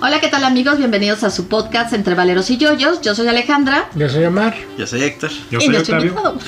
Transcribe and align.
Hola, 0.00 0.20
¿qué 0.20 0.28
tal 0.28 0.44
amigos? 0.44 0.78
Bienvenidos 0.78 1.22
a 1.24 1.30
su 1.30 1.48
podcast 1.48 1.92
Entre 1.92 2.14
Valeros 2.14 2.48
y 2.50 2.56
Yoyos. 2.56 3.02
Yo 3.02 3.14
soy 3.14 3.28
Alejandra. 3.28 3.90
Yo 3.94 4.08
soy 4.08 4.24
Omar. 4.24 4.56
Yo 4.78 4.86
soy 4.86 5.02
Héctor. 5.02 5.30
Yo 5.50 5.58
y 5.58 5.66
soy 5.66 5.76
Octavio. 5.76 6.38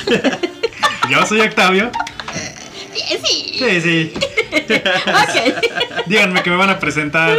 Yo 1.11 1.27
soy 1.27 1.41
Octavio. 1.41 1.91
sí. 3.23 3.55
Sí, 3.59 3.81
sí. 3.83 4.13
Ok. 4.53 6.07
Díganme 6.07 6.43
que 6.43 6.51
me 6.51 6.57
van 6.57 6.71
a 6.71 6.79
presentar. 6.79 7.37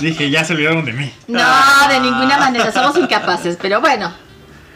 Dije, 0.00 0.30
ya 0.30 0.44
se 0.44 0.52
olvidaron 0.54 0.84
de 0.84 0.92
mí. 0.92 1.12
No, 1.28 1.40
de 1.88 2.00
ninguna 2.00 2.38
manera. 2.38 2.72
Somos 2.72 2.96
incapaces. 2.96 3.56
Pero 3.60 3.80
bueno, 3.80 4.12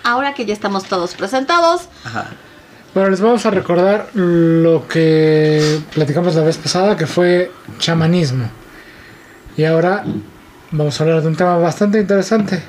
ahora 0.03 0.35
que 0.35 0.45
ya 0.45 0.55
estamos 0.55 0.85
todos 0.85 1.15
presentados, 1.15 1.89
Ajá. 2.05 2.27
Bueno, 2.95 3.11
les 3.11 3.21
vamos 3.21 3.45
a 3.45 3.51
recordar 3.51 4.07
lo 4.15 4.87
que 4.87 5.81
platicamos 5.93 6.37
la 6.37 6.43
vez 6.43 6.59
pasada, 6.59 6.97
que 6.97 7.09
fue 7.09 7.51
chamanismo. 7.79 8.49
Y 9.57 9.65
ahora 9.65 10.05
vamos 10.71 11.01
a 11.01 11.03
hablar 11.03 11.23
de 11.23 11.27
un 11.27 11.35
tema 11.35 11.57
bastante 11.57 11.99
interesante. 11.99 12.63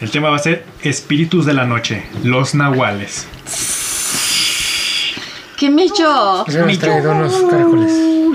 El 0.00 0.10
tema 0.10 0.30
va 0.30 0.36
a 0.36 0.38
ser 0.38 0.64
espíritus 0.82 1.44
de 1.44 1.52
la 1.52 1.66
noche, 1.66 2.06
los 2.24 2.54
nahuales. 2.54 3.26
¿Qué 5.62 5.70
me 5.70 5.84
echó? 5.84 6.44
Les 6.48 6.56
hemos 6.56 6.78
traído 6.80 7.12
unos 7.12 7.32
caracoles. 7.48 7.92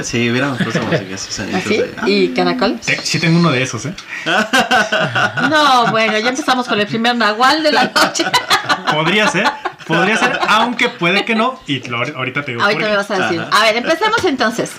Sí, 0.08 0.30
hubiéramos 0.30 0.62
puesto 0.62 0.82
música 0.82 1.16
así 1.16 1.32
sonidos 1.34 1.62
¿Así? 1.66 1.78
de- 1.78 1.94
¿Y 2.10 2.30
caracoles? 2.30 2.82
Te- 2.86 3.02
Sí 3.02 3.20
tengo 3.20 3.38
uno 3.38 3.52
de 3.52 3.64
esos, 3.64 3.86
¿eh? 3.86 3.94
No, 5.50 5.88
bueno, 5.92 6.18
ya 6.20 6.30
empezamos 6.30 6.68
con 6.70 6.80
el 6.80 6.88
primer 6.88 7.18
nahual 7.18 7.64
de 7.64 7.72
la 7.74 7.86
noche. 7.86 8.24
Podría 8.94 9.28
ser, 9.28 9.46
podría 9.86 10.16
ser, 10.16 10.40
aunque 10.48 10.88
puede 10.88 11.26
que 11.26 11.36
no. 11.36 11.60
Y 11.68 11.86
lo- 11.90 11.98
ahorita 11.98 12.46
te 12.46 12.52
digo. 12.52 12.64
Ahorita 12.64 12.88
me 12.88 12.96
vas 12.96 13.12
a 13.12 13.20
decir. 13.20 13.42
Ajá. 13.42 13.50
A 13.60 13.64
ver, 13.66 13.76
empecemos 13.78 14.24
entonces. 14.24 14.72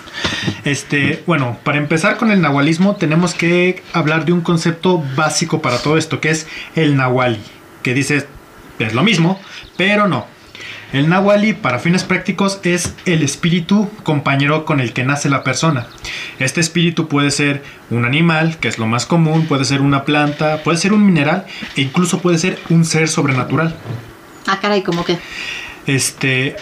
Este, 0.63 1.23
bueno, 1.27 1.59
para 1.63 1.77
empezar 1.77 2.17
con 2.17 2.31
el 2.31 2.41
nahualismo 2.41 2.95
tenemos 2.95 3.35
que 3.35 3.83
hablar 3.93 4.25
de 4.25 4.31
un 4.33 4.41
concepto 4.41 5.03
básico 5.15 5.61
para 5.61 5.77
todo 5.77 5.97
esto, 5.97 6.19
que 6.19 6.31
es 6.31 6.47
el 6.75 6.97
nahuali, 6.97 7.39
que 7.83 7.93
dice 7.93 8.25
es 8.79 8.93
lo 8.95 9.03
mismo, 9.03 9.39
pero 9.77 10.07
no. 10.07 10.25
El 10.91 11.07
nahuali, 11.07 11.53
para 11.53 11.77
fines 11.77 12.03
prácticos, 12.03 12.59
es 12.63 12.95
el 13.05 13.21
espíritu 13.21 13.91
compañero 14.01 14.65
con 14.65 14.79
el 14.79 14.91
que 14.91 15.03
nace 15.03 15.29
la 15.29 15.43
persona. 15.43 15.85
Este 16.39 16.61
espíritu 16.61 17.07
puede 17.07 17.29
ser 17.29 17.63
un 17.91 18.05
animal, 18.05 18.57
que 18.57 18.69
es 18.69 18.79
lo 18.79 18.87
más 18.87 19.05
común, 19.05 19.45
puede 19.45 19.65
ser 19.65 19.81
una 19.81 20.03
planta, 20.03 20.63
puede 20.63 20.79
ser 20.79 20.93
un 20.93 21.05
mineral 21.05 21.45
e 21.75 21.81
incluso 21.81 22.21
puede 22.21 22.39
ser 22.39 22.59
un 22.69 22.85
ser 22.85 23.07
sobrenatural. 23.07 23.75
Ah, 24.47 24.59
caray, 24.59 24.81
¿cómo 24.81 25.05
que? 25.05 25.19
Este. 25.85 26.55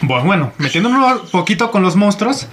Bueno, 0.00 0.24
bueno, 0.24 0.52
metiéndonos 0.58 1.22
un 1.22 1.30
poquito 1.30 1.70
con 1.70 1.82
los 1.82 1.94
monstruos. 1.94 2.48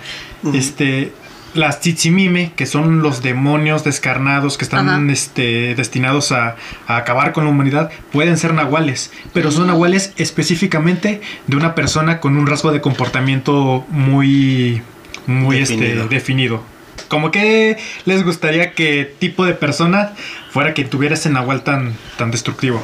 Este. 0.53 1.11
Las 1.59 1.81
Titsimime, 1.81 2.53
que 2.55 2.65
son 2.65 3.01
los 3.01 3.21
demonios 3.21 3.83
descarnados 3.83 4.57
que 4.57 4.63
están 4.63 4.87
Ajá. 4.89 5.01
este, 5.11 5.75
destinados 5.75 6.31
a, 6.31 6.55
a 6.87 6.97
acabar 6.97 7.33
con 7.33 7.43
la 7.43 7.49
humanidad, 7.51 7.91
pueden 8.11 8.37
ser 8.37 8.53
nahuales, 8.53 9.11
pero 9.33 9.51
son 9.51 9.67
nahuales 9.67 10.13
específicamente 10.17 11.21
de 11.47 11.55
una 11.57 11.75
persona 11.75 12.19
con 12.19 12.37
un 12.37 12.47
rasgo 12.47 12.71
de 12.71 12.81
comportamiento 12.81 13.85
muy, 13.89 14.81
muy 15.27 15.59
Definido. 15.59 15.85
definido. 15.85 16.03
Este, 16.03 16.15
definido. 16.15 16.63
Como 17.07 17.31
que 17.31 17.77
les 18.05 18.23
gustaría 18.23 18.73
que 18.73 19.15
tipo 19.19 19.45
de 19.45 19.53
persona 19.53 20.13
fuera 20.51 20.73
que 20.73 20.83
tuviera 20.85 21.15
ese 21.15 21.29
nahual 21.29 21.63
tan, 21.63 21.93
tan 22.17 22.29
destructivo. 22.31 22.81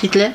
¿Hitler? 0.00 0.34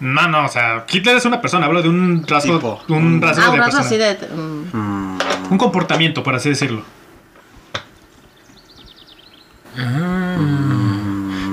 No, 0.00 0.26
no, 0.28 0.44
o 0.44 0.48
sea, 0.48 0.84
Hitler 0.90 1.16
es 1.16 1.24
una 1.24 1.40
persona, 1.40 1.66
hablo 1.66 1.80
de 1.80 1.88
un 1.88 2.26
rasgo, 2.26 2.56
Tipo. 2.56 2.82
un 2.88 3.22
rasgo 3.22 3.42
Ah, 3.42 3.46
de 3.46 3.52
un 3.52 3.58
rasgo 3.58 3.78
persona. 3.82 3.86
así 3.86 3.96
de... 4.26 4.34
mm, 4.36 4.76
Mm, 4.76 5.13
Un 5.50 5.58
comportamiento, 5.58 6.22
por 6.22 6.34
así 6.34 6.48
decirlo. 6.48 6.82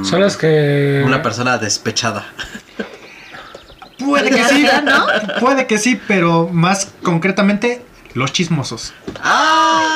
Son 0.03 0.21
las 0.21 0.37
que. 0.37 1.03
una 1.05 1.21
persona 1.21 1.57
despechada. 1.57 2.25
Puede 3.99 4.29
que 4.31 4.43
sí, 4.45 4.65
sea, 4.65 4.81
¿no? 4.81 5.05
puede 5.39 5.67
que 5.67 5.77
sí, 5.77 5.99
pero 6.07 6.49
más 6.51 6.91
concretamente 7.03 7.85
los 8.15 8.33
chismosos. 8.33 8.95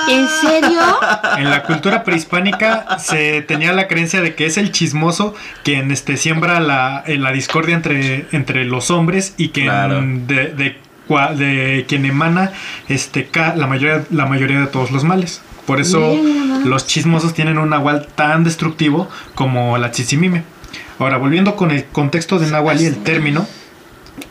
¿En 0.08 0.28
serio? 0.28 0.80
En 1.38 1.50
la 1.50 1.64
cultura 1.64 2.04
prehispánica 2.04 3.00
se 3.00 3.42
tenía 3.42 3.74
la 3.74 3.88
creencia 3.88 4.22
de 4.22 4.36
que 4.36 4.46
es 4.46 4.58
el 4.60 4.72
chismoso 4.72 5.34
quien 5.64 5.90
este, 5.90 6.18
siembra 6.18 6.60
la, 6.60 7.04
eh, 7.08 7.18
la 7.18 7.32
discordia 7.32 7.74
entre, 7.76 8.28
entre 8.32 8.66
los 8.66 8.92
hombres 8.92 9.34
y 9.38 9.50
quien 9.50 9.66
Claro. 9.66 10.02
de, 10.04 10.54
de 10.54 10.78
de 11.08 11.86
quien 11.88 12.06
emana 12.06 12.52
este, 12.90 13.28
ca- 13.28 13.56
la, 13.56 13.68
mayoría, 13.68 14.04
la 14.12 14.26
mayoría 14.26 14.60
de 14.60 14.68
todos 14.68 14.92
los 14.92 15.04
males. 15.04 15.42
Por 15.66 15.80
eso 15.82 16.16
los 16.64 16.86
chismosos 16.88 17.34
tienen 17.34 17.58
un 17.58 17.70
nahual 17.70 18.08
tan 18.16 18.44
destructivo 18.44 19.10
como 19.34 19.78
la 19.78 19.92
chichimime. 19.92 20.44
Ahora, 21.00 21.18
volviendo 21.18 21.56
con 21.56 21.72
el 21.72 21.86
contexto 21.86 22.38
de 22.40 22.48
nahual 22.52 22.82
y 22.82 22.86
el 22.86 22.98
término. 23.04 23.48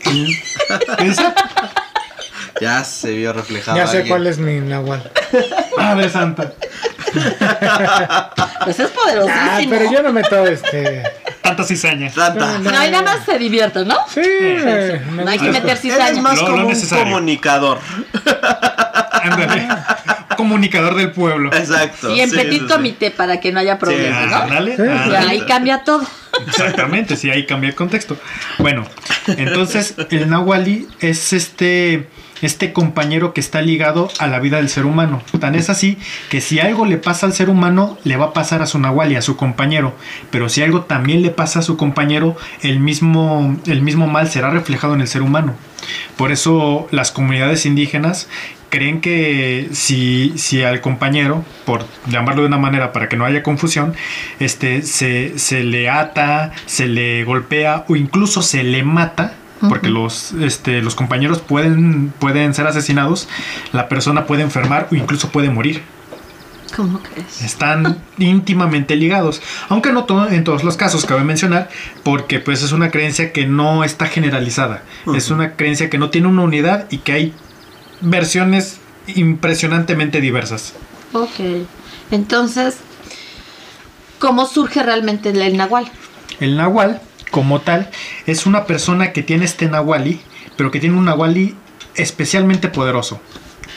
Ya 2.61 2.83
se 2.85 3.11
vio 3.11 3.33
reflejado. 3.33 3.75
Ya 3.77 3.85
sé 3.85 3.97
alguien. 3.97 4.13
cuál 4.15 4.27
es 4.27 4.37
mi 4.37 4.61
nahual. 4.61 5.11
Madre 5.77 6.09
santa. 6.09 6.53
Pues 8.63 8.79
es 8.79 8.89
Ah, 8.89 8.93
poderosísimo. 8.95 9.69
pero 9.69 9.91
yo 9.91 10.01
no 10.01 10.13
meto 10.13 10.45
este. 10.47 11.03
Tantas 11.45 11.67
cizañas. 11.67 12.13
Tanta. 12.13 12.57
No, 12.59 12.69
y 12.85 12.89
nada 12.91 13.01
más 13.03 13.25
se 13.25 13.37
divierte, 13.37 13.85
¿no? 13.85 13.95
Sí, 14.13 14.21
No 15.11 15.29
hay 15.29 15.39
que 15.39 15.51
meter 15.51 15.77
cizaña. 15.77 16.21
más 16.21 16.35
Lo- 16.35 16.41
lo 16.41 16.47
como 16.51 16.63
un 16.63 16.69
necesario. 16.73 17.03
comunicador. 17.05 17.79
Ándale. 19.23 19.67
Comunicador 20.37 20.95
del 20.95 21.11
pueblo. 21.11 21.49
Exacto. 21.53 22.13
Y 22.13 22.19
en 22.21 22.29
sí, 22.29 22.35
petit 22.35 22.61
sí. 22.63 22.67
comité 22.67 23.11
para 23.11 23.39
que 23.39 23.51
no 23.51 23.59
haya 23.59 23.79
problemas, 23.79 24.29
¿no? 24.29 24.35
Ándale. 24.35 24.75
Y 25.09 25.15
ahí 25.15 25.41
cambia 25.47 25.83
todo. 25.83 26.05
Exactamente, 26.47 27.15
sí, 27.15 27.29
ahí 27.29 27.45
cambia 27.45 27.69
el 27.69 27.75
contexto. 27.75 28.17
Bueno, 28.57 28.85
entonces 29.27 29.95
el 30.11 30.29
Nahuali 30.29 30.87
es 30.99 31.31
este, 31.31 32.09
este 32.41 32.73
compañero 32.73 33.33
que 33.33 33.41
está 33.41 33.61
ligado 33.61 34.09
a 34.19 34.27
la 34.27 34.39
vida 34.39 34.57
del 34.57 34.69
ser 34.69 34.85
humano. 34.85 35.21
Tan 35.39 35.55
es 35.55 35.69
así 35.69 35.97
que 36.29 36.41
si 36.41 36.59
algo 36.59 36.85
le 36.85 36.97
pasa 36.97 37.25
al 37.25 37.33
ser 37.33 37.49
humano, 37.49 37.97
le 38.03 38.17
va 38.17 38.25
a 38.25 38.33
pasar 38.33 38.61
a 38.61 38.65
su 38.65 38.79
Nahuali, 38.79 39.15
a 39.15 39.21
su 39.21 39.35
compañero. 39.35 39.93
Pero 40.31 40.49
si 40.49 40.61
algo 40.61 40.81
también 40.81 41.21
le 41.21 41.29
pasa 41.29 41.59
a 41.59 41.63
su 41.63 41.77
compañero, 41.77 42.35
el 42.61 42.79
mismo, 42.79 43.57
el 43.65 43.81
mismo 43.81 44.07
mal 44.07 44.29
será 44.29 44.49
reflejado 44.49 44.93
en 44.93 45.01
el 45.01 45.07
ser 45.07 45.21
humano. 45.21 45.53
Por 46.17 46.31
eso 46.31 46.87
las 46.91 47.11
comunidades 47.11 47.65
indígenas 47.65 48.27
creen 48.69 49.01
que 49.01 49.69
si, 49.71 50.33
si 50.35 50.63
al 50.63 50.81
compañero, 50.81 51.45
por 51.65 51.85
llamarlo 52.07 52.41
de 52.41 52.47
una 52.47 52.57
manera 52.57 52.91
para 52.91 53.07
que 53.07 53.15
no 53.15 53.25
haya 53.25 53.43
confusión, 53.43 53.93
este, 54.39 54.81
se, 54.81 55.37
se 55.39 55.63
le 55.63 55.89
ata, 55.89 56.51
se 56.65 56.87
le 56.87 57.23
golpea 57.23 57.85
o 57.87 57.95
incluso 57.95 58.41
se 58.41 58.63
le 58.63 58.83
mata, 58.83 59.33
porque 59.69 59.89
los, 59.89 60.31
este, 60.33 60.81
los 60.81 60.95
compañeros 60.95 61.39
pueden, 61.39 62.13
pueden 62.19 62.53
ser 62.53 62.67
asesinados, 62.67 63.27
la 63.73 63.87
persona 63.89 64.25
puede 64.25 64.41
enfermar 64.43 64.87
o 64.91 64.95
incluso 64.95 65.29
puede 65.29 65.49
morir. 65.49 65.81
¿Cómo 66.75 66.99
crees? 66.99 67.41
Están 67.41 67.99
íntimamente 68.17 68.95
ligados. 68.95 69.41
Aunque 69.69 69.91
no 69.93 70.03
to- 70.05 70.27
en 70.27 70.43
todos 70.43 70.63
los 70.63 70.75
casos, 70.75 71.05
cabe 71.05 71.23
mencionar, 71.23 71.69
porque 72.03 72.39
pues 72.39 72.63
es 72.63 72.71
una 72.73 72.91
creencia 72.91 73.31
que 73.31 73.45
no 73.45 73.83
está 73.83 74.07
generalizada. 74.07 74.83
Es 75.15 75.29
una 75.31 75.53
creencia 75.55 75.89
que 75.89 75.97
no 75.97 76.09
tiene 76.09 76.27
una 76.27 76.41
unidad 76.41 76.87
y 76.91 76.97
que 76.97 77.13
hay 77.13 77.33
versiones 78.01 78.79
impresionantemente 79.07 80.19
diversas. 80.19 80.73
Ok. 81.13 81.65
Entonces, 82.11 82.77
¿cómo 84.19 84.45
surge 84.45 84.83
realmente 84.83 85.29
el, 85.29 85.41
el 85.41 85.57
nahual? 85.57 85.89
El 86.39 86.57
nahual, 86.57 87.01
como 87.31 87.61
tal, 87.61 87.89
es 88.25 88.45
una 88.45 88.65
persona 88.65 89.11
que 89.11 89.23
tiene 89.23 89.45
este 89.45 89.67
nahuali, 89.67 90.21
pero 90.57 90.71
que 90.71 90.79
tiene 90.79 90.97
un 90.97 91.05
nahuali 91.05 91.55
especialmente 91.95 92.67
poderoso. 92.67 93.21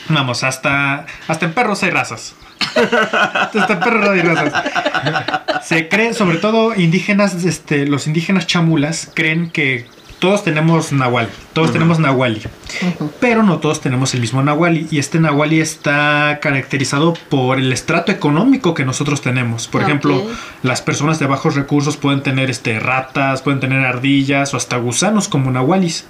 Vamos, 0.09 0.43
hasta, 0.43 1.05
hasta 1.27 1.45
en 1.45 1.53
perros 1.53 1.83
hay 1.83 1.91
razas. 1.91 2.35
hasta 2.75 3.73
en 3.73 3.79
perros 3.79 4.09
hay 4.09 4.21
razas. 4.21 4.63
Se 5.63 5.87
cree, 5.87 6.13
sobre 6.13 6.37
todo 6.37 6.75
indígenas, 6.75 7.43
este, 7.45 7.85
los 7.85 8.07
indígenas 8.07 8.47
chamulas 8.47 9.11
creen 9.13 9.49
que 9.49 9.85
todos 10.19 10.43
tenemos 10.43 10.91
nahual, 10.91 11.29
todos 11.53 11.71
tenemos 11.71 11.97
nahuali, 11.97 12.41
pero 13.21 13.41
no 13.41 13.59
todos 13.59 13.79
tenemos 13.79 14.13
el 14.13 14.21
mismo 14.21 14.43
nahuali. 14.43 14.87
Y 14.91 14.99
este 14.99 15.19
nahuali 15.19 15.61
está 15.61 16.39
caracterizado 16.41 17.13
por 17.29 17.57
el 17.57 17.71
estrato 17.71 18.11
económico 18.11 18.73
que 18.73 18.85
nosotros 18.85 19.21
tenemos. 19.21 19.67
Por 19.67 19.81
ejemplo, 19.81 20.21
las 20.61 20.81
personas 20.81 21.19
de 21.19 21.25
bajos 21.25 21.55
recursos 21.55 21.95
pueden 21.95 22.21
tener 22.21 22.49
este, 22.49 22.79
ratas, 22.79 23.41
pueden 23.41 23.61
tener 23.61 23.85
ardillas 23.85 24.53
o 24.53 24.57
hasta 24.57 24.77
gusanos 24.77 25.29
como 25.29 25.51
nahualis. 25.51 26.05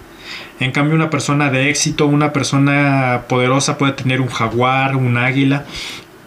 En 0.59 0.71
cambio, 0.71 0.95
una 0.95 1.09
persona 1.09 1.49
de 1.49 1.69
éxito, 1.69 2.05
una 2.05 2.33
persona 2.33 3.23
poderosa 3.29 3.77
puede 3.77 3.93
tener 3.93 4.21
un 4.21 4.27
jaguar, 4.27 4.95
un 4.95 5.17
águila. 5.17 5.65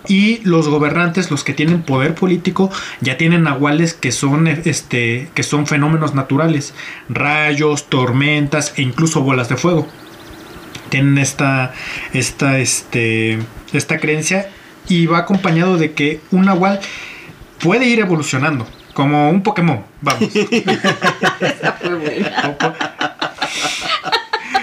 Y 0.08 0.40
los 0.44 0.68
gobernantes, 0.68 1.30
los 1.30 1.44
que 1.44 1.54
tienen 1.54 1.82
poder 1.82 2.14
político, 2.14 2.70
ya 3.00 3.16
tienen 3.16 3.44
nahuales 3.44 3.94
que 3.94 4.12
son, 4.12 4.46
este, 4.48 5.28
que 5.34 5.42
son 5.42 5.66
fenómenos 5.66 6.14
naturales, 6.14 6.74
rayos, 7.08 7.88
tormentas 7.88 8.74
e 8.76 8.82
incluso 8.82 9.22
bolas 9.22 9.48
de 9.48 9.56
fuego. 9.56 9.86
Tienen 10.88 11.18
esta, 11.18 11.72
esta, 12.12 12.58
este, 12.58 13.38
esta 13.72 13.98
creencia 13.98 14.50
y 14.88 15.06
va 15.06 15.18
acompañado 15.18 15.78
de 15.78 15.92
que 15.92 16.20
un 16.30 16.44
nahual 16.46 16.80
puede 17.60 17.86
ir 17.86 18.00
evolucionando, 18.00 18.66
como 18.92 19.30
un 19.30 19.42
Pokémon, 19.42 19.84
vamos. 20.00 20.22
Esa 21.40 21.72
fue 21.80 21.94
buena. 21.94 22.56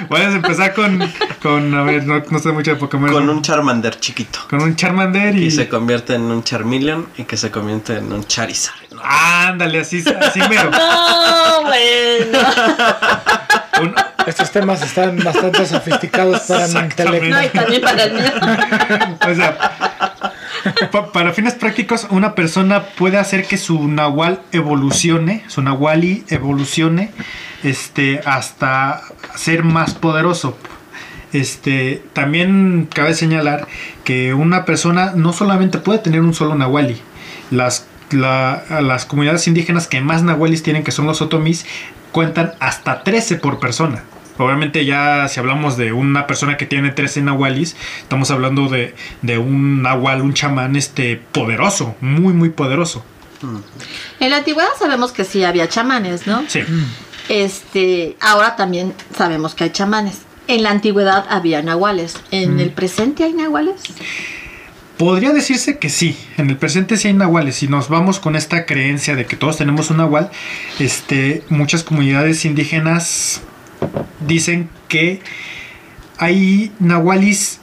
Puedes 0.10 0.34
empezar 0.34 0.74
con, 0.74 1.00
con 1.42 1.74
a 1.76 1.84
ver, 1.84 2.04
no, 2.06 2.22
no 2.30 2.40
sé 2.40 2.52
mucho 2.52 2.72
de 2.72 2.78
Pokémon. 2.78 3.12
Con 3.12 3.30
un 3.30 3.42
Charmander 3.42 4.00
chiquito. 4.00 4.40
con 4.50 4.62
un 4.62 4.76
Charmander 4.76 5.36
y... 5.38 5.46
Y 5.46 5.52
se 5.52 5.70
convierte 5.70 6.16
en 6.16 6.24
un 6.24 6.44
Charmeleon 6.44 7.08
y 7.18 7.24
que 7.24 7.38
se 7.38 7.52
convierte 7.52 7.98
en 7.98 8.12
un 8.12 8.24
Charizard. 8.26 8.76
¿no? 8.92 9.02
Ándale, 9.04 9.80
así, 9.82 10.04
así 10.22 10.40
mero. 10.50 10.72
No, 10.80 11.64
bueno. 11.64 12.40
Un- 13.82 13.96
Estos 14.26 14.52
temas 14.52 14.82
están 14.82 15.18
bastante 15.24 15.66
sofisticados 15.66 16.42
para 16.42 16.68
mi 16.68 16.80
intelecto. 16.80 17.30
No, 17.30 17.44
y 17.44 17.48
también 17.50 17.82
para 17.82 18.04
el 18.04 18.14
mío. 18.14 18.24
o 19.32 19.36
sea, 19.36 19.99
pa- 20.92 21.12
para 21.12 21.34
fines 21.34 21.54
prácticos, 21.54 22.08
una 22.10 22.36
persona 22.36 22.84
puede 22.98 23.18
hacer 23.18 23.46
que 23.46 23.58
su 23.58 23.88
nahual 23.88 24.42
evolucione, 24.52 25.44
su 25.48 25.62
nahuali 25.62 26.24
evolucione, 26.30 27.12
este, 27.64 28.22
hasta 28.26 29.02
ser 29.36 29.64
más 29.64 29.94
poderoso. 29.94 30.58
Este, 31.32 32.02
también 32.14 32.88
cabe 32.94 33.14
señalar 33.14 33.68
que 34.04 34.34
una 34.34 34.66
persona 34.66 35.14
no 35.16 35.32
solamente 35.34 35.78
puede 35.78 36.00
tener 36.00 36.22
un 36.22 36.34
solo 36.34 36.56
nahuali. 36.56 37.00
Las, 37.52 37.86
la- 38.12 38.64
las 38.82 39.06
comunidades 39.06 39.48
indígenas 39.48 39.88
que 39.88 40.02
más 40.02 40.24
nahualis 40.24 40.64
tienen, 40.64 40.84
que 40.84 40.92
son 40.92 41.06
los 41.06 41.22
otomís, 41.22 41.66
cuentan 42.12 42.54
hasta 42.60 43.04
13 43.04 43.36
por 43.36 43.60
persona. 43.60 44.04
Obviamente 44.40 44.86
ya 44.86 45.28
si 45.28 45.40
hablamos 45.40 45.78
de 45.78 45.92
una 45.92 46.28
persona 46.28 46.58
que 46.58 46.66
tiene 46.66 46.92
13 46.92 47.22
nahualis, 47.24 47.76
estamos 48.02 48.32
hablando 48.32 48.70
de, 48.70 48.96
de 49.22 49.38
un 49.38 49.82
nahual, 49.82 50.22
un 50.22 50.34
chamán 50.34 50.76
este, 50.76 51.22
poderoso, 51.32 51.96
muy, 52.02 52.34
muy 52.34 52.50
poderoso. 52.50 53.04
En 54.20 54.30
la 54.30 54.38
antigüedad 54.38 54.70
sabemos 54.78 55.12
que 55.12 55.24
sí 55.24 55.44
había 55.44 55.68
chamanes, 55.70 56.28
¿no? 56.28 56.44
Sí. 56.48 56.62
Este, 57.30 58.18
ahora 58.20 58.56
también 58.56 58.94
sabemos 59.16 59.56
que 59.56 59.66
hay 59.66 59.70
chamanes. 59.72 60.20
En 60.48 60.64
la 60.64 60.72
antigüedad 60.72 61.26
había 61.30 61.62
nahuales. 61.62 62.18
¿En 62.32 62.60
el 62.60 62.72
presente 62.72 63.24
hay 63.24 63.34
nahuales? 63.34 63.76
Podría 64.98 65.32
decirse 65.32 65.78
que 65.80 65.90
sí, 65.90 66.18
en 66.38 66.50
el 66.50 66.58
presente 66.58 66.98
sí 66.98 67.08
hay 67.08 67.14
nahuales. 67.14 67.56
Si 67.56 67.68
nos 67.68 67.88
vamos 67.88 68.20
con 68.20 68.36
esta 68.36 68.66
creencia 68.66 69.16
de 69.16 69.26
que 69.26 69.38
todos 69.38 69.58
tenemos 69.58 69.92
un 69.92 69.98
nahual, 69.98 70.32
este, 70.80 71.44
muchas 71.50 71.84
comunidades 71.84 72.44
indígenas 72.44 73.42
dicen 74.20 74.70
que 74.88 75.22
hay 76.18 76.72
nahualis 76.80 77.60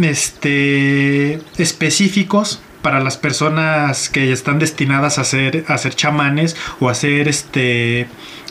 este, 0.00 1.40
específicos 1.58 2.60
para 2.80 3.00
las 3.00 3.16
personas 3.16 4.08
que 4.08 4.32
están 4.32 4.58
destinadas 4.58 5.18
a 5.18 5.24
ser, 5.24 5.64
a 5.68 5.78
ser 5.78 5.94
chamanes 5.94 6.56
o 6.80 6.88
a 6.88 6.94
ser 6.94 7.28
este, 7.28 8.08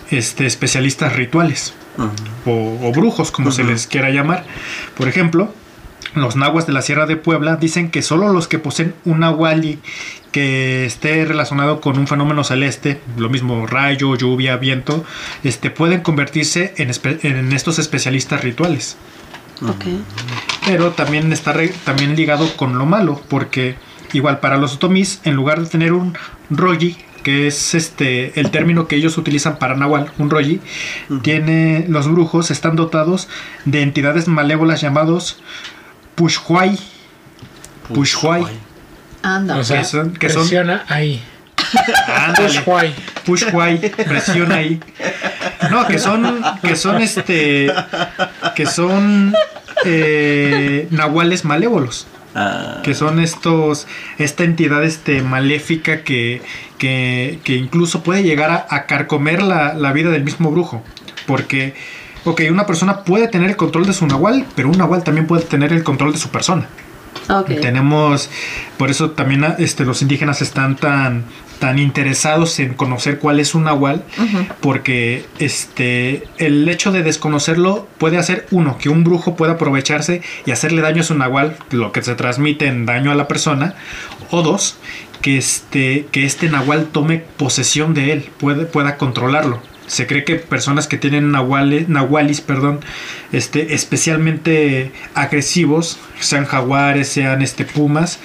este, 0.10 0.46
especialistas 0.46 1.16
rituales 1.16 1.74
o, 2.46 2.80
o 2.82 2.92
brujos, 2.92 3.32
como 3.32 3.52
se 3.52 3.64
les 3.64 3.88
quiera 3.88 4.10
llamar. 4.10 4.46
Por 4.96 5.08
ejemplo, 5.08 5.54
los 6.16 6.36
nahuas 6.36 6.68
de 6.68 6.74
la 6.74 6.82
Sierra 6.82 7.06
de 7.06 7.18
Puebla 7.18 7.56
dicen 7.56 7.92
que 7.92 8.02
solo 8.02 8.32
los 8.32 8.48
que 8.48 8.60
poseen 8.60 8.94
un 9.06 9.20
nahuali 9.20 9.80
que 10.32 10.86
esté 10.86 11.26
relacionado 11.26 11.82
con 11.82 11.98
un 12.00 12.08
fenómeno 12.08 12.44
celeste, 12.44 13.02
lo 13.18 13.30
mismo 13.30 13.68
rayo, 13.68 14.16
lluvia, 14.16 14.56
viento, 14.58 15.04
este, 15.44 15.70
pueden 15.72 16.02
convertirse 16.02 16.74
en, 16.78 16.90
espe- 16.90 17.20
en 17.24 17.52
estos 17.54 17.80
especialistas 17.80 18.42
rituales. 18.44 18.98
Ok. 19.62 19.86
Pero 20.66 20.92
también 20.92 21.32
está 21.34 21.54
re- 21.54 21.74
también 21.84 22.16
ligado 22.16 22.56
con 22.56 22.78
lo 22.78 22.86
malo, 22.86 23.22
porque 23.30 23.76
igual 24.14 24.40
para 24.40 24.58
los 24.58 24.76
otomís, 24.76 25.20
en 25.24 25.36
lugar 25.36 25.60
de 25.62 25.68
tener 25.70 25.94
un 25.94 26.18
roji, 26.50 26.98
que 27.24 27.46
es 27.46 27.76
este 27.76 28.40
el 28.40 28.50
término 28.50 28.88
que 28.88 28.96
ellos 28.96 29.18
utilizan 29.20 29.60
para 29.60 29.76
nahual, 29.76 30.12
un 30.18 30.30
roji, 30.32 30.60
tiene 31.22 31.86
los 31.88 32.10
brujos 32.12 32.50
están 32.50 32.76
dotados 32.76 33.28
de 33.66 33.82
entidades 33.84 34.28
malévolas 34.28 34.82
llamados 34.82 35.40
pushhuay, 36.16 36.80
pushhuay, 37.94 38.44
Anda. 39.24 39.58
O 39.58 39.64
sea, 39.64 39.80
Que 39.80 39.86
son- 39.86 40.14
que 40.14 40.30
son- 40.30 40.42
presiona 40.44 40.84
ahí. 40.90 41.22
ándale, 42.08 42.48
Pushhuay. 42.62 42.94
pushhuay, 43.26 43.78
presiona 43.92 44.56
ahí. 44.56 44.80
No, 45.70 45.86
que 45.88 46.00
son 46.00 46.42
que 46.62 46.76
son 46.76 47.02
este 47.02 47.72
que 48.56 48.66
son 48.66 49.34
eh, 49.86 50.88
nahuales 50.92 51.46
malévolos. 51.46 52.08
Ah, 52.34 52.80
que 52.84 52.94
son 52.96 53.20
estos 53.20 53.88
esta 54.18 54.46
entidad 54.46 54.86
este 54.86 55.22
maléfica 55.22 56.02
que, 56.04 56.42
que, 56.78 57.40
que 57.44 57.56
incluso 57.58 58.04
puede 58.04 58.24
llegar 58.24 58.50
a, 58.52 58.66
a 58.70 58.86
carcomer 58.86 59.42
la, 59.42 59.74
la 59.74 59.92
vida 59.92 60.12
del 60.12 60.24
mismo 60.24 60.50
brujo 60.50 60.82
porque 61.28 61.74
ok 62.24 62.44
una 62.50 62.66
persona 62.66 63.04
puede 63.04 63.28
tener 63.28 63.50
el 63.50 63.58
control 63.58 63.86
de 63.86 63.92
su 63.92 64.08
nahual 64.08 64.46
pero 64.56 64.70
un 64.70 64.78
nahual 64.78 65.04
también 65.04 65.28
puede 65.28 65.44
tener 65.44 65.74
el 65.74 65.84
control 65.84 66.14
de 66.14 66.20
su 66.20 66.30
persona 66.30 66.68
Tenemos 67.62 68.30
por 68.78 68.90
eso 68.90 69.12
también 69.12 69.46
este 69.60 69.86
los 69.86 70.02
indígenas 70.02 70.42
están 70.42 70.76
tan 70.76 71.26
tan 71.60 71.78
interesados 71.78 72.60
en 72.60 72.74
conocer 72.74 73.20
cuál 73.20 73.40
es 73.40 73.54
un 73.54 73.66
nahual 73.66 74.04
porque 74.62 75.26
este 75.38 76.24
el 76.40 76.68
hecho 76.68 76.92
de 76.92 77.04
desconocerlo 77.04 77.88
puede 78.00 78.18
hacer 78.18 78.48
uno 78.50 78.80
que 78.80 78.90
un 78.90 79.04
brujo 79.04 79.36
pueda 79.36 79.54
aprovecharse 79.54 80.24
y 80.46 80.52
hacerle 80.52 80.82
daño 80.82 81.02
a 81.02 81.06
su 81.06 81.14
nahual 81.14 81.58
lo 81.70 81.92
que 81.92 82.02
se 82.02 82.16
transmite 82.16 82.66
en 82.66 82.88
daño 82.88 83.12
a 83.12 83.16
la 83.16 83.28
persona 83.28 83.76
o 84.32 84.42
dos 84.42 84.78
que 85.22 85.38
este 85.38 86.08
que 86.12 86.26
este 86.26 86.50
nahual 86.50 86.88
tome 86.92 87.24
posesión 87.38 87.94
de 87.94 88.12
él 88.12 88.30
puede, 88.40 88.66
pueda 88.66 88.98
controlarlo 88.98 89.62
se 89.92 90.08
cree 90.08 90.24
que 90.24 90.36
personas 90.38 90.88
que 90.88 90.98
tienen 90.98 91.32
nahuales, 91.32 91.90
nahualis, 91.90 92.40
perdón, 92.40 92.80
este, 93.34 93.74
especialmente 93.76 94.92
agresivos, 95.16 95.98
sean 96.20 96.46
jaguares, 96.46 97.10
sean 97.10 97.42
este, 97.42 97.66
pumas, 97.66 98.20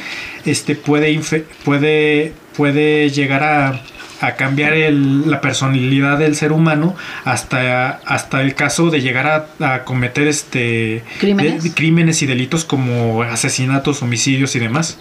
este, 0.45 0.77
puede, 0.77 1.21
puede, 1.65 2.33
puede 2.57 3.11
llegar 3.11 3.43
a, 3.43 3.81
a 4.21 4.35
cambiar 4.37 4.75
el- 4.75 5.29
la 5.29 5.41
personalidad 5.41 6.19
del 6.19 6.37
ser 6.37 6.53
humano 6.53 6.95
hasta, 7.25 8.01
hasta 8.07 8.43
el 8.43 8.55
caso 8.55 8.91
de 8.91 9.01
llegar 9.01 9.27
a, 9.59 9.75
a 9.75 9.83
cometer 9.85 10.29
este, 10.29 11.03
¿Crímenes? 11.19 11.65
de- 11.65 11.73
crímenes 11.73 12.23
y 12.23 12.27
delitos 12.27 12.65
como 12.65 13.23
asesinatos, 13.23 14.03
homicidios 14.03 14.55
y 14.55 14.61
demás. 14.61 14.99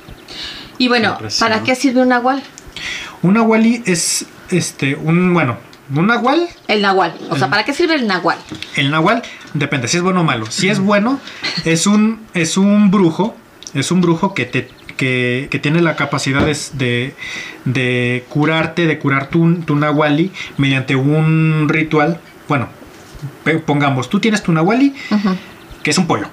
Y 0.79 0.87
bueno. 0.87 1.17
¿para 1.39 1.61
qué 1.61 1.75
sirve 1.75 2.01
un 2.01 2.09
nahual? 2.09 2.41
Un 3.21 3.35
nahuali 3.35 3.83
es 3.85 4.25
este, 4.49 4.95
un, 4.95 5.31
bueno, 5.33 5.57
un 5.93 6.07
nahual 6.07 6.47
El 6.67 6.81
nahual. 6.81 7.15
O 7.29 7.37
sea, 7.37 7.49
¿para 7.49 7.63
qué 7.65 7.73
sirve 7.73 7.95
el 7.95 8.07
nahual? 8.07 8.37
El 8.75 8.89
nahual 8.91 9.21
depende 9.53 9.87
si 9.87 9.97
es 9.97 10.03
bueno 10.03 10.21
o 10.21 10.23
malo. 10.23 10.45
Si 10.49 10.69
es 10.69 10.79
bueno, 10.79 11.19
es 11.63 11.85
un, 11.87 12.21
es 12.33 12.57
un 12.57 12.91
brujo. 12.91 13.35
Es 13.73 13.91
un 13.91 14.01
brujo 14.01 14.33
que 14.33 14.45
te. 14.45 14.69
Que, 14.97 15.49
que 15.51 15.59
tiene 15.59 15.81
la 15.81 15.97
capacidad 15.97 16.45
de, 16.45 16.57
de, 16.71 17.13
de 17.65 18.23
curarte, 18.29 18.85
de 18.87 18.97
curar 18.97 19.27
tu, 19.27 19.55
tu 19.55 19.75
nahuali 19.75 20.31
mediante 20.57 20.95
un 20.95 21.67
ritual. 21.67 22.21
Bueno, 22.47 22.69
pongamos, 23.65 24.09
tú 24.09 24.21
tienes 24.21 24.41
tu 24.41 24.53
nahuali, 24.53 24.95
que 25.83 25.91
es 25.91 25.97
un 25.97 26.07
pollo. 26.07 26.27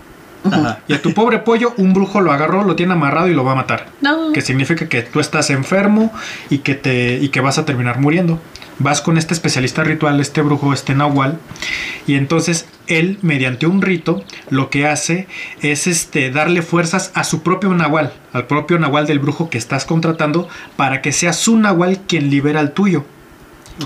ajá. 0.45 0.79
Y 0.87 0.93
a 0.95 1.03
tu 1.03 1.13
pobre 1.13 1.41
pollo, 1.41 1.75
un 1.77 1.93
brujo 1.93 2.21
lo 2.21 2.31
agarró, 2.33 2.63
lo 2.63 2.77
tiene 2.77 2.93
amarrado 2.93 3.27
y 3.29 3.35
lo 3.35 3.43
va 3.45 3.51
a 3.53 3.57
matar. 3.57 3.89
No. 4.01 4.33
Que 4.33 4.41
significa 4.43 4.89
que 4.89 5.03
tú 5.03 5.19
estás 5.19 5.51
enfermo 5.51 6.13
y 6.49 6.59
que, 6.59 6.77
te, 6.77 7.19
y 7.21 7.31
que 7.31 7.41
vas 7.41 7.59
a 7.59 7.65
terminar 7.65 7.99
muriendo. 7.99 8.41
Vas 8.83 9.01
con 9.01 9.17
este 9.19 9.35
especialista 9.35 9.85
ritual, 9.85 10.21
este 10.21 10.43
brujo, 10.43 10.73
este 10.73 10.95
nahual, 10.95 11.39
y 12.07 12.15
entonces 12.15 12.67
él, 12.89 13.19
mediante 13.23 13.67
un 13.67 13.81
rito, 13.83 14.25
lo 14.51 14.71
que 14.71 14.87
hace 14.87 15.27
es 15.61 15.87
este, 15.87 16.31
darle 16.31 16.63
fuerzas 16.63 17.11
a 17.15 17.25
su 17.25 17.43
propio 17.43 17.73
nahual, 17.75 18.13
al 18.33 18.47
propio 18.47 18.79
nahual 18.79 19.07
del 19.07 19.19
brujo 19.21 19.49
que 19.51 19.59
estás 19.59 19.85
contratando, 19.85 20.49
para 20.77 21.01
que 21.03 21.13
sea 21.13 21.33
su 21.33 21.57
nahual 21.59 22.01
quien 22.09 22.31
libera 22.31 22.61
al 22.61 22.73
tuyo. 22.73 23.05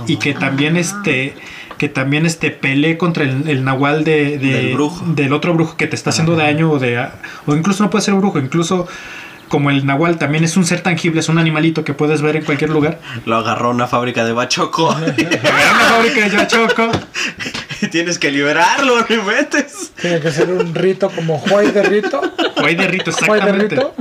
Y 0.06 0.16
que 0.16 0.34
también 0.34 0.76
este 0.76 1.34
que 1.78 1.88
también 1.90 2.24
este 2.26 2.50
pelee 2.50 2.96
contra 2.96 3.22
el, 3.24 3.48
el 3.48 3.62
nahual 3.62 4.02
de, 4.02 4.38
de- 4.38 4.52
Del 4.52 4.74
brujo. 4.74 5.04
del 5.14 5.32
otro 5.34 5.52
brujo 5.54 5.76
que 5.76 5.86
te 5.86 5.94
está 5.94 6.08
haciendo 6.10 6.34
daño 6.34 6.70
o 6.70 6.78
de 6.78 7.06
o 7.46 7.54
incluso 7.54 7.84
no 7.84 7.90
puede 7.90 8.02
ser 8.04 8.14
brujo 8.14 8.38
incluso 8.38 8.88
como 9.48 9.70
el 9.70 9.86
nahual 9.86 10.18
también 10.18 10.44
es 10.44 10.56
un 10.56 10.64
ser 10.66 10.80
tangible 10.80 11.20
es 11.20 11.28
un 11.28 11.38
animalito 11.38 11.84
que 11.84 11.94
puedes 11.94 12.22
ver 12.22 12.36
en 12.36 12.44
cualquier 12.44 12.70
lugar 12.70 12.98
Lo 13.24 13.36
agarró 13.36 13.70
una 13.70 13.86
fábrica 13.86 14.24
de 14.24 14.32
bachoco. 14.32 14.90
Agarra 14.90 15.72
una 15.72 15.84
fábrica 15.84 16.28
de 16.28 16.30
Yachoco 16.30 16.90
y 17.82 17.88
tienes 17.88 18.18
que 18.18 18.30
liberarlo, 18.30 19.06
no 19.08 19.14
inventes. 19.14 19.92
Tiene 20.00 20.20
que 20.20 20.30
ser 20.30 20.50
un 20.50 20.74
rito 20.74 21.10
como 21.10 21.38
Juay 21.38 21.70
de 21.70 21.82
rito. 21.82 22.20
o 22.56 22.64
hay 22.64 22.74
de 22.74 22.88
rito 22.88 23.12
Juay 23.12 23.40
de 23.40 23.50
exactamente 23.50 23.76
rito. 23.76 23.94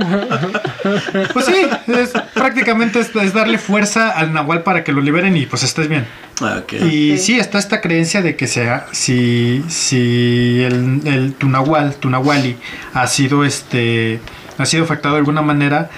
Pues 1.32 1.46
sí, 1.46 1.66
es, 1.86 2.10
prácticamente 2.34 3.00
es, 3.00 3.14
es 3.14 3.32
darle 3.32 3.58
fuerza 3.58 4.10
al 4.10 4.32
nahual 4.32 4.62
para 4.62 4.84
que 4.84 4.92
lo 4.92 5.00
liberen 5.00 5.36
y 5.36 5.46
pues 5.46 5.62
estés 5.62 5.88
bien. 5.88 6.06
Ah, 6.40 6.60
ok. 6.62 6.72
Y 6.74 7.18
sí, 7.18 7.38
está 7.38 7.58
esta 7.58 7.80
creencia 7.80 8.22
de 8.22 8.36
que 8.36 8.46
sea, 8.46 8.86
si, 8.92 9.64
si 9.68 10.62
el, 10.62 11.00
el 11.04 11.34
tu 11.34 11.48
nahual, 11.48 11.94
tu 11.96 12.10
nahuali, 12.10 12.56
ha 12.92 13.06
sido 13.06 13.44
este, 13.44 14.20
ha 14.58 14.66
sido 14.66 14.84
afectado 14.84 15.14
de 15.14 15.20
alguna 15.20 15.42
manera, 15.42 15.90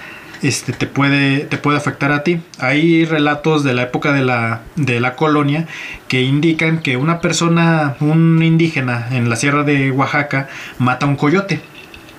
este, 0.43 0.73
te 0.73 0.87
puede, 0.87 1.41
te 1.41 1.59
puede 1.59 1.79
afectar 1.79 2.13
a 2.13 2.23
ti. 2.23 2.41
Hay 2.59 3.05
relatos 3.05 3.65
de 3.65 3.75
la 3.75 3.83
época 3.83 4.13
de 4.13 4.25
la, 4.25 4.63
de 4.77 5.01
la 5.01 5.17
colonia 5.17 5.67
que 6.07 6.23
indican 6.23 6.81
que 6.81 6.97
una 6.97 7.21
persona, 7.21 7.97
un 8.01 8.43
indígena 8.43 9.09
en 9.11 9.29
la 9.29 9.37
sierra 9.37 9.65
de 9.65 9.91
Oaxaca, 9.91 10.49
mata 10.79 11.07
a 11.07 11.09
un 11.09 11.17
coyote. 11.17 11.61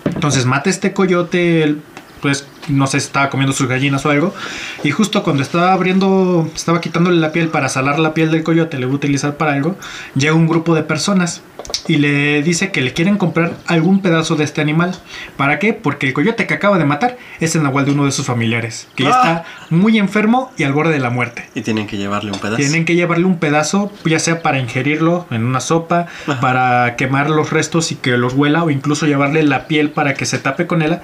Entonces 0.05 0.45
mata 0.45 0.69
este 0.69 0.91
coyote, 0.91 1.75
pues 2.21 2.47
no 2.67 2.87
sé, 2.87 2.97
estaba 2.97 3.29
comiendo 3.29 3.53
sus 3.53 3.67
gallinas 3.67 4.05
o 4.05 4.09
algo. 4.09 4.33
Y 4.83 4.91
justo 4.91 5.23
cuando 5.23 5.41
estaba 5.43 5.73
abriendo, 5.73 6.49
estaba 6.55 6.81
quitándole 6.81 7.17
la 7.19 7.31
piel 7.31 7.49
para 7.49 7.69
salar 7.69 7.99
la 7.99 8.13
piel 8.13 8.31
del 8.31 8.43
coyote, 8.43 8.77
le 8.77 8.85
voy 8.85 8.93
a 8.93 8.97
utilizar 8.97 9.37
para 9.37 9.53
algo, 9.53 9.77
llega 10.15 10.33
un 10.33 10.47
grupo 10.47 10.75
de 10.75 10.83
personas 10.83 11.41
y 11.87 11.97
le 11.97 12.41
dice 12.41 12.71
que 12.71 12.81
le 12.81 12.93
quieren 12.93 13.17
comprar 13.17 13.53
algún 13.67 14.01
pedazo 14.01 14.35
de 14.35 14.43
este 14.43 14.61
animal. 14.61 14.95
¿Para 15.37 15.59
qué? 15.59 15.73
Porque 15.73 16.07
el 16.07 16.13
coyote 16.13 16.47
que 16.47 16.53
acaba 16.53 16.77
de 16.77 16.85
matar 16.85 17.17
es 17.39 17.55
el 17.55 17.63
nahual 17.63 17.85
de 17.85 17.91
uno 17.91 18.05
de 18.05 18.11
sus 18.11 18.25
familiares, 18.25 18.87
que 18.95 19.03
ya 19.03 19.09
Ah. 19.09 19.13
está 19.21 19.45
muy 19.69 19.97
enfermo 19.99 20.51
y 20.57 20.63
al 20.63 20.73
borde 20.73 20.93
de 20.93 20.99
la 20.99 21.09
muerte. 21.09 21.47
Y 21.55 21.61
tienen 21.61 21.85
que 21.85 21.97
llevarle 21.97 22.31
un 22.31 22.39
pedazo. 22.39 22.57
Tienen 22.57 22.85
que 22.85 22.95
llevarle 22.95 23.25
un 23.25 23.37
pedazo, 23.37 23.91
ya 24.05 24.19
sea 24.19 24.41
para 24.41 24.59
ingerirlo 24.59 25.27
en 25.31 25.43
una 25.45 25.59
sopa, 25.59 26.07
Ajá. 26.27 26.39
para 26.39 26.95
quemar 26.95 27.29
los 27.29 27.51
restos 27.51 27.91
y 27.91 27.95
que 27.95 28.17
los 28.17 28.33
huela, 28.33 28.63
o 28.63 28.69
incluso 28.69 29.05
llevarle 29.05 29.43
la 29.43 29.67
piel 29.67 29.91
para 29.91 30.13
que 30.15 30.25
se 30.25 30.39
tape 30.39 30.65
con 30.65 30.81
ella, 30.81 31.01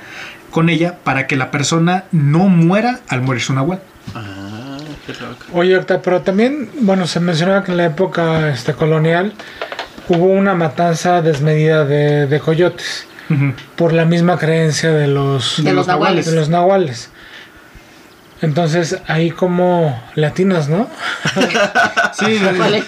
con 0.56 0.70
ella 0.70 1.00
para 1.04 1.28
que 1.28 1.36
la 1.36 1.52
persona 1.52 2.06
no 2.14 2.48
muera 2.48 3.02
al 3.10 3.22
morir 3.22 3.42
su 3.42 3.52
nahual. 3.54 3.82
Ah, 4.16 4.78
qué 5.06 5.12
loco. 5.12 5.46
Oye, 5.52 5.78
pero 6.02 6.22
también, 6.22 6.70
bueno, 6.80 7.08
se 7.08 7.20
mencionaba 7.20 7.66
que 7.66 7.72
en 7.72 7.78
la 7.78 7.86
época 7.88 8.48
este, 8.52 8.72
colonial 8.74 9.34
hubo 10.08 10.28
una 10.28 10.56
matanza 10.56 11.22
desmedida 11.22 11.84
de, 11.84 12.28
de 12.28 12.40
coyotes 12.40 13.06
por 13.76 13.92
la 13.92 14.06
misma 14.06 14.38
creencia 14.38 14.92
de 14.94 15.08
los, 15.08 15.62
De 15.62 15.74
los 15.74 15.88
nahuales. 15.88 16.26
de 16.26 16.36
los 16.38 16.48
nahuales. 16.48 17.10
Entonces, 18.42 18.98
ahí 19.08 19.32
como 19.32 20.02
latinos, 20.16 20.68
¿no? 20.68 20.90
Sí, 22.14 22.38
de- 22.38 22.54
¿Cuál 22.58 22.76
es? 22.76 22.86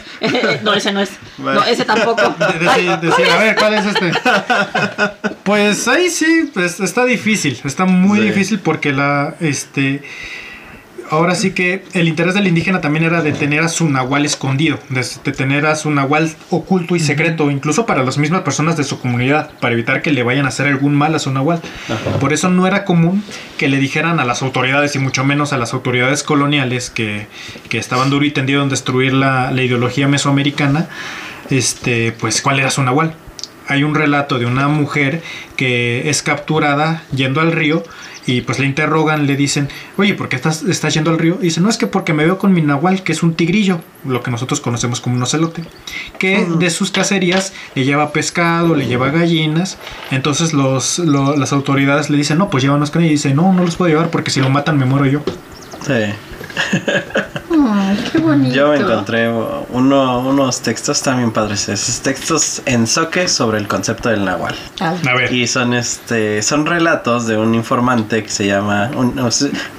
no, 0.63 0.73
ese 0.73 0.91
no 0.91 1.01
es. 1.01 1.09
No, 1.37 1.63
ese 1.63 1.83
tampoco. 1.85 2.21
de- 2.37 2.59
de- 2.59 2.69
Ay, 2.69 2.85
de- 2.87 2.97
decir, 3.07 3.25
a 3.29 3.37
ver, 3.37 3.55
¿cuál 3.55 3.73
es 3.75 3.85
este? 3.85 4.11
Pues 5.43 5.87
ahí 5.87 6.09
sí, 6.09 6.51
pues 6.53 6.79
está 6.81 7.05
difícil, 7.05 7.59
está 7.63 7.85
muy 7.85 8.19
Sí. 8.19 8.25
difícil 8.25 8.59
porque 8.59 8.91
la, 8.91 9.35
este, 9.39 10.03
ahora 11.09 11.35
sí 11.35 11.51
que 11.51 11.83
el 11.93 12.07
interés 12.07 12.33
del 12.33 12.47
indígena 12.47 12.81
también 12.81 13.05
era 13.05 13.21
de 13.21 13.31
tener 13.31 13.61
a 13.61 13.69
su 13.69 13.89
nahual 13.89 14.25
escondido, 14.25 14.79
de, 14.89 15.03
tener 15.31 15.65
a 15.65 15.75
su 15.75 15.91
nahual 15.91 16.35
oculto 16.49 16.95
y 16.95 16.99
secreto, 16.99 17.49
incluso 17.51 17.85
para 17.85 18.03
las 18.03 18.17
mismas 18.17 18.41
personas 18.41 18.77
de 18.77 18.83
su 18.83 18.99
comunidad, 18.99 19.51
para 19.59 19.73
evitar 19.73 20.01
que 20.01 20.11
le 20.11 20.23
vayan 20.23 20.45
a 20.45 20.49
hacer 20.49 20.67
algún 20.67 20.95
mal 20.95 21.15
a 21.15 21.19
su 21.19 21.31
nahual. 21.31 21.61
Ajá. 21.85 22.19
Por 22.19 22.33
eso 22.33 22.49
no 22.49 22.67
era 22.67 22.85
común 22.85 23.23
que 23.57 23.67
le 23.67 23.77
dijeran 23.77 24.19
a 24.19 24.25
las 24.25 24.41
autoridades 24.41 24.95
y 24.95 24.99
mucho 24.99 25.23
menos 25.23 25.53
a 25.53 25.57
las 25.57 25.73
autoridades 25.73 26.23
coloniales 26.23 26.89
que, 26.89 27.27
que 27.69 27.77
estaban 27.77 28.09
duro 28.09 28.25
y 28.25 28.31
tendido 28.31 28.63
en 28.63 28.69
destruir 28.69 29.13
la, 29.13 29.51
la 29.51 29.63
ideología 29.63 30.07
mesoamericana, 30.07 30.89
este, 31.49 32.11
pues 32.11 32.41
cuál 32.41 32.59
era 32.59 32.71
su 32.71 32.83
nahual. 32.83 33.13
Hay 33.69 33.83
un 33.83 33.95
relato 33.95 34.39
de 34.39 34.45
una 34.45 34.69
mujer 34.69 35.21
que 35.57 36.09
es 36.09 36.23
capturada 36.23 37.03
yendo 37.13 37.41
al 37.41 37.51
río 37.51 37.83
y 38.27 38.41
pues 38.41 38.59
le 38.59 38.65
interrogan, 38.67 39.25
le 39.25 39.35
dicen, 39.35 39.69
oye, 39.97 40.13
¿por 40.13 40.29
qué 40.29 40.35
estás, 40.35 40.61
estás 40.63 40.93
yendo 40.93 41.09
al 41.09 41.17
río? 41.17 41.37
Y 41.41 41.45
dice, 41.45 41.59
no, 41.61 41.69
es 41.69 41.77
que 41.77 41.87
porque 41.87 42.13
me 42.13 42.23
veo 42.25 42.37
con 42.37 42.53
mi 42.53 42.61
nahual, 42.61 43.01
que 43.01 43.13
es 43.13 43.23
un 43.23 43.33
tigrillo, 43.33 43.79
lo 44.05 44.21
que 44.21 44.29
nosotros 44.29 44.59
conocemos 44.61 45.01
como 45.01 45.15
un 45.15 45.23
ocelote, 45.23 45.63
que 46.19 46.45
de 46.59 46.69
sus 46.69 46.91
cacerías 46.91 47.53
le 47.73 47.85
lleva 47.85 48.11
pescado, 48.11 48.75
le 48.75 48.85
lleva 48.85 49.09
gallinas, 49.09 49.77
entonces 50.11 50.53
los, 50.53 50.99
lo- 50.99 51.35
las 51.35 51.53
autoridades 51.53 52.09
le 52.09 52.17
dicen, 52.17 52.37
no, 52.37 52.49
pues 52.49 52.63
llévanos 52.63 52.91
con 52.91 53.01
ella, 53.01 53.09
y 53.11 53.13
dice, 53.15 53.33
no, 53.33 53.53
no 53.53 53.63
los 53.63 53.75
puedo 53.77 53.89
llevar 53.89 54.09
porque 54.11 54.29
si 54.29 54.41
lo 54.41 54.49
matan 54.49 54.77
me 54.77 54.85
muero 54.85 55.05
yo. 55.07 55.21
Sí. 55.85 56.13
Qué 58.11 58.17
bonito. 58.19 58.55
Yo 58.55 58.69
me 58.69 58.77
encontré 58.77 59.29
uno, 59.29 60.19
unos 60.19 60.61
textos 60.61 61.01
también 61.01 61.31
padres. 61.31 61.69
Esos 61.69 61.99
textos 62.01 62.61
en 62.65 62.87
soque 62.87 63.27
sobre 63.27 63.57
el 63.57 63.67
concepto 63.67 64.09
del 64.09 64.25
nahual. 64.25 64.55
Ah, 64.79 64.95
A 65.09 65.13
ver, 65.15 65.31
Y 65.33 65.47
son 65.47 65.73
este 65.73 66.41
son 66.41 66.65
relatos 66.65 67.27
de 67.27 67.37
un 67.37 67.55
informante 67.55 68.23
que 68.23 68.29
se 68.29 68.45
llama 68.47 68.91
un- 68.95 69.17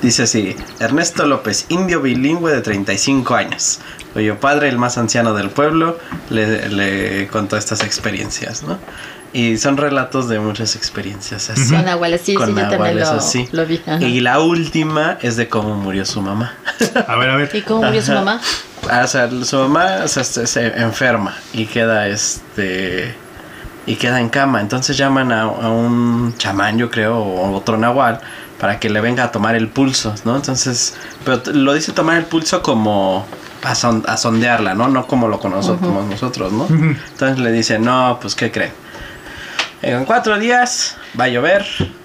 dice 0.03 0.23
así 0.25 0.57
Ernesto 0.81 1.27
López, 1.27 1.67
indio 1.69 2.01
bilingüe 2.01 2.53
de 2.53 2.61
35 2.61 3.35
años, 3.35 3.81
cuyo 4.13 4.39
padre, 4.41 4.69
el 4.69 4.79
más 4.79 4.99
anciano 4.99 5.35
del 5.35 5.51
pueblo, 5.51 5.99
le, 6.31 6.69
le 6.69 7.29
contó 7.29 7.57
estas 7.57 7.83
experiencias, 7.83 8.63
¿no? 8.63 8.79
Y 9.33 9.59
son 9.59 9.77
relatos 9.77 10.29
de 10.29 10.41
muchas 10.41 10.75
experiencias 10.75 11.51
así. 11.51 11.75
Con 11.75 11.85
nahuales, 11.85 12.21
sí, 12.23 12.33
sí, 12.33 12.35
Con 12.37 12.49
yo 12.49 12.55
también 12.55 12.71
nahuales 12.81 13.09
lo, 13.09 13.15
así. 13.19 13.49
lo 13.53 13.67
vi. 13.67 13.81
ajá. 13.87 14.01
Y 14.03 14.21
la 14.21 14.41
última 14.41 15.19
es 15.21 15.37
de 15.37 15.49
cómo 15.49 15.75
murió 15.75 16.05
su 16.07 16.23
mamá. 16.23 16.55
a 17.07 17.17
ver, 17.17 17.31
a 17.31 17.37
ver. 17.37 17.51
¿Y 17.55 17.61
cómo 17.63 17.83
murió 17.83 18.01
su 18.03 18.13
Ajá. 18.13 18.21
mamá? 18.25 18.41
Ah, 18.91 19.03
o 19.05 19.07
sea, 19.07 19.29
su 19.45 19.57
mamá 19.59 19.99
o 20.05 20.09
sea, 20.09 20.25
se, 20.25 20.47
se 20.47 20.67
enferma 20.81 21.35
y 21.53 21.67
queda 21.67 22.09
este 22.09 23.15
y 23.87 23.97
queda 23.97 24.21
en 24.21 24.29
cama. 24.31 24.61
Entonces 24.61 24.97
llaman 24.97 25.31
a, 25.33 25.43
a 25.43 25.69
un 25.71 26.35
chamán, 26.39 26.79
yo 26.79 26.91
creo, 26.91 27.17
o 27.19 27.53
otro 27.57 27.77
nahual, 27.77 28.21
para 28.61 28.79
que 28.81 28.89
le 28.91 29.01
venga 29.01 29.25
a 29.25 29.33
tomar 29.33 29.55
el 29.57 29.69
pulso, 29.69 30.15
¿no? 30.25 30.37
Entonces, 30.37 30.95
pero 31.25 31.43
lo 31.53 31.73
dice 31.75 31.93
tomar 31.93 32.17
el 32.19 32.25
pulso 32.25 32.63
como 32.63 33.27
a, 33.63 33.75
son- 33.75 34.05
a 34.07 34.17
sondearla, 34.17 34.75
¿no? 34.75 34.89
No 34.89 35.07
como 35.07 35.29
lo 35.29 35.39
conocemos 35.41 36.05
nosotros, 36.07 36.53
¿no? 36.53 36.67
Entonces 36.67 37.39
le 37.39 37.51
dice, 37.53 37.79
no, 37.79 38.19
pues 38.21 38.35
¿qué 38.35 38.51
creen? 38.51 38.73
En 39.81 40.05
cuatro 40.05 40.39
días 40.39 40.97
va 41.19 41.25
a 41.25 41.29
llover, 41.29 41.65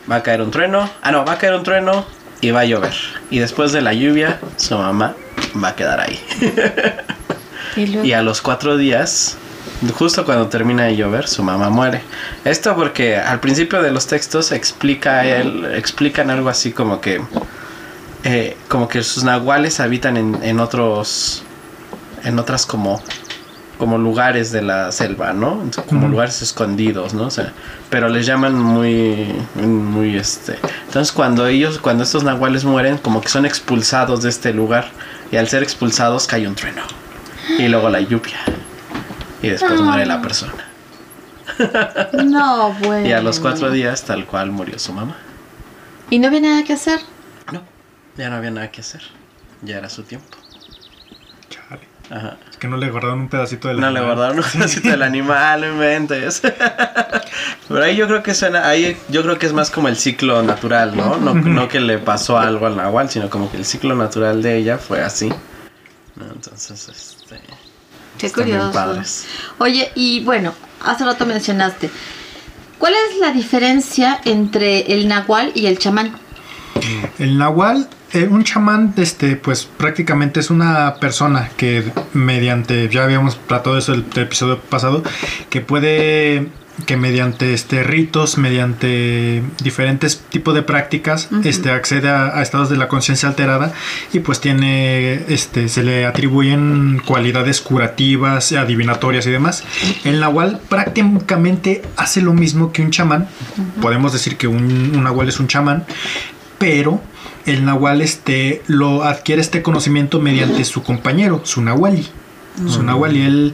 va 0.09 0.17
a 0.17 0.23
caer 0.23 0.41
un 0.41 0.51
trueno. 0.51 0.89
Ah, 1.01 1.11
no, 1.11 1.25
va 1.25 1.33
a 1.33 1.37
caer 1.39 1.55
un 1.55 1.63
trueno 1.63 2.05
y 2.39 2.51
va 2.51 2.61
a 2.61 2.65
llover. 2.65 2.93
Y 3.31 3.39
después 3.39 3.71
de 3.71 3.81
la 3.81 3.93
lluvia, 3.93 4.39
su 4.57 4.77
mamá 4.77 5.15
va 5.61 5.69
a 5.69 5.75
quedar 5.75 5.99
ahí. 5.99 6.19
Y 7.75 8.11
a 8.11 8.21
los 8.21 8.43
cuatro 8.43 8.77
días, 8.77 9.35
justo 9.95 10.25
cuando 10.25 10.47
termina 10.47 10.83
de 10.83 10.95
llover, 10.95 11.27
su 11.27 11.41
mamá 11.41 11.71
muere. 11.71 12.01
Esto 12.45 12.75
porque 12.75 13.17
al 13.17 13.39
principio 13.39 13.81
de 13.81 13.89
los 13.89 14.05
textos 14.05 14.51
explica 14.51 15.25
él, 15.25 15.65
explican 15.73 16.29
algo 16.29 16.49
así 16.49 16.71
como 16.71 17.01
que, 17.01 17.19
eh, 18.25 18.55
como 18.67 18.87
que 18.87 19.01
sus 19.01 19.23
nahuales 19.23 19.79
habitan 19.79 20.17
en, 20.17 20.43
en 20.43 20.59
otros, 20.59 21.41
en 22.23 22.37
otras 22.37 22.67
como, 22.67 23.01
como 23.83 23.97
lugares 23.97 24.53
de 24.53 24.61
la 24.61 24.93
selva, 24.93 25.33
¿no? 25.33 25.61
Como 25.89 26.07
lugares 26.07 26.41
escondidos, 26.41 27.13
¿no? 27.13 27.23
O 27.23 27.29
sea, 27.29 27.51
pero 27.89 28.07
les 28.07 28.25
llaman 28.25 28.57
muy, 28.57 29.27
muy 29.55 30.15
este. 30.15 30.57
Entonces 30.85 31.11
cuando 31.11 31.47
ellos, 31.47 31.79
cuando 31.79 32.05
estos 32.05 32.23
nahuales 32.23 32.63
mueren, 32.63 32.97
como 32.97 33.19
que 33.19 33.27
son 33.27 33.45
expulsados 33.45 34.23
de 34.23 34.29
este 34.29 34.53
lugar 34.53 34.85
y 35.33 35.35
al 35.35 35.49
ser 35.49 35.63
expulsados 35.63 36.27
cae 36.27 36.47
un 36.47 36.55
trueno 36.55 36.81
y 37.59 37.67
luego 37.67 37.89
la 37.89 37.99
lluvia 37.99 38.37
y 39.41 39.49
después 39.49 39.81
muere 39.81 40.05
la 40.05 40.21
persona. 40.21 40.63
No, 42.23 42.71
bueno. 42.85 43.05
Y 43.09 43.11
a 43.11 43.21
los 43.21 43.41
cuatro 43.41 43.69
días 43.69 44.03
tal 44.03 44.25
cual 44.25 44.49
murió 44.49 44.79
su 44.79 44.93
mamá. 44.93 45.17
¿Y 46.09 46.19
no 46.19 46.29
había 46.29 46.39
nada 46.39 46.63
que 46.63 46.71
hacer? 46.71 47.01
No, 47.51 47.61
ya 48.15 48.29
no 48.29 48.37
había 48.37 48.51
nada 48.51 48.71
que 48.71 48.79
hacer. 48.79 49.01
Ya 49.61 49.77
era 49.77 49.89
su 49.89 50.03
tiempo. 50.03 50.37
Ajá. 52.13 52.37
Es 52.51 52.57
que 52.57 52.67
no 52.67 52.77
le 52.77 52.91
guardaron 52.91 53.21
un 53.21 53.27
pedacito 53.27 53.69
de 53.69 53.73
la 53.73 53.81
No 53.81 53.91
le 53.91 54.01
guardaron 54.01 54.37
un 54.37 54.43
pedacito 54.43 54.89
del 54.89 55.01
animal, 55.01 55.61
no 55.61 55.67
inventes. 55.67 56.41
Pero 57.67 57.83
ahí 57.83 57.95
yo 57.95 58.05
creo 58.05 58.21
que 58.21 58.35
suena, 58.35 58.67
ahí 58.67 58.95
yo 59.09 59.23
creo 59.23 59.39
que 59.39 59.47
es 59.47 59.53
más 59.53 59.71
como 59.71 59.87
el 59.87 59.97
ciclo 59.97 60.43
natural, 60.43 60.95
¿no? 60.95 61.17
No, 61.17 61.33
no 61.33 61.67
que 61.67 61.79
le 61.79 61.97
pasó 61.97 62.37
algo 62.37 62.67
al 62.67 62.77
nahual, 62.77 63.09
sino 63.09 63.31
como 63.31 63.49
que 63.49 63.57
el 63.57 63.65
ciclo 63.65 63.95
natural 63.95 64.43
de 64.43 64.57
ella 64.57 64.77
fue 64.77 65.01
así. 65.01 65.29
¿no? 66.15 66.25
Entonces, 66.31 66.87
este... 66.87 67.41
Qué 68.19 68.31
curioso. 68.31 69.01
Oye, 69.57 69.91
y 69.95 70.23
bueno, 70.23 70.53
hace 70.85 71.03
rato 71.03 71.25
mencionaste. 71.25 71.89
¿Cuál 72.77 72.93
es 72.93 73.19
la 73.19 73.31
diferencia 73.31 74.21
entre 74.25 74.93
el 74.93 75.07
nahual 75.07 75.51
y 75.55 75.65
el 75.65 75.79
chamán? 75.79 76.13
El 77.19 77.37
nahual, 77.37 77.87
eh, 78.11 78.27
un 78.29 78.43
chamán, 78.43 78.93
este, 78.97 79.35
pues 79.35 79.65
prácticamente 79.65 80.39
es 80.39 80.49
una 80.49 80.95
persona 80.95 81.49
que 81.57 81.83
mediante, 82.13 82.89
ya 82.89 83.03
habíamos 83.03 83.37
tratado 83.47 83.77
eso 83.77 83.93
el, 83.93 84.05
el 84.15 84.23
episodio 84.23 84.59
pasado, 84.59 85.03
que 85.49 85.61
puede, 85.61 86.47
que 86.85 86.97
mediante 86.97 87.53
este 87.53 87.83
ritos, 87.83 88.37
mediante 88.37 89.43
diferentes 89.61 90.23
tipos 90.29 90.55
de 90.55 90.63
prácticas, 90.63 91.29
este, 91.43 91.69
accede 91.69 92.09
a, 92.09 92.37
a 92.37 92.41
estados 92.41 92.69
de 92.69 92.77
la 92.77 92.87
conciencia 92.87 93.29
alterada 93.29 93.73
y 94.11 94.19
pues 94.19 94.41
tiene, 94.41 95.23
este, 95.27 95.69
se 95.69 95.83
le 95.83 96.05
atribuyen 96.05 97.01
cualidades 97.05 97.61
curativas, 97.61 98.51
adivinatorias 98.53 99.25
y 99.27 99.31
demás. 99.31 99.63
El 100.03 100.19
nahual 100.19 100.59
prácticamente 100.67 101.83
hace 101.95 102.21
lo 102.21 102.33
mismo 102.33 102.71
que 102.71 102.81
un 102.81 102.91
chamán. 102.91 103.27
Podemos 103.81 104.13
decir 104.13 104.35
que 104.37 104.47
un, 104.47 104.91
un 104.95 105.03
nahual 105.03 105.29
es 105.29 105.39
un 105.39 105.47
chamán 105.47 105.85
pero 106.57 107.01
el 107.45 107.65
nahual 107.65 108.01
este, 108.01 108.61
lo 108.67 109.03
adquiere 109.03 109.41
este 109.41 109.61
conocimiento 109.61 110.19
mediante 110.19 110.63
su 110.65 110.83
compañero, 110.83 111.41
su 111.43 111.61
nahuali. 111.61 112.07
Su 112.67 112.83
nahuali, 112.83 113.23
él, 113.23 113.53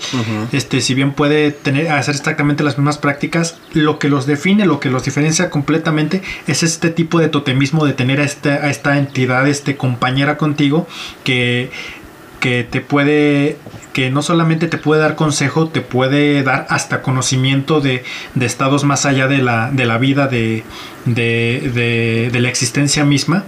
este, 0.52 0.82
si 0.82 0.94
bien 0.94 1.14
puede 1.14 1.52
tener, 1.52 1.88
hacer 1.90 2.16
exactamente 2.16 2.66
las 2.66 2.78
mismas 2.78 2.98
prácticas, 2.98 3.58
lo 3.72 3.98
que 3.98 4.10
los 4.10 4.26
define, 4.26 4.66
lo 4.66 4.82
que 4.82 4.90
los 4.90 5.06
diferencia 5.06 5.50
completamente 5.50 6.22
es 6.48 6.64
este 6.64 6.90
tipo 6.90 7.18
de 7.20 7.30
totemismo 7.30 7.86
de 7.86 7.94
tener 7.94 8.20
a 8.20 8.26
esta, 8.26 8.56
a 8.56 8.70
esta 8.70 8.98
entidad, 8.98 9.48
este 9.48 9.78
compañera 9.78 10.38
contigo, 10.38 10.86
que, 11.24 11.72
que 12.40 12.64
te 12.64 12.80
puede, 12.82 13.58
que 13.94 14.10
no 14.10 14.22
solamente 14.22 14.68
te 14.68 14.78
puede 14.78 15.02
dar 15.02 15.16
consejo, 15.16 15.68
te 15.68 15.82
puede 15.82 16.42
dar 16.44 16.66
hasta 16.70 17.02
conocimiento 17.02 17.82
de, 17.82 18.04
de 18.36 18.46
estados 18.46 18.84
más 18.86 19.06
allá 19.06 19.28
de 19.28 19.40
la, 19.40 19.72
de 19.72 19.86
la 19.86 19.98
vida, 19.98 20.28
de, 20.28 20.64
de, 21.06 21.72
de- 21.74 22.30
de 22.32 22.40
la 22.40 22.50
existencia 22.50 23.04
misma, 23.04 23.44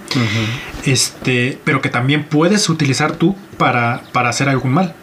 este, 0.86 1.58
pero 1.64 1.82
que 1.82 1.90
también 1.90 2.24
puedes 2.24 2.70
utilizar 2.70 3.14
tú 3.14 3.36
para, 3.58 4.02
para 4.12 4.30
hacer 4.30 4.50
algún 4.50 4.74
mal. 4.74 4.94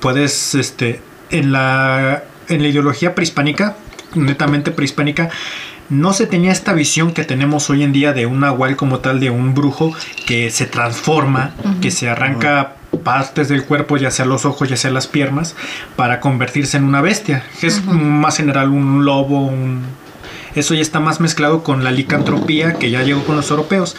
Puedes, 0.00 0.54
este, 0.54 1.00
en 1.30 1.52
la, 1.52 2.22
en 2.48 2.62
la 2.62 2.68
ideología 2.68 3.14
prehispánica, 3.14 3.76
netamente 4.14 4.70
prehispánica, 4.70 5.30
no 5.88 6.12
se 6.12 6.26
tenía 6.26 6.52
esta 6.52 6.74
visión 6.74 7.12
que 7.12 7.24
tenemos 7.24 7.70
hoy 7.70 7.82
en 7.82 7.92
día 7.92 8.12
de 8.12 8.26
un 8.26 8.40
nahual 8.40 8.76
como 8.76 8.98
tal, 8.98 9.20
de 9.20 9.30
un 9.30 9.54
brujo 9.54 9.94
que 10.26 10.50
se 10.50 10.66
transforma, 10.66 11.54
que 11.80 11.90
se 11.90 12.10
arranca 12.10 12.74
partes 13.04 13.48
del 13.48 13.64
cuerpo, 13.64 13.96
ya 13.96 14.10
sea 14.10 14.24
los 14.24 14.44
ojos, 14.44 14.68
ya 14.68 14.76
sea 14.76 14.90
las 14.90 15.06
piernas, 15.06 15.54
para 15.96 16.20
convertirse 16.20 16.76
en 16.76 16.84
una 16.84 17.00
bestia. 17.00 17.44
que 17.60 17.66
Es 17.66 17.84
más 17.84 18.36
general 18.36 18.70
un 18.70 19.04
lobo, 19.04 19.46
un... 19.46 19.82
Eso 20.54 20.74
ya 20.74 20.80
está 20.82 20.98
más 21.00 21.20
mezclado 21.20 21.62
con 21.62 21.84
la 21.84 21.90
licantropía 21.90 22.74
que 22.74 22.90
ya 22.90 23.02
llegó 23.02 23.22
con 23.24 23.36
los 23.36 23.50
europeos. 23.50 23.96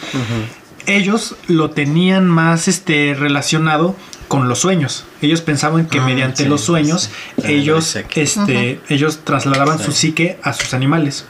Ellos 0.86 1.36
lo 1.46 1.70
tenían 1.70 2.28
más 2.28 2.66
este, 2.68 3.14
relacionado 3.18 3.94
con 4.28 4.48
los 4.48 4.58
sueños. 4.60 5.04
Ellos 5.22 5.40
pensaban 5.40 5.86
que 5.86 5.98
Ah, 6.00 6.04
mediante 6.06 6.42
sí, 6.44 6.48
los 6.48 6.60
sueños 6.62 7.10
sí. 7.42 7.52
ellos, 7.52 7.96
este, 8.14 8.80
ellos 8.88 9.20
trasladaban 9.24 9.78
Sí. 9.78 9.84
su 9.84 9.92
psique 9.92 10.38
a 10.42 10.52
sus 10.52 10.74
animales. 10.74 11.24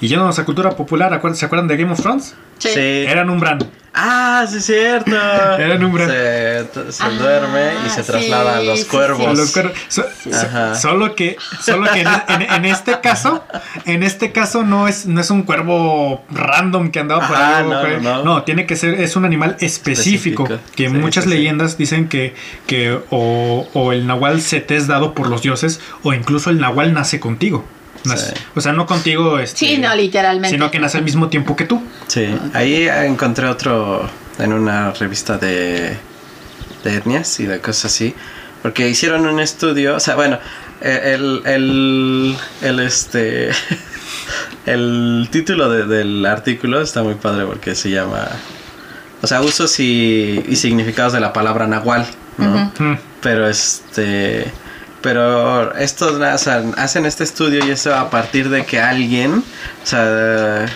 Y 0.00 0.08
ya 0.08 0.16
no, 0.18 0.28
esa 0.30 0.44
cultura 0.44 0.70
popular, 0.76 1.12
¿acuerdan- 1.12 1.36
¿se 1.36 1.44
acuerdan 1.46 1.68
de 1.68 1.76
Game 1.76 1.92
of 1.92 2.00
Thrones? 2.00 2.34
Sí. 2.60 2.68
Sí. 2.72 3.04
Eran 3.08 3.28
un 3.30 3.40
brand. 3.40 3.66
Ah, 3.92 4.46
sí 4.48 4.58
es 4.58 4.66
cierto. 4.66 5.10
Era 5.58 5.74
un 5.74 5.92
gran- 5.92 6.08
Se, 6.08 6.92
se 6.92 7.02
Ah, 7.02 7.08
duerme 7.08 7.70
y 7.84 7.90
se 7.90 8.04
sí, 8.04 8.06
traslada 8.12 8.58
a 8.58 8.62
los 8.62 8.78
sí, 8.78 8.84
sí. 8.84 8.88
cuervos. 8.90 9.26
A 9.26 9.32
los 9.32 9.56
cuer- 9.56 9.72
so- 9.88 10.04
so- 10.22 10.30
Ajá. 10.46 10.74
solo 10.76 11.16
que, 11.16 11.36
solo 11.60 11.90
que 11.92 12.02
en, 12.02 12.08
en- 12.28 12.42
en 12.52 12.64
este 12.66 13.00
caso, 13.00 13.42
en 13.86 14.04
este 14.04 14.30
caso 14.30 14.62
no 14.62 14.86
es, 14.86 15.06
no 15.06 15.20
es 15.20 15.30
un 15.30 15.42
cuervo 15.42 16.22
random 16.30 16.92
que 16.92 17.00
andaba 17.00 17.26
por 17.26 17.36
ahí. 17.36 17.64
no, 17.68 17.80
güey. 17.80 18.00
no, 18.00 18.22
no. 18.22 18.42
tiene 18.44 18.64
que 18.64 18.76
ser, 18.76 18.94
es 18.94 19.16
un 19.16 19.24
animal 19.24 19.56
específico. 19.58 20.44
Específico. 20.44 20.74
Que 20.76 20.88
Sí, 20.88 20.94
muchas 20.94 21.24
sí, 21.24 21.30
sí. 21.30 21.36
leyendas 21.36 21.76
dicen 21.76 22.08
que, 22.08 22.34
que 22.68 22.96
o, 23.10 23.68
o 23.74 23.92
el 23.92 24.06
nahual 24.06 24.40
se 24.40 24.60
te 24.60 24.76
es 24.76 24.86
dado 24.86 25.14
por 25.14 25.26
los 25.28 25.42
dioses, 25.42 25.80
o 26.04 26.12
incluso 26.14 26.50
el 26.50 26.60
nahual 26.60 26.94
nace 26.94 27.18
contigo. 27.18 27.64
Nace- 28.04 28.34
Sí. 28.34 28.42
O 28.54 28.60
sea, 28.60 28.72
no 28.72 28.86
contigo, 28.86 29.38
este, 29.38 29.58
Sí, 29.58 29.78
no, 29.78 29.94
literalmente. 29.94 30.50
sino 30.56 30.70
que 30.70 30.78
nace 30.78 30.98
al 30.98 31.04
mismo 31.04 31.28
tiempo 31.28 31.54
que 31.56 31.64
tú. 31.66 31.82
Sí, 32.06 32.26
ahí 32.54 32.88
encontré 32.88 33.46
otro 33.46 34.08
en 34.38 34.52
una 34.52 34.92
revista 34.92 35.36
de, 35.38 35.96
de 36.84 36.96
etnias 36.96 37.40
y 37.40 37.46
de 37.46 37.60
cosas 37.60 37.86
así. 37.86 38.14
Porque 38.62 38.88
hicieron 38.88 39.26
un 39.26 39.40
estudio, 39.40 39.96
o 39.96 40.00
sea, 40.00 40.14
bueno, 40.16 40.38
eh, 40.82 41.12
el, 41.14 41.42
el, 41.46 42.36
el 42.62 42.80
este, 42.80 43.50
el 44.66 45.28
título 45.30 45.68
de- 45.70 45.86
del 45.86 46.24
artículo 46.26 46.80
está 46.80 47.02
muy 47.02 47.14
padre 47.14 47.44
porque 47.46 47.74
se 47.74 47.90
llama, 47.90 48.28
o 49.22 49.26
sea, 49.26 49.40
usos 49.40 49.78
y, 49.80 50.44
y 50.48 50.56
significados 50.56 51.12
de 51.12 51.20
la 51.20 51.32
palabra 51.32 51.66
nahual, 51.66 52.06
¿no? 52.38 52.72
Mm. 52.78 52.98
Pero 53.22 53.48
este. 53.48 54.50
Pero 55.02 55.74
estos 55.76 56.12
o 56.20 56.38
sea, 56.38 56.62
hacen 56.76 57.06
este 57.06 57.24
estudio 57.24 57.64
y 57.66 57.70
eso 57.70 57.94
a 57.94 58.10
partir 58.10 58.48
de 58.50 58.64
que 58.66 58.80
alguien. 58.80 59.42
O 59.82 59.86
sea. 59.86 60.66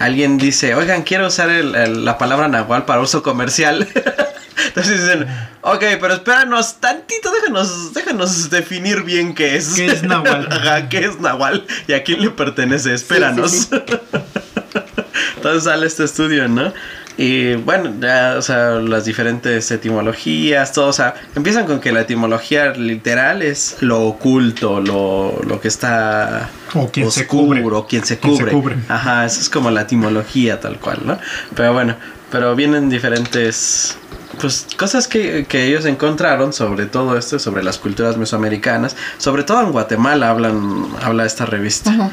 Alguien 0.00 0.38
dice, 0.38 0.74
oigan, 0.74 1.02
quiero 1.04 1.28
usar 1.28 1.48
el- 1.50 1.74
el- 1.76 2.04
la 2.04 2.18
palabra 2.18 2.48
nahual 2.48 2.84
para 2.84 3.00
uso 3.00 3.22
comercial. 3.22 3.86
Entonces 4.66 5.02
dicen, 5.02 5.26
ok, 5.62 5.84
pero 6.00 6.14
espéranos 6.14 6.80
tantito, 6.80 7.30
déjanos, 7.32 7.94
déjanos 7.94 8.50
definir 8.50 9.02
bien 9.04 9.34
qué 9.34 9.56
es. 9.56 9.68
¿Qué 9.74 9.86
es 9.86 10.02
nahual? 10.02 10.48
Ajá, 10.50 10.88
¿qué 10.88 10.98
es 11.06 11.20
nahual? 11.20 11.64
¿Y 11.86 11.92
a 11.92 12.02
quién 12.02 12.20
le 12.22 12.30
pertenece? 12.30 12.92
Espéranos. 12.92 13.52
sí, 13.52 13.68
Entonces 15.36 15.64
sale 15.64 15.86
este 15.86 16.04
estudio, 16.04 16.48
¿no? 16.48 16.72
Y 17.16 17.54
bueno, 17.54 17.92
ya, 18.00 18.34
o 18.36 18.42
sea, 18.42 18.70
las 18.80 19.04
diferentes 19.04 19.70
etimologías, 19.70 20.72
todo, 20.72 20.88
o 20.88 20.92
sea, 20.92 21.14
empiezan 21.36 21.64
con 21.64 21.80
que 21.80 21.92
la 21.92 22.00
etimología 22.00 22.72
literal 22.72 23.42
es 23.42 23.76
lo 23.80 24.02
oculto, 24.02 24.80
lo, 24.80 25.40
lo 25.46 25.60
que 25.60 25.68
está 25.68 26.50
O 26.74 26.90
quien 26.90 27.10
se 27.12 27.22
oscuro, 27.22 27.62
cubre. 27.62 27.76
o 27.76 27.86
quien 27.86 28.04
se 28.04 28.18
Quien 28.18 28.36
se 28.36 28.46
cubre. 28.46 28.76
Ajá, 28.88 29.24
eso 29.24 29.40
es 29.40 29.48
como 29.48 29.70
la 29.70 29.82
etimología 29.82 30.58
tal 30.58 30.80
cual, 30.80 31.02
¿no? 31.04 31.18
Pero 31.54 31.72
bueno, 31.72 31.94
pero 32.32 32.56
vienen 32.56 32.88
diferentes 32.90 33.96
pues 34.40 34.66
cosas 34.76 35.06
que, 35.06 35.46
que 35.48 35.66
ellos 35.66 35.84
encontraron 35.84 36.52
sobre 36.52 36.86
todo 36.86 37.16
esto, 37.16 37.38
sobre 37.38 37.62
las 37.62 37.78
culturas 37.78 38.16
mesoamericanas, 38.16 38.96
sobre 39.18 39.44
todo 39.44 39.60
en 39.60 39.70
Guatemala 39.70 40.30
hablan, 40.30 40.88
habla 41.00 41.24
esta 41.24 41.46
revista. 41.46 42.10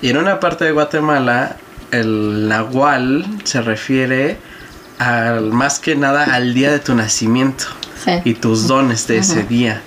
Y 0.00 0.10
en 0.10 0.18
una 0.18 0.38
parte 0.38 0.64
de 0.64 0.70
Guatemala, 0.70 1.56
el 2.00 2.48
nahual 2.48 3.24
se 3.44 3.60
refiere 3.62 4.36
al, 4.98 5.52
más 5.52 5.78
que 5.78 5.96
nada 5.96 6.24
al 6.34 6.54
día 6.54 6.70
de 6.72 6.78
tu 6.78 6.94
nacimiento 6.94 7.64
Sí. 8.04 8.10
y 8.24 8.34
tus 8.34 8.66
dones 8.68 9.06
de 9.06 9.18
ese 9.18 9.44
día. 9.44 9.80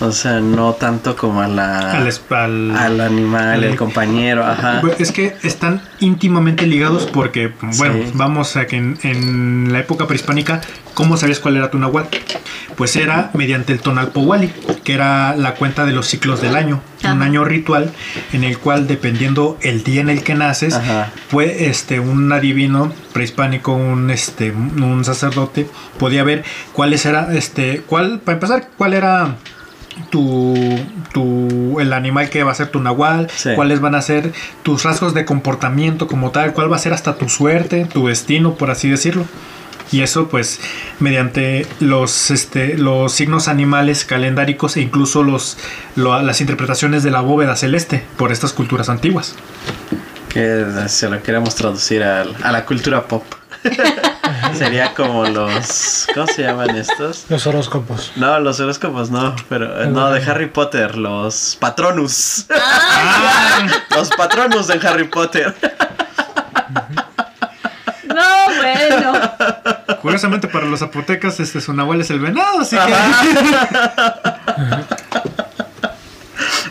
O 0.00 0.12
sea, 0.12 0.38
no 0.38 0.74
tanto 0.74 1.16
como 1.16 1.42
a 1.42 1.48
la, 1.48 1.90
Al, 1.92 2.06
es- 2.06 2.22
al- 2.30 2.74
al 2.76 3.00
animal, 3.00 3.48
al- 3.54 3.64
el 3.64 3.76
compañero, 3.76 4.46
ajá. 4.46 4.80
Pues 4.80 5.00
Es 5.00 5.10
que 5.10 5.36
están 5.42 5.82
íntimamente 5.98 6.66
ligados 6.68 7.06
porque, 7.12 7.52
bueno, 7.76 7.94
Sí. 7.94 8.10
vamos 8.14 8.56
a 8.56 8.66
que 8.68 8.76
en, 8.76 8.96
en 9.02 9.72
la 9.72 9.80
época 9.80 10.06
prehispánica, 10.06 10.60
¿cómo 10.98 11.16
sabías 11.16 11.38
cuál 11.38 11.56
era 11.56 11.70
tu 11.70 11.78
nahual? 11.78 12.08
Pues 12.74 12.96
era 12.96 13.30
mediante 13.32 13.72
el 13.72 13.78
tonalpowali, 13.78 14.48
que 14.82 14.94
era 14.94 15.36
la 15.36 15.54
cuenta 15.54 15.86
de 15.86 15.92
los 15.92 16.08
ciclos 16.08 16.42
del 16.42 16.56
año. 16.56 16.80
Un 17.04 17.22
año 17.22 17.44
ritual 17.44 17.92
en 18.32 18.42
el 18.42 18.58
cual, 18.58 18.88
dependiendo 18.88 19.56
el 19.60 19.84
día 19.84 20.00
en 20.00 20.08
el 20.10 20.24
que 20.24 20.34
naces, 20.34 20.74
Ajá. 20.74 21.12
fue 21.28 21.68
este, 21.68 22.00
un 22.00 22.32
adivino 22.32 22.92
prehispánico, 23.12 23.74
un, 23.74 24.10
este, 24.10 24.50
un 24.50 25.04
sacerdote, 25.04 25.68
podía 26.00 26.24
ver 26.24 26.42
cuáles 26.72 27.06
era, 27.06 27.32
este, 27.32 27.82
cuál, 27.86 28.18
para 28.18 28.34
empezar, 28.34 28.68
cuál 28.76 28.94
era 28.94 29.36
tu, 30.10 30.56
tu 31.12 31.78
el 31.78 31.92
animal 31.92 32.28
que 32.28 32.42
va 32.42 32.50
a 32.50 32.54
ser 32.56 32.72
tu 32.72 32.80
nahual, 32.80 33.28
Sí. 33.36 33.50
cuáles 33.54 33.78
van 33.80 33.94
a 33.94 34.02
ser 34.02 34.32
tus 34.64 34.82
rasgos 34.82 35.14
de 35.14 35.24
comportamiento 35.24 36.08
como 36.08 36.32
tal, 36.32 36.54
cuál 36.54 36.72
va 36.72 36.74
a 36.74 36.80
ser 36.80 36.92
hasta 36.92 37.14
tu 37.14 37.28
suerte, 37.28 37.84
tu 37.84 38.08
destino, 38.08 38.54
por 38.54 38.72
así 38.72 38.90
decirlo. 38.90 39.26
Y 39.90 40.02
eso 40.02 40.28
pues 40.28 40.60
mediante 41.00 41.66
los, 41.80 42.30
este, 42.30 42.76
los 42.76 43.12
signos 43.12 43.48
animales 43.48 44.04
calendáricos 44.04 44.76
e 44.76 44.80
incluso 44.82 45.22
los, 45.22 45.56
lo- 45.96 46.20
las 46.22 46.40
interpretaciones 46.40 47.02
de 47.02 47.10
la 47.10 47.20
bóveda 47.22 47.56
celeste 47.56 48.04
por 48.16 48.30
estas 48.32 48.52
culturas 48.52 48.88
antiguas. 48.88 49.34
Que 50.28 50.64
se 50.88 51.08
lo 51.08 51.22
queremos 51.22 51.54
traducir 51.54 52.02
al- 52.02 52.36
a 52.42 52.52
la 52.52 52.64
cultura 52.66 53.04
pop. 53.08 53.24
Sería 54.56 54.94
como 54.94 55.24
los. 55.26 56.06
¿Cómo 56.14 56.26
se 56.26 56.42
llaman 56.42 56.76
estos? 56.76 57.24
Los 57.28 57.46
horóscopos. 57.46 58.12
No, 58.16 58.38
los 58.38 58.60
horóscopos 58.60 59.10
no, 59.10 59.34
pero 59.48 59.82
eh, 59.82 59.86
no, 59.88 60.10
de 60.12 60.22
Harry 60.30 60.46
Potter, 60.48 60.96
los 60.96 61.56
patronus. 61.58 62.46
los 63.96 64.10
patronus 64.10 64.66
de 64.68 64.86
Harry 64.86 65.08
Potter. 65.08 65.54
Curiosamente 70.02 70.48
para 70.48 70.66
los 70.66 70.80
zapotecas 70.80 71.40
este 71.40 71.60
su 71.60 71.72
nahual 71.72 72.00
es 72.00 72.10
el 72.10 72.20
venado, 72.20 72.60
así 72.60 72.76
que 72.76 72.82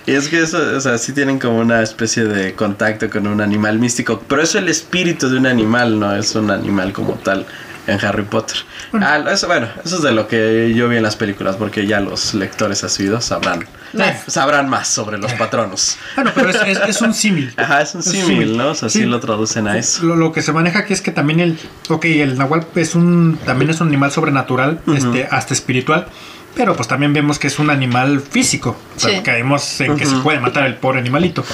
Y 0.07 0.13
es 0.13 0.29
que 0.29 0.41
eso, 0.41 0.57
o 0.57 0.79
sea, 0.79 0.97
sí 0.97 1.11
tienen 1.11 1.37
como 1.37 1.59
una 1.59 1.81
especie 1.81 2.23
de 2.23 2.53
contacto 2.53 3.09
con 3.09 3.27
un 3.27 3.41
animal 3.41 3.77
místico, 3.77 4.23
pero 4.25 4.41
es 4.41 4.55
el 4.55 4.69
espíritu 4.69 5.27
de 5.27 5.37
un 5.37 5.45
animal, 5.45 5.99
no 5.99 6.15
es 6.15 6.33
un 6.33 6.49
animal 6.49 6.93
como 6.93 7.15
tal 7.15 7.45
en 7.87 8.05
Harry 8.05 8.23
Potter. 8.23 8.57
Ah, 8.93 9.23
eso, 9.31 9.47
bueno, 9.47 9.67
eso 9.83 9.95
es 9.97 10.01
de 10.03 10.11
lo 10.11 10.27
que 10.27 10.73
yo 10.75 10.87
vi 10.89 10.97
en 10.97 11.03
las 11.03 11.15
películas, 11.15 11.55
porque 11.55 11.87
ya 11.87 11.99
los 11.99 12.33
lectores 12.33 12.83
asiduos 12.83 13.25
sabrán, 13.25 13.65
Más. 13.93 14.23
sabrán 14.27 14.69
más 14.69 14.87
sobre 14.89 15.17
los 15.17 15.33
patronos. 15.33 15.97
bueno, 16.15 16.31
pero 16.35 16.49
es, 16.49 16.55
es- 16.65 16.79
es 16.89 17.01
un 17.01 17.13
símil. 17.13 17.53
Ajá, 17.57 17.81
es 17.81 17.95
un 17.95 18.03
símil. 18.03 18.55
¿no? 18.57 18.69
O 18.69 18.75
sea, 18.75 18.89
sí. 18.89 18.99
Sí. 18.99 19.05
lo 19.05 19.19
traducen 19.19 19.67
a 19.67 19.77
eso. 19.77 20.03
Lo, 20.05 20.15
lo 20.15 20.31
que 20.31 20.41
se 20.41 20.51
maneja 20.53 20.79
aquí 20.79 20.93
es 20.93 21.01
que 21.01 21.11
también 21.11 21.39
el, 21.39 21.57
ok, 21.89 22.05
el 22.05 22.37
nahual 22.37 22.65
es 22.75 22.93
un, 22.95 23.39
también 23.45 23.71
es 23.71 23.79
un 23.81 23.87
animal 23.87 24.11
sobrenatural, 24.11 24.81
este, 24.95 25.27
hasta 25.31 25.53
espiritual, 25.53 26.07
pero 26.55 26.75
pues 26.75 26.87
también 26.87 27.13
vemos 27.13 27.39
que 27.39 27.47
es 27.47 27.57
un 27.59 27.69
animal 27.69 28.19
físico. 28.19 28.75
O 28.95 28.99
sea, 28.99 29.11
Sí. 29.17 29.21
caemos 29.23 29.79
en 29.81 29.95
que 29.95 30.05
se 30.05 30.15
puede 30.17 30.39
matar 30.39 30.65
el 30.65 30.75
pobre 30.75 30.99
animalito. 30.99 31.45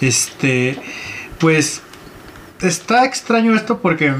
Este, 0.00 0.78
pues 1.38 1.82
está 2.60 3.04
extraño 3.04 3.54
esto 3.54 3.78
porque 3.80 4.14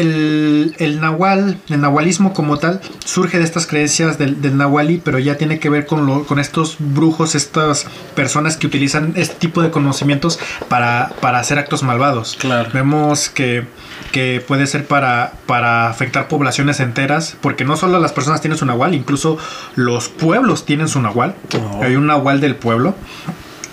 el, 0.00 0.74
el 0.78 1.00
nahual, 1.00 1.58
el 1.68 1.80
nahualismo 1.80 2.32
como 2.32 2.58
tal, 2.58 2.80
surge 3.04 3.38
de 3.38 3.44
estas 3.44 3.66
creencias 3.66 4.18
del, 4.18 4.40
del 4.40 4.56
nahualí, 4.56 5.00
pero 5.02 5.18
ya 5.18 5.36
tiene 5.36 5.58
que 5.58 5.68
ver 5.68 5.86
con, 5.86 6.06
lo, 6.06 6.24
con 6.24 6.38
estos 6.38 6.76
brujos, 6.78 7.34
estas 7.34 7.86
personas 8.14 8.56
que 8.56 8.66
utilizan 8.66 9.12
este 9.16 9.36
tipo 9.36 9.62
de 9.62 9.70
conocimientos 9.70 10.38
para, 10.68 11.12
para 11.20 11.38
hacer 11.38 11.58
actos 11.58 11.82
malvados. 11.82 12.36
Claro. 12.38 12.70
Vemos 12.72 13.28
que, 13.28 13.64
que 14.12 14.42
puede 14.46 14.66
ser 14.66 14.86
para, 14.86 15.32
para 15.46 15.88
afectar 15.88 16.28
poblaciones 16.28 16.80
enteras, 16.80 17.36
porque 17.40 17.64
no 17.64 17.76
solo 17.76 17.98
las 17.98 18.12
personas 18.12 18.40
tienen 18.40 18.58
su 18.58 18.66
nahual, 18.66 18.94
incluso 18.94 19.38
los 19.74 20.08
pueblos 20.08 20.64
tienen 20.64 20.88
su 20.88 21.00
nahual. 21.00 21.34
Oh. 21.54 21.82
Hay 21.82 21.96
un 21.96 22.06
nahual 22.06 22.40
del 22.40 22.56
pueblo. 22.56 22.94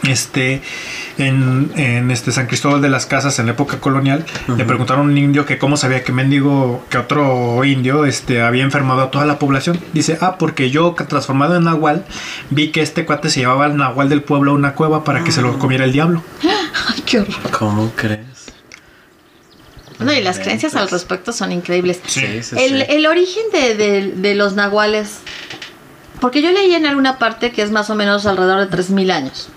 Este, 0.07 0.61
en, 1.17 1.71
en 1.77 2.11
este 2.11 2.31
San 2.33 2.47
Cristóbal 2.47 2.81
de 2.81 2.89
las 2.89 3.05
Casas, 3.05 3.39
en 3.39 3.45
la 3.45 3.53
época 3.53 3.79
colonial, 3.79 4.25
le 4.57 4.65
preguntaron 4.65 5.07
a 5.07 5.09
un 5.11 5.17
indio 5.17 5.45
que 5.45 5.57
cómo 5.57 5.77
sabía 5.77 6.03
que 6.03 6.11
mendigo, 6.11 6.83
que 6.89 6.97
otro 6.97 7.63
indio, 7.63 8.03
este, 8.05 8.41
había 8.41 8.63
enfermado 8.63 9.01
a 9.03 9.11
toda 9.11 9.25
la 9.25 9.39
población. 9.39 9.79
Dice, 9.93 10.17
ah, 10.19 10.37
porque 10.37 10.69
yo 10.69 10.93
transformado 11.07 11.55
en 11.55 11.63
nahual, 11.63 12.03
vi 12.49 12.71
que 12.71 12.81
este 12.81 13.05
cuate 13.05 13.29
se 13.29 13.39
llevaba 13.39 13.65
al 13.65 13.77
nahual 13.77 14.09
del 14.09 14.23
pueblo 14.23 14.51
a 14.51 14.55
una 14.55 14.73
cueva 14.73 15.03
para 15.05 15.23
que 15.23 15.31
se 15.31 15.41
lo 15.41 15.57
comiera 15.57 15.85
el 15.85 15.93
diablo. 15.93 16.21
Ay, 16.43 17.01
qué 17.05 17.19
horror. 17.19 17.51
¿Cómo 17.57 17.91
crees? 17.95 18.19
No, 19.99 20.11
y 20.11 20.21
las 20.21 20.37
creencias 20.39 20.75
al 20.75 20.89
respecto 20.89 21.31
son 21.31 21.53
increíbles. 21.53 22.01
Sí, 22.07 22.43
sí, 22.43 22.55
El, 22.57 22.81
sí. 22.81 22.85
el 22.89 23.05
origen 23.05 23.43
de, 23.53 23.75
de- 23.75 24.11
de 24.17 24.35
los 24.35 24.53
nahuales, 24.53 25.19
porque 26.23 26.41
yo 26.41 26.51
leí 26.53 26.73
en 26.73 26.85
alguna 26.85 27.17
parte 27.19 27.51
que 27.51 27.61
es 27.61 27.69
más 27.69 27.89
o 27.89 27.95
menos 27.95 28.25
alrededor 28.25 28.69
de 28.69 28.77
3.000 28.77 29.11
años. 29.11 29.49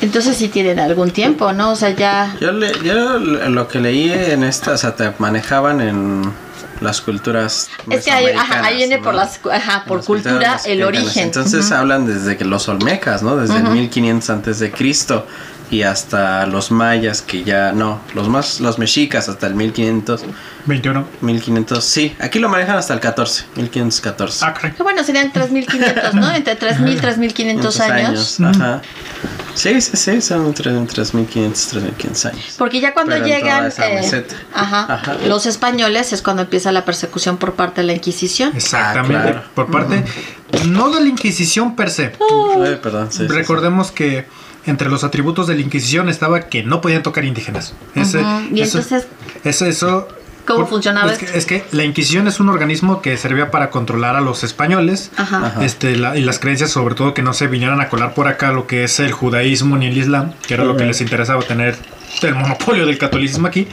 Entonces 0.00 0.36
sí 0.36 0.48
tienen 0.48 0.80
algún 0.80 1.12
tiempo, 1.12 1.52
¿no? 1.52 1.70
O 1.70 1.76
sea, 1.76 1.90
ya... 1.90 2.34
Yo, 2.40 2.50
le- 2.50 2.72
yo 2.82 3.16
lo 3.20 3.68
que 3.68 3.78
leí 3.78 4.10
en 4.12 4.42
esta, 4.42 4.72
o 4.72 4.76
sea, 4.76 4.96
te 4.96 5.12
manejaban 5.20 5.80
en 5.80 6.32
las 6.80 7.00
culturas. 7.00 7.68
Es 7.88 8.06
que 8.06 8.10
ahí, 8.10 8.24
ajá, 8.26 8.32
mesoamericanas, 8.32 8.66
ahí 8.66 8.76
viene 8.76 8.96
¿no? 8.96 9.02
por 9.04 9.14
las 9.14 9.40
ajá, 9.52 9.82
En 9.82 9.88
por 9.88 9.96
las 9.98 10.06
culturas 10.06 10.62
cultura 10.62 10.72
el 10.72 10.82
origen. 10.82 11.22
Entonces 11.26 11.70
hablan 11.70 12.06
desde 12.06 12.36
que 12.36 12.44
los 12.44 12.68
olmecas, 12.68 13.22
¿no? 13.22 13.36
Desde 13.36 13.58
el 13.58 13.68
1500 13.68 14.30
antes 14.30 14.58
de 14.58 14.72
Cristo 14.72 15.28
y 15.70 15.82
hasta 15.82 16.46
los 16.46 16.70
mayas 16.72 17.22
que 17.22 17.44
ya 17.44 17.72
no, 17.72 18.00
los 18.14 18.28
más 18.28 18.60
los 18.60 18.78
mexicas 18.78 19.28
hasta 19.28 19.46
el 19.46 19.54
1500, 19.54 20.22
21. 20.66 21.06
1500, 21.20 21.84
sí, 21.84 22.16
aquí 22.18 22.38
lo 22.38 22.48
manejan 22.48 22.76
hasta 22.76 22.92
el 22.94 23.00
14, 23.00 23.44
1514. 23.56 24.44
Ah, 24.44 24.52
caray. 24.54 24.72
Que 24.72 24.82
bueno, 24.82 25.04
serían 25.04 25.32
3.500, 25.32 26.12
¿no? 26.14 26.30
Entre 26.34 26.58
3.000 26.58 27.00
3.500 27.00 27.32
500 27.32 27.80
años. 27.80 28.40
Ajá. 28.40 28.82
Sí, 29.54 29.80
sí, 29.80 29.96
sí, 29.96 30.20
son 30.20 30.46
entre 30.46 30.70
3500, 30.86 31.66
3500 31.68 32.24
años. 32.26 32.54
Porque 32.58 32.80
ya 32.80 32.94
cuando 32.94 33.12
Pero 33.12 33.26
en 33.26 33.32
llegan 33.32 33.56
toda 33.58 33.68
esa 33.68 33.90
eh, 33.90 33.94
meseta. 33.96 34.36
ajá, 34.54 34.86
Ajá. 34.94 35.16
los 35.26 35.46
españoles 35.46 36.12
es 36.12 36.22
cuando 36.22 36.42
empieza 36.42 36.72
la 36.72 36.84
persecución 36.84 37.36
por 37.36 37.54
parte 37.54 37.80
de 37.82 37.86
la 37.88 37.92
Inquisición. 37.94 38.52
Exactamente. 38.54 39.16
Ah, 39.16 39.22
claro. 39.22 39.42
Por 39.54 39.70
parte, 39.70 40.04
no 40.68 40.90
de 40.90 41.00
la 41.00 41.08
Inquisición 41.08 41.76
per 41.76 41.90
se. 41.90 42.12
Ay, 42.64 42.78
perdón, 42.82 43.10
sí, 43.10 43.18
sí, 43.18 43.28
sí. 43.28 43.32
Recordemos 43.34 43.90
que 43.90 44.26
entre 44.66 44.88
los 44.88 45.04
atributos 45.04 45.46
de 45.46 45.54
la 45.54 45.60
Inquisición 45.62 46.08
estaba 46.08 46.42
que 46.48 46.62
no 46.62 46.80
podían 46.80 47.02
tocar 47.02 47.24
indígenas. 47.24 47.74
Ese- 47.94 48.18
Ujú, 48.18 48.54
Y 48.54 48.60
eso- 48.62 48.78
entonces, 48.78 49.06
eso, 49.44 49.66
eso 49.66 50.08
¿Cómo 50.46 50.60
por- 50.60 50.68
funcionaba 50.70 51.12
Es 51.12 51.18
que, 51.18 51.38
es 51.38 51.46
que 51.46 51.64
la 51.72 51.84
Inquisición 51.84 52.26
es 52.26 52.40
un 52.40 52.48
organismo 52.48 53.02
que 53.02 53.16
servía 53.16 53.50
para 53.50 53.70
controlar 53.70 54.16
a 54.16 54.20
los 54.20 54.42
españoles. 54.42 55.10
ajá. 55.16 55.54
Este, 55.64 55.96
la- 55.96 56.16
y 56.16 56.22
las 56.22 56.38
creencias, 56.38 56.70
sobre 56.70 56.94
todo, 56.94 57.14
que 57.14 57.22
no 57.22 57.32
se 57.34 57.46
vinieran 57.46 57.80
a 57.80 57.88
colar 57.88 58.14
por 58.14 58.26
acá 58.28 58.50
lo 58.52 58.66
que 58.66 58.84
es 58.84 58.98
el 59.00 59.12
judaísmo 59.12 59.76
ni 59.76 59.86
el 59.86 59.96
islam, 59.96 60.32
que 60.46 60.54
era 60.54 60.64
lo 60.64 60.76
que 60.76 60.84
les 60.84 61.00
interesaba 61.00 61.42
tener 61.42 61.76
el 62.22 62.34
monopolio 62.34 62.86
del 62.86 62.98
catolicismo 62.98 63.46
aquí. 63.46 63.68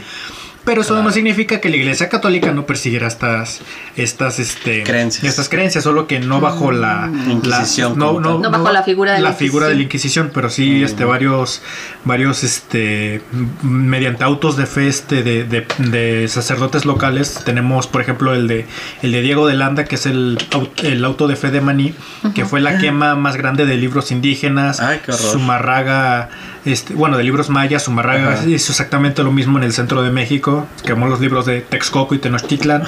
Pero 0.68 0.82
eso 0.82 1.02
no 1.02 1.10
significa 1.10 1.60
que 1.62 1.70
la 1.70 1.76
Iglesia 1.76 2.10
Católica 2.10 2.52
no 2.52 2.66
persiguiera 2.66 3.06
estas, 3.06 3.60
estas, 3.96 4.38
este, 4.38 4.82
Creencias. 4.82 5.24
estas 5.24 5.48
creencias, 5.48 5.82
solo 5.82 6.06
que 6.06 6.20
no 6.20 6.42
bajo 6.42 6.72
la, 6.72 7.10
la- 7.10 7.32
Inquisición 7.32 7.98
no, 7.98 8.20
bajo 8.50 8.70
la 8.70 8.82
figura 8.82 9.14
de 9.14 9.20
la 9.20 9.32
figura 9.32 9.66
de 9.68 9.76
la 9.76 9.82
Inquisición, 9.82 10.30
pero 10.34 10.50
sí, 10.50 10.80
Mm. 10.80 10.84
este, 10.84 11.04
varios, 11.06 11.62
varios, 12.04 12.44
este, 12.44 13.22
mediante 13.62 14.24
autos 14.24 14.58
de 14.58 14.66
fe, 14.66 14.88
este, 14.88 15.22
de, 15.22 15.44
de- 15.44 15.66
de 15.78 16.28
sacerdotes 16.28 16.84
locales, 16.84 17.40
tenemos, 17.46 17.86
por 17.86 18.02
ejemplo, 18.02 18.34
el 18.34 18.46
de, 18.46 18.66
el 19.02 19.12
de 19.12 19.22
Diego 19.22 19.46
de 19.46 19.54
Landa, 19.54 19.84
que 19.86 19.94
es 19.94 20.04
el, 20.04 20.36
el 20.82 21.04
auto 21.04 21.28
de 21.28 21.36
fe 21.36 21.50
de 21.50 21.62
Maní, 21.62 21.94
que 22.34 22.44
fue 22.44 22.60
la 22.60 22.76
quema 22.78 23.14
más 23.14 23.36
grande 23.36 23.64
de 23.64 23.76
libros 23.76 24.10
indígenas, 24.10 24.80
Ay, 24.80 25.00
qué 25.04 25.12
horror. 25.12 25.30
Zumarraga, 25.32 26.28
este, 26.64 26.92
bueno, 26.92 27.16
de 27.16 27.24
libros 27.24 27.48
mayas, 27.48 27.84
Zumarraga 27.84 28.32
Ajá. 28.34 28.44
hizo 28.48 28.72
exactamente 28.72 29.22
lo 29.22 29.32
mismo 29.32 29.56
en 29.56 29.64
el 29.64 29.72
centro 29.72 30.02
de 30.02 30.10
México, 30.10 30.57
quemó 30.84 31.06
los 31.08 31.20
libros 31.20 31.46
de 31.46 31.60
Texcoco 31.60 32.14
y 32.14 32.18
Tenochtitlan. 32.18 32.84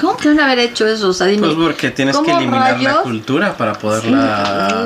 ¿Cómo 0.00 0.16
que 0.16 0.28
van 0.28 0.40
a 0.40 0.46
haber 0.46 0.58
hecho 0.60 0.86
eso? 0.86 1.08
O 1.08 1.12
sea, 1.12 1.26
dime, 1.26 1.46
Pues 1.46 1.58
porque 1.58 1.90
tienes 1.90 2.16
que 2.16 2.24
¿cómo 2.24 2.38
eliminar 2.38 2.80
la 2.80 3.02
cultura 3.02 3.56
para 3.56 3.74
poderla 3.74 4.84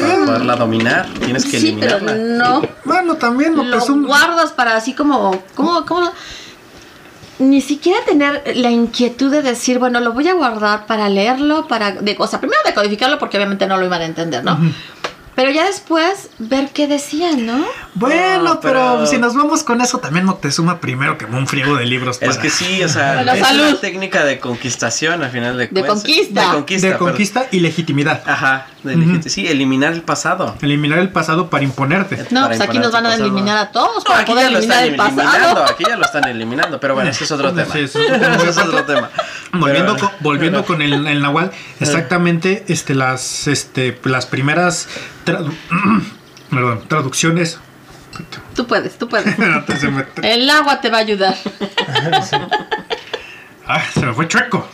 para 0.00 0.26
poderla 0.26 0.56
dominar. 0.56 1.08
Tienes 1.24 1.44
que 1.46 1.58
Sí, 1.58 1.76
pero 1.80 1.96
eliminarla. 1.96 2.44
no. 2.44 2.62
Bueno, 2.84 3.14
también 3.16 3.56
lo, 3.56 3.62
Lo 3.64 3.84
un- 3.86 4.06
guardas 4.06 4.52
para 4.52 4.76
así 4.76 4.92
como, 4.94 5.42
como, 5.54 5.86
como, 5.86 6.12
ni 7.38 7.60
siquiera 7.60 7.98
tener 8.04 8.42
la 8.56 8.70
inquietud 8.70 9.30
de 9.30 9.42
decir, 9.42 9.78
bueno, 9.78 10.00
lo 10.00 10.12
voy 10.12 10.28
a 10.28 10.34
guardar 10.34 10.86
para 10.86 11.08
leerlo, 11.08 11.66
para, 11.66 11.92
de, 11.92 12.14
o 12.18 12.26
sea, 12.26 12.38
primero 12.40 12.60
decodificarlo 12.66 13.18
porque 13.18 13.38
obviamente 13.38 13.66
no 13.66 13.76
lo 13.76 13.86
iban 13.86 14.02
a 14.02 14.04
entender, 14.04 14.44
¿no? 14.44 14.58
Pero 15.34 15.50
ya 15.50 15.64
después 15.66 16.28
ver 16.38 16.68
qué 16.72 16.86
decían, 16.86 17.44
¿no? 17.46 17.64
Bueno, 17.96 18.42
No, 18.54 18.60
pero... 18.60 18.72
pero- 18.94 19.06
si 19.06 19.18
nos 19.18 19.34
vamos 19.36 19.62
con 19.62 19.80
eso, 19.80 19.98
también 19.98 20.24
Moctezuma 20.26 20.80
primero 20.80 21.16
quemó 21.16 21.38
un 21.38 21.46
friego 21.46 21.76
de 21.76 21.86
libros. 21.86 22.18
Es 22.20 22.30
para- 22.30 22.42
que 22.42 22.50
sí, 22.50 22.82
o 22.82 22.88
sea, 22.88 23.14
Bueno, 23.22 23.32
es 23.32 23.40
salud. 23.40 23.68
una 23.68 23.80
técnica 23.80 24.24
de 24.24 24.40
conquistación 24.40 25.22
al 25.22 25.30
final 25.30 25.56
de 25.56 25.68
De 25.68 25.70
cuentas. 25.70 25.94
conquista. 26.02 26.40
De 26.40 26.46
conquista. 26.54 26.86
de 26.88 26.92
perdón. 26.94 27.08
conquista 27.10 27.46
y 27.52 27.60
legitimidad. 27.60 28.22
Ajá, 28.26 28.66
de 28.82 28.96
legit- 28.96 29.28
sí, 29.28 29.46
eliminar 29.46 29.92
el 29.92 30.02
pasado. 30.02 30.56
Eliminar 30.60 30.98
el 30.98 31.10
pasado 31.10 31.48
para 31.50 31.62
imponerte. 31.62 32.16
No, 32.30 32.42
Para 32.42 32.46
pues 32.48 32.60
aquí 32.62 32.78
nos 32.80 32.90
van 32.90 33.06
a 33.06 33.14
eliminar 33.14 33.58
a 33.58 33.70
todos 33.70 33.98
No, 33.98 34.04
para 34.04 34.20
aquí 34.20 34.32
poder 34.32 34.46
ya 34.46 34.50
lo 34.50 34.58
eliminar 34.58 34.84
están 34.84 34.94
el 34.94 35.00
eliminando, 35.14 35.48
pasado. 35.54 35.64
aquí 35.74 35.84
ya 35.88 35.96
lo 35.96 36.04
están 36.04 36.24
eliminando, 36.28 36.80
pero 36.80 36.94
bueno, 36.94 37.10
ese 37.10 37.24
es 37.24 37.30
otro 37.30 37.52
tema. 37.52 37.72
Sí, 37.72 37.78
eso 37.80 38.00
es 38.00 38.06
otro 38.10 38.18
tema. 38.20 38.36
Ese 38.36 38.48
es 38.50 38.58
otro 38.58 38.84
tema. 38.84 39.10
Volviendo, 39.52 39.94
Pero- 39.94 40.08
con, 40.08 40.16
volviendo 40.20 40.64
con 40.64 40.82
el, 40.82 41.06
el 41.06 41.22
Nahual, 41.22 41.52
exactamente 41.78 42.64
este, 42.66 42.96
las, 42.96 43.46
este, 43.46 43.96
las 44.02 44.26
primeras 44.26 44.88
perdón, 46.50 46.82
traducciones. 46.88 47.60
Tú 48.54 48.66
puedes, 48.66 48.96
tú 48.98 49.08
puedes. 49.08 49.38
Antes 49.38 49.80
se 49.80 49.88
me- 49.90 50.04
El 50.22 50.48
agua 50.50 50.80
te 50.80 50.90
va 50.90 50.98
a 50.98 51.00
ayudar. 51.00 51.34
Ah, 53.66 53.80
se 53.94 54.04
me 54.04 54.12
fue 54.12 54.28
chueco. 54.28 54.68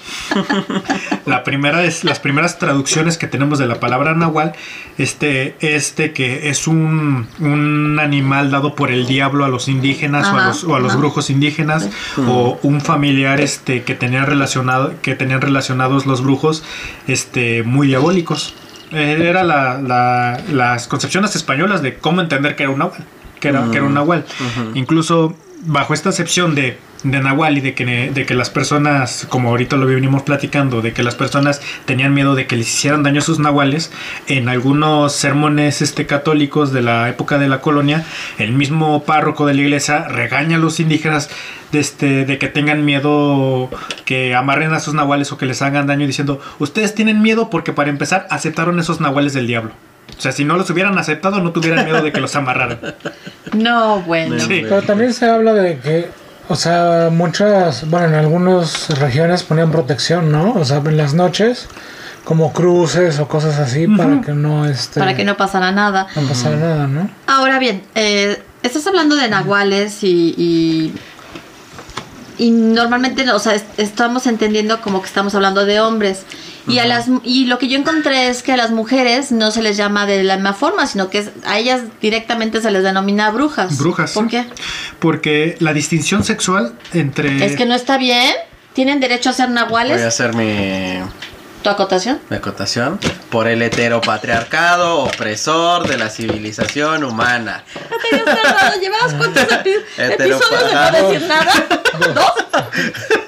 La 1.24 1.44
primera 1.44 1.84
es 1.84 2.02
las 2.02 2.18
primeras 2.18 2.58
traducciones 2.58 3.18
que 3.18 3.28
tenemos 3.28 3.60
de 3.60 3.66
la 3.68 3.78
palabra 3.78 4.14
nahual, 4.16 4.52
este, 4.98 5.54
este 5.60 6.12
que 6.12 6.50
es 6.50 6.66
un, 6.66 7.28
un 7.38 7.98
animal 8.00 8.50
dado 8.50 8.74
por 8.74 8.90
el 8.90 9.06
diablo 9.06 9.44
a 9.44 9.48
los 9.48 9.68
indígenas 9.68 10.26
o 10.26 10.36
a 10.36 10.46
los, 10.48 10.64
o 10.64 10.74
a 10.74 10.80
los 10.80 10.96
brujos 10.96 11.30
indígenas, 11.30 11.88
o 12.18 12.58
un 12.64 12.80
familiar 12.80 13.40
este 13.40 13.84
que 13.84 13.94
tenían 13.94 14.26
relacionado, 14.26 14.94
que 15.02 15.14
tenían 15.14 15.40
relacionados 15.40 16.04
los 16.06 16.20
brujos, 16.24 16.64
este, 17.06 17.62
muy 17.62 17.86
diabólicos. 17.86 18.54
Eh, 18.90 19.18
Era 19.28 19.44
la- 19.44 19.80
la- 19.80 20.40
las 20.50 20.88
concepciones 20.88 21.36
españolas 21.36 21.80
de 21.82 21.96
cómo 21.98 22.22
entender 22.22 22.56
que 22.56 22.64
era 22.64 22.72
un 22.72 22.80
nahual, 22.80 23.04
que 23.40 23.48
era, 23.48 23.68
que 23.70 23.78
era 23.78 23.86
un 23.86 23.94
nahual. 23.94 24.24
Ujú. 24.40 24.70
Incluso 24.74 25.34
bajo 25.62 25.92
esta 25.92 26.08
acepción 26.08 26.54
de, 26.54 26.78
de 27.02 27.20
Nahual 27.20 27.58
y 27.58 27.60
de 27.60 27.74
que, 27.74 27.84
de 27.84 28.26
que 28.26 28.34
las 28.34 28.50
personas, 28.50 29.26
como 29.28 29.50
ahorita 29.50 29.76
lo 29.76 29.86
venimos 29.86 30.22
platicando, 30.22 30.82
de 30.82 30.92
que 30.92 31.02
las 31.02 31.14
personas 31.14 31.60
tenían 31.84 32.14
miedo 32.14 32.34
de 32.34 32.46
que 32.46 32.56
les 32.56 32.68
hicieran 32.68 33.02
daño 33.02 33.20
a 33.20 33.22
sus 33.22 33.38
nahuales, 33.38 33.90
en 34.26 34.48
algunos 34.48 35.12
sermones 35.12 35.82
este, 35.82 36.06
católicos 36.06 36.72
de 36.72 36.82
la 36.82 37.08
época 37.08 37.38
de 37.38 37.48
la 37.48 37.60
colonia, 37.60 38.04
el 38.38 38.52
mismo 38.52 39.04
párroco 39.04 39.46
de 39.46 39.54
la 39.54 39.62
iglesia 39.62 40.08
regaña 40.08 40.56
a 40.56 40.60
los 40.60 40.80
indígenas 40.80 41.30
de, 41.72 41.80
este, 41.80 42.24
de 42.24 42.38
que 42.38 42.48
tengan 42.48 42.84
miedo, 42.84 43.70
que 44.04 44.34
amarren 44.34 44.72
a 44.72 44.80
sus 44.80 44.94
nahuales 44.94 45.32
o 45.32 45.38
que 45.38 45.46
les 45.46 45.62
hagan 45.62 45.86
daño, 45.86 46.06
diciendo, 46.06 46.40
ustedes 46.58 46.94
tienen 46.94 47.22
miedo 47.22 47.50
porque 47.50 47.72
para 47.72 47.90
empezar 47.90 48.26
aceptaron 48.30 48.80
esos 48.80 49.00
nahuales 49.00 49.32
del 49.34 49.46
diablo. 49.46 49.72
O 50.20 50.22
sea, 50.22 50.32
si 50.32 50.44
no 50.44 50.58
los 50.58 50.68
hubieran 50.68 50.98
aceptado, 50.98 51.40
no 51.40 51.50
tuvieran 51.50 51.82
miedo 51.86 52.02
de 52.02 52.12
que 52.12 52.20
los 52.20 52.36
amarraran. 52.36 52.78
No, 53.54 54.00
bueno. 54.02 54.38
Sí. 54.38 54.60
Pero 54.68 54.82
también 54.82 55.14
se 55.14 55.24
habla 55.24 55.54
de 55.54 55.78
que, 55.78 56.10
o 56.48 56.56
sea, 56.56 57.08
muchas, 57.10 57.88
bueno, 57.88 58.08
en 58.08 58.14
algunas 58.16 58.90
regiones 58.98 59.44
ponían 59.44 59.70
protección, 59.70 60.30
¿no? 60.30 60.52
O 60.52 60.64
sea, 60.66 60.76
en 60.84 60.98
las 60.98 61.14
noches, 61.14 61.68
como 62.24 62.52
cruces 62.52 63.18
o 63.18 63.28
cosas 63.28 63.58
así, 63.58 63.86
para 63.86 64.20
que 64.20 64.32
no, 64.32 64.66
este, 64.66 65.00
Para 65.00 65.16
que 65.16 65.24
no 65.24 65.38
pasara 65.38 65.72
nada. 65.72 66.06
no 66.14 66.28
pasara 66.28 66.56
nada, 66.56 66.86
¿no? 66.86 67.08
Ahora 67.26 67.58
bien, 67.58 67.82
eh, 67.94 68.42
estás 68.62 68.86
hablando 68.86 69.16
de 69.16 69.26
nahuales 69.30 70.04
y, 70.04 70.34
y, 70.36 70.92
y 72.36 72.50
normalmente, 72.50 73.28
o 73.30 73.38
sea, 73.38 73.54
es- 73.54 73.64
estamos 73.78 74.26
entendiendo 74.26 74.82
como 74.82 75.00
que 75.00 75.06
estamos 75.08 75.34
hablando 75.34 75.64
de 75.64 75.80
hombres. 75.80 76.24
Y, 76.72 76.78
a 76.78 76.86
las, 76.86 77.06
y 77.24 77.46
lo 77.46 77.58
que 77.58 77.68
yo 77.68 77.78
encontré 77.78 78.28
es 78.28 78.42
que 78.42 78.52
a 78.52 78.56
las 78.56 78.70
mujeres 78.70 79.32
no 79.32 79.50
se 79.50 79.62
les 79.62 79.76
llama 79.76 80.06
de 80.06 80.22
la 80.22 80.36
misma 80.36 80.52
forma, 80.54 80.86
sino 80.86 81.10
que 81.10 81.18
es- 81.18 81.30
a 81.44 81.58
ellas 81.58 81.82
directamente 82.00 82.60
se 82.60 82.70
les 82.70 82.82
denomina 82.82 83.30
brujas. 83.30 83.78
Brujas. 83.78 84.12
¿Por 84.12 84.28
qué? 84.28 84.44
Porque 84.98 85.56
la 85.60 85.72
distinción 85.72 86.24
sexual 86.24 86.74
entre... 86.92 87.44
Es 87.44 87.56
que 87.56 87.66
no 87.66 87.74
está 87.74 87.98
bien. 87.98 88.34
¿Tienen 88.72 89.00
derecho 89.00 89.30
a 89.30 89.32
ser 89.32 89.48
Voy 89.48 89.58
a 89.58 89.60
nahuales? 89.62 90.02
hacer 90.02 90.34
mi, 90.34 91.00
¿Tu 91.62 91.68
acotación? 91.68 92.18
mi 92.30 92.36
acotación. 92.38 92.98
Por 93.30 93.46
el 93.46 93.60
heteropatriarcado 93.60 95.00
opresor 95.00 95.86
de 95.86 95.98
la 95.98 96.08
civilización 96.08 97.04
humana. 97.04 97.64
No 97.90 97.96
te 97.98 98.16
habías 98.16 98.42
tardado, 98.42 98.80
¿Llevabas 98.80 99.14
cuántos 99.14 99.42
epi- 99.42 99.76
episodios 99.98 100.70
de 100.70 100.74
no 100.74 101.08
decir 101.10 101.28
nada? 101.28 101.52
¿Dos? 102.14 102.32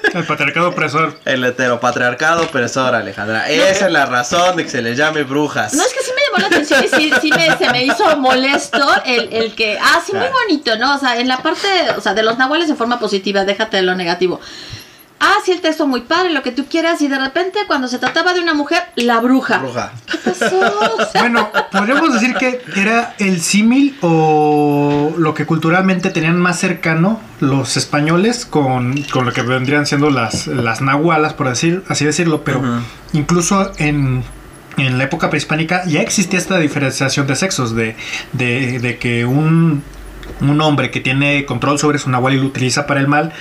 El 0.15 0.25
patriarcado 0.25 0.69
opresor. 0.69 1.19
El 1.25 1.43
heteropatriarcado 1.43 2.43
opresor, 2.43 2.93
Alejandra. 2.95 3.49
Esa 3.49 3.87
es 3.87 3.91
la 3.91 4.05
razón 4.07 4.55
de 4.55 4.63
que 4.63 4.69
se 4.69 4.81
les 4.81 4.95
llame 4.97 5.23
brujas. 5.23 5.73
No, 5.73 5.83
es 5.83 5.91
que 5.93 6.01
sí 6.03 6.11
me 6.15 6.21
llamó 6.25 6.37
la 6.39 6.47
atención 6.47 6.83
y 6.83 6.87
sí, 6.87 7.11
sí 7.21 7.31
me, 7.31 7.55
se 7.57 7.69
me 7.71 7.83
hizo 7.83 8.15
molesto 8.17 8.87
el, 9.05 9.31
el 9.33 9.55
que, 9.55 9.77
ah, 9.81 10.01
sí, 10.05 10.11
muy 10.13 10.27
bonito, 10.27 10.75
¿no? 10.77 10.95
O 10.95 10.99
sea, 10.99 11.19
en 11.19 11.27
la 11.27 11.37
parte, 11.37 11.67
o 11.97 12.01
sea, 12.01 12.13
de 12.13 12.21
los 12.23 12.37
nahuales 12.37 12.69
en 12.69 12.77
forma 12.77 12.99
positiva, 12.99 13.43
déjate 13.43 13.77
de 13.77 13.83
lo 13.83 13.95
negativo. 13.95 14.39
Ah, 15.25 15.37
sí, 15.45 15.53
el 15.53 15.61
texto 15.61 15.87
muy 15.87 16.01
padre, 16.01 16.33
lo 16.33 16.43
que 16.43 16.51
tú 16.51 16.65
quieras, 16.65 17.01
y 17.01 17.07
de 17.07 17.17
repente 17.17 17.59
cuando 17.65 17.87
se 17.87 17.97
trataba 17.97 18.33
de 18.33 18.41
una 18.41 18.53
mujer, 18.53 18.83
la 18.97 19.21
bruja. 19.21 19.59
Bruja. 19.59 19.93
¿Qué 20.11 20.17
pasó? 20.17 20.59
O 20.99 21.05
sea, 21.05 21.21
Bueno, 21.21 21.49
podríamos 21.71 22.13
decir 22.13 22.35
que 22.35 22.61
era 22.75 23.15
el 23.19 23.39
símil 23.39 23.97
o 24.01 25.13
lo 25.17 25.33
que 25.33 25.45
culturalmente 25.45 26.09
tenían 26.09 26.41
más 26.41 26.59
cercano 26.59 27.21
los 27.39 27.77
españoles 27.77 28.45
con, 28.45 29.01
con 29.03 29.25
lo 29.25 29.31
que 29.31 29.43
vendrían 29.43 29.85
siendo 29.85 30.09
las, 30.09 30.47
las 30.47 30.81
nahualas, 30.81 31.33
por 31.33 31.47
decir, 31.47 31.83
así 31.87 32.03
decirlo, 32.03 32.43
pero 32.43 32.61
incluso 33.13 33.71
en, 33.77 34.25
en 34.75 34.97
la 34.97 35.05
época 35.05 35.29
prehispánica 35.29 35.85
ya 35.85 36.01
existía 36.01 36.37
esta 36.37 36.57
diferenciación 36.57 37.27
de 37.27 37.37
sexos, 37.37 37.73
de, 37.73 37.95
de, 38.33 38.79
de 38.79 38.97
que 38.97 39.25
un, 39.25 39.83
un 40.51 40.61
hombre 40.61 40.91
que 40.91 40.99
tiene 40.99 41.45
control 41.45 41.79
sobre 41.79 41.99
su 41.99 42.09
nahual 42.09 42.33
y 42.33 42.37
lo 42.37 42.45
utiliza 42.45 42.85
para 42.87 42.99
el 42.99 43.07
mal, 43.07 43.31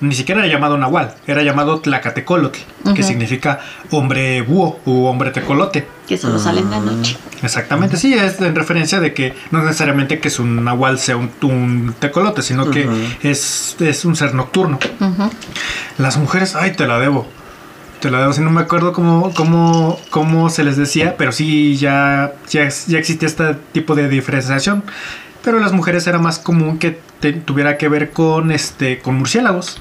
ni 0.00 0.14
siquiera 0.14 0.44
era 0.44 0.52
llamado 0.52 0.78
nahual, 0.78 1.14
era 1.26 1.42
llamado 1.42 1.80
tlacatecolotl, 1.80 2.58
que 2.94 3.02
significa 3.02 3.60
hombre 3.90 4.42
búho 4.42 4.80
u 4.84 5.04
hombre 5.06 5.30
tecolote. 5.30 5.86
que 6.08 6.18
solo 6.18 6.38
sale 6.38 6.60
en 6.60 6.70
la 6.70 6.80
noche. 6.80 7.16
Exactamente, 7.42 7.96
sí, 7.96 8.12
es 8.14 8.40
en 8.40 8.54
referencia 8.54 9.00
de 9.00 9.14
que 9.14 9.34
no 9.50 9.60
es 9.60 9.64
necesariamente 9.64 10.18
que 10.20 10.30
su 10.30 10.44
nahual 10.44 10.98
sea 10.98 11.16
un, 11.16 11.30
un 11.42 11.94
tecolote, 11.98 12.42
sino 12.42 12.70
que 12.70 12.88
es, 13.22 13.76
es 13.80 14.04
un 14.04 14.16
ser 14.16 14.34
nocturno. 14.34 14.78
Las 15.98 16.16
mujeres, 16.16 16.54
ay, 16.54 16.72
te 16.72 16.86
la 16.86 16.98
debo. 16.98 17.26
Te 18.00 18.10
la 18.10 18.18
debo, 18.20 18.32
si 18.32 18.40
no 18.40 18.50
me 18.50 18.60
acuerdo 18.60 18.92
cómo, 18.92 19.32
cómo, 19.32 19.98
cómo 20.10 20.50
se 20.50 20.64
les 20.64 20.76
decía, 20.76 21.14
pero 21.16 21.30
sí 21.30 21.76
ya, 21.76 22.32
ya, 22.50 22.68
ya 22.68 22.98
existía 22.98 23.28
este 23.28 23.54
tipo 23.72 23.94
de 23.94 24.08
diferenciación. 24.08 24.82
Pero 25.42 25.58
las 25.58 25.72
mujeres 25.72 26.06
era 26.06 26.18
más 26.18 26.38
común 26.38 26.78
que 26.78 27.00
te- 27.20 27.32
tuviera 27.32 27.76
que 27.78 27.88
ver 27.88 28.10
con 28.12 28.52
este 28.52 29.00
con 29.00 29.16
murciélagos. 29.16 29.76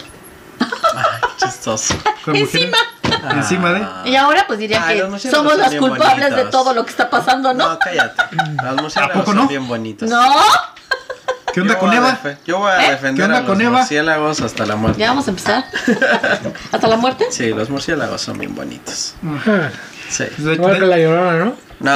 Chistoso. 1.37 1.95
Con 2.25 2.35
Encima. 2.35 2.77
mujeres. 3.03 3.35
Encima 3.37 3.71
de. 3.73 4.09
Y 4.09 4.15
ahora 4.15 4.45
pues 4.47 4.59
dirían 4.59 4.83
Ay, 4.85 4.95
que 4.97 5.01
somos 5.29 5.51
son 5.53 5.59
las 5.59 5.75
culpables 5.75 6.35
de 6.35 6.45
todo 6.45 6.73
lo 6.73 6.83
que 6.83 6.91
está 6.91 7.09
pasando, 7.09 7.53
¿no? 7.53 7.69
No, 7.69 7.79
cállate. 7.79 8.23
Los 8.63 8.81
murciélagos 8.81 9.15
¿A 9.15 9.19
poco 9.19 9.25
son 9.31 9.35
no? 9.37 9.47
bien 9.47 9.67
bonitos. 9.67 10.09
¿No? 10.09 10.21
¿Qué 11.53 11.59
onda 11.61 11.73
Yo 11.73 11.79
con 11.79 11.89
voy 11.89 11.97
a 11.97 11.99
Eva? 11.99 12.19
Yo 12.45 12.59
voy 12.59 12.71
a 12.71 12.87
¿Eh? 12.87 12.91
defender 12.91 13.15
¿Qué 13.17 13.23
onda 13.23 13.37
a 13.37 13.41
los 13.41 13.49
con 13.49 13.61
Eva? 13.61 13.79
murciélagos 13.79 14.41
hasta 14.41 14.65
la 14.65 14.75
muerte. 14.77 14.99
Ya 14.99 15.09
vamos 15.09 15.27
a 15.27 15.31
empezar. 15.31 15.65
¿Hasta 16.71 16.87
la 16.87 16.95
muerte? 16.97 17.25
Sí, 17.29 17.49
los 17.49 17.69
murciélagos 17.69 18.21
son 18.21 18.37
bien 18.37 18.55
bonitos. 18.55 19.15
Ah, 19.45 19.69
Sí. 20.11 20.25
De- 20.37 20.53
Igual 20.53 20.73
que 20.75 20.79
de- 20.81 20.87
la 20.87 20.97
llorona, 20.99 21.45
¿no? 21.45 21.55
No. 21.79 21.95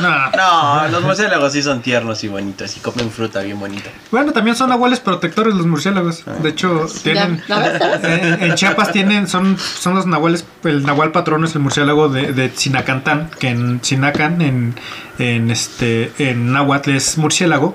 no. 0.00 0.30
No, 0.36 0.88
los 0.88 1.02
murciélagos 1.02 1.52
sí 1.54 1.62
son 1.62 1.80
tiernos 1.80 2.22
y 2.24 2.28
bonitos 2.28 2.76
y 2.76 2.80
comen 2.80 3.10
fruta 3.10 3.40
bien 3.40 3.58
bonita. 3.58 3.88
Bueno, 4.10 4.32
también 4.32 4.54
son 4.54 4.68
nahuales 4.68 5.00
protectores 5.00 5.54
los 5.54 5.64
murciélagos. 5.66 6.24
De 6.42 6.50
hecho, 6.50 6.86
tienen. 7.02 7.42
Ya, 7.48 7.58
¿la 7.58 7.68
ves? 7.70 7.80
¿La 7.80 7.88
ves? 7.96 8.22
En, 8.22 8.42
en 8.42 8.54
Chiapas 8.54 8.92
tienen, 8.92 9.26
son, 9.26 9.56
son 9.58 9.94
los 9.94 10.04
nahuales, 10.04 10.44
el 10.64 10.82
nahual 10.84 11.10
patrono 11.12 11.46
es 11.46 11.54
el 11.54 11.62
murciélago 11.62 12.10
de, 12.10 12.32
de 12.34 12.50
Sinacantán, 12.54 13.30
que 13.38 13.48
en 13.48 13.82
Sinacan, 13.82 14.42
en, 14.42 14.74
en 15.18 15.50
este, 15.50 16.12
en 16.18 16.52
náhuatl 16.52 16.90
es 16.90 17.16
murciélago. 17.16 17.74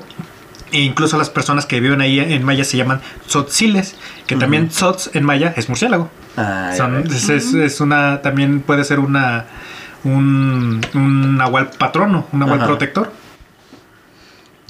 E 0.71 0.81
incluso 0.81 1.17
las 1.17 1.31
personas 1.31 1.65
que 1.65 1.79
viven 1.79 1.99
ahí 1.99 2.19
en 2.19 2.43
maya 2.43 2.63
se 2.63 2.77
llaman 2.77 3.01
tzotziles, 3.27 3.95
que 4.27 4.35
también 4.35 4.69
tzotz 4.69 5.09
en 5.15 5.23
maya 5.23 5.51
es 5.57 5.67
murciélago. 5.67 6.11
Ah, 6.37 6.67
ya 6.73 6.77
Son- 6.77 7.03
ves. 7.05 7.23
es, 7.23 7.29
es- 7.29 7.53
es 7.55 7.81
una, 7.81 8.21
también 8.21 8.61
puede 8.61 8.83
ser 8.83 8.99
una, 8.99 9.45
un, 10.03 10.81
un 10.93 11.37
nahual 11.37 11.69
patrono, 11.71 12.25
un 12.31 12.39
nahual 12.39 12.59
Ajá. 12.59 12.67
protector. 12.67 13.11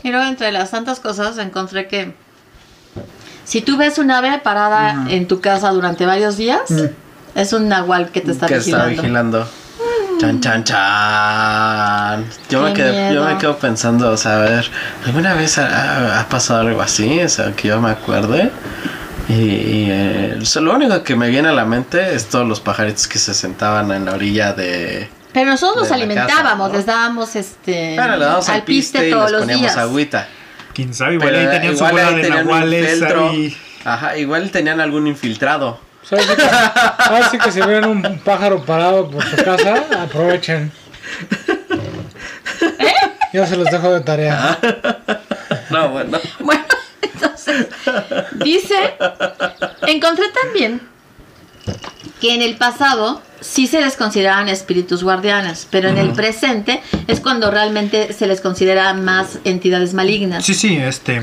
Y 0.03 0.11
luego 0.11 0.25
entre 0.25 0.51
las 0.51 0.71
tantas 0.71 0.99
cosas 0.99 1.37
encontré 1.37 1.87
que 1.87 2.13
si 3.43 3.61
tú 3.61 3.77
ves 3.77 3.97
un 3.97 4.11
ave 4.11 4.39
parada 4.39 5.05
en 5.09 5.27
tu 5.27 5.41
casa 5.41 5.71
durante 5.71 6.05
varios 6.05 6.37
días, 6.37 6.71
es 7.35 7.53
un 7.53 7.67
nahual 7.67 8.09
que 8.09 8.21
te 8.21 8.31
está 8.31 8.47
que 8.47 8.55
está 8.55 8.85
vigilando. 8.85 9.39
vigilando. 9.39 9.47
Chan, 10.19 10.41
chan, 10.41 10.63
chan. 10.65 12.25
Yo 12.49 12.61
me, 12.63 12.73
quedé, 12.73 13.13
yo 13.13 13.23
me 13.23 13.37
quedo 13.37 13.57
pensando, 13.57 14.11
o 14.11 14.17
sea, 14.17 14.35
a 14.35 14.39
ver, 14.39 14.65
¿alguna 15.05 15.33
vez 15.33 15.57
ha, 15.57 16.19
ha 16.19 16.27
pasado 16.27 16.59
algo 16.67 16.81
así? 16.81 17.21
O 17.21 17.29
sea, 17.29 17.53
que 17.53 17.69
yo 17.69 17.79
me 17.79 17.89
acuerde. 17.89 18.51
Y, 19.29 19.33
y, 19.33 19.87
eh, 19.89 20.37
o 20.41 20.45
sea, 20.45 20.61
lo 20.61 20.73
único 20.75 21.03
que 21.03 21.15
me 21.15 21.29
viene 21.29 21.49
a 21.49 21.53
la 21.53 21.63
mente 21.63 22.15
es 22.15 22.27
todos 22.27 22.47
los 22.47 22.59
pajaritos 22.59 23.07
que 23.07 23.17
se 23.19 23.33
sentaban 23.33 23.91
en 23.91 24.05
la 24.05 24.13
orilla 24.13 24.53
de... 24.53 25.09
Pero 25.33 25.51
nosotros 25.51 25.89
la 25.89 25.95
alimentábamos, 25.95 26.67
casa, 26.67 26.71
¿no? 26.71 26.73
les 26.73 26.85
dábamos 26.85 27.35
este 27.35 27.95
Bueno, 27.95 28.17
le 28.17 28.25
damos 28.25 28.49
al 28.49 28.63
piste 28.63 29.07
y 29.07 29.11
todos 29.11 29.25
les 29.25 29.31
los 29.31 29.41
poníamos 29.41 29.61
días. 29.61 29.77
agüita. 29.77 30.27
Quién 30.73 30.93
sabe, 30.93 31.15
igual 31.15 31.29
Pero 31.29 31.39
ahí 31.39 31.57
tenían 31.57 31.77
su 31.77 31.85
igual 31.85 32.05
bola 32.05 32.17
de 32.17 32.29
nahuales 32.29 33.01
ahí. 33.03 33.57
Ajá, 33.85 34.17
igual 34.17 34.51
tenían 34.51 34.81
algún 34.81 35.07
infiltrado. 35.07 35.79
¿Sabes 36.03 36.25
que, 36.25 36.41
ahora 36.41 37.29
sí 37.29 37.37
que 37.37 37.51
si 37.51 37.61
ven 37.61 37.85
un 37.85 38.19
pájaro 38.19 38.63
parado 38.63 39.09
por 39.09 39.23
su 39.23 39.35
casa, 39.43 39.83
aprovechen. 40.01 40.71
Yo 43.33 43.45
se 43.45 43.57
los 43.57 43.69
dejo 43.69 43.93
de 43.93 44.01
tarea. 44.01 44.57
No, 45.69 45.89
bueno. 45.89 46.19
Bueno, 46.39 46.63
entonces, 47.01 47.67
dice, 48.35 48.95
encontré 49.85 50.25
también 50.29 50.81
que 52.19 52.35
en 52.35 52.41
el 52.41 52.57
pasado 52.57 53.21
sí 53.41 53.67
se 53.67 53.81
les 53.81 53.95
consideraban 53.95 54.49
espíritus 54.49 55.03
guardianes, 55.03 55.67
pero 55.69 55.89
en 55.89 55.97
el 55.97 56.11
presente 56.11 56.81
es 57.07 57.19
cuando 57.19 57.51
realmente 57.51 58.13
se 58.13 58.27
les 58.27 58.41
considera 58.41 58.93
más 58.93 59.39
entidades 59.43 59.93
malignas. 59.93 60.45
Sí, 60.45 60.53
sí, 60.53 60.75
este. 60.75 61.19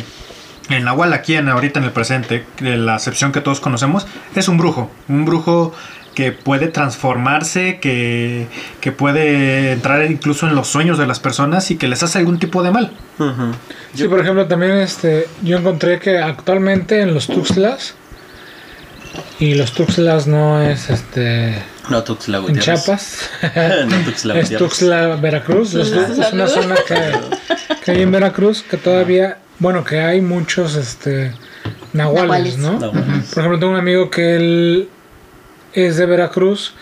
El 0.68 0.84
Nahual 0.84 1.12
aquí, 1.12 1.34
en, 1.34 1.48
ahorita 1.48 1.78
en 1.78 1.84
el 1.84 1.92
presente, 1.92 2.44
de 2.60 2.76
la 2.76 2.96
acepción 2.96 3.30
que 3.30 3.40
todos 3.40 3.60
conocemos, 3.60 4.06
es 4.34 4.48
un 4.48 4.58
brujo. 4.58 4.90
Un 5.08 5.24
brujo 5.24 5.72
que 6.16 6.32
puede 6.32 6.68
transformarse, 6.68 7.78
que, 7.78 8.46
que 8.80 8.90
puede 8.90 9.72
entrar 9.72 10.10
incluso 10.10 10.48
en 10.48 10.54
los 10.54 10.66
sueños 10.66 10.96
de 10.98 11.06
las 11.06 11.20
personas 11.20 11.70
y 11.70 11.76
que 11.76 11.86
les 11.88 12.02
hace 12.02 12.18
algún 12.18 12.38
tipo 12.38 12.62
de 12.62 12.70
mal. 12.70 12.90
Sí, 13.94 14.08
por 14.08 14.20
ejemplo, 14.20 14.46
también 14.46 14.72
este, 14.78 15.28
yo 15.42 15.58
encontré 15.58 16.00
que 16.00 16.18
actualmente 16.18 17.02
en 17.02 17.12
los 17.12 17.26
Tuxtlas, 17.26 17.94
y 19.38 19.54
los 19.54 19.72
Tuxtlas 19.72 20.26
no 20.26 20.60
es 20.60 20.90
este 20.90 21.62
No, 21.90 22.02
Tuxtla 22.02 22.38
en. 22.38 22.58
Chiapas, 22.58 23.30
no, 23.86 23.96
Tuxtla 24.04 24.38
es. 24.38 24.50
Tuxtla, 24.56 25.16
Veracruz. 25.16 25.74
Es, 25.74 25.92
es 25.92 26.32
una 26.32 26.46
zona 26.46 26.76
que, 26.86 26.96
que 27.84 27.90
hay 27.90 28.02
en 28.02 28.12
Veracruz 28.12 28.62
que 28.62 28.76
todavía, 28.76 29.38
bueno, 29.58 29.84
que 29.84 30.00
hay 30.00 30.20
muchos 30.20 30.74
este, 30.74 31.32
nahuales, 31.92 32.56
Nahuales. 32.56 32.58
¿no? 32.58 32.78
Nahuales. 32.78 33.24
Por 33.32 33.38
ejemplo, 33.38 33.58
tengo 33.58 33.72
un 33.72 33.78
amigo 33.78 34.10
que 34.10 34.36
él 34.36 34.88
es 35.72 35.96
de 35.96 36.06
Veracruz 36.06 36.74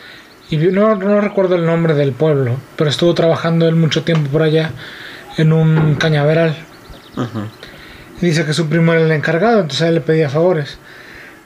y 0.50 0.56
no, 0.56 0.94
no 0.94 1.20
recuerdo 1.20 1.56
el 1.56 1.66
nombre 1.66 1.94
del 1.94 2.12
pueblo, 2.12 2.56
pero 2.76 2.90
estuvo 2.90 3.14
trabajando 3.14 3.66
él 3.68 3.76
mucho 3.76 4.02
tiempo 4.02 4.30
por 4.30 4.42
allá 4.42 4.70
en 5.36 5.52
un 5.52 5.96
cañaveral. 5.96 6.56
Y 8.20 8.26
dice 8.26 8.44
que 8.44 8.52
su 8.52 8.68
primo 8.68 8.92
era 8.92 9.02
el 9.02 9.12
encargado, 9.12 9.60
entonces 9.60 9.88
él 9.88 9.94
le 9.94 10.00
pedía 10.00 10.28
favores. 10.28 10.78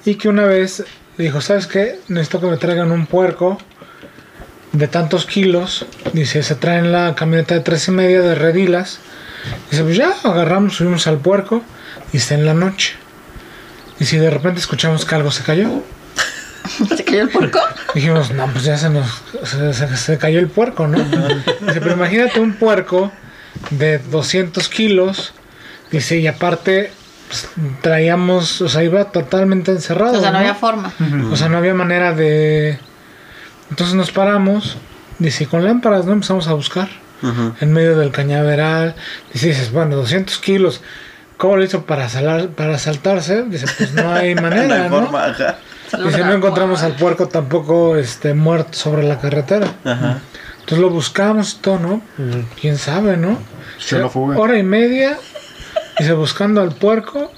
Y 0.09 0.14
que 0.14 0.29
una 0.31 0.44
vez 0.47 0.85
le 1.18 1.25
dijo, 1.25 1.40
¿sabes 1.42 1.66
qué? 1.66 2.01
Necesito 2.09 2.40
que 2.40 2.47
me 2.47 2.57
traigan 2.57 2.90
un 2.92 3.05
puerco 3.07 3.59
de 4.73 4.88
tantos 4.88 5.27
kilos. 5.27 5.85
Dice, 6.14 6.42
se 6.42 6.55
traen 6.55 6.92
la 6.92 7.14
camioneta 7.14 7.55
de 7.55 7.61
tres 7.61 7.88
y 7.88 7.90
media 7.90 8.23
de 8.23 8.35
redilas. 8.35 9.01
Dice, 9.71 9.83
pues 9.83 9.97
ya, 9.97 10.14
agarramos, 10.25 10.77
subimos 10.77 11.07
al 11.07 11.18
puerco 11.18 11.62
y 12.12 12.16
está 12.16 12.35
en 12.37 12.47
la 12.47 12.55
noche. 12.55 12.94
Y 14.01 14.07
si 14.07 14.16
de 14.16 14.31
repente 14.31 14.61
escuchamos 14.61 15.05
que 15.05 15.14
algo 15.14 15.31
se 15.31 15.42
cayó, 15.42 15.68
¿Se 16.97 17.05
cayó 17.05 17.23
el 17.23 17.29
puerco? 17.29 17.59
dijimos, 17.94 18.31
no, 18.31 18.47
pues 18.53 18.64
ya 18.64 18.77
se 18.79 18.88
nos 18.90 19.23
se, 19.44 19.75
se- 19.75 19.97
se 19.97 20.18
cayó 20.18 20.38
el 20.38 20.49
puerco, 20.49 20.87
¿no? 20.87 20.99
Dice, 21.03 21.81
pero 21.81 21.92
imagínate 21.92 22.40
un 22.40 22.55
puerco 22.55 23.12
de 23.71 23.99
200 23.99 24.68
kilos. 24.71 25.35
Dice, 25.90 26.18
y 26.18 26.27
aparte 26.27 26.92
pues, 27.29 27.49
traíamos, 27.83 28.61
o 28.61 28.69
sea, 28.69 28.83
iba 28.83 29.05
totalmente 29.05 29.71
encerrado. 29.71 30.19
O 30.19 30.21
sea, 30.21 30.31
no 30.31 30.35
¿no? 30.35 30.38
había 30.41 30.55
forma. 30.55 30.93
O 31.31 31.37
sea, 31.37 31.49
no 31.49 31.59
había 31.59 31.75
manera 31.75 32.12
de... 32.14 32.79
Entonces 33.71 33.95
nos 33.95 34.11
paramos, 34.11 34.79
Dice, 35.19 35.47
con 35.47 35.64
lámparas, 35.64 36.07
¿no? 36.07 36.12
Empezamos 36.12 36.47
a 36.47 36.53
buscar 36.53 36.88
Ujú. 37.23 37.53
en 37.61 37.73
medio 37.73 37.99
del 37.99 38.12
cañaveral. 38.12 38.95
Dice, 39.33 39.49
dices, 39.49 39.73
bueno, 39.73 39.97
200 39.97 40.38
kilos. 40.38 40.81
¿Cómo 41.37 41.57
lo 41.57 41.64
hizo 41.64 41.85
para, 41.87 42.09
salar, 42.09 42.51
para 42.51 42.79
saltarse? 42.79 43.43
Dice, 43.45 43.67
pues 43.77 43.95
no 43.95 44.12
hay 44.12 44.35
No 44.37 44.43
manera, 44.43 44.85
hay 44.85 44.91
¿no? 44.91 45.01
forma, 45.01 45.27
ajá. 45.27 45.59
Dice, 46.05 46.25
no 46.25 46.33
encontramos 46.35 46.83
al 46.83 46.95
puerco 46.95 47.27
tampoco 47.29 47.97
este, 47.97 48.35
muerto 48.35 48.79
sobre 48.79 49.03
la 49.03 49.19
carretera. 49.19 49.67
Ajá. 49.85 50.21
Entonces 50.61 50.79
lo 50.79 50.91
buscamos 50.91 51.55
y 51.55 51.62
todo, 51.62 51.79
¿no? 51.79 52.03
¿Quién 52.61 52.77
sabe, 52.77 53.17
no? 53.17 53.38
Se 53.79 53.99
lo 53.99 54.11
fue. 54.11 54.37
Hora 54.37 54.59
y 54.59 54.62
media. 54.62 55.19
Dice, 55.99 56.13
buscando 56.13 56.61
al 56.61 56.73
puerco. 56.75 57.31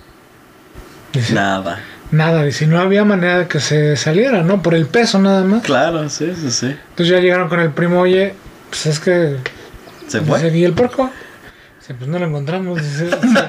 Dice, 1.12 1.34
Nada. 1.34 1.80
nada. 2.10 2.42
Dice, 2.44 2.66
no 2.66 2.78
había 2.78 3.04
manera 3.04 3.38
de 3.40 3.48
que 3.48 3.60
se 3.60 3.96
saliera, 3.96 4.42
¿no? 4.42 4.62
Por 4.62 4.74
el 4.74 4.86
peso 4.86 5.18
nada 5.18 5.42
más. 5.44 5.62
Claro, 5.62 6.08
sí, 6.08 6.32
sí, 6.40 6.50
sí. 6.50 6.66
Entonces 6.66 7.08
ya 7.08 7.20
llegaron 7.20 7.48
con 7.48 7.60
el 7.60 7.70
primo, 7.70 8.00
oye, 8.00 8.34
pues 8.68 8.86
es 8.86 9.00
que... 9.00 9.36
Se 10.08 10.20
dice, 10.20 10.30
fue. 10.30 10.48
¿y 10.56 10.64
el 10.64 10.72
puerco? 10.72 11.10
Dice, 11.80 11.94
pues 11.94 12.08
no 12.08 12.18
lo 12.18 12.26
encontramos. 12.26 12.82
Dice, 12.82 13.04
dice, 13.06 13.48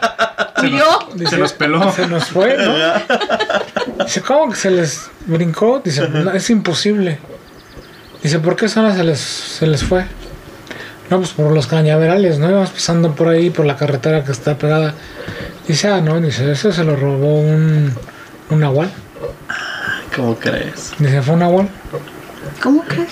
¿Huyó? 0.64 0.86
dice, 1.16 1.32
Se 1.32 1.38
los 1.38 1.54
peló. 1.54 1.92
Se 1.92 2.08
nos 2.08 2.26
fue, 2.26 2.58
¿no? 2.58 2.74
Dice, 4.06 4.22
¿cómo 4.22 4.50
que 4.52 4.58
se 4.58 4.72
les 4.72 5.10
brincó? 5.26 5.82
Dice, 5.84 6.08
"No, 6.10 6.32
es 6.32 6.50
imposible. 6.50 7.20
Dice, 8.24 8.40
¿por 8.40 8.56
qué 8.56 8.68
zona 8.68 8.96
se 8.96 9.04
les, 9.04 9.20
se 9.20 9.66
les 9.68 9.84
fue? 9.84 10.06
No, 11.12 11.18
pues 11.18 11.32
por 11.32 11.52
los 11.52 11.68
cañaverales, 11.68 12.40
¿no? 12.40 12.50
Íbamos 12.50 12.70
pasando 12.72 13.14
por 13.14 13.28
ahí, 13.28 13.50
por 13.50 13.66
la 13.66 13.76
carretera 13.76 14.24
que 14.24 14.32
está 14.32 14.58
pegada. 14.58 14.96
Dice, 15.68 15.90
ah, 15.90 16.00
no, 16.02 16.20
dice, 16.22 16.50
eso 16.52 16.72
se 16.72 16.84
lo 16.86 16.96
robó 16.96 17.40
un, 17.42 17.94
un 18.50 18.60
nahual. 18.60 18.90
¿Cómo 20.16 20.36
crees? 20.40 20.94
Dice, 21.00 21.22
fue 21.22 21.34
un 21.34 21.42
nahual. 21.42 21.70
¿Cómo 22.64 22.84
crees? 22.86 23.10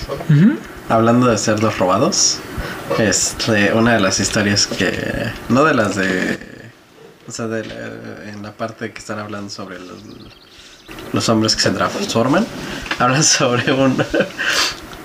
Hablando 0.88 1.26
de 1.28 1.36
cerdos 1.38 1.78
robados, 1.78 2.38
este, 2.98 3.72
una 3.74 3.92
de 3.94 4.00
las 4.00 4.18
historias 4.18 4.66
que. 4.66 5.30
No 5.48 5.64
de 5.64 5.74
las 5.74 5.94
de. 5.96 6.38
O 7.28 7.32
sea, 7.32 7.46
de 7.46 7.64
la- 7.64 8.30
en 8.30 8.42
la 8.42 8.52
parte 8.52 8.92
que 8.92 8.98
están 8.98 9.18
hablando 9.18 9.50
sobre 9.50 9.78
los, 9.78 9.98
los 11.12 11.28
hombres 11.28 11.54
que 11.54 11.62
se 11.62 11.70
transforman, 11.70 12.46
hablan 12.98 13.22
sobre 13.24 13.72
un. 13.72 13.96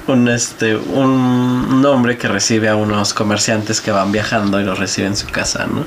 Un, 0.08 0.28
este, 0.28 0.76
un, 0.76 1.84
hombre 1.86 2.18
que 2.18 2.28
recibe 2.28 2.70
a 2.70 2.76
unos 2.76 3.14
comerciantes 3.14 3.82
que 3.82 3.92
van 3.92 4.12
viajando 4.12 4.60
y 4.60 4.64
los 4.64 4.78
recibe 4.78 5.08
en 5.08 5.16
su 5.16 5.28
casa, 5.28 5.66
¿no? 5.66 5.86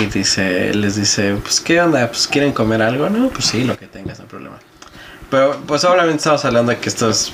Y 0.00 0.06
dice, 0.06 0.72
les 0.74 0.96
dice, 0.96 1.36
pues, 1.42 1.60
¿qué 1.60 1.80
onda? 1.80 2.06
Pues, 2.08 2.28
¿quieren 2.28 2.52
comer 2.52 2.82
algo? 2.82 3.10
No, 3.10 3.28
pues 3.28 3.46
sí, 3.46 3.64
lo 3.64 3.76
que 3.76 3.86
tengas, 3.86 4.18
no 4.18 4.24
hay 4.24 4.28
problema. 4.28 4.58
Pero, 5.30 5.60
pues, 5.66 5.84
obviamente 5.84 6.18
estamos 6.18 6.44
hablando 6.44 6.70
de 6.72 6.78
que 6.78 6.88
esto 6.88 7.10
es, 7.10 7.32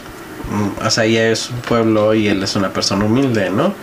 mm, 0.51 0.87
o 0.87 0.91
sea, 0.91 1.05
ella 1.05 1.31
es 1.31 1.51
un 1.51 1.61
pueblo 1.61 2.15
y 2.15 2.29
él 2.29 2.43
es 2.43 2.57
una 2.57 2.71
persona 2.71 3.05
humilde, 3.05 3.51
¿no? 3.51 3.75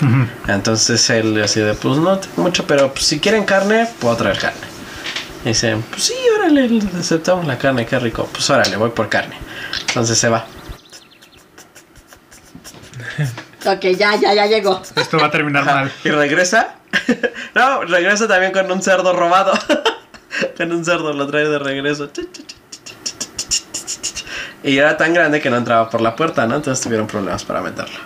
Entonces 0.47 1.09
él 1.11 1.41
así 1.43 1.59
de, 1.59 1.73
pues, 1.75 1.97
no 1.97 2.17
tengo 2.17 2.43
mucho, 2.43 2.65
pero 2.65 2.91
pues, 2.91 3.05
si 3.05 3.19
quieren 3.19 3.45
carne, 3.45 3.87
puedo 3.99 4.15
traer 4.15 4.37
carne. 4.39 4.75
Y 5.45 5.49
dice, 5.49 5.77
pues 5.91 6.03
sí, 6.05 6.15
órale, 6.39 6.81
aceptamos 6.99 7.45
la 7.45 7.59
carne, 7.59 7.85
qué 7.85 7.99
rico. 7.99 8.27
Pues 8.31 8.49
órale, 8.49 8.77
voy 8.77 8.89
por 8.89 9.09
carne. 9.09 9.35
Entonces 9.87 10.17
se 10.17 10.27
va. 10.27 10.47
Ok, 13.65 13.81
ya, 13.97 14.15
ya, 14.15 14.33
ya 14.35 14.45
llegó. 14.45 14.79
Esto 14.95 15.17
va 15.17 15.25
a 15.25 15.31
terminar 15.31 15.65
mal. 15.65 15.91
Y 16.03 16.09
regresa. 16.09 16.75
no, 17.55 17.81
regresa 17.81 18.27
también 18.27 18.51
con 18.51 18.71
un 18.71 18.79
cerdo 18.81 19.11
robado. 19.13 19.53
con 20.57 20.71
un 20.71 20.85
cerdo 20.85 21.13
lo 21.13 21.25
trae 21.25 21.49
de 21.49 21.57
regreso. 21.57 22.11
Y 24.63 24.77
era 24.77 24.97
tan 24.97 25.15
grande 25.15 25.41
que 25.41 25.49
no 25.49 25.57
entraba 25.57 25.89
por 25.89 26.01
la 26.01 26.15
puerta, 26.15 26.45
¿no? 26.45 26.57
Entonces 26.57 26.83
tuvieron 26.83 27.07
problemas 27.07 27.43
para 27.43 27.61
meterlo. 27.61 27.97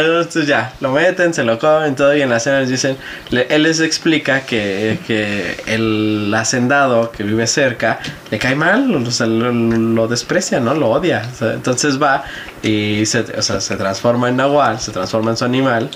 Entonces 0.00 0.46
ya, 0.46 0.72
lo 0.80 0.90
meten, 0.90 1.32
se 1.34 1.44
lo 1.44 1.58
comen, 1.58 1.94
todo. 1.96 2.14
Y 2.16 2.22
en 2.22 2.30
la 2.30 2.40
cena 2.40 2.60
les 2.60 2.68
dicen, 2.68 2.96
le- 3.30 3.46
él 3.50 3.62
les 3.64 3.80
explica 3.80 4.40
que, 4.42 4.98
que 5.06 5.62
el 5.66 6.32
hacendado 6.36 7.10
que 7.12 7.22
vive 7.22 7.46
cerca 7.46 7.98
le 8.30 8.38
cae 8.38 8.54
mal, 8.54 8.94
o 8.94 9.10
sea, 9.10 9.26
lo, 9.26 9.52
lo 9.52 10.08
desprecia, 10.08 10.60
¿no? 10.60 10.74
Lo 10.74 10.90
odia. 10.90 11.22
O 11.32 11.36
sea, 11.36 11.52
entonces 11.52 12.00
va 12.00 12.24
y 12.62 13.04
se, 13.06 13.20
o 13.20 13.42
sea, 13.42 13.60
se 13.60 13.76
transforma 13.76 14.28
en 14.28 14.36
nahual, 14.36 14.80
se 14.80 14.92
transforma 14.92 15.30
en 15.32 15.36
su 15.36 15.44
animal 15.44 15.90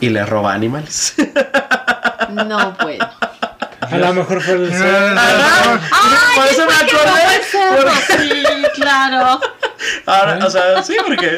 y 0.00 0.08
le 0.10 0.24
roba 0.26 0.52
animales. 0.54 1.14
No 2.30 2.76
puedo. 2.78 3.04
A 3.80 3.98
lo 3.98 4.14
mejor 4.14 4.40
fue 4.40 4.54
el 4.54 4.70
Ajá. 4.72 5.80
Por 6.36 6.46
eso 6.46 6.64
me 6.64 6.74
acordé. 6.74 8.00
Sí, 8.06 8.44
claro. 8.80 9.40
Ahora, 10.06 10.38
o 10.46 10.48
sea, 10.50 10.80
sí, 10.82 10.94
porque 11.04 11.36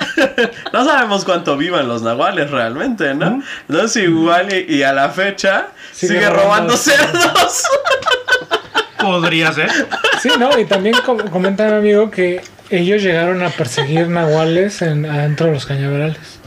no 0.72 0.84
sabemos 0.84 1.24
cuánto 1.24 1.56
vivan 1.56 1.88
los 1.88 2.02
nahuales 2.02 2.50
realmente, 2.50 3.14
¿no? 3.14 3.42
Entonces 3.68 4.04
igual 4.04 4.52
y, 4.52 4.76
y 4.76 4.82
a 4.82 4.92
la 4.92 5.10
fecha 5.10 5.68
sigue, 5.92 6.14
Sigue 6.14 6.30
robando 6.30 6.74
robando. 6.74 6.76
cerdos. 6.76 7.62
Podría 8.98 9.52
ser. 9.52 9.68
Sí, 10.20 10.30
¿no? 10.38 10.56
Y 10.58 10.64
también 10.64 10.94
com- 11.04 11.18
comenta 11.28 11.66
mi 11.68 11.76
amigo 11.76 12.10
que 12.10 12.42
ellos 12.70 13.02
llegaron 13.02 13.42
a 13.42 13.48
perseguir 13.50 14.08
nahuales 14.08 14.80
en, 14.82 15.04
adentro 15.06 15.46
de 15.46 15.52
los 15.54 15.66
cañaverales. 15.66 16.38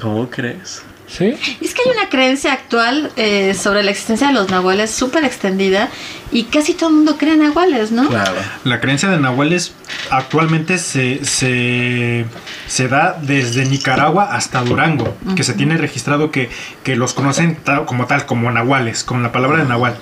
¿Cómo 0.00 0.28
crees? 0.28 0.82
¿Sí? 1.16 1.32
Es 1.60 1.74
que 1.74 1.82
hay 1.86 1.96
una 1.96 2.08
creencia 2.08 2.52
actual 2.52 3.12
eh, 3.16 3.54
sobre 3.54 3.84
la 3.84 3.92
existencia 3.92 4.26
de 4.26 4.32
los 4.32 4.50
nahuales 4.50 4.90
súper 4.90 5.24
extendida 5.24 5.88
y 6.32 6.44
casi 6.44 6.74
todo 6.74 6.88
el 6.90 6.96
mundo 6.96 7.16
cree 7.16 7.34
en 7.34 7.40
nahuales, 7.40 7.92
¿no? 7.92 8.08
Claro. 8.08 8.32
La 8.64 8.80
creencia 8.80 9.08
de 9.08 9.18
nahuales 9.18 9.74
actualmente 10.10 10.78
se, 10.78 11.24
se, 11.24 12.24
se 12.66 12.88
da 12.88 13.16
desde 13.22 13.64
Nicaragua 13.66 14.34
hasta 14.34 14.62
Durango, 14.62 15.16
que 15.36 15.44
se 15.44 15.52
tiene 15.52 15.76
registrado 15.76 16.32
que, 16.32 16.50
que 16.82 16.96
los 16.96 17.12
conocen 17.14 17.54
ta- 17.56 17.86
como 17.86 18.06
tal, 18.06 18.26
como 18.26 18.50
nahuales, 18.50 19.04
con 19.04 19.22
la 19.22 19.30
palabra 19.30 19.58
de 19.58 19.68
nahual. 19.68 19.96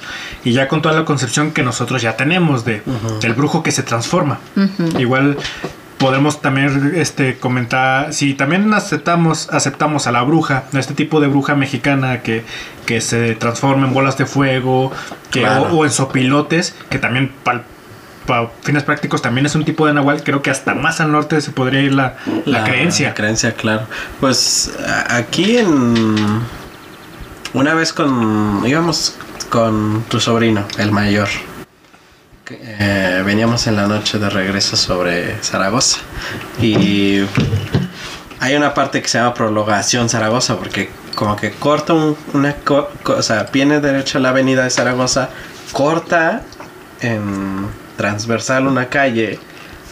Y 0.44 0.53
ya 0.53 0.66
con 0.66 0.81
toda 0.81 0.94
la 0.98 1.05
concepción 1.05 1.51
que 1.53 1.62
nosotros 1.62 2.01
ya 2.01 2.16
tenemos 2.16 2.64
de, 2.64 2.81
del 3.20 3.35
brujo 3.35 3.62
que 3.62 3.70
se 3.70 3.83
transforma. 3.83 4.38
Ujú. 4.57 4.98
Igual 4.98 5.37
podemos 6.03 6.43
también 6.43 6.93
este 6.97 7.38
comentar 7.38 8.12
si 8.12 8.35
también 8.35 8.73
aceptamos 8.75 9.49
aceptamos 9.51 10.07
a 10.07 10.12
la 10.12 10.23
bruja 10.23 10.65
a 10.73 10.79
este 10.79 10.95
tipo 10.95 11.21
de 11.21 11.29
bruja 11.29 11.55
mexicana 11.55 12.21
que, 12.23 12.45
que 12.87 13.01
se 13.01 13.35
transforma 13.37 13.87
en 13.87 13.95
bolas 13.95 14.19
de 14.19 14.27
fuego 14.27 14.93
que, 15.31 15.41
Claro. 15.41 15.62
o, 15.73 15.79
o 15.79 15.85
en 15.85 15.91
sopilotes 15.91 16.75
que 16.91 16.99
también 16.99 17.33
para 17.45 17.62
fines 18.62 18.85
prácticos 18.85 19.21
también 19.23 19.47
es 19.47 19.55
un 19.57 19.65
tipo 19.65 19.87
de 19.87 19.95
nahual 19.95 20.23
creo 20.23 20.43
que 20.43 20.51
hasta 20.51 20.75
más 20.75 21.01
al 21.01 21.11
norte 21.11 21.41
se 21.41 21.51
podría 21.51 21.81
ir 21.81 21.93
la, 21.95 22.17
la 22.45 22.62
creencia 22.65 23.09
La 23.09 23.15
creencia, 23.15 23.55
claro. 23.55 23.83
Pues 24.21 24.73
aquí 25.09 25.57
en. 25.59 26.41
Una 27.53 27.75
vez 27.75 27.93
con. 27.93 28.62
íbamos 28.65 29.17
con 29.51 30.05
tu 30.09 30.21
sobrino, 30.21 30.65
el 30.79 30.93
mayor. 30.93 31.29
Eh, 32.50 33.22
veníamos 33.24 33.66
en 33.66 33.76
la 33.76 33.87
noche 33.87 34.18
de 34.18 34.28
regreso 34.31 34.76
sobre 34.76 35.37
Zaragoza. 35.42 35.98
Y. 36.61 37.20
Hay 38.40 38.57
una 38.57 38.74
parte 38.74 39.00
que 39.00 39.07
se 39.09 39.18
llama 39.18 39.35
prolongación 39.35 40.09
Zaragoza, 40.09 40.57
porque 40.57 40.90
como 41.14 41.37
que 41.37 41.52
corta 41.52 41.92
un- 41.92 42.16
una 42.33 42.55
co- 42.57 42.90
co- 43.05 43.14
o 43.14 43.22
sea, 43.22 43.44
viene 43.52 43.81
derecho 43.81 44.18
a 44.18 44.20
la 44.20 44.31
avenida 44.31 44.64
de 44.64 44.70
Zaragoza, 44.70 45.28
corta 45.70 46.42
en 47.00 47.68
transversal 47.96 48.66
una 48.66 48.88
calle 48.88 49.38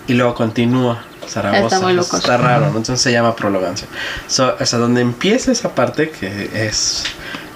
y 0.09 0.15
luego 0.15 0.35
continúa 0.35 1.05
Zaragoza. 1.29 1.77
Está 1.77 1.93
loco. 1.93 2.17
Está 2.17 2.37
raro, 2.39 2.61
¿no? 2.63 2.67
entonces 2.79 3.01
se 3.01 3.13
llama 3.13 3.37
prolongación. 3.37 3.89
So, 4.27 4.57
o 4.59 4.67
sea, 4.67 4.81
donde 4.81 5.01
empieza 5.01 5.53
esa 5.53 5.73
parte 5.77 6.11
que 6.11 6.51
es 6.53 7.05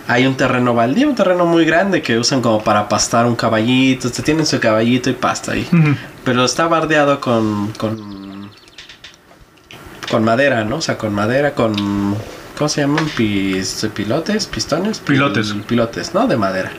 hay 0.07 0.27
un 0.27 0.37
terreno 0.37 0.75
baldío, 0.75 1.09
un 1.09 1.14
terreno 1.14 1.47
muy 1.47 1.64
grande 1.64 2.03
que 2.03 2.19
usan 2.19 2.40
como 2.43 2.62
para 2.62 2.88
pastar 2.88 3.27
un 3.27 3.37
caballito, 3.37 4.11
te 4.11 4.23
tienen 4.23 4.45
su 4.47 4.61
caballito 4.61 5.09
y 5.11 5.14
pasta 5.14 5.53
ahí. 5.53 5.69
Pero 6.25 6.45
está 6.45 6.67
bardeado 6.69 7.21
con, 7.21 7.69
con. 7.73 8.51
con 10.11 10.25
madera, 10.25 10.64
¿no? 10.64 10.77
O 10.77 10.81
sea, 10.81 10.99
con 10.99 11.14
madera, 11.14 11.55
con. 11.55 12.17
¿Cómo 12.57 12.69
se 12.69 12.83
llaman? 12.83 13.07
Pis- 13.17 13.87
pilotes, 13.94 14.46
pistones. 14.46 15.00
Pilotes. 15.00 15.52
Pil- 15.55 15.63
pilotes, 15.65 16.15
¿no? 16.15 16.27
De 16.27 16.37
madera. 16.37 16.71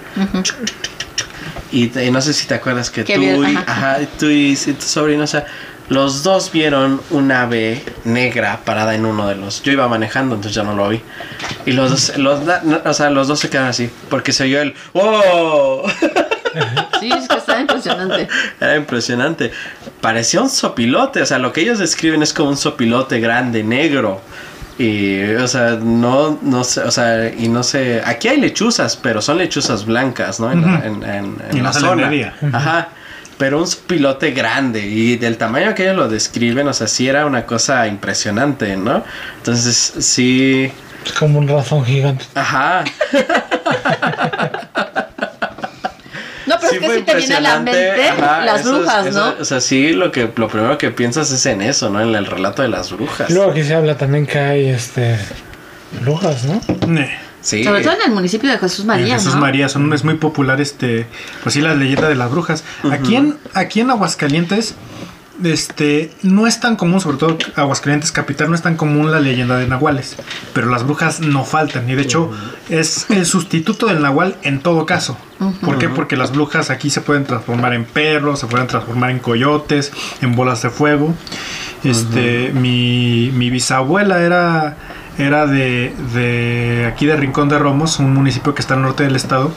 Y, 1.71 1.87
te- 1.87 2.05
y 2.05 2.11
no 2.11 2.21
sé 2.21 2.33
si 2.33 2.47
te 2.47 2.53
acuerdas 2.53 2.89
que 2.89 3.03
tú, 3.03 3.11
y, 3.43 3.55
ajá. 3.55 3.97
tú 4.17 4.27
y, 4.27 4.53
y 4.53 4.73
tu 4.73 4.81
sobrino, 4.85 5.23
o 5.23 5.27
sea, 5.27 5.45
los 5.89 6.23
dos 6.23 6.51
vieron 6.51 6.99
un 7.11 7.31
ave 7.31 7.83
negra 8.05 8.61
parada 8.65 8.95
en 8.95 9.05
uno 9.05 9.27
de 9.27 9.35
los. 9.35 9.61
Yo 9.63 9.71
iba 9.71 9.87
manejando, 9.87 10.35
entonces 10.35 10.55
ya 10.55 10.63
no 10.63 10.75
lo 10.75 10.89
vi. 10.89 11.01
Y 11.65 11.71
los 11.73 11.91
dos, 11.91 12.17
los, 12.17 12.41
no, 12.43 12.81
o 12.85 12.93
sea, 12.93 13.09
los 13.11 13.27
dos 13.27 13.39
se 13.39 13.49
quedaron 13.49 13.69
así, 13.69 13.89
porque 14.09 14.33
se 14.33 14.43
oyó 14.45 14.61
el 14.61 14.73
¡Wow! 14.93 15.83
Sí, 17.01 17.09
es 17.11 17.27
que 17.27 17.35
está 17.35 17.59
impresionante. 17.59 18.29
Era 18.61 18.77
impresionante. 18.77 19.51
Parecía 19.99 20.41
un 20.41 20.49
sopilote. 20.49 21.21
O 21.21 21.25
sea, 21.25 21.37
lo 21.37 21.51
que 21.51 21.59
ellos 21.61 21.79
describen 21.79 22.23
es 22.23 22.31
como 22.31 22.49
un 22.49 22.55
sopilote 22.57 23.19
grande, 23.19 23.61
negro. 23.61 24.21
Y, 24.79 25.21
o 25.33 25.47
sea, 25.49 25.71
no, 25.81 26.39
no 26.41 26.63
sé, 26.63 26.81
o 26.81 26.91
sea, 26.91 27.29
y 27.29 27.49
no 27.49 27.61
sé. 27.61 28.01
Aquí 28.05 28.29
hay 28.29 28.39
lechuzas, 28.39 28.95
pero 28.95 29.21
son 29.21 29.37
lechuzas 29.37 29.85
blancas, 29.85 30.39
¿no? 30.39 30.49
En, 30.49 30.61
la- 30.61 30.77
Ujú. 30.77 31.05
en, 31.57 31.63
la 31.63 31.73
zona. 31.73 32.09
día. 32.09 32.33
Ajá. 32.53 32.87
Pero 33.37 33.61
un 33.61 33.69
pilote 33.87 34.31
grande 34.31 34.79
y 34.85 35.17
del 35.17 35.37
tamaño 35.37 35.73
que 35.75 35.83
ellos 35.83 35.95
lo 35.97 36.07
describen, 36.07 36.67
o 36.67 36.73
sea, 36.73 36.87
sí 36.87 37.07
era 37.07 37.25
una 37.25 37.45
cosa 37.45 37.87
impresionante, 37.87 38.75
¿no? 38.77 39.03
Entonces, 39.37 39.75
sí, 39.99 40.71
Es 41.05 41.11
como 41.13 41.39
un 41.39 41.47
razón 41.47 41.83
gigante. 41.85 42.25
ajá. 42.35 42.83
No, 46.47 46.57
pero 46.59 46.69
sí 46.73 46.75
es 46.79 46.81
que 46.91 46.95
sí 46.99 47.01
te 47.01 47.15
viene 47.15 47.35
a 47.35 47.39
la 47.41 47.59
mente 47.59 48.07
ajá, 48.09 48.45
las 48.45 48.61
es- 48.61 48.67
brujas, 48.67 49.07
eso- 49.07 49.17
¿no? 49.19 49.41
O 49.41 49.45
sea, 49.45 49.59
sí, 49.61 49.93
lo 49.93 50.11
que 50.11 50.29
lo 50.35 50.47
primero 50.47 50.77
que 50.77 50.91
piensas 50.91 51.31
es 51.31 51.43
en 51.47 51.61
eso, 51.63 51.89
¿no? 51.89 51.99
En 52.01 52.13
el 52.13 52.27
relato 52.27 52.61
de 52.61 52.67
las 52.67 52.91
brujas. 52.91 53.31
Luego 53.31 53.49
aquí 53.51 53.63
se 53.63 53.73
habla 53.73 53.97
también 53.97 54.27
que 54.27 54.37
hay 54.37 54.67
este 54.67 55.17
brujas, 56.01 56.43
¿no? 56.43 56.61
Eh, 56.99 57.17
Sí. 57.45 57.63
Sobre 57.63 57.83
todo 57.83 57.93
en 57.93 58.01
el 58.07 58.11
municipio 58.11 58.49
de 58.49 58.57
Jesús 58.57 58.85
María, 58.85 59.05
en 59.05 59.19
Jesús 59.19 59.35
¿no? 59.35 59.41
María 59.41 59.69
son, 59.69 59.93
es 59.93 60.03
muy 60.03 60.15
popular 60.15 60.59
este 60.59 61.05
pues 61.43 61.53
sí 61.53 61.61
la 61.61 61.75
leyenda 61.75 62.09
de 62.09 62.15
las 62.15 62.31
brujas. 62.31 62.63
Aquí 62.91 63.15
en 63.15 63.37
aquí 63.53 63.81
en 63.81 63.91
Aguascalientes 63.91 64.73
este 65.43 66.11
no 66.23 66.47
es 66.47 66.59
tan 66.59 66.75
común 66.75 67.01
sobre 67.01 67.17
todo 67.17 67.37
Aguascalientes 67.55 68.11
capital 68.11 68.49
no 68.49 68.55
es 68.55 68.63
tan 68.63 68.77
común 68.77 69.11
la 69.11 69.19
leyenda 69.19 69.57
de 69.57 69.67
nahuales 69.67 70.15
pero 70.53 70.71
las 70.71 70.85
brujas 70.85 71.19
no 71.19 71.45
faltan. 71.45 71.87
Y 71.87 71.93
de 71.93 72.01
hecho 72.01 72.31
es 72.69 73.05
el 73.11 73.27
sustituto 73.27 73.85
del 73.85 74.01
nahual 74.01 74.37
en 74.41 74.61
todo 74.61 74.87
caso. 74.87 75.15
¿por 75.61 75.77
qué? 75.77 75.87
porque 75.87 76.17
las 76.17 76.31
brujas 76.31 76.71
aquí 76.71 76.89
se 76.89 77.01
pueden 77.01 77.25
transformar 77.25 77.75
en 77.75 77.85
perros 77.85 78.39
se 78.39 78.47
pueden 78.47 78.65
transformar 78.65 79.11
en 79.11 79.19
coyotes 79.19 79.91
en 80.19 80.35
bolas 80.35 80.63
de 80.63 80.71
fuego. 80.71 81.13
Este 81.83 82.51
mi, 82.53 83.29
mi 83.35 83.51
bisabuela 83.51 84.23
era 84.23 84.77
era 85.17 85.47
de, 85.47 85.93
de 86.13 86.85
aquí 86.91 87.05
de 87.05 87.15
Rincón 87.15 87.49
de 87.49 87.57
Romos, 87.59 87.99
un 87.99 88.13
municipio 88.13 88.53
que 88.53 88.61
está 88.61 88.73
al 88.73 88.81
norte 88.81 89.03
del 89.03 89.15
estado. 89.15 89.51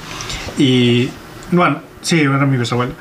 Y 0.57 1.11
bueno, 1.51 1.81
sí, 2.03 2.21
era 2.21 2.47
mi 2.47 2.57
bisabuelo. 2.57 2.93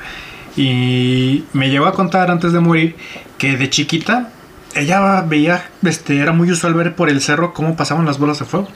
Y 0.56 1.44
me 1.52 1.70
llegó 1.70 1.86
a 1.86 1.92
contar 1.92 2.30
antes 2.30 2.52
de 2.52 2.60
morir 2.60 2.96
que 3.38 3.56
de 3.56 3.70
chiquita 3.70 4.30
ella 4.74 5.22
veía, 5.22 5.70
este, 5.82 6.18
era 6.18 6.32
muy 6.32 6.50
usual 6.50 6.74
ver 6.74 6.94
por 6.94 7.08
el 7.08 7.20
cerro 7.20 7.52
cómo 7.52 7.76
pasaban 7.76 8.06
las 8.06 8.18
bolas 8.18 8.38
de 8.38 8.44
fuego. 8.44 8.68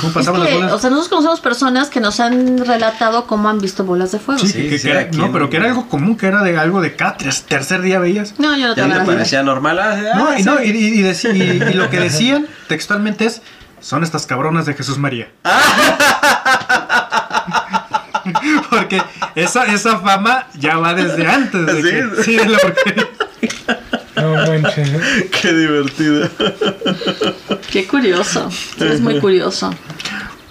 Cómo 0.00 0.08
Es 0.08 0.14
pasaban 0.14 0.42
que, 0.42 0.48
las 0.48 0.56
bolas. 0.56 0.72
o 0.72 0.78
sea, 0.78 0.90
nosotros 0.90 1.08
conocemos 1.10 1.40
personas 1.40 1.88
que 1.90 2.00
nos 2.00 2.18
han 2.20 2.58
relatado 2.58 3.26
cómo 3.26 3.48
han 3.48 3.58
visto 3.60 3.84
bolas 3.84 4.12
de 4.12 4.18
fuego. 4.18 4.40
Sí, 4.40 4.48
Sí, 4.48 4.62
que- 4.62 4.68
que 4.70 4.78
sí, 4.78 4.90
era- 4.90 5.08
no, 5.12 5.30
pero 5.32 5.48
que 5.48 5.56
era 5.58 5.66
algo 5.66 5.88
común, 5.88 6.16
que 6.16 6.26
era 6.26 6.42
de 6.42 6.56
algo 6.58 6.80
de 6.80 6.96
cada 6.96 7.16
ter- 7.16 7.34
tercer 7.34 7.80
día 7.82 7.98
veías. 7.98 8.34
No, 8.38 8.56
yo 8.56 8.68
no 8.68 8.74
¿Ya 8.74 8.82
te 8.82 8.88
nada. 8.88 9.04
parecía 9.04 9.42
normal? 9.42 9.78
Ah, 9.78 9.96
No, 10.16 10.28
ah, 10.30 10.38
y, 10.38 10.42
no, 10.42 10.62
y, 10.62 10.70
y- 10.70 11.00
y 11.00 11.02
deci- 11.02 11.34
y- 11.34 11.70
y 11.70 11.74
lo 11.74 11.88
que 11.90 12.00
decían 12.00 12.46
textualmente 12.68 13.26
es, 13.26 13.42
son 13.80 14.02
estas 14.02 14.26
cabronas 14.26 14.66
de 14.66 14.74
Jesús 14.74 14.98
María. 14.98 15.28
Porque 18.70 19.00
esa, 19.36 19.66
esa 19.66 19.98
fama 20.00 20.46
ya 20.58 20.78
va 20.78 20.94
desde 20.94 21.26
antes. 21.28 21.64
De 21.66 21.82
¿Sí? 21.82 21.90
que- 21.90 22.22
sí, 22.24 22.36
de 22.36 22.48
la. 22.48 22.58
No 24.16 24.32
manches. 24.46 24.90
Qué 25.42 25.52
divertido. 25.52 26.28
Qué 27.70 27.86
curioso. 27.86 28.48
Es 28.80 29.00
muy 29.00 29.18
curioso. 29.20 29.70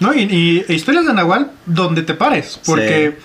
No, 0.00 0.14
y, 0.14 0.22
y- 0.22 0.64
e 0.68 0.74
historias 0.74 1.06
de 1.06 1.14
Nahual 1.14 1.50
donde 1.64 2.02
te 2.02 2.14
pares. 2.14 2.60
Porque 2.64 3.18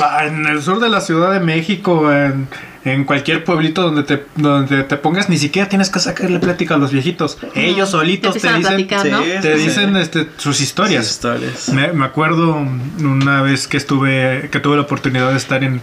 va, 0.00 0.24
en 0.26 0.46
el 0.46 0.62
sur 0.62 0.80
de 0.80 0.88
la 0.88 1.00
Ciudad 1.00 1.32
de 1.32 1.40
México, 1.40 2.12
en, 2.12 2.46
en 2.84 3.04
cualquier 3.04 3.42
pueblito 3.44 3.82
donde 3.82 4.04
te, 4.04 4.24
donde 4.36 4.84
te 4.84 4.96
pongas, 4.96 5.28
ni 5.28 5.36
siquiera 5.36 5.68
tienes 5.68 5.90
que 5.90 5.98
sacarle 5.98 6.38
plática 6.38 6.76
a 6.76 6.78
los 6.78 6.92
viejitos. 6.92 7.38
Ellos 7.56 7.90
solitos 7.90 8.34
Te 8.34 8.38
dicen, 8.48 8.60
platicar, 8.62 9.04
¿no? 9.06 9.22
Sí, 9.22 9.30
te 9.42 9.56
dicen 9.56 9.94
sí. 9.94 10.00
este, 10.00 10.28
sus 10.36 10.60
historias. 10.60 11.06
Sus 11.06 11.14
historias. 11.16 11.68
Me, 11.70 11.92
me 11.92 12.04
acuerdo 12.06 12.64
una 13.00 13.42
vez 13.42 13.66
que 13.66 13.76
estuve, 13.76 14.48
que 14.52 14.60
tuve 14.60 14.76
la 14.76 14.82
oportunidad 14.82 15.32
de 15.32 15.36
estar 15.36 15.64
en, 15.64 15.82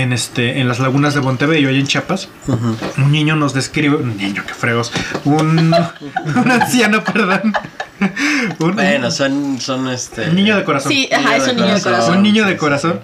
en 0.00 0.12
este, 0.12 0.60
en 0.60 0.68
las 0.68 0.78
lagunas 0.78 1.14
de 1.14 1.20
Montebello, 1.20 1.68
allá 1.68 1.78
en 1.78 1.86
Chiapas. 1.86 2.28
Un 2.96 3.12
niño 3.12 3.36
nos 3.36 3.52
describe, 3.52 3.96
un 3.96 4.16
niño 4.16 4.44
que 4.46 4.54
fregos, 4.54 4.92
un, 5.24 5.58
un 6.36 6.50
anciano, 6.50 7.04
perdón, 7.04 7.52
un, 8.58 8.74
Bueno, 8.74 9.10
son, 9.10 9.60
son 9.60 9.88
este. 9.88 10.28
un 10.30 10.36
niño 10.36 10.56
de 10.56 10.64
corazón, 10.64 10.92
Sí, 10.92 11.08
ajá, 11.12 11.36
es 11.36 11.48
un 11.48 11.56
niño 11.56 11.74
de 11.74 11.80
corazón. 11.82 12.16
un 12.16 12.22
niño 12.22 12.44
de 12.46 12.52
Sí, 12.52 12.58
corazón, 12.58 13.00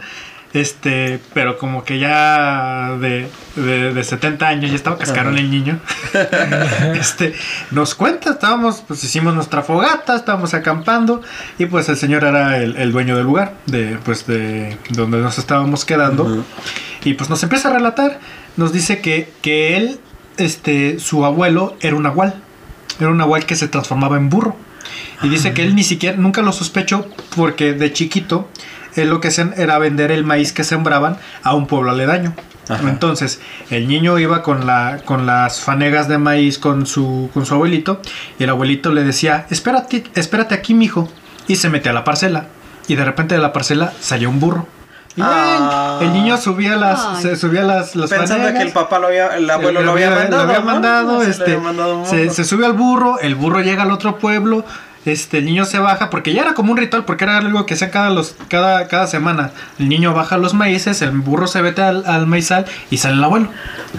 este, 0.54 1.20
pero 1.34 1.58
como 1.58 1.84
que 1.84 1.98
ya 1.98 2.96
de, 3.00 3.28
de, 3.56 3.92
de 3.92 4.04
70 4.04 4.48
años 4.48 4.70
ya 4.70 4.76
estaba 4.76 4.96
cascarón 4.98 5.36
el 5.36 5.50
niño. 5.50 5.78
este, 6.98 7.34
nos 7.70 7.94
cuenta, 7.94 8.30
estábamos, 8.30 8.82
pues 8.86 9.04
hicimos 9.04 9.34
nuestra 9.34 9.62
fogata, 9.62 10.16
estábamos 10.16 10.54
acampando 10.54 11.22
y 11.58 11.66
pues 11.66 11.88
el 11.88 11.96
señor 11.96 12.24
era 12.24 12.56
el, 12.58 12.76
el 12.76 12.92
dueño 12.92 13.16
del 13.16 13.26
lugar, 13.26 13.54
de, 13.66 13.98
pues 14.04 14.26
de 14.26 14.78
donde 14.90 15.18
nos 15.18 15.38
estábamos 15.38 15.84
quedando. 15.84 16.44
Y 17.04 17.14
pues 17.14 17.30
nos 17.30 17.42
empieza 17.42 17.68
a 17.68 17.72
relatar, 17.74 18.18
nos 18.56 18.72
dice 18.72 19.00
que, 19.00 19.30
que 19.42 19.76
él, 19.76 20.00
este, 20.36 20.98
su 20.98 21.24
abuelo 21.24 21.76
era 21.80 21.94
un 21.94 22.02
nahual, 22.02 22.34
era 22.98 23.10
un 23.10 23.18
nahual 23.18 23.46
que 23.46 23.54
se 23.54 23.68
transformaba 23.68 24.16
en 24.16 24.28
burro. 24.28 24.56
Y 25.22 25.28
dice 25.28 25.52
que 25.52 25.62
él 25.62 25.74
ni 25.74 25.84
siquiera, 25.84 26.16
nunca 26.16 26.42
lo 26.42 26.52
sospechó 26.52 27.08
porque 27.34 27.72
de 27.72 27.92
chiquito, 27.92 28.48
él 29.02 29.10
lo 29.10 29.20
que 29.20 29.28
hacían 29.28 29.54
era 29.56 29.78
vender 29.78 30.10
el 30.10 30.24
maíz 30.24 30.52
que 30.52 30.64
sembraban 30.64 31.16
a 31.42 31.54
un 31.54 31.66
pueblo 31.66 31.90
aledaño. 31.90 32.34
Ajá. 32.68 32.88
Entonces, 32.88 33.40
el 33.70 33.88
niño 33.88 34.18
iba 34.18 34.42
con, 34.42 34.66
la, 34.66 34.98
con 35.04 35.24
las 35.24 35.60
fanegas 35.60 36.06
de 36.08 36.18
maíz 36.18 36.58
con 36.58 36.84
su, 36.86 37.30
con 37.32 37.46
su 37.46 37.54
abuelito 37.54 38.00
y 38.38 38.44
el 38.44 38.50
abuelito 38.50 38.92
le 38.92 39.04
decía, 39.04 39.46
espérate, 39.50 40.04
espérate 40.14 40.54
aquí, 40.54 40.74
mijo. 40.74 41.08
Y 41.46 41.56
se 41.56 41.70
metía 41.70 41.92
a 41.92 41.94
la 41.94 42.04
parcela. 42.04 42.46
Y 42.86 42.94
de 42.96 43.04
repente 43.04 43.34
de 43.34 43.40
la 43.40 43.52
parcela 43.54 43.92
salía 44.00 44.28
un 44.28 44.38
burro. 44.38 44.66
Y 45.16 45.20
Ah. 45.24 45.98
el 46.02 46.12
niño 46.12 46.36
subía 46.36 46.76
las, 46.76 47.00
Ay. 47.04 47.22
se 47.22 47.36
subía 47.36 47.62
las, 47.62 47.96
las 47.96 48.08
Pensando 48.10 48.44
fanegas. 48.44 48.62
que 48.62 48.68
el 48.68 48.72
papá 48.72 48.98
lo 48.98 49.08
había, 49.08 49.28
el 49.36 49.48
abuelo 49.50 49.80
lo 49.82 49.92
había 49.92 50.10
mandado. 50.10 51.22
este, 51.22 51.42
había 51.44 51.58
mandado 51.58 51.98
un 52.00 52.06
se, 52.06 52.18
burro. 52.24 52.34
se 52.34 52.44
sube 52.44 52.66
al 52.66 52.74
burro, 52.74 53.18
el 53.18 53.34
burro 53.34 53.60
llega 53.60 53.82
al 53.82 53.90
otro 53.90 54.18
pueblo, 54.18 54.64
este, 55.04 55.38
el 55.38 55.44
niño 55.46 55.64
se 55.64 55.78
baja, 55.78 56.10
porque 56.10 56.32
ya 56.32 56.42
era 56.42 56.54
como 56.54 56.72
un 56.72 56.78
ritual, 56.78 57.04
porque 57.04 57.24
era 57.24 57.38
algo 57.38 57.64
que 57.66 57.74
hacía 57.74 57.90
cada, 57.90 58.10
los, 58.10 58.34
cada, 58.48 58.88
cada 58.88 59.06
semana. 59.06 59.52
El 59.78 59.88
niño 59.88 60.12
baja 60.14 60.36
los 60.38 60.54
maíces, 60.54 61.00
el 61.02 61.10
burro 61.12 61.46
se 61.46 61.62
vete 61.62 61.82
al, 61.82 62.04
al 62.06 62.26
maizal 62.26 62.66
y 62.90 62.98
sale 62.98 63.14
el 63.16 63.24
abuelo. 63.24 63.48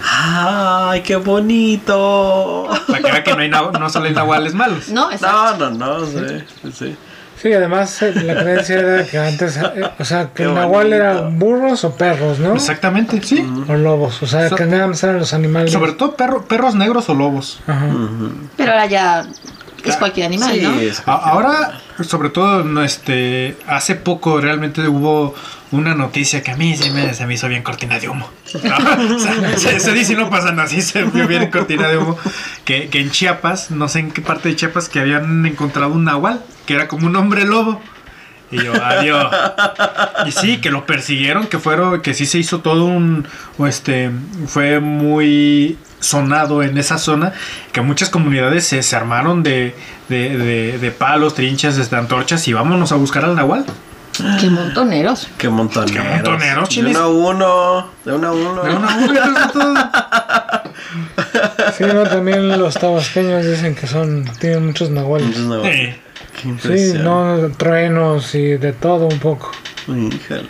Ay, 0.04 1.02
qué 1.02 1.16
bonito. 1.16 2.68
Para 2.86 2.98
que 3.02 3.10
vea 3.12 3.24
que 3.24 3.32
no, 3.32 3.38
hay 3.38 3.50
nahu- 3.50 3.78
no 3.78 3.90
solo 3.90 4.06
hay 4.06 4.12
nahuales 4.14 4.54
malos. 4.54 4.88
No, 4.88 5.10
exacto. 5.10 5.70
No, 5.70 5.76
no, 5.76 5.98
no, 6.00 6.06
sí, 6.06 6.44
sí. 6.72 6.96
Sí, 7.40 7.50
además 7.54 8.02
eh, 8.02 8.12
la 8.22 8.34
creencia 8.42 8.78
era 8.78 9.06
que 9.06 9.16
antes, 9.18 9.56
eh, 9.56 9.90
o 9.98 10.04
sea, 10.04 10.28
que 10.34 10.42
el 10.42 10.52
nahual 10.54 10.88
bonito. 10.88 10.94
era 10.96 11.20
burros 11.22 11.84
o 11.84 11.94
perros, 11.96 12.38
¿no? 12.38 12.54
Exactamente, 12.54 13.22
sí. 13.22 13.42
O 13.66 13.72
lobos, 13.76 14.22
o 14.22 14.26
sea, 14.26 14.50
So- 14.50 14.56
que 14.56 14.66
nada 14.66 14.86
más 14.88 15.02
eran 15.02 15.18
los 15.18 15.32
animales. 15.32 15.72
Sobre 15.72 15.92
todo 15.92 16.16
perro- 16.18 16.44
perros 16.44 16.74
negros 16.74 17.08
o 17.08 17.14
lobos. 17.14 17.60
Ajá. 17.66 17.86
Pero 18.58 18.72
ahora 18.72 18.84
ya 18.84 19.24
es 19.88 19.96
cualquier 19.96 20.26
animal, 20.26 20.52
Sí, 20.54 20.60
¿no? 20.62 20.78
es 20.78 21.02
Ahora, 21.06 21.80
sobre 22.02 22.28
todo, 22.30 22.62
no, 22.64 22.82
este, 22.82 23.56
hace 23.66 23.94
poco 23.94 24.40
realmente 24.40 24.86
hubo 24.88 25.34
una 25.72 25.94
noticia 25.94 26.42
que 26.42 26.50
a 26.50 26.56
mí 26.56 26.76
se 26.76 26.90
me, 26.90 27.14
se 27.14 27.26
me 27.26 27.34
hizo 27.34 27.48
bien 27.48 27.62
cortina 27.62 27.98
de 27.98 28.08
humo. 28.08 28.28
¿no? 28.54 28.60
O 29.16 29.18
sea, 29.18 29.56
se, 29.56 29.80
se 29.80 29.92
dice 29.92 30.12
y 30.12 30.16
no 30.16 30.28
pasa 30.28 30.52
nada, 30.52 30.68
sí 30.68 30.82
se 30.82 31.04
vio 31.04 31.26
bien 31.26 31.50
cortina 31.50 31.88
de 31.88 31.98
humo. 31.98 32.18
Que, 32.64 32.88
que 32.88 33.00
en 33.00 33.10
Chiapas, 33.10 33.70
no 33.70 33.88
sé 33.88 34.00
en 34.00 34.10
qué 34.10 34.20
parte 34.20 34.48
de 34.48 34.56
Chiapas, 34.56 34.88
que 34.88 35.00
habían 35.00 35.46
encontrado 35.46 35.92
un 35.92 36.04
nahual, 36.04 36.42
que 36.66 36.74
era 36.74 36.88
como 36.88 37.06
un 37.06 37.16
hombre 37.16 37.44
lobo. 37.44 37.80
Y 38.52 38.64
yo, 38.64 38.72
adiós. 38.82 39.32
Y 40.26 40.32
sí, 40.32 40.58
que 40.58 40.70
lo 40.70 40.84
persiguieron, 40.84 41.46
que 41.46 41.60
fueron, 41.60 42.02
que 42.02 42.14
sí 42.14 42.26
se 42.26 42.38
hizo 42.38 42.60
todo 42.60 42.84
un, 42.84 43.26
o 43.58 43.66
este, 43.68 44.10
fue 44.48 44.80
muy 44.80 45.78
sonado 46.00 46.62
en 46.62 46.76
esa 46.78 46.98
zona, 46.98 47.32
que 47.72 47.80
muchas 47.82 48.08
comunidades 48.10 48.66
se, 48.66 48.82
se 48.82 48.96
armaron 48.96 49.42
de, 49.42 49.74
de, 50.08 50.36
de- 50.36 50.78
de 50.78 50.90
palos, 50.90 51.34
trinchas, 51.34 51.76
este, 51.78 51.94
antorchas 51.96 52.46
y 52.48 52.52
vámonos 52.52 52.90
a 52.92 52.96
buscar 52.96 53.24
al 53.24 53.36
nahual. 53.36 53.64
Qué 54.40 54.50
montoneros. 54.50 55.28
Qué 55.38 55.48
montoneros. 55.48 55.92
Qué 55.92 56.00
montoneros, 56.02 56.68
De 56.68 56.74
chilis. 56.74 56.96
uno 56.96 57.04
a 57.04 57.08
uno. 57.08 57.90
De 58.04 58.12
uno 58.12 58.28
a 58.28 58.32
uno. 58.32 58.62
De 58.62 58.70
una 58.74 58.96
uno, 58.96 59.12
de 59.12 59.52
todo. 59.52 59.74
Sí, 61.76 61.84
no, 61.84 62.02
también 62.04 62.48
los 62.58 62.74
tabasqueños 62.74 63.44
dicen 63.46 63.74
que 63.74 63.86
son, 63.86 64.24
tienen 64.40 64.66
muchos 64.66 64.90
nahuales. 64.90 65.36
No, 65.38 65.64
Eh, 65.64 65.98
Qué 66.62 66.76
Sí, 66.92 66.98
no, 66.98 67.50
truenos 67.56 68.34
y 68.34 68.56
de 68.56 68.72
todo 68.72 69.06
un 69.06 69.18
poco. 69.18 69.52
Híjole. 69.86 70.48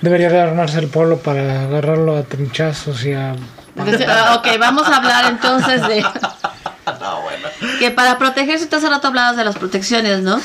Debería 0.00 0.28
de 0.30 0.40
armarse 0.40 0.78
el 0.78 0.88
pueblo 0.88 1.18
para 1.18 1.64
agarrarlo 1.64 2.16
a 2.16 2.22
trinchazos 2.22 3.04
y 3.04 3.12
a... 3.12 3.34
Entonces, 3.76 4.06
ah, 4.08 4.36
ok, 4.38 4.58
vamos 4.58 4.88
a 4.88 4.96
hablar 4.96 5.26
entonces 5.26 5.86
de... 5.86 6.04
Que 7.78 7.90
para 7.90 8.16
protegerse, 8.16 8.66
tú 8.66 8.76
hace 8.76 8.88
rato 8.88 9.08
hablabas 9.08 9.36
de 9.36 9.44
las 9.44 9.56
protecciones, 9.56 10.22
¿no? 10.22 10.40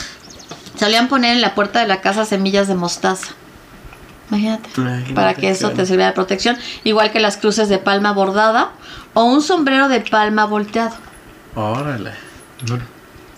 Solían 0.78 1.08
poner 1.08 1.34
en 1.34 1.42
la 1.42 1.54
puerta 1.54 1.80
de 1.80 1.88
la 1.88 2.02
casa 2.02 2.26
semillas 2.26 2.68
de 2.68 2.76
mostaza. 2.76 3.34
Imagínate. 4.30 4.70
Para 5.14 5.34
que 5.34 5.50
eso 5.50 5.72
te 5.72 5.86
sirviera 5.86 6.08
de 6.08 6.14
protección. 6.14 6.58
Igual 6.84 7.12
que 7.12 7.20
las 7.20 7.38
cruces 7.38 7.70
de 7.70 7.78
palma 7.78 8.14
bordada 8.14 8.72
o 9.14 9.26
un 9.26 9.42
sombrero 9.42 9.88
de 9.90 10.02
palma 10.02 10.46
volteado. 10.46 10.96
Órale. 11.56 12.14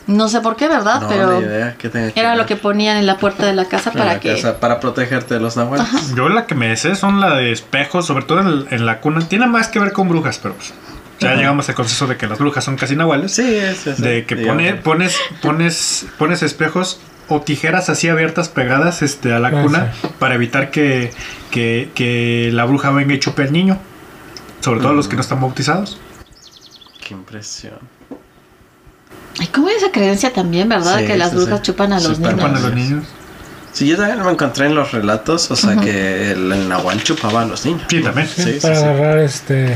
No 0.06 0.28
sé 0.28 0.42
por 0.42 0.56
qué, 0.58 0.68
¿verdad? 0.68 1.02
No, 1.02 1.08
Pero 1.08 1.40
ni 1.40 1.46
idea 1.46 1.76
qué 1.78 1.88
tenga 1.90 2.12
que 2.12 2.20
era 2.20 2.30
ver. 2.32 2.38
lo 2.40 2.46
que 2.46 2.56
ponían 2.58 2.98
en 2.98 3.06
la 3.06 3.18
puerta 3.18 3.46
de 3.46 3.54
la 3.54 3.66
casa 3.66 3.90
En 3.92 3.98
para 4.00 4.14
la 4.16 4.20
que... 4.20 4.34
casa, 4.34 4.60
para 4.60 4.80
protegerte 4.82 5.36
de 5.36 5.40
los 5.40 5.56
nahuales. 5.56 5.88
Yo 6.16 6.28
la 6.30 6.46
que 6.46 6.56
me 6.56 6.76
sé 6.76 6.96
son 6.96 7.22
la 7.22 7.36
de 7.36 7.52
espejos, 7.54 8.06
sobre 8.08 8.26
todo 8.26 8.42
en, 8.42 8.66
en 8.70 8.86
la 8.86 9.00
cuna. 9.00 9.26
Tiene 9.28 9.48
más 9.48 9.70
que 9.70 9.80
ver 9.80 9.94
con 9.94 10.10
brujas, 10.10 10.40
pero 10.44 10.56
pues, 10.56 10.74
ya 11.20 11.30
Ajá. 11.30 11.38
llegamos 11.38 11.70
al 11.70 11.76
consenso 11.76 12.08
de 12.08 12.18
que 12.18 12.28
las 12.28 12.38
brujas 12.40 12.66
son 12.66 12.76
casi 12.76 12.96
nahuales. 12.98 13.34
Sí, 13.34 13.56
es 13.56 13.88
es- 13.88 14.02
de 14.02 14.26
que 14.26 14.36
pone, 14.36 14.74
pones, 14.76 15.18
pones, 15.42 16.06
pones 16.18 16.44
espejos 16.44 17.00
o 17.30 17.40
tijeras 17.40 17.88
así 17.90 18.10
abiertas 18.10 18.50
pegadas 18.50 19.02
este, 19.04 19.32
a 19.34 19.40
la 19.40 19.48
Ah, 19.48 19.62
cuna 19.64 19.94
para 20.20 20.36
evitar 20.36 20.70
que, 20.70 21.12
que, 21.50 21.90
que 21.96 22.50
la 22.52 22.66
bruja 22.66 22.92
venga 22.92 23.14
y 23.14 23.20
chupe 23.20 23.44
al 23.44 23.54
niño. 23.54 23.78
Sobre 24.60 24.82
todo 24.82 24.94
los 24.94 25.08
que 25.08 25.16
no 25.16 25.22
están 25.22 25.40
bautizados. 25.40 25.98
Qué 27.06 27.14
impresión. 27.14 27.80
¿Cómo 29.52 29.68
hay 29.68 29.76
esa 29.76 29.92
creencia 29.92 30.32
también, 30.32 30.70
verdad? 30.70 31.00
Sí, 31.00 31.06
que 31.08 31.18
las 31.18 31.34
brujas 31.34 31.60
sí. 31.60 31.64
chupan 31.64 31.94
a 31.94 32.00
los 32.00 32.20
niños. 32.20 32.44
A 32.44 32.48
los 32.48 32.74
niños. 32.74 33.04
Sí, 33.72 33.88
yo 33.88 33.98
también 33.98 34.24
me 34.24 34.32
encontré 34.32 34.68
en 34.68 34.76
los 34.76 34.92
relatos, 34.92 35.50
o 35.50 35.56
sea, 35.56 35.76
que 35.78 36.32
el, 36.32 36.52
el 36.52 36.70
nahual 36.70 37.02
chupaba 37.04 37.42
a 37.42 37.46
los 37.46 37.66
niños. 37.66 37.82
Sí, 37.90 38.02
también. 38.02 38.28
Sí, 38.28 38.44
sí, 38.44 38.60
para 38.62 38.76
sí. 38.76 38.84
agarrar 38.84 39.18
este. 39.20 39.76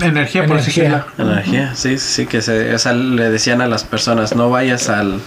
Energía, 0.00 0.46
por 0.46 0.58
así 0.58 0.80
Energía. 0.80 1.06
Energía, 1.18 1.74
sí, 1.74 1.98
sí, 1.98 2.06
sí, 2.14 2.26
que 2.26 2.42
se, 2.42 2.74
o 2.74 2.78
sea, 2.78 2.92
le 2.92 3.30
decían 3.30 3.60
a 3.60 3.66
las 3.66 3.84
personas, 3.84 4.34
no 4.34 4.50
vayas 4.50 4.88
al, 4.88 5.20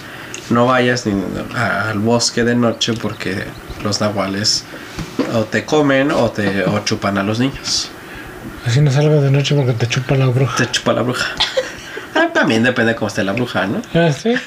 no 0.50 0.66
vayas 0.66 1.06
ni 1.06 1.22
al 1.54 1.98
bosque 1.98 2.44
de 2.44 2.54
noche 2.54 2.94
porque 2.94 3.44
los 3.84 4.00
nahuales 4.00 4.64
o 5.34 5.44
te 5.44 5.64
comen 5.64 6.10
o 6.10 6.30
te 6.30 6.64
o 6.64 6.84
chupan 6.84 7.18
a 7.18 7.22
los 7.22 7.38
niños. 7.38 7.90
Así 8.66 8.80
no 8.80 8.90
salgo 8.90 9.20
de 9.20 9.30
noche 9.30 9.54
porque 9.54 9.72
te 9.72 9.86
chupa 9.86 10.14
la 10.16 10.26
bruja. 10.26 10.56
Te 10.56 10.70
chupa 10.70 10.92
la 10.92 11.02
bruja. 11.02 11.26
Ah, 12.18 12.28
también 12.32 12.62
depende 12.62 12.94
cómo 12.94 13.08
esté 13.08 13.22
la 13.22 13.32
bruja, 13.32 13.66
¿no? 13.66 13.82
Ah, 13.94 14.12
sí. 14.12 14.34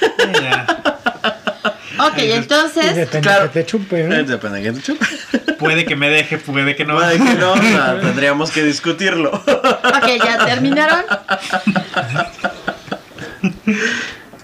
Ok, 2.04 2.14
entonces... 2.18 2.96
depende 2.96 3.22
claro. 3.22 3.52
que 3.52 3.60
te 3.62 3.66
chupe, 3.68 4.04
¿no? 4.04 4.16
Eh, 4.16 4.24
Depende 4.24 4.60
de 4.60 4.64
que 4.64 4.80
te 4.80 4.82
chupe. 4.82 5.06
Puede 5.60 5.86
que 5.86 5.96
me 5.96 6.10
deje, 6.10 6.40
puede 6.40 6.76
que 6.76 6.84
no. 6.84 6.96
Puede 6.96 7.20
que 7.20 7.36
no, 7.36 7.56
no, 7.56 7.96
tendríamos 8.02 8.50
que 8.50 8.64
discutirlo. 8.64 9.32
Ok, 9.32 10.08
ya 10.24 10.44
terminaron. 10.44 11.06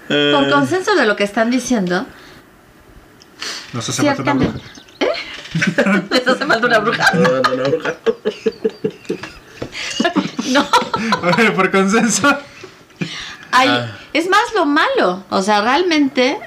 Eh, 0.08 0.32
Por 0.32 0.48
consenso 0.50 0.94
de 0.94 1.06
lo 1.06 1.16
que 1.16 1.24
están 1.24 1.50
diciendo, 1.50 2.06
Nos 3.72 3.88
hace 3.88 4.04
falta 4.04 4.22
una 4.22 4.34
bruja. 4.34 4.58
¿Eh? 5.00 6.02
¿Les 6.10 6.28
hace 6.28 6.46
falta 6.46 6.66
una 6.66 6.78
bruja? 6.78 7.10
no, 7.14 7.28
no, 7.28 7.56
no, 7.56 7.64
bruja. 7.70 7.94
No. 10.50 10.68
A 11.22 11.36
ver, 11.36 11.54
por 11.54 11.70
consenso. 11.72 12.38
Ay, 13.50 13.68
Ah. 13.70 13.98
es 14.12 14.28
más 14.28 14.42
lo 14.54 14.66
malo. 14.66 15.24
O 15.30 15.42
sea, 15.42 15.60
realmente, 15.60 16.38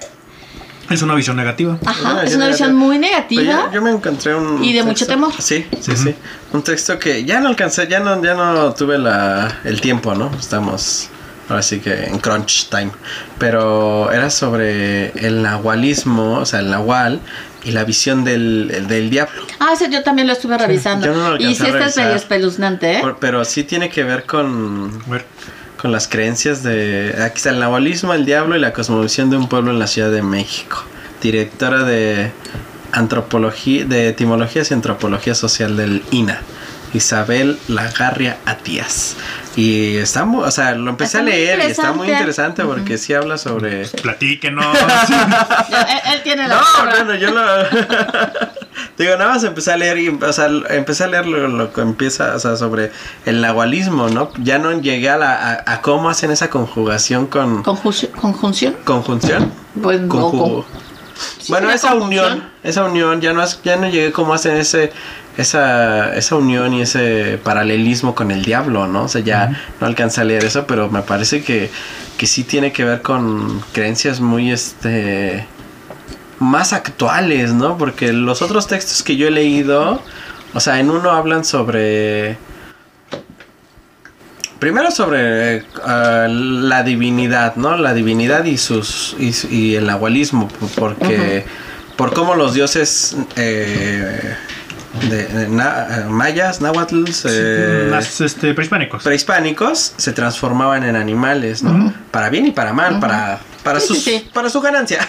Es 0.89 1.02
una 1.02 1.16
visión 1.16 1.38
negativa. 1.38 1.78
ajá, 1.86 2.18
Ah, 2.20 2.24
es 2.24 2.32
yo 2.32 2.36
una 2.38 2.45
no- 2.45 2.52
visión 2.52 2.76
muy 2.76 2.97
negativa. 2.99 3.68
yo, 3.68 3.72
yo 3.74 3.82
me 3.82 3.91
encontré 3.91 4.36
un 4.36 4.64
Y 4.64 4.74
de 4.74 4.84
mucho 4.84 5.08
temor. 5.08 5.32
Sí, 5.39 5.66
sí, 5.80 5.95
sí. 5.95 6.14
Un 6.52 6.64
texto 6.64 6.99
que 6.99 7.24
ya 7.24 7.39
no 7.39 7.47
alcancé, 7.47 7.88
ya 7.88 7.99
no, 8.02 8.22
ya 8.22 8.34
no 8.34 8.74
tuve 8.74 8.97
la, 8.97 9.60
el 9.64 9.80
tiempo, 9.80 10.14
¿no? 10.16 10.30
Estamos 10.38 11.10
ahora 11.47 11.62
sí 11.64 11.80
que 11.80 12.06
en 12.06 12.20
crunch 12.20 12.68
time. 12.70 12.91
Pero 13.39 14.12
era 14.12 14.30
sobre 14.30 15.12
el 15.26 15.41
nahualismo, 15.41 16.39
o 16.39 16.45
sea, 16.45 16.60
el 16.60 16.70
nahual 16.70 17.20
y 17.64 17.72
la 17.72 17.84
visión 17.86 18.24
del, 18.24 18.70
el- 18.74 18.88
del 18.88 19.10
diablo. 19.10 19.43
Ah, 19.60 19.72
ese 19.74 19.89
yo 19.89 20.04
también 20.04 20.28
lo 20.28 20.34
estuve 20.34 20.58
revisando. 20.58 21.06
yo 21.06 21.14
no 21.14 21.30
lo 21.32 21.36
y 21.38 21.56
sí 21.56 21.64
está 21.66 22.02
medio 22.02 22.16
espeluznante, 22.16 22.97
¿eh? 22.97 23.02
Por- 23.02 23.18
pero 23.18 23.45
sí 23.45 23.64
tiene 23.64 23.89
que 23.89 24.04
ver 24.04 24.26
con, 24.26 24.91
ver. 25.10 25.26
Con 25.82 25.91
las 25.91 26.07
creencias 26.07 26.61
de... 26.61 27.15
Aquí 27.23 27.38
está 27.38 27.49
el 27.49 27.59
nahualismo, 27.59 28.13
el 28.13 28.23
diablo 28.23 28.55
y 28.55 28.59
la 28.59 28.71
cosmovisión 28.71 29.32
de 29.32 29.38
un 29.38 29.49
pueblo 29.49 29.71
en 29.71 29.79
la 29.79 29.88
Ciudad 29.88 30.11
de 30.11 30.21
México. 30.21 30.84
Directora 31.21 31.84
de 31.84 32.32
antropología, 32.91 33.86
de 33.86 34.09
etimologías 34.09 34.69
y 34.69 34.75
antropología 34.75 35.34
social 35.34 35.75
del 35.77 36.03
INA. 36.11 36.41
Isabel 36.93 37.57
Lagarria 37.67 38.38
Atías. 38.45 39.15
Y 39.56 39.97
está 39.97 40.24
muy, 40.24 40.43
o 40.45 40.52
sea, 40.52 40.76
lo 40.76 40.89
empecé 40.89 41.18
Está 41.18 41.20
a 41.20 41.24
leer 41.24 41.60
y 41.60 41.72
está 41.72 41.91
muy 41.91 42.10
interesante. 42.10 42.64
porque 42.64 42.97
sí 42.97 43.14
habla 43.14 43.38
sobre... 43.38 43.86
Platíquenos. 43.88 44.66
Él, 45.70 46.14
él 46.14 46.22
tiene 46.24 46.47
la 46.47 46.56
No, 46.56 46.62
palabra. 46.78 47.04
bueno, 47.04 47.16
yo 47.20 47.32
lo... 47.32 47.41
Digo, 48.97 49.16
nada 49.18 49.32
más 49.32 49.43
empecé 49.43 49.72
a 49.74 49.78
leer 49.78 49.97
y, 49.99 50.10
o 50.10 50.34
sea, 50.34 50.47
empecé 50.70 51.04
a 51.04 51.08
leer 51.08 51.26
lo, 51.26 51.47
lo 51.47 51.74
que 51.74 51.82
empieza, 51.82 52.36
o 52.36 52.39
sea, 52.39 52.56
sobre 52.56 52.91
el 53.26 53.41
nahualismo, 53.41 54.10
¿no? 54.10 54.32
Ya 54.41 54.58
no 54.60 54.72
llegué 54.80 55.10
a, 55.10 55.18
la, 55.18 55.34
a, 55.66 55.74
a 55.74 55.82
cómo 55.82 56.10
hacen 56.10 56.32
esa 56.32 56.49
conjugación 56.49 57.28
con... 57.28 57.64
Conjunción. 57.64 58.12
¿Conjunción? 58.14 58.76
¿Conjunción? 58.86 59.52
Pues, 59.82 60.02
Conju- 60.02 60.24
o 60.24 60.64
con- 60.66 60.66
Sí, 61.39 61.51
bueno, 61.51 61.69
esa 61.72 61.93
unión, 61.95 62.49
esa 62.63 62.84
unión, 62.84 63.22
ya 63.22 63.34
no, 63.34 63.43
ya 63.63 63.76
no 63.76 63.89
llegué 63.89 64.11
cómo 64.11 64.34
hacen 64.34 64.57
ese, 64.57 64.91
esa, 65.38 66.15
esa 66.15 66.36
unión 66.36 66.74
y 66.74 66.82
ese 66.82 67.39
paralelismo 67.43 68.15
con 68.15 68.32
el 68.32 68.43
diablo, 68.43 68.88
¿no? 68.88 69.03
O 69.03 69.07
sea, 69.07 69.22
ya 69.22 69.61
no 69.80 69.88
alcancé 69.88 70.22
a 70.22 70.24
leer 70.24 70.45
eso, 70.45 70.65
pero 70.67 70.89
me 70.89 71.01
parece 71.01 71.43
que, 71.43 71.69
que 72.17 72.28
sí 72.28 72.43
tiene 72.43 72.72
que 72.72 72.84
ver 72.84 73.01
con 73.01 73.61
creencias 73.72 74.19
muy, 74.19 74.51
este, 74.51 75.47
más 76.39 76.74
actuales, 76.74 77.53
¿no? 77.53 77.78
Porque 77.78 78.13
los 78.13 78.41
otros 78.41 78.67
textos 78.67 79.03
que 79.03 79.15
yo 79.15 79.28
he 79.28 79.32
leído, 79.32 80.01
o 80.53 80.59
sea, 80.59 80.80
en 80.80 80.89
uno 80.89 81.11
hablan 81.11 81.45
sobre... 81.45 82.38
Primero 84.62 84.91
sobre 84.91 85.57
eh, 85.57 85.64
la 86.30 86.84
divinidad, 86.84 87.55
¿no? 87.55 87.76
La 87.78 87.95
divinidad 87.95 88.45
y 88.45 88.59
sus 88.59 89.16
y, 89.18 89.74
el 89.76 89.88
nahualismo, 89.88 90.47
p- 90.49 90.68
porque 90.76 91.45
por 91.95 92.14
cómo 92.14 92.36
los 92.36 92.53
dioses 92.53 93.18
eh, 93.38 94.36
de, 95.09 95.26
de 95.26 95.47
na- 95.49 95.88
eh, 95.89 96.03
mayas, 96.09 96.62
náhuatl, 96.62 97.05
eh, 97.26 97.99
este, 98.20 98.53
prehispánicos. 98.53 99.01
prehispánicos 99.03 99.93
se 99.97 100.14
transformaban 100.14 100.84
en 100.84 100.95
animales, 100.95 101.64
¿no? 101.64 101.91
Para 102.12 102.30
bien 102.30 102.45
y 102.45 102.51
para 102.51 102.72
mal, 102.72 102.99
para 102.99 103.39
para 103.64 103.80
Sí, 103.80 103.88
sus 103.88 104.03
sí. 104.03 104.30
para 104.32 104.51
su 104.51 104.62
ganancia, 104.62 104.99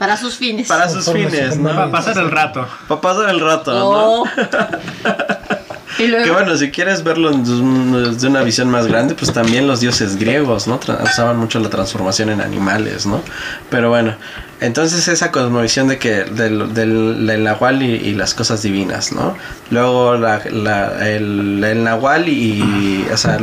Para 0.00 0.16
sus 0.16 0.34
fines. 0.36 0.66
para 0.66 0.88
sus 0.88 1.04
fines, 1.12 1.56
¿no? 1.58 1.68
Para 1.76 1.92
pasar 1.92 2.18
el 2.18 2.30
rato. 2.32 2.66
Para 2.88 3.00
pasar 3.00 3.30
el 3.30 3.38
rato, 3.38 3.72
¿no? 3.72 4.24
Y 5.98 6.06
luego, 6.06 6.24
Que 6.24 6.30
bueno, 6.30 6.56
si 6.56 6.70
quieres 6.70 7.02
verlo 7.02 7.30
desde 7.32 8.26
una 8.28 8.42
visión 8.42 8.70
más 8.70 8.86
grande, 8.86 9.14
pues 9.14 9.32
también 9.32 9.66
los 9.66 9.80
dioses 9.80 10.16
griegos, 10.16 10.66
¿no? 10.66 10.78
Tra- 10.80 11.02
usaban 11.02 11.36
mucho 11.36 11.58
la 11.60 11.68
transformación 11.68 12.30
en 12.30 12.40
animales, 12.40 13.06
¿no? 13.06 13.22
Pero 13.70 13.88
bueno, 13.90 14.14
entonces 14.60 15.08
esa 15.08 15.30
cosmovisión 15.32 15.88
de 15.88 15.98
que 15.98 16.24
del, 16.24 16.72
del, 16.74 17.26
del 17.26 17.44
nahual 17.44 17.82
y, 17.82 17.94
y 17.96 18.14
las 18.14 18.34
cosas 18.34 18.62
divinas, 18.62 19.12
¿no? 19.12 19.36
Luego 19.70 20.16
la, 20.16 20.40
la- 20.50 21.08
el, 21.08 21.62
el 21.64 21.82
nahual 21.84 22.28
y, 22.28 23.06
o 23.12 23.16
sea, 23.16 23.38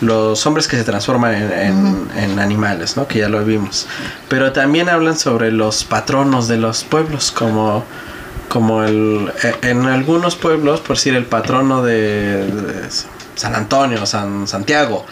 los 0.00 0.46
hombres 0.46 0.68
que 0.68 0.76
se 0.76 0.84
transforman 0.84 1.34
en, 1.34 1.52
en- 1.52 2.08
en 2.16 2.38
animales, 2.38 2.96
¿no? 2.96 3.06
Que 3.08 3.20
ya 3.20 3.28
lo 3.28 3.44
vimos. 3.44 3.86
Pero 4.28 4.52
también 4.52 4.88
hablan 4.88 5.16
sobre 5.18 5.50
los 5.50 5.84
patronos 5.84 6.46
de 6.48 6.58
los 6.58 6.84
pueblos, 6.84 7.30
como 7.32 7.84
como 8.56 8.82
el 8.82 9.30
eh, 9.44 9.54
en 9.64 9.84
algunos 9.84 10.34
pueblos 10.34 10.80
por 10.80 10.96
decir 10.96 11.14
el 11.14 11.26
patrono 11.26 11.82
de, 11.82 12.46
de 12.50 12.88
San 13.34 13.54
Antonio 13.54 14.06
San 14.06 14.48
Santiago 14.48 15.04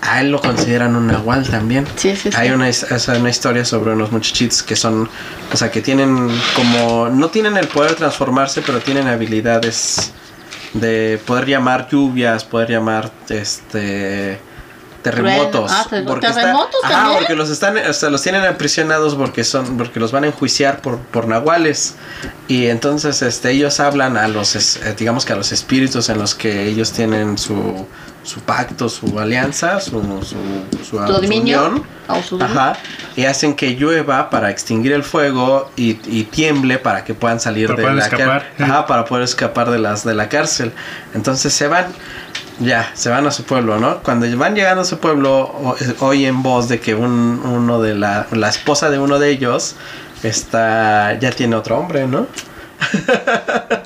a 0.00 0.20
él 0.20 0.30
lo 0.30 0.40
consideran 0.40 0.94
un 0.94 1.08
nahual 1.08 1.44
también 1.48 1.84
Sí, 1.96 2.14
sí, 2.14 2.30
sí. 2.30 2.36
hay 2.36 2.50
una, 2.50 2.72
sea, 2.72 3.16
una 3.18 3.28
historia 3.28 3.64
sobre 3.64 3.90
unos 3.94 4.12
muchachitos 4.12 4.62
que 4.62 4.76
son 4.76 5.08
o 5.52 5.56
sea 5.56 5.68
que 5.72 5.82
tienen 5.82 6.28
como 6.54 7.08
no 7.08 7.28
tienen 7.30 7.56
el 7.56 7.66
poder 7.66 7.90
de 7.90 7.96
transformarse 7.96 8.62
pero 8.62 8.78
tienen 8.78 9.08
habilidades 9.08 10.12
de 10.74 11.20
poder 11.26 11.48
llamar 11.48 11.88
lluvias 11.90 12.44
poder 12.44 12.70
llamar 12.70 13.10
este 13.30 14.38
terremotos 15.02 15.70
Ah, 15.72 15.82
está- 15.82 15.90
¿terremotos 16.20 16.80
ajá, 16.84 16.92
también? 16.94 17.18
porque 17.18 17.34
los 17.34 17.50
están 17.50 17.76
o 17.76 17.92
sea, 17.92 18.08
los 18.10 18.22
tienen 18.22 18.44
aprisionados 18.44 19.14
porque 19.14 19.44
son 19.44 19.76
porque 19.76 19.98
los 20.00 20.12
van 20.12 20.24
a 20.24 20.26
enjuiciar 20.28 20.80
por 20.80 20.98
por 20.98 21.26
nahuales 21.28 21.96
y 22.48 22.66
entonces 22.66 23.20
este 23.22 23.50
ellos 23.50 23.80
hablan 23.80 24.16
a 24.16 24.28
los 24.28 24.54
es- 24.56 24.76
eh, 24.76 24.94
digamos 24.98 25.24
que 25.24 25.32
a 25.32 25.36
los 25.36 25.52
espíritus 25.52 26.08
en 26.08 26.18
los 26.18 26.34
que 26.34 26.66
ellos 26.68 26.92
tienen 26.92 27.36
su 27.38 27.86
su 28.24 28.38
pacto 28.40 28.88
su 28.88 29.18
alianza 29.18 29.80
su 29.80 30.00
su, 30.22 30.36
su, 30.84 30.84
Su 30.84 30.96
dominio. 30.98 31.66
unión. 31.66 31.84
Su- 32.28 32.40
Ajá, 32.42 32.76
y 33.16 33.24
hacen 33.24 33.54
que 33.54 33.70
llueva 33.74 34.28
para 34.28 34.50
extinguir 34.50 34.92
el 34.92 35.02
fuego 35.02 35.70
y, 35.76 35.98
y 36.06 36.24
tiemble 36.24 36.78
para 36.78 37.04
que 37.04 37.14
puedan 37.14 37.40
salir 37.40 37.68
Para 37.68 37.88
de 37.88 37.94
la 37.94 38.08
cárcel. 38.10 38.42
Ajá, 38.60 38.86
para 38.86 39.04
poder 39.06 39.24
escapar 39.24 39.70
de 39.70 39.78
las 39.78 40.04
de 40.04 40.12
la 40.14 40.28
cárcel. 40.28 40.72
Entonces 41.14 41.54
se 41.54 41.68
van, 41.68 41.86
ya, 42.62 42.90
se 42.94 43.10
van 43.10 43.26
a 43.26 43.30
su 43.30 43.44
pueblo, 43.44 43.78
¿no? 43.78 43.98
Cuando 44.02 44.26
van 44.38 44.54
llegando 44.54 44.82
a 44.82 44.84
su 44.84 44.98
pueblo, 44.98 45.40
o- 45.42 45.76
oyen 46.00 46.42
voz 46.42 46.68
de 46.68 46.80
que 46.80 46.94
un, 46.94 47.40
uno 47.44 47.80
de 47.80 47.94
la, 47.94 48.26
la 48.32 48.48
esposa 48.48 48.90
de 48.90 48.98
uno 48.98 49.18
de 49.18 49.30
ellos 49.30 49.74
está, 50.22 51.18
ya 51.18 51.30
tiene 51.32 51.56
otro 51.56 51.78
hombre, 51.78 52.06
¿no? 52.06 52.26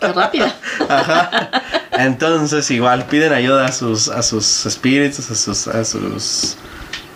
Qué 0.00 0.12
rápida. 0.12 0.54
Ajá. 0.88 1.50
Entonces 1.92 2.70
igual 2.70 3.04
piden 3.06 3.32
ayuda 3.32 3.66
a 3.66 3.72
sus 3.72 4.08
a 4.08 4.22
sus 4.22 4.64
espíritus, 4.66 5.30
a 5.30 5.34
sus 5.34 5.68
a 5.68 5.84
sus 5.84 6.56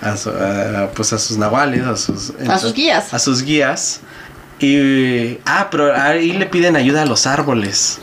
a, 0.02 0.16
su- 0.16 0.30
a- 0.30 0.90
pues 0.94 1.12
a 1.12 1.18
sus 1.18 1.36
nahuales, 1.38 1.86
a 1.86 1.96
sus, 1.96 2.32
A 2.48 2.58
sus 2.58 2.74
guías. 2.74 3.12
A 3.14 3.18
sus 3.18 3.42
guías. 3.42 4.00
Y, 4.58 5.38
ah, 5.46 5.68
pero 5.70 5.94
ahí 5.96 6.32
le 6.32 6.44
piden 6.46 6.76
ayuda 6.76 7.02
a 7.02 7.06
los 7.06 7.26
árboles. 7.26 7.98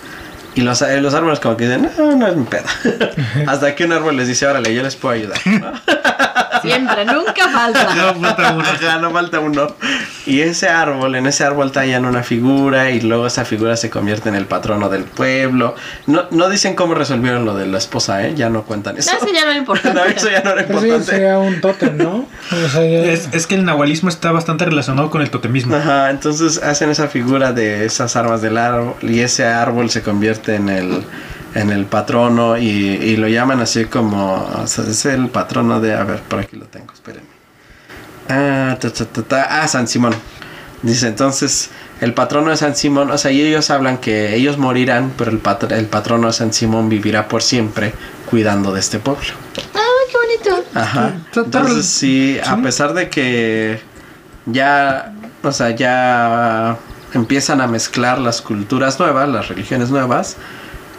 Y 0.57 0.61
los, 0.61 0.81
eh, 0.81 0.99
los 1.01 1.13
árboles 1.13 1.39
como 1.39 1.55
que 1.55 1.65
dicen, 1.67 1.89
no, 1.97 2.15
no 2.15 2.27
es 2.27 2.35
mi 2.35 2.43
pedo. 2.45 2.63
Hasta 3.47 3.75
que 3.75 3.85
un 3.85 3.93
árbol 3.93 4.17
les 4.17 4.27
dice, 4.27 4.47
órale, 4.47 4.73
yo 4.73 4.81
les 4.81 4.95
puedo 4.95 5.13
ayudar. 5.13 5.37
¿no? 5.45 5.71
Siempre, 6.63 7.05
nunca 7.05 7.47
falta. 7.49 7.87
No 7.95 8.13
falta 8.35 8.53
uno. 8.53 8.63
Ajá, 8.63 8.97
no 8.97 9.11
falta 9.11 9.39
uno. 9.39 9.67
Y 10.25 10.41
ese 10.41 10.67
árbol, 10.67 11.15
en 11.15 11.27
ese 11.27 11.43
árbol 11.43 11.71
tallan 11.71 12.03
una 12.05 12.23
figura 12.23 12.89
y 12.89 12.99
luego 13.01 13.27
esa 13.27 13.45
figura 13.45 13.77
se 13.77 13.89
convierte 13.91 14.27
en 14.29 14.35
el 14.35 14.45
patrono 14.45 14.89
del 14.89 15.03
pueblo. 15.03 15.75
No, 16.07 16.23
no 16.31 16.49
dicen 16.49 16.73
cómo 16.75 16.95
resolvieron 16.95 17.45
lo 17.45 17.53
de 17.55 17.67
la 17.67 17.77
esposa, 17.77 18.25
¿eh? 18.25 18.33
Ya 18.35 18.49
no 18.49 18.63
cuentan 18.63 18.97
eso. 18.97 19.11
No, 19.11 19.17
eso 19.17 19.27
ya 19.33 19.45
no 19.45 19.51
era 19.51 19.59
importante. 19.59 19.99
No, 19.99 20.05
eso 20.05 20.29
ya 20.29 20.41
no 20.41 20.51
era 20.51 20.65
Pero 20.67 20.79
sí, 20.81 20.85
importante. 20.87 21.11
sería 21.11 21.37
un 21.37 21.61
tótem, 21.61 21.95
¿no? 21.97 22.27
O 22.65 22.69
sea, 22.69 22.81
ya- 22.81 23.05
Es, 23.05 23.29
es 23.31 23.45
que 23.47 23.55
el 23.55 23.63
nahualismo 23.63 24.09
está 24.09 24.31
bastante 24.31 24.65
relacionado 24.65 25.09
con 25.11 25.21
el 25.21 25.29
totemismo. 25.29 25.75
Ajá, 25.75 26.09
entonces 26.09 26.61
hacen 26.63 26.89
esa 26.89 27.07
figura 27.07 27.53
de 27.53 27.85
esas 27.85 28.15
armas 28.15 28.41
del 28.41 28.57
árbol 28.57 28.95
y 29.01 29.19
ese 29.21 29.45
árbol 29.45 29.89
se 29.91 30.01
convierte 30.01 30.46
en 30.55 30.69
el 30.69 31.03
en 31.55 31.69
el 31.71 31.85
patrono 31.85 32.57
y, 32.57 32.67
y 32.67 33.15
lo 33.17 33.27
llaman 33.27 33.59
así 33.61 33.85
como 33.85 34.35
o 34.35 34.67
sea, 34.67 34.83
es 34.85 35.05
el 35.05 35.29
patrono 35.29 35.79
de 35.79 35.93
a 35.95 36.03
ver 36.03 36.19
por 36.21 36.39
aquí 36.39 36.55
lo 36.55 36.65
tengo 36.65 36.93
espérenme. 36.93 37.27
Ah, 38.29 38.77
ta, 38.79 38.91
ta, 38.91 39.05
ta, 39.05 39.21
ta, 39.23 39.61
ah 39.61 39.67
San 39.67 39.87
Simón. 39.87 40.13
Dice 40.83 41.07
entonces 41.07 41.69
el 42.01 42.13
patrono 42.13 42.51
de 42.51 42.57
San 42.57 42.75
Simón 42.75 43.09
o 43.09 43.17
sea 43.17 43.31
y 43.31 43.41
ellos 43.41 43.69
hablan 43.71 43.97
que 43.97 44.35
ellos 44.35 44.57
morirán 44.59 45.13
pero 45.17 45.31
el, 45.31 45.39
pat- 45.39 45.71
el 45.71 45.87
patrono 45.87 46.27
de 46.27 46.33
San 46.33 46.53
Simón 46.53 46.89
vivirá 46.89 47.27
por 47.27 47.41
siempre 47.41 47.93
cuidando 48.29 48.71
de 48.73 48.79
este 48.81 48.99
pueblo 48.99 49.23
Ay, 49.73 50.11
qué 50.11 50.17
bonito. 50.51 50.69
Ajá. 50.75 51.15
Entonces 51.35 51.85
sí, 51.87 52.37
a 52.45 52.57
pesar 52.57 52.93
de 52.93 53.09
que 53.09 53.79
ya, 54.45 55.13
o 55.43 55.51
sea, 55.51 55.71
ya 55.71 56.77
empiezan 57.13 57.61
a 57.61 57.67
mezclar 57.67 58.19
las 58.19 58.41
culturas 58.41 58.99
nuevas, 58.99 59.27
las 59.29 59.47
religiones 59.47 59.89
nuevas, 59.89 60.37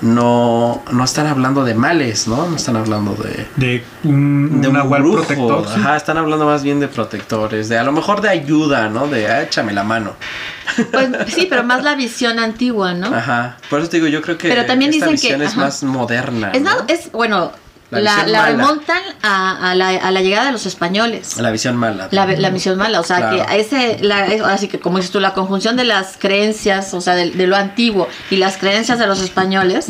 no, 0.00 0.82
no 0.92 1.04
están 1.04 1.26
hablando 1.26 1.64
de 1.64 1.74
males, 1.74 2.28
¿no? 2.28 2.46
No 2.48 2.54
están 2.56 2.76
hablando 2.76 3.14
de, 3.14 3.46
De 3.56 3.82
un, 4.04 4.60
de 4.60 4.68
un 4.68 4.76
un 4.76 4.80
nahual 4.82 5.02
brujo. 5.02 5.16
protector. 5.24 5.66
sí. 5.66 5.74
Ajá, 5.80 5.96
están 5.96 6.16
hablando 6.18 6.46
más 6.46 6.62
bien 6.62 6.78
de 6.78 6.86
protectores, 6.86 7.68
de 7.68 7.78
a 7.78 7.82
lo 7.82 7.90
mejor 7.90 8.20
de 8.20 8.28
ayuda, 8.28 8.88
¿no? 8.88 9.08
De 9.08 9.26
ah, 9.26 9.42
échame 9.42 9.72
la 9.72 9.82
mano. 9.84 10.12
Pues 10.92 11.08
sí, 11.34 11.46
pero 11.50 11.64
más 11.64 11.82
la 11.82 11.96
visión 11.96 12.38
antigua, 12.38 12.94
¿no? 12.94 13.08
Ajá. 13.12 13.56
Por 13.68 13.80
eso 13.80 13.88
te 13.88 13.96
digo, 13.96 14.06
yo 14.06 14.22
creo 14.22 14.38
que 14.38 14.48
Pero 14.48 14.64
también 14.66 14.92
esta 14.92 15.06
dicen 15.06 15.20
que- 15.20 15.34
visión 15.36 15.42
es 15.42 15.52
ajá. 15.52 15.60
más 15.62 15.82
moderna. 15.82 16.52
Es, 16.52 16.62
es 16.86 17.10
bueno, 17.12 17.50
La 17.90 18.00
la, 18.00 18.24
visión 18.24 18.44
remontan 18.58 19.02
a, 19.22 19.70
a 19.70 19.74
la, 19.74 19.88
a 19.88 20.10
la 20.10 20.20
llegada 20.20 20.46
de 20.46 20.52
los 20.52 20.66
españoles. 20.66 21.38
La 21.38 21.50
visión 21.50 21.76
mala. 21.76 22.08
La, 22.10 22.26
la 22.26 22.50
misión 22.50 22.76
mala, 22.76 23.00
o 23.00 23.02
sea, 23.02 23.16
Claro. 23.18 23.36
que 23.36 23.42
a 23.42 23.56
ese, 23.56 24.00
así 24.44 24.68
que 24.68 24.78
como 24.78 24.98
dices 24.98 25.10
tú, 25.10 25.20
la 25.20 25.32
conjunción 25.32 25.76
de 25.76 25.84
las 25.84 26.16
creencias, 26.18 26.92
o 26.92 27.00
sea, 27.00 27.14
de, 27.14 27.30
de 27.30 27.46
lo 27.46 27.56
antiguo 27.56 28.06
y 28.30 28.36
las 28.36 28.58
creencias 28.58 28.98
de 28.98 29.06
los 29.06 29.20
españoles, 29.22 29.86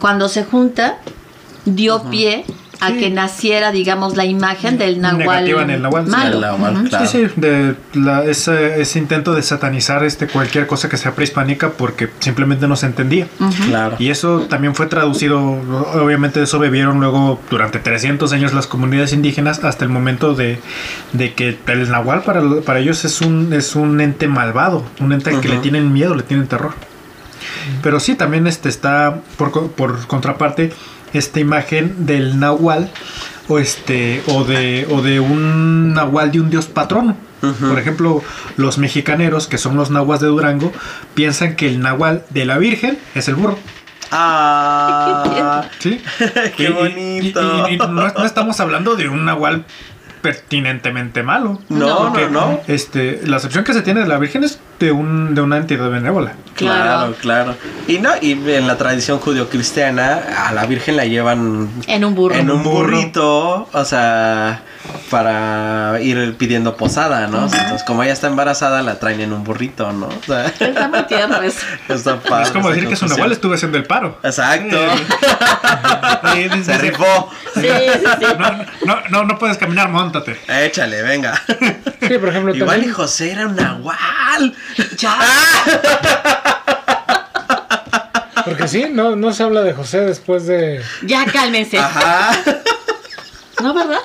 cuando 0.00 0.28
se 0.28 0.44
junta, 0.44 0.98
dio 1.64 2.02
pie 2.10 2.44
a 2.80 2.88
Sí. 2.88 2.98
que 2.98 3.10
naciera, 3.10 3.72
digamos, 3.72 4.16
la 4.16 4.24
imagen 4.24 4.78
del 4.78 5.00
nahual, 5.00 5.18
Negativa 5.44 5.62
en 5.62 5.70
el 5.70 5.82
nahual, 5.82 6.04
sí. 6.06 6.10
malo. 6.10 6.34
El 6.36 6.40
nahual, 6.40 6.88
claro. 6.88 7.06
Sí, 7.06 7.26
sí, 7.26 7.32
de 7.36 7.74
la- 7.94 8.24
ese, 8.24 8.80
ese 8.80 8.98
intento 8.98 9.34
de 9.34 9.42
satanizar 9.42 10.02
este 10.04 10.26
cualquier 10.26 10.66
cosa 10.66 10.88
que 10.88 10.96
sea 10.96 11.14
prehispánica 11.14 11.70
porque 11.70 12.08
simplemente 12.20 12.66
no 12.68 12.76
se 12.76 12.86
entendía. 12.86 13.26
Claro. 13.66 13.96
Y 13.98 14.10
eso 14.10 14.40
también 14.48 14.74
fue 14.74 14.86
traducido, 14.86 15.40
obviamente 15.40 16.38
de 16.40 16.44
eso 16.44 16.58
bebieron 16.58 17.00
luego 17.00 17.40
durante 17.50 17.78
300 17.78 18.32
años 18.32 18.52
las 18.54 18.66
comunidades 18.66 19.12
indígenas 19.12 19.62
hasta 19.64 19.84
el 19.84 19.90
momento 19.90 20.34
de, 20.34 20.58
de 21.12 21.34
que 21.34 21.58
el 21.66 21.90
nahual 21.90 22.22
para, 22.22 22.42
para 22.64 22.78
ellos 22.80 23.04
es 23.04 23.20
un, 23.20 23.52
es 23.52 23.76
un 23.76 24.00
ente 24.00 24.26
malvado, 24.28 24.84
un 25.00 25.12
ente 25.12 25.30
al 25.30 25.40
que 25.40 25.48
le 25.48 25.58
tienen 25.58 25.92
miedo, 25.92 26.14
le 26.14 26.22
tienen 26.22 26.46
terror. 26.46 26.72
Pero 27.82 28.00
sí, 28.00 28.14
también 28.14 28.46
este 28.46 28.68
está 28.68 29.20
por, 29.36 29.50
co- 29.50 29.68
por 29.68 30.06
contraparte 30.06 30.72
esta 31.12 31.40
imagen 31.40 32.06
del 32.06 32.38
nahual 32.40 32.90
o 33.48 33.58
este 33.58 34.22
o 34.28 34.44
de 34.44 34.86
o 34.90 35.02
de 35.02 35.20
un 35.20 35.92
nahual 35.94 36.30
de 36.32 36.40
un 36.40 36.50
dios 36.50 36.66
patrono. 36.66 37.16
Por 37.40 37.78
ejemplo, 37.78 38.22
los 38.58 38.76
mexicaneros, 38.76 39.46
que 39.46 39.56
son 39.56 39.74
los 39.74 39.90
nahuas 39.90 40.20
de 40.20 40.26
Durango, 40.26 40.72
piensan 41.14 41.56
que 41.56 41.68
el 41.68 41.80
nahual 41.80 42.22
de 42.28 42.44
la 42.44 42.58
Virgen 42.58 42.98
es 43.14 43.28
el 43.28 43.34
burro. 43.34 43.58
Ah, 44.12 45.64
¿Sí? 45.78 46.00
Qué 46.56 46.64
y- 46.64 46.72
bonito. 46.72 47.68
Y, 47.70 47.74
y 47.74 47.76
no, 47.78 47.88
no 47.88 48.24
estamos 48.26 48.60
hablando 48.60 48.94
de 48.96 49.08
un 49.08 49.24
nahual 49.24 49.64
pertinentemente 50.22 51.22
malo. 51.22 51.60
No, 51.68 52.10
no, 52.10 52.28
no. 52.30 52.60
Este, 52.66 53.20
la 53.26 53.36
acepción 53.38 53.64
que 53.64 53.72
se 53.74 53.82
tiene 53.82 54.00
de 54.00 54.06
la 54.06 54.18
Virgen 54.18 54.44
es 54.44 54.60
de, 54.78 54.92
un, 54.92 55.34
de 55.34 55.40
una 55.40 55.56
entidad 55.56 55.90
benévola. 55.90 56.32
Claro, 56.54 57.14
Claro. 57.14 57.14
claro. 57.20 57.56
Y 57.88 57.98
no, 57.98 58.10
y 58.20 58.32
en 58.32 58.66
la 58.66 58.76
tradición 58.76 59.18
judio-cristiana, 59.18 60.20
a 60.48 60.52
la 60.52 60.66
Virgen 60.66 60.96
la 60.96 61.04
llevan 61.06 61.68
En 61.86 62.04
un 62.04 62.14
burro. 62.14 62.34
en 62.34 62.50
un 62.50 62.62
burrito, 62.62 63.68
o 63.72 63.84
sea, 63.84 64.62
para 65.10 66.00
ir 66.00 66.34
pidiendo 66.36 66.76
posada, 66.76 67.26
¿no? 67.26 67.44
Entonces, 67.44 67.82
como 67.84 68.02
ella 68.02 68.12
está 68.12 68.26
embarazada, 68.28 68.82
la 68.82 68.98
traen 68.98 69.20
en 69.20 69.32
un 69.32 69.42
burrito, 69.44 69.90
¿no? 69.92 70.06
O 70.06 70.22
sea, 70.26 70.46
Está 70.46 70.88
muy 70.88 71.02
tierno 71.04 71.40
eso. 71.42 71.60
está 71.88 72.20
padre 72.20 72.44
es 72.44 72.50
como 72.50 72.70
decir 72.70 72.88
que 72.88 72.96
su 72.96 73.06
nahual 73.06 73.32
estuvo 73.32 73.54
haciendo 73.54 73.78
el 73.78 73.84
paro. 73.84 74.18
Exacto. 74.22 74.76
Se 76.64 76.78
rifó. 76.78 77.30
Sí, 77.54 77.62
sí, 77.62 77.68
sí. 78.20 78.26
No, 78.38 78.50
no, 78.86 79.00
no, 79.10 79.24
no 79.24 79.38
puedes 79.38 79.56
caminar, 79.58 79.88
montate. 80.12 80.66
Échale, 80.66 81.02
venga. 81.02 81.40
Sí, 82.00 82.18
por 82.18 82.30
ejemplo, 82.30 82.54
Igual 82.54 82.84
y 82.84 82.88
José 82.88 83.30
era 83.30 83.46
un 83.46 83.54
nahual. 83.54 84.54
Ya. 84.96 85.16
porque 88.44 88.66
sí, 88.66 88.86
no, 88.90 89.14
no 89.14 89.32
se 89.32 89.44
habla 89.44 89.62
de 89.62 89.74
José 89.74 90.00
después 90.00 90.46
de... 90.46 90.82
Ya 91.02 91.24
cálmense. 91.26 91.78
Ajá. 91.78 92.32
¿No, 93.62 93.74
verdad? 93.74 94.00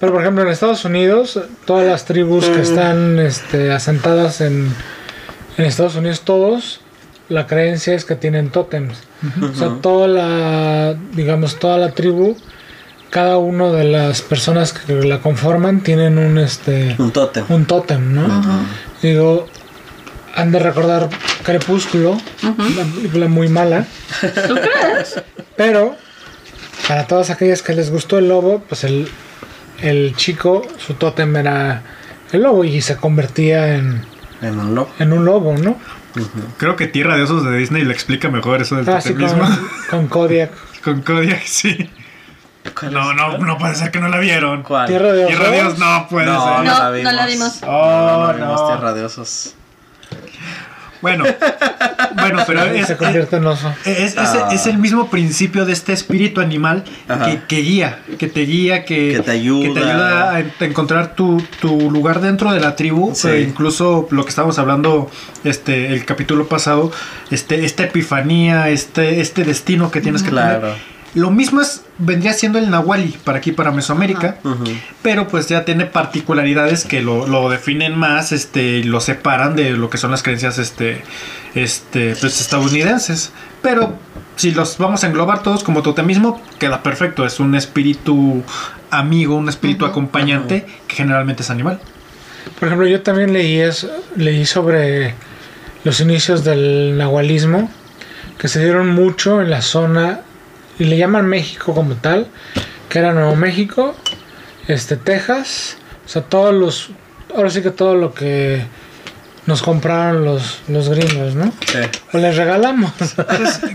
Pero 0.00 0.12
por 0.12 0.20
ejemplo 0.20 0.42
en 0.42 0.50
Estados 0.50 0.84
Unidos, 0.84 1.40
todas 1.64 1.86
las 1.86 2.04
tribus 2.04 2.44
que 2.46 2.60
están 2.60 3.18
este, 3.18 3.72
asentadas 3.72 4.42
en, 4.42 4.74
en 5.56 5.64
Estados 5.64 5.96
Unidos, 5.96 6.20
todos, 6.20 6.80
la 7.28 7.46
creencia 7.46 7.94
es 7.94 8.04
que 8.04 8.14
tienen 8.14 8.50
tótems. 8.50 8.98
O 9.42 9.54
sea, 9.54 9.78
toda 9.80 10.06
la, 10.06 10.94
digamos, 11.12 11.58
toda 11.58 11.78
la 11.78 11.92
tribu, 11.92 12.36
cada 13.10 13.38
una 13.38 13.70
de 13.70 13.84
las 13.84 14.22
personas 14.22 14.72
que 14.72 14.92
la 14.94 15.20
conforman 15.20 15.80
tienen 15.82 16.18
un, 16.18 16.38
este, 16.38 16.94
Un 16.98 17.10
tótem. 17.12 17.44
un 17.48 17.64
tótem, 17.66 18.14
¿no? 18.14 18.42
Digo, 19.02 19.46
han 20.34 20.52
de 20.52 20.58
recordar 20.58 21.08
Crepúsculo, 21.44 22.18
una 22.42 22.84
película 22.94 23.28
muy 23.28 23.48
mala. 23.48 23.86
¿Tú 24.20 24.54
crees? 24.54 25.22
Pero 25.56 25.96
para 26.86 27.06
todas 27.06 27.30
aquellas 27.30 27.62
que 27.62 27.74
les 27.74 27.90
gustó 27.90 28.18
el 28.18 28.28
lobo, 28.28 28.62
pues 28.68 28.84
el, 28.84 29.08
el 29.80 30.14
chico, 30.16 30.62
su 30.78 30.94
tótem 30.94 31.34
era 31.36 31.82
el 32.32 32.42
lobo 32.42 32.64
y 32.64 32.80
se 32.82 32.96
convertía 32.96 33.74
en, 33.76 34.02
En 34.42 34.58
un 34.58 34.74
lobo. 34.74 34.90
en 34.98 35.12
un 35.12 35.24
lobo, 35.24 35.56
¿no? 35.56 35.78
Creo 36.56 36.76
que 36.76 36.86
Tierra 36.86 37.16
de 37.16 37.22
Osos 37.22 37.44
de 37.44 37.56
Disney 37.56 37.84
le 37.84 37.92
explica 37.92 38.28
mejor 38.28 38.60
eso 38.60 38.76
del 38.76 38.84
totemismo. 38.86 39.44
con, 39.44 39.58
con 39.88 40.06
Kodiak. 40.08 40.50
Con 40.82 41.02
Kodiak, 41.02 41.44
sí. 41.44 41.90
No, 42.90 43.14
no, 43.14 43.38
no 43.38 43.58
puede 43.58 43.74
ser 43.74 43.90
que 43.90 44.00
no 44.00 44.08
la 44.08 44.18
vieron. 44.18 44.62
¿Cuál? 44.62 44.86
Tierra 44.88 45.12
de 45.12 45.26
Tierra 45.26 45.50
de 45.50 45.60
Osos. 45.62 45.76
Dios 45.76 45.78
no 45.78 46.08
puede 46.08 46.26
No, 46.26 46.44
ser. 46.44 46.52
no, 46.52 46.58
No, 46.64 46.64
la 46.64 46.84
no 46.84 46.92
vimos. 46.92 47.12
la 47.14 47.26
vimos. 47.26 47.52
Oh, 47.66 48.26
no, 48.28 48.34
vimos 48.34 48.60
no. 48.60 48.66
Tierra 48.68 48.92
de 48.94 49.04
Osos. 49.04 49.54
Bueno, 51.00 51.22
bueno, 52.16 52.42
pero 52.44 52.64
es, 52.64 52.88
se 52.88 52.96
convierte 52.96 53.36
en 53.36 53.46
oso. 53.46 53.72
es, 53.84 53.98
es- 53.98 54.18
Ah. 54.18 54.48
es 54.50 54.66
el 54.66 54.78
mismo 54.78 55.08
principio 55.10 55.64
de 55.64 55.72
este 55.72 55.92
espíritu 55.92 56.40
animal 56.40 56.82
que, 57.24 57.40
que 57.46 57.58
guía, 57.62 58.00
que 58.18 58.26
te 58.26 58.40
guía, 58.40 58.84
que, 58.84 59.12
Que 59.12 59.20
te 59.20 59.30
ayuda. 59.30 59.62
que 59.68 59.74
te 59.74 59.78
ayuda 59.88 60.30
a 60.32 60.40
en- 60.40 60.52
a 60.58 60.64
encontrar 60.64 61.14
tu, 61.14 61.40
tu 61.60 61.88
lugar 61.92 62.20
dentro 62.20 62.50
de 62.52 62.58
la 62.58 62.74
tribu. 62.74 63.12
Sí. 63.14 63.28
E 63.28 63.42
incluso 63.42 64.08
lo 64.10 64.24
que 64.24 64.30
estábamos 64.30 64.58
hablando 64.58 65.08
este 65.44 65.92
el 65.92 66.04
capítulo 66.04 66.48
pasado, 66.48 66.90
este, 67.30 67.64
esta 67.64 67.84
epifanía, 67.84 68.68
este, 68.68 69.20
este 69.20 69.44
destino 69.44 69.92
que 69.92 70.00
tienes 70.00 70.24
que 70.24 70.30
Claro. 70.30 70.60
tener. 70.62 70.76
Lo 71.14 71.30
mismo 71.30 71.60
es, 71.60 71.82
vendría 71.98 72.32
siendo 72.32 72.58
el 72.58 72.70
Nahuali 72.70 73.16
para 73.24 73.38
aquí, 73.38 73.52
para 73.52 73.72
Mesoamérica. 73.72 74.38
Pero 75.02 75.28
pues 75.28 75.48
ya 75.48 75.64
tiene 75.64 75.86
particularidades 75.86 76.84
que 76.84 77.02
lo, 77.02 77.26
lo 77.26 77.50
definen 77.50 77.96
más, 77.98 78.32
este, 78.32 78.84
lo 78.84 79.00
separan 79.00 79.56
de 79.56 79.70
lo 79.70 79.90
que 79.90 79.98
son 79.98 80.10
las 80.10 80.22
creencias, 80.22 80.58
este, 80.58 81.02
este, 81.54 82.14
pues 82.20 82.40
estadounidenses. 82.40 83.32
Pero 83.62 83.94
si 84.36 84.52
los 84.52 84.78
vamos 84.78 85.02
a 85.04 85.08
englobar 85.08 85.42
todos 85.42 85.64
como 85.64 85.82
totemismo, 85.82 86.40
queda 86.58 86.82
perfecto. 86.82 87.26
Es 87.26 87.40
un 87.40 87.54
espíritu 87.54 88.42
amigo, 88.90 89.36
un 89.36 89.48
espíritu 89.48 89.84
acompañante 89.84 90.66
que 90.86 90.96
generalmente 90.96 91.42
es 91.42 91.50
animal. 91.50 91.80
Por 92.58 92.68
ejemplo, 92.68 92.86
yo 92.86 93.02
también 93.02 93.32
leí, 93.32 93.58
eso, 93.60 93.90
leí 94.16 94.46
sobre 94.46 95.14
los 95.84 96.00
inicios 96.00 96.44
del 96.44 96.96
nahualismo, 96.96 97.70
que 98.38 98.48
se 98.48 98.62
dieron 98.62 98.88
mucho 98.90 99.42
en 99.42 99.50
la 99.50 99.62
zona, 99.62 100.20
y 100.78 100.84
le 100.84 100.96
llaman 100.96 101.26
México 101.26 101.74
como 101.74 101.94
tal, 101.94 102.26
que 102.88 102.98
era 102.98 103.12
Nuevo 103.12 103.36
México 103.36 103.94
este 104.66 104.96
Texas, 104.96 105.76
o 106.04 106.08
sea, 106.08 106.22
todos 106.22 106.54
los, 106.54 106.90
ahora 107.34 107.48
sí 107.50 107.62
que 107.62 107.70
todo 107.70 107.94
lo 107.94 108.12
que 108.12 108.62
nos 109.46 109.62
compraron 109.62 110.26
los, 110.26 110.58
los 110.68 110.90
gringos, 110.90 111.34
¿no? 111.34 111.46
Sí. 111.66 111.78
O 112.12 112.18
les 112.18 112.36
regalamos. 112.36 112.92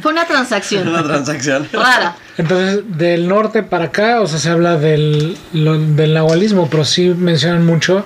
Fue 0.03 0.11
una 0.11 0.25
transacción 0.27 0.87
Una 0.87 1.03
transacción. 1.03 1.67
rara. 1.73 2.15
Entonces, 2.37 2.81
del 2.95 3.27
norte 3.27 3.63
para 3.63 3.85
acá, 3.85 4.21
o 4.21 4.27
sea, 4.27 4.37
se 4.37 4.49
habla 4.51 4.77
del, 4.77 5.35
lo- 5.53 5.79
del 5.79 6.13
nahualismo, 6.13 6.69
pero 6.69 6.85
sí 6.85 7.09
mencionan 7.17 7.65
mucho 7.65 8.05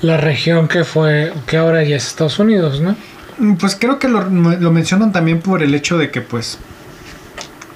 la 0.00 0.16
región 0.16 0.68
que 0.68 0.84
fue, 0.84 1.34
que 1.46 1.58
ahora 1.58 1.82
ya 1.84 1.96
es 1.96 2.06
Estados 2.06 2.38
Unidos, 2.38 2.80
¿no? 2.80 2.96
Mm, 3.38 3.54
Pues 3.56 3.76
creo 3.78 3.98
que 3.98 4.08
lo, 4.08 4.22
lo 4.30 4.70
mencionan 4.72 5.12
también 5.12 5.40
por 5.40 5.62
el 5.62 5.74
hecho 5.74 5.98
de 5.98 6.10
que 6.10 6.22
pues 6.22 6.58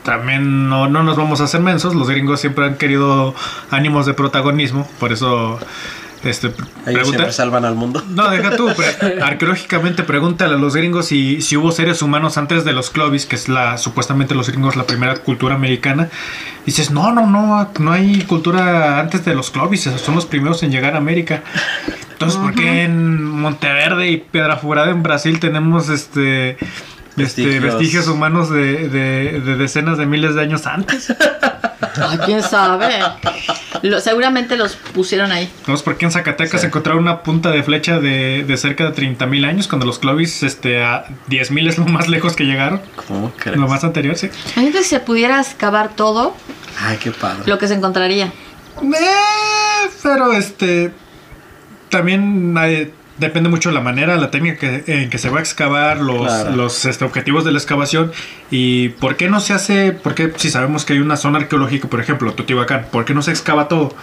también 0.07 0.71
no, 0.71 0.89
no 0.89 1.03
nos 1.03 1.17
vamos 1.19 1.43
a 1.43 1.45
hacer 1.45 1.61
mensos. 1.61 1.95
Los 1.95 2.09
gringos 2.09 2.41
siempre 2.41 2.65
han 2.65 2.77
querido 2.77 3.35
ánimos 3.71 4.07
de 4.07 4.15
protagonismo. 4.15 4.89
Por 4.99 5.13
eso 5.13 5.59
este, 6.25 6.47
Ellos 6.47 6.57
pregunta- 6.85 7.03
siempre 7.11 7.33
salvan 7.33 7.65
al 7.67 7.75
mundo. 7.75 8.03
No, 8.09 8.31
deja 8.31 8.57
tú. 8.57 8.69
pre- 8.75 9.21
arqueológicamente 9.23 10.03
pregúntale 10.03 10.55
a 10.55 10.59
los 10.59 10.75
gringos 10.75 11.07
si, 11.07 11.43
si 11.43 11.57
hubo 11.57 11.71
seres 11.73 12.01
humanos 12.03 12.39
antes 12.39 12.65
de 12.65 12.73
los 12.73 12.89
Clovis, 12.91 13.27
que 13.27 13.37
es 13.37 13.49
la 13.49 13.77
supuestamente 13.79 14.35
los 14.35 14.49
gringos 14.49 14.75
la 14.77 14.85
primera 14.87 15.15
cultura 15.17 15.55
americana. 15.55 16.09
Dices, 16.65 16.91
no, 16.91 17.13
no, 17.13 17.27
no, 17.27 17.69
no 17.79 17.93
hay 17.93 18.23
cultura 18.23 18.99
antes 18.99 19.25
de 19.25 19.35
los 19.35 19.51
Clovis, 19.51 19.83
son 19.83 20.15
los 20.15 20.25
primeros 20.27 20.63
en 20.63 20.71
llegar 20.73 20.95
a 20.95 20.99
América. 20.99 21.43
Entonces, 22.13 22.41
¿por 22.41 22.55
qué 22.55 22.85
en 22.85 23.23
Monteverde 23.25 24.09
y 24.11 24.17
Piedrafurada 24.17 24.91
en 24.91 25.03
Brasil 25.03 25.39
tenemos 25.39 25.91
este 25.91 26.57
este, 27.17 27.61
Vestigios. 27.61 28.09
humanos 28.09 28.51
de, 28.51 28.89
de- 28.89 29.41
de 29.41 29.57
decenas 29.57 29.99
de 29.99 30.07
miles 30.07 30.35
de 30.35 30.43
años 30.43 30.67
antes? 30.67 31.15
Ay, 32.01 32.19
quién 32.27 32.43
sabe. 32.43 32.89
Lo- 33.83 34.01
seguramente 34.01 34.57
los 34.57 34.77
pusieron 34.77 35.33
ahí. 35.33 35.51
No, 35.67 35.77
porque 35.79 36.05
en 36.07 36.11
Zacatecas 36.13 36.61
Sí. 36.61 36.67
encontraron 36.67 37.03
una 37.03 37.23
punta 37.23 37.51
de 37.51 37.63
flecha 37.63 37.99
de, 38.01 38.45
de 38.47 38.57
cerca 38.57 38.91
de 38.91 38.95
30.000 38.95 39.47
años, 39.47 39.69
cuando 39.69 39.87
los 39.87 39.99
Clovis 39.99 40.43
este, 40.43 40.83
a 40.83 41.05
10.000 41.29 41.69
es 41.69 41.79
lo 41.79 41.87
más 41.87 42.09
lejos 42.09 42.35
que 42.37 42.45
llegaron. 42.45 42.81
¿Cómo 43.09 43.33
crees? 43.37 43.59
Lo 43.59 43.69
más 43.69 43.85
anterior, 43.85 44.17
sí. 44.17 44.31
Imagínate 44.57 44.83
si 44.83 44.91
se 44.91 45.01
pudiera 45.01 45.41
excavar 45.41 45.91
todo 45.95 46.35
Ay, 46.81 46.99
qué 47.03 47.11
padre. 47.13 47.43
lo 47.47 47.59
que 47.59 47.69
se 47.69 47.75
encontraría. 47.75 48.27
Eh, 48.83 49.89
pero 50.03 50.33
este. 50.33 50.93
También 51.91 52.55
eh, 52.63 52.93
depende 53.19 53.49
mucho 53.49 53.69
de 53.71 53.75
la 53.75 53.81
manera, 53.81 54.17
la 54.17 54.31
técnica 54.31 54.59
que- 54.59 54.85
en 55.03 55.11
que 55.11 55.19
se 55.19 55.29
va 55.31 55.39
a 55.39 55.41
excavar, 55.41 56.01
los, 56.01 56.27
Claro. 56.27 56.53
los 56.57 56.85
este, 56.85 57.05
objetivos 57.05 57.45
de 57.45 57.53
la 57.53 57.59
excavación. 57.59 58.13
Y 58.51 58.91
por 58.91 59.17
qué 59.17 59.29
no 59.29 59.41
se 59.41 59.53
hace. 59.53 59.93
por 59.93 60.15
qué 60.15 60.33
si 60.37 60.51
sabemos 60.51 60.85
que 60.85 60.93
hay 60.95 60.99
una 61.01 61.17
zona 61.17 61.39
arqueológica, 61.39 61.89
por 61.89 62.01
ejemplo, 62.01 62.33
Teotihuacán, 62.35 62.87
¿por 62.93 63.05
qué 63.05 63.15
no 63.15 63.23
se 63.23 63.31
excava 63.31 63.69
todo? 63.69 63.95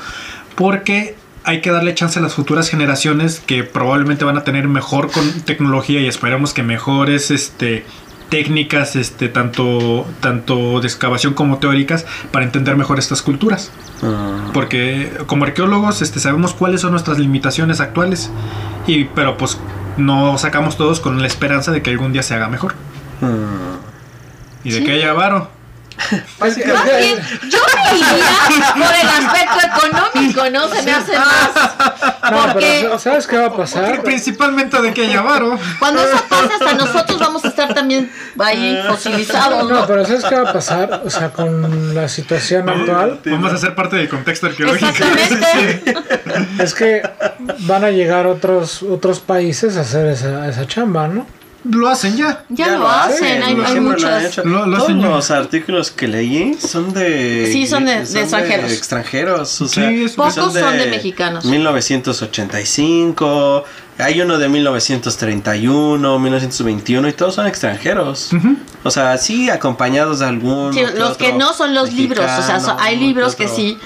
Porque. 0.56 1.16
Hay 1.46 1.60
que 1.60 1.72
darle 1.72 1.94
chance 1.94 2.18
a 2.20 2.22
las 2.22 2.36
futuras 2.36 2.70
generaciones 2.70 3.42
que 3.46 3.66
probablemente 3.66 4.24
van 4.24 4.38
a 4.38 4.46
tener 4.46 4.70
mejor 4.70 5.12
con 5.12 5.30
tecnología 5.42 6.00
y 6.00 6.08
esperamos 6.08 6.54
que 6.54 6.64
mejores 6.64 7.32
este, 7.32 7.84
técnicas, 8.34 8.96
este, 8.96 9.30
tanto, 9.30 10.08
tanto 10.20 10.82
de 10.82 10.88
excavación 10.88 11.36
como 11.36 11.60
teóricas, 11.60 12.08
para 12.32 12.44
entender 12.44 12.76
mejor 12.76 12.98
estas 12.98 13.22
culturas. 13.22 13.70
Mm. 14.02 14.54
Porque 14.54 15.12
como 15.28 15.46
arqueólogos 15.46 16.02
este, 16.02 16.20
sabemos 16.20 16.56
cuáles 16.56 16.82
son 16.82 16.94
nuestras 16.94 17.20
limitaciones 17.20 17.80
actuales. 17.80 18.32
Y, 18.88 19.04
pero 19.04 19.38
pues 19.38 19.60
no 19.98 20.36
sacamos 20.40 20.78
todos 20.78 21.00
con 21.00 21.22
la 21.22 21.28
esperanza 21.28 21.72
de 21.72 21.84
que 21.84 21.92
algún 21.92 22.12
día 22.12 22.24
se 22.24 22.34
haga 22.34 22.50
mejor. 22.50 22.74
Mm. 23.22 24.68
Y 24.68 24.72
de 24.72 24.80
Sí. 24.80 24.84
que 24.84 24.94
haya 24.94 25.14
varo. 25.14 25.52
Es 26.46 26.56
que- 26.56 26.74
Más 26.74 26.86
bien, 26.86 27.18
yo 27.50 27.60
me 27.76 27.98
iría 27.98 28.74
por 28.74 28.96
el 28.96 29.10
aspecto 29.26 29.88
económico, 29.88 30.50
¿no? 30.50 30.68
Se 30.74 30.82
me 30.84 30.92
hace 30.92 31.18
más. 31.18 32.32
No, 32.32 32.54
Porque 32.54 32.80
pero 32.84 33.00
¿sabes 33.00 33.28
qué 33.28 33.38
va 33.38 33.48
a 33.48 33.56
pasar? 33.56 34.02
Principalmente 34.04 34.82
de 34.82 34.94
que 34.94 35.06
haya 35.06 35.22
varo. 35.22 35.58
cuando 35.80 36.04
eso 36.04 36.24
pase, 36.30 36.54
hasta 36.54 36.74
nosotros 36.74 37.20
vamos 37.20 37.46
a 37.46 37.48
estar 37.50 37.74
también 37.74 38.12
ahí 38.40 38.80
fosilizados, 38.88 39.70
No, 39.70 39.80
¿no? 39.82 39.88
pero 39.88 40.06
¿sabes 40.06 40.24
qué 40.26 40.36
va 40.36 40.50
a 40.50 40.54
pasar? 40.54 41.02
O 41.06 41.10
sea, 41.10 41.30
con 41.32 41.94
la 41.94 42.08
situación 42.10 42.70
actual, 42.70 43.20
Vamos 43.26 43.54
a 43.54 43.58
ser 43.58 43.76
parte 43.76 43.96
del 43.98 44.10
contexto 44.10 44.48
arqueológico. 44.48 44.88
Exactamente. 44.88 45.96
es 46.60 46.74
que 46.74 47.02
van 47.60 47.84
a 47.84 47.90
llegar 47.92 48.28
otros 48.28 48.84
otros 48.84 49.20
países 49.20 49.78
a 49.78 49.82
hacer 49.82 50.08
esa, 50.08 50.48
esa 50.48 50.66
chamba, 50.68 51.08
¿no? 51.08 51.26
Lo 51.66 51.88
hacen 51.88 52.18
ya. 52.18 52.44
Ya, 52.50 52.76
lo 52.78 52.90
hacen, 52.90 53.42
hay, 53.42 53.56
lo 53.56 53.66
hay 53.66 53.80
muchos. 53.80 54.38
Lo- 54.44 54.66
lo 54.66 54.76
Todos 54.78 54.84
hacen 54.90 55.00
ya. 55.02 55.08
los 55.08 55.32
artículos 55.32 55.92
que 55.92 56.08
leí 56.10 56.56
son 56.56 56.94
de. 56.94 57.50
Sí, 57.54 57.66
son 57.68 57.86
de- 57.86 58.04
de 58.06 58.20
extranjeros. 58.22 58.72
extranjeros. 58.72 59.62
O 59.62 59.68
Sí, 59.68 59.76
sea, 59.76 59.92
es- 59.92 60.12
Pocos 60.14 60.34
son 60.36 60.54
de 60.78 60.88
mexicanos. 60.88 61.46
1985. 61.46 63.64
Hay 64.00 64.22
uno 64.22 64.38
de 64.40 64.50
1931, 64.50 66.20
1921 66.20 67.08
y 67.08 67.14
todos 67.14 67.36
son 67.36 67.48
extranjeros. 67.48 68.34
Ujú. 68.34 68.56
O 68.84 68.92
sea, 68.92 69.18
sí, 69.18 69.50
acompañados 69.50 70.20
de 70.20 70.26
algún. 70.26 70.74
Sí, 70.74 70.82
los 70.98 71.18
que 71.18 71.34
no 71.34 71.54
son 71.54 71.74
los 71.74 71.94
libros, 71.94 72.26
o 72.26 72.42
sea, 72.44 72.60
so- 72.60 72.76
hay 72.80 72.98
libros 72.98 73.36
que 73.36 73.48
sí 73.48 73.78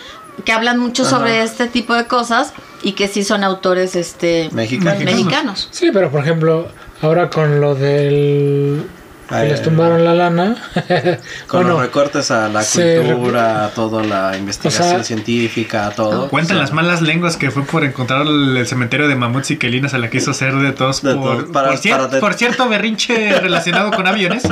que 0.45 0.51
hablan 0.53 0.78
mucho 0.80 1.01
Ajá. 1.01 1.11
sobre 1.11 1.43
este 1.43 1.67
tipo 1.67 1.93
de 1.95 2.05
cosas 2.05 2.53
y 2.84 2.91
que 2.93 3.07
sí 3.07 3.23
son 3.23 3.43
autores 3.43 3.95
este 3.95 4.49
Mexicanos. 4.53 5.03
mexicanos. 5.03 5.67
Sí, 5.71 5.89
pero 5.91 6.11
por 6.11 6.21
ejemplo, 6.21 6.67
ahora 7.01 7.29
con 7.29 7.59
lo 7.61 7.75
del 7.75 8.83
que 9.29 9.35
Ay, 9.35 9.49
les 9.49 9.61
tumbaron 9.61 10.05
la 10.05 10.13
lana, 10.13 10.55
Con 11.47 11.59
bueno, 11.63 11.71
los 11.71 11.81
recortes 11.81 12.31
a 12.31 12.47
la 12.47 12.63
cultura, 12.63 13.65
a 13.65 13.69
toda 13.71 14.01
la 14.01 14.37
investigación 14.37 14.87
O 14.87 14.91
sea, 14.91 15.03
científica, 15.03 15.87
a 15.87 15.91
todo. 15.91 16.29
Cuentan 16.29 16.55
O 16.55 16.59
sea, 16.59 16.61
las 16.63 16.71
malas 16.73 17.01
lenguas 17.01 17.35
que 17.35 17.51
fue 17.51 17.63
por 17.63 17.83
encontrar 17.83 18.21
el, 18.25 18.55
el 18.55 18.65
cementerio 18.65 19.09
de 19.09 19.15
mamuts 19.17 19.51
y 19.51 19.57
que 19.57 19.67
Lina 19.69 19.89
se 19.89 19.97
la 19.97 20.09
quiso 20.09 20.31
hacer 20.31 20.55
de 20.55 20.71
todos 20.71 21.01
De 21.01 21.13
por, 21.13 21.39
todo, 21.43 21.51
para- 21.51 21.69
por, 21.71 21.77
cier- 21.77 21.91
para 21.91 22.07
de- 22.07 22.19
por 22.21 22.33
cierto 22.35 22.69
berrinche 22.69 23.37
relacionado 23.41 23.91
con 23.91 24.07
aviones 24.07 24.43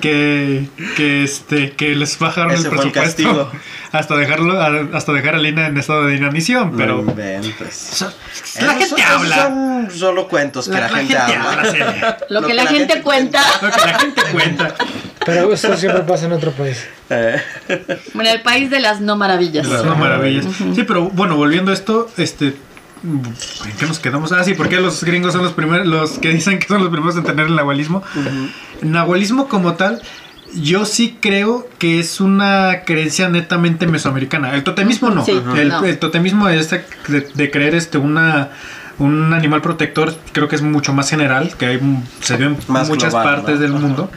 que, 0.00 0.68
que 0.96 1.24
este 1.24 1.72
que 1.72 1.94
les 1.94 2.18
bajaron 2.18 2.52
Ese 2.52 2.68
el 2.68 2.74
fue 2.74 2.84
el 2.86 2.92
presupuesto 2.92 3.52
hasta 3.92 4.16
dejarlo 4.16 4.60
a- 4.60 4.88
hasta 4.96 5.12
dejar 5.12 5.34
a 5.34 5.38
Lina 5.38 5.66
en 5.66 5.76
estado 5.78 6.04
de 6.06 6.16
inanición 6.16 6.74
pero 6.76 7.02
No 7.02 7.10
inventes. 7.10 8.04
la 8.60 8.72
gente 8.74 8.86
son- 8.88 9.00
habla 9.00 9.36
Son 9.36 9.90
solo 9.90 10.28
cuentos 10.28 10.68
que 10.68 10.74
la, 10.74 10.88
gente, 10.88 11.16
habla. 11.16 11.72
sí. 11.72 11.78
Lo, 12.28 12.42
que, 12.42 12.54
la, 12.54 12.66
gente, 12.66 13.00
cuenta. 13.02 13.40
lo 13.62 13.70
que 13.70 13.80
la 13.80 13.98
gente 13.98 14.22
cuenta 14.32 14.74
pero 15.24 15.52
eso 15.52 15.76
siempre 15.76 16.02
pasa 16.04 16.24
en 16.26 16.32
otro 16.32 16.52
país. 16.52 16.86
Eh, 17.10 17.42
Bueno, 18.14 18.30
el 18.30 18.40
país 18.42 18.70
de 18.70 18.80
las 18.80 19.00
no 19.00 19.16
maravillas. 19.16 19.66
de 19.66 19.72
las 19.74 19.84
no 19.84 19.94
maravillas 19.96 20.46
sí 20.74 20.84
pero 20.84 21.10
bueno 21.10 21.36
volviendo 21.36 21.70
a 21.70 21.74
esto 21.74 22.10
este 22.18 22.54
¿En 23.04 23.72
qué 23.78 23.86
nos 23.86 23.98
quedamos? 23.98 24.32
Ah, 24.32 24.42
sí, 24.44 24.54
porque 24.54 24.80
los 24.80 25.04
gringos 25.04 25.32
son 25.32 25.42
los 25.44 25.52
primeros, 25.52 25.86
los 25.86 26.18
que 26.18 26.30
dicen 26.30 26.58
que 26.58 26.66
son 26.66 26.80
los 26.82 26.90
primeros 26.90 27.16
en 27.16 27.24
tener 27.24 27.46
el 27.46 27.56
nahualismo. 27.56 28.02
El 28.82 28.90
nahualismo 28.90 29.48
como 29.48 29.74
tal, 29.74 30.02
yo 30.54 30.84
sí 30.84 31.16
creo 31.20 31.68
que 31.78 32.00
es 32.00 32.20
una 32.20 32.82
creencia 32.84 33.28
netamente 33.28 33.86
mesoamericana. 33.86 34.54
El 34.54 34.64
totemismo 34.64 35.10
no. 35.10 35.24
Sí, 35.24 35.32
el, 35.56 35.68
no. 35.68 35.84
el 35.84 35.98
totemismo 35.98 36.48
es 36.48 36.70
de, 36.70 36.84
de- 37.08 37.28
de 37.34 37.50
creer 37.50 37.74
este 37.74 37.98
una 37.98 38.50
un 38.98 39.32
animal 39.32 39.62
protector 39.62 40.14
creo 40.32 40.48
que 40.48 40.56
es 40.56 40.62
mucho 40.62 40.92
más 40.92 41.08
general, 41.08 41.54
que 41.56 41.66
hay, 41.66 41.80
se 42.20 42.36
ve 42.36 42.46
en 42.46 42.56
Más 42.66 42.88
muchas 42.88 43.12
global, 43.12 43.36
partes 43.36 43.54
¿no? 43.56 43.60
del 43.60 43.72
mundo. 43.72 44.10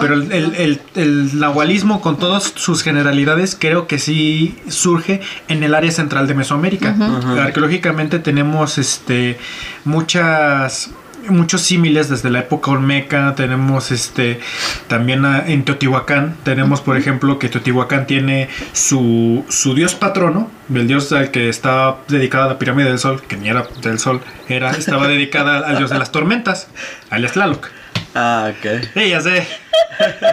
Pero 0.00 0.14
el, 0.14 0.32
el, 0.32 0.54
el- 0.56 0.80
el 0.96 1.38
nahualismo 1.38 2.00
con 2.00 2.18
todas 2.18 2.52
sus 2.56 2.82
generalidades 2.82 3.56
creo 3.58 3.86
que 3.86 3.98
sí 3.98 4.58
surge 4.68 5.20
en 5.48 5.62
el 5.62 5.74
área 5.74 5.92
central 5.92 6.26
de 6.26 6.34
Mesoamérica. 6.34 6.94
Arqueológicamente 7.40 8.18
tenemos 8.18 8.78
este 8.78 9.38
muchas 9.84 10.90
muchos 11.28 11.62
símiles 11.62 12.08
desde 12.08 12.30
la 12.30 12.40
época 12.40 12.70
olmeca 12.70 13.34
tenemos 13.34 13.90
este 13.90 14.40
también 14.88 15.24
en 15.24 15.64
Teotihuacán 15.64 16.36
tenemos 16.44 16.80
por 16.80 16.96
ejemplo 16.96 17.38
que 17.38 17.48
Teotihuacán 17.48 18.06
tiene 18.06 18.48
su, 18.72 19.44
su 19.48 19.74
dios 19.74 19.94
patrono 19.94 20.50
el 20.74 20.86
dios 20.86 21.12
al 21.12 21.30
que 21.30 21.48
está 21.48 21.96
dedicada 22.08 22.44
a 22.44 22.48
la 22.48 22.58
pirámide 22.58 22.88
del 22.88 22.98
sol 22.98 23.22
que 23.22 23.36
ni 23.36 23.48
era 23.48 23.66
del 23.82 23.98
sol 23.98 24.20
era 24.48 24.70
estaba 24.70 25.08
dedicada 25.08 25.66
al 25.66 25.78
dios 25.78 25.90
de 25.90 25.98
las 25.98 26.12
tormentas 26.12 26.68
alias 27.10 27.32
Tlaloc 27.32 27.68
ah, 28.14 28.50
ok. 28.50 28.84
Sí, 28.94 29.08
ya 29.10 29.20
sé. 29.20 29.46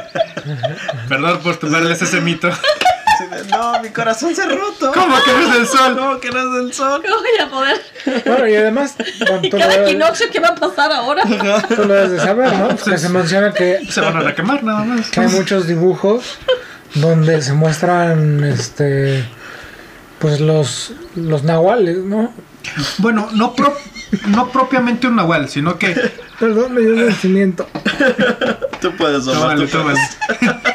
Perdón 1.10 1.40
por 1.44 1.58
tumbarles 1.58 2.02
ese 2.02 2.22
mito. 2.22 2.50
No, 3.50 3.80
mi 3.82 3.90
corazón 3.90 4.36
se 4.36 4.42
ha 4.44 4.46
roto. 4.48 4.92
¿Cómo 4.94 5.16
que 5.24 5.32
no 5.32 5.40
es 5.42 5.54
del 5.54 5.68
sol? 5.68 5.98
¿Cómo 5.98 6.20
que 6.20 6.30
no 6.32 6.40
es 6.40 6.64
del 6.64 6.74
sol? 6.74 7.04
No 7.08 7.18
voy 7.18 7.28
a 7.42 7.50
poder. 7.50 7.82
Bueno, 8.26 8.48
y 8.48 8.56
además, 8.56 8.96
Y 9.42 9.50
cada 9.50 9.76
equinoccio, 9.84 10.28
¿qué 10.32 10.40
va 10.40 10.50
a 10.50 10.56
pasar 10.56 10.92
ahora? 10.92 11.24
tú 11.24 11.76
lo 11.86 11.94
debes 11.94 12.12
de 12.12 12.20
saber, 12.20 12.54
¿no? 12.54 12.70
Que 12.76 12.98
se 12.98 13.10
menciona 13.10 13.54
que, 13.54 13.80
Se 13.90 14.02
van 14.02 14.18
a 14.18 14.22
requemar 14.22 14.64
nada 14.64 14.84
más. 14.84 15.10
que 15.10 15.20
hay 15.22 15.28
muchos 15.28 15.68
dibujos 15.68 16.38
donde 16.96 17.42
se 17.42 17.54
muestran 17.54 18.44
este 18.44 19.24
pues 20.20 20.40
los 20.40 20.94
los 21.16 21.44
nahuales, 21.44 21.98
¿no? 21.98 22.34
Bueno, 23.00 23.28
no, 23.34 23.54
pro- 23.56 23.76
no 24.28 24.50
propiamente 24.50 25.08
un 25.08 25.16
nahual, 25.16 25.50
sino 25.50 25.78
que... 25.78 25.96
Perdón, 26.40 26.74
me 26.74 26.82
dio 26.82 27.06
sentimiento. 27.12 27.68
Tú 28.82 28.92
puedes, 28.98 29.26
Omar. 29.28 29.58
Tú 29.58 29.68
puedes. 29.68 30.18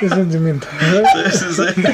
Qué 0.00 0.08
sentimiento. 0.08 0.66
Sí, 1.32 1.38
sí, 1.38 1.46
sí. 1.54 1.82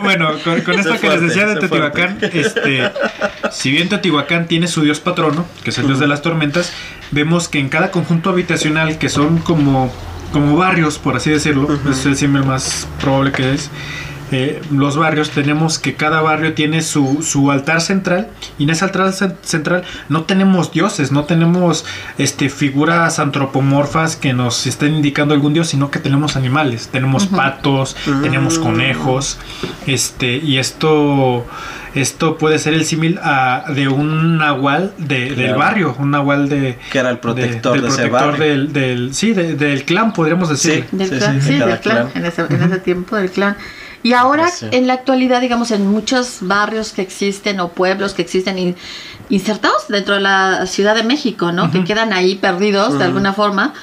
Bueno, 0.00 0.30
con, 0.42 0.60
con 0.62 0.78
esto 0.78 0.98
que 1.00 1.08
les 1.08 1.20
decía 1.20 1.46
de 1.46 1.56
Teotihuacán, 1.56 2.18
este, 2.20 2.90
si 3.52 3.70
bien 3.70 3.88
Teotihuacán 3.88 4.48
tiene 4.48 4.66
su 4.66 4.82
dios 4.82 4.98
patrono, 4.98 5.46
que 5.62 5.70
es 5.70 5.78
el 5.78 5.86
dios 5.86 6.00
de 6.00 6.08
las 6.08 6.22
tormentas, 6.22 6.72
vemos 7.12 7.48
que 7.48 7.60
en 7.60 7.68
cada 7.68 7.92
conjunto 7.92 8.30
habitacional, 8.30 8.98
que 8.98 9.08
son 9.08 9.38
como, 9.38 9.92
como 10.32 10.56
barrios, 10.56 10.98
por 10.98 11.16
así 11.16 11.30
decirlo, 11.30 11.68
es 11.88 12.04
el 12.04 12.16
símbolo 12.16 12.44
más 12.44 12.88
probable 13.00 13.30
que 13.30 13.54
es, 13.54 13.70
eh, 14.32 14.60
los 14.72 14.96
barrios, 14.96 15.30
tenemos 15.30 15.78
que 15.78 15.94
cada 15.94 16.20
barrio 16.22 16.54
tiene 16.54 16.80
su, 16.82 17.22
su 17.22 17.50
altar 17.50 17.80
central 17.80 18.28
y 18.58 18.64
en 18.64 18.70
ese 18.70 18.84
altar 18.84 19.06
cen- 19.12 19.36
central 19.42 19.84
no 20.08 20.22
tenemos 20.24 20.72
dioses, 20.72 21.12
no 21.12 21.24
tenemos 21.24 21.84
este, 22.18 22.48
figuras 22.48 23.18
antropomorfas 23.18 24.16
que 24.16 24.32
nos 24.32 24.66
estén 24.66 24.94
indicando 24.94 25.34
algún 25.34 25.52
dios, 25.52 25.68
sino 25.68 25.90
que 25.90 25.98
tenemos 25.98 26.34
animales, 26.36 26.88
tenemos 26.90 27.26
patos, 27.26 27.94
tenemos 28.22 28.58
conejos, 28.58 29.38
este, 29.86 30.36
y 30.38 30.58
esto, 30.58 31.46
esto 31.94 32.38
puede 32.38 32.58
ser 32.58 32.74
el 32.74 32.84
símil 32.84 33.18
a- 33.22 33.64
de 33.74 33.88
un 33.88 34.38
nahual 34.38 34.92
de- 34.98 35.34
del 35.34 35.54
barrio, 35.54 35.94
un 35.98 36.10
nahual 36.10 36.48
de... 36.48 36.78
Que 36.90 36.98
era 36.98 37.10
el 37.10 37.18
protector 37.18 37.74
de, 37.74 37.80
del 37.82 37.88
ese 37.90 37.96
protector 38.08 38.30
barrio. 38.32 38.48
del, 38.48 38.72
del- 38.72 39.14
sí, 39.14 39.32
de- 39.34 39.54
del 39.56 39.84
clan, 39.84 40.12
podríamos 40.12 40.48
decir. 40.48 40.86
Del 40.90 41.08
Sí, 41.10 41.16
clan, 41.18 41.40
sí, 41.42 41.46
sí, 41.48 41.52
de 41.54 41.58
cada 41.58 41.70
del 41.72 41.80
clan, 41.80 41.96
clan. 42.08 42.10
En, 42.14 42.24
ese, 42.26 42.42
en 42.48 42.62
ese 42.62 42.78
tiempo 42.78 43.16
del 43.16 43.30
clan. 43.30 43.56
Y 44.02 44.14
ahora, 44.14 44.48
Sí. 44.48 44.66
en 44.72 44.86
la 44.88 44.94
actualidad, 44.94 45.40
digamos, 45.40 45.70
en 45.70 45.86
muchos 45.86 46.38
barrios 46.40 46.92
que 46.92 47.02
existen 47.02 47.60
o 47.60 47.68
pueblos 47.68 48.14
que 48.14 48.22
existen 48.22 48.58
in- 48.58 48.76
insertados 49.28 49.86
dentro 49.88 50.14
de 50.16 50.20
la 50.20 50.66
Ciudad 50.66 50.94
de 50.96 51.04
México, 51.04 51.52
¿no? 51.52 51.70
Que 51.70 51.84
quedan 51.84 52.12
ahí 52.12 52.34
perdidos 52.34 52.98
de 52.98 53.04
alguna 53.04 53.32
forma, 53.32 53.74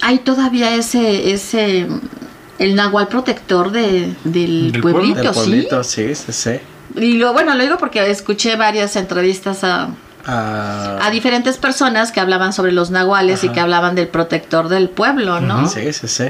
hay 0.00 0.20
todavía 0.20 0.74
ese, 0.74 1.32
ese, 1.32 1.86
el 2.58 2.74
nahual 2.74 3.08
protector 3.08 3.70
de, 3.70 4.14
del, 4.24 4.78
pueblito, 4.80 5.20
Del 5.22 5.32
pueblito, 5.32 5.84
sí, 5.84 6.14
sí, 6.14 6.32
sí. 6.32 6.52
Y 6.96 7.18
lo, 7.18 7.32
bueno, 7.34 7.54
lo 7.54 7.62
digo 7.62 7.76
porque 7.76 8.10
escuché 8.10 8.56
varias 8.56 8.96
entrevistas 8.96 9.62
a, 9.62 9.90
a 10.26 11.10
diferentes 11.10 11.58
personas 11.58 12.12
que 12.12 12.20
hablaban 12.20 12.52
sobre 12.54 12.72
los 12.72 12.90
nahuales 12.90 13.44
y 13.44 13.50
que 13.50 13.60
hablaban 13.60 13.94
del 13.94 14.08
protector 14.08 14.68
del 14.68 14.88
pueblo, 14.88 15.40
¿no? 15.40 15.68
sí, 15.68 15.92
sí, 15.92 16.08
sí. 16.08 16.24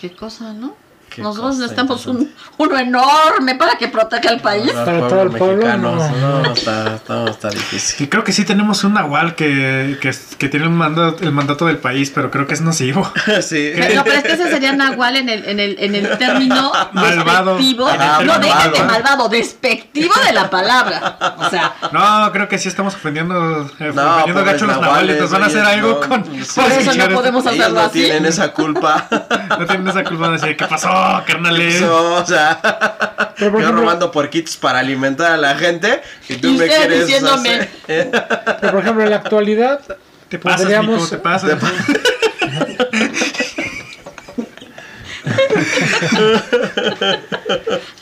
Qué 0.00 0.14
cosa, 0.14 0.52
¿no? 0.52 0.74
Nosotros 1.18 1.58
necesitamos 1.58 2.06
un, 2.06 2.32
uno 2.58 2.78
enorme 2.78 3.54
para 3.56 3.76
que 3.76 3.88
proteja 3.88 4.30
el 4.30 4.40
país. 4.40 4.70
Para, 4.72 4.84
Para 4.84 5.08
todo 5.08 5.22
el 5.22 5.30
pueblo, 5.30 5.76
no. 5.78 5.94
no, 5.94 6.52
está, 6.52 6.94
está, 6.96 7.24
está 7.28 7.50
difícil. 7.50 8.06
Y 8.06 8.08
creo 8.08 8.24
que 8.24 8.32
sí 8.32 8.44
tenemos 8.44 8.84
un 8.84 8.94
nahual 8.94 9.34
que, 9.34 9.98
que, 10.00 10.14
que 10.38 10.48
tiene 10.48 10.66
el 10.66 10.72
mandato, 10.72 11.22
el 11.22 11.32
mandato 11.32 11.66
del 11.66 11.78
país, 11.78 12.10
pero 12.14 12.30
creo 12.30 12.46
que 12.46 12.54
es 12.54 12.60
nocivo. 12.60 13.10
sí. 13.42 13.72
No, 13.94 14.04
pero 14.04 14.16
es 14.16 14.22
que 14.24 14.32
ese 14.32 14.50
sería 14.50 14.72
nahual 14.72 15.16
en 15.16 15.28
el, 15.28 15.44
en 15.44 15.60
el, 15.60 15.76
en 15.78 15.94
el 15.94 16.18
término 16.18 16.72
Malvado. 16.92 17.56
despectivo. 17.56 17.86
Ah, 17.88 18.20
no, 18.24 18.38
déjate 18.38 18.82
malvado, 18.84 19.28
despectivo 19.28 20.14
de 20.26 20.32
la 20.32 20.48
palabra. 20.50 21.16
O 21.38 21.50
sea, 21.50 21.74
No, 21.92 22.30
creo 22.32 22.48
que 22.48 22.58
sí 22.58 22.68
estamos 22.68 22.94
ofendiendo, 22.94 23.70
eh, 23.78 23.92
No, 23.94 24.16
ofendiendo 24.16 24.44
gacho 24.44 24.64
a 24.64 24.68
los 24.68 24.80
nahuales. 24.80 25.20
Nos 25.20 25.30
van 25.30 25.42
a 25.42 25.46
hacer 25.46 25.64
algo 25.64 26.00
no, 26.00 26.08
con. 26.08 26.22
Por 26.22 26.72
eso 26.72 26.94
no 26.94 27.08
podemos 27.14 27.46
hacerlo 27.46 27.80
no 27.80 27.86
así. 27.86 28.02
tienen 28.04 28.26
esa 28.26 28.52
culpa. 28.52 29.08
No 29.58 29.66
tienen 29.66 29.86
esa 29.88 30.02
culpa 30.02 30.26
de 30.28 30.32
decir, 30.38 30.56
¿qué 30.56 30.64
pasó, 30.66 30.88
carnales? 31.26 31.74
Eso, 31.76 32.14
o 32.14 32.26
sea, 32.26 32.60
por 33.38 33.52
yo 33.52 33.58
ejemplo- 33.58 33.72
robando 33.72 34.10
porquitos 34.12 34.56
para 34.56 34.78
alimentar 34.80 35.32
a 35.32 35.36
la 35.36 35.54
gente 35.56 36.00
y 36.28 36.36
tú 36.36 36.48
Y 36.48 36.52
me 36.58 36.66
quieres 36.66 37.06
diciéndome. 37.06 37.68
hacer- 37.84 38.10
Pero 38.60 38.72
por 38.72 38.80
ejemplo, 38.82 39.04
en 39.04 39.10
la 39.10 39.16
actualidad 39.16 39.80
Te 40.28 40.38
pasas, 40.38 40.62
podríamos- 40.62 40.96
Nico, 40.96 41.08
te 41.10 41.16
pasas. 41.18 41.50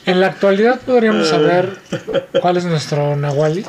en 0.07 0.21
la 0.21 0.27
actualidad 0.29 0.81
podríamos 0.81 1.29
saber 1.29 1.79
cuál 2.41 2.57
es 2.57 2.65
nuestro 2.65 3.17
Nahuali. 3.17 3.65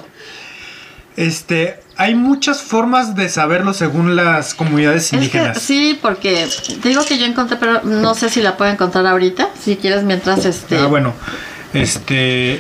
Este, 1.18 1.80
hay 2.02 2.16
muchas 2.16 2.64
formas 2.64 3.16
de 3.16 3.30
saberlo 3.30 3.76
según 3.76 4.16
las 4.16 4.56
comunidades 4.56 5.04
es 5.04 5.10
que 5.12 5.16
indígenas. 5.18 5.62
sí, 5.62 6.00
porque 6.02 6.48
digo 6.84 7.06
que 7.06 7.20
yo 7.20 7.26
encontré, 7.28 7.58
pero 7.58 7.84
no 7.84 8.16
sé 8.16 8.30
si 8.30 8.42
la 8.42 8.58
puedo 8.58 8.72
encontrar 8.72 9.06
ahorita. 9.06 9.50
Si 9.64 9.76
quieres, 9.76 10.04
mientras 10.04 10.46
este. 10.46 10.78
Ah, 10.80 10.88
bueno. 10.88 11.14
Este, 11.74 12.60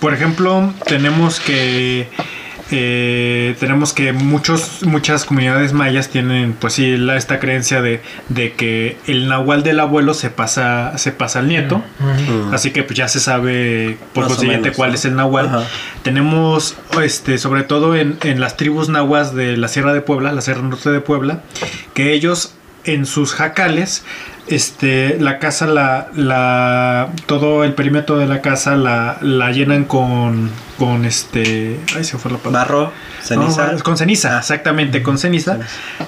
por 0.00 0.12
ejemplo, 0.12 0.70
tenemos 0.86 1.40
que 1.40 2.10
eh, 2.76 3.56
tenemos 3.60 3.92
que 3.92 4.12
muchos 4.12 4.82
muchas 4.82 5.24
comunidades 5.24 5.72
mayas 5.72 6.08
tienen 6.08 6.54
pues 6.58 6.74
sí 6.74 6.96
la, 6.96 7.16
esta 7.16 7.38
creencia 7.38 7.80
de, 7.80 8.02
de 8.28 8.52
que 8.52 8.96
el 9.06 9.28
nahual 9.28 9.62
del 9.62 9.80
abuelo 9.80 10.14
se 10.14 10.30
pasa 10.30 10.98
se 10.98 11.12
pasa 11.12 11.38
al 11.38 11.48
nieto. 11.48 11.82
Así 12.52 12.70
que 12.72 12.82
pues 12.82 12.96
ya 12.96 13.08
se 13.08 13.20
sabe 13.20 13.96
por 14.12 14.26
consiguiente 14.26 14.72
cuál 14.72 14.90
¿no? 14.90 14.94
es 14.96 15.04
el 15.04 15.16
nahual. 15.16 15.66
Tenemos 16.02 16.76
este 17.02 17.38
sobre 17.38 17.62
todo 17.62 17.94
en, 17.94 18.18
en 18.22 18.40
las 18.40 18.56
tribus 18.56 18.88
nahuas 18.88 19.34
de 19.34 19.56
la 19.56 19.68
Sierra 19.68 19.92
de 19.92 20.00
Puebla, 20.00 20.32
la 20.32 20.40
Sierra 20.40 20.62
Norte 20.62 20.90
de 20.90 21.00
Puebla, 21.00 21.42
que 21.94 22.12
ellos 22.12 22.54
en 22.84 23.06
sus 23.06 23.32
jacales 23.32 24.04
este 24.46 25.18
la 25.20 25.38
casa 25.38 25.66
la, 25.66 26.08
la 26.14 27.08
todo 27.26 27.64
el 27.64 27.72
perímetro 27.74 28.18
de 28.18 28.26
la 28.26 28.40
casa 28.42 28.76
la, 28.76 29.16
la 29.22 29.50
llenan 29.52 29.84
con 29.84 30.50
con 30.78 31.04
este 31.04 31.78
ay 31.96 32.04
se 32.04 32.18
fue 32.18 32.32
la 32.32 32.38
palabra 32.38 32.64
Barro, 32.64 32.92
ceniza. 33.22 33.72
no, 33.72 33.78
con 33.82 33.96
ceniza, 33.96 34.38
exactamente, 34.38 35.02
con 35.04 35.18
ceniza, 35.18 35.58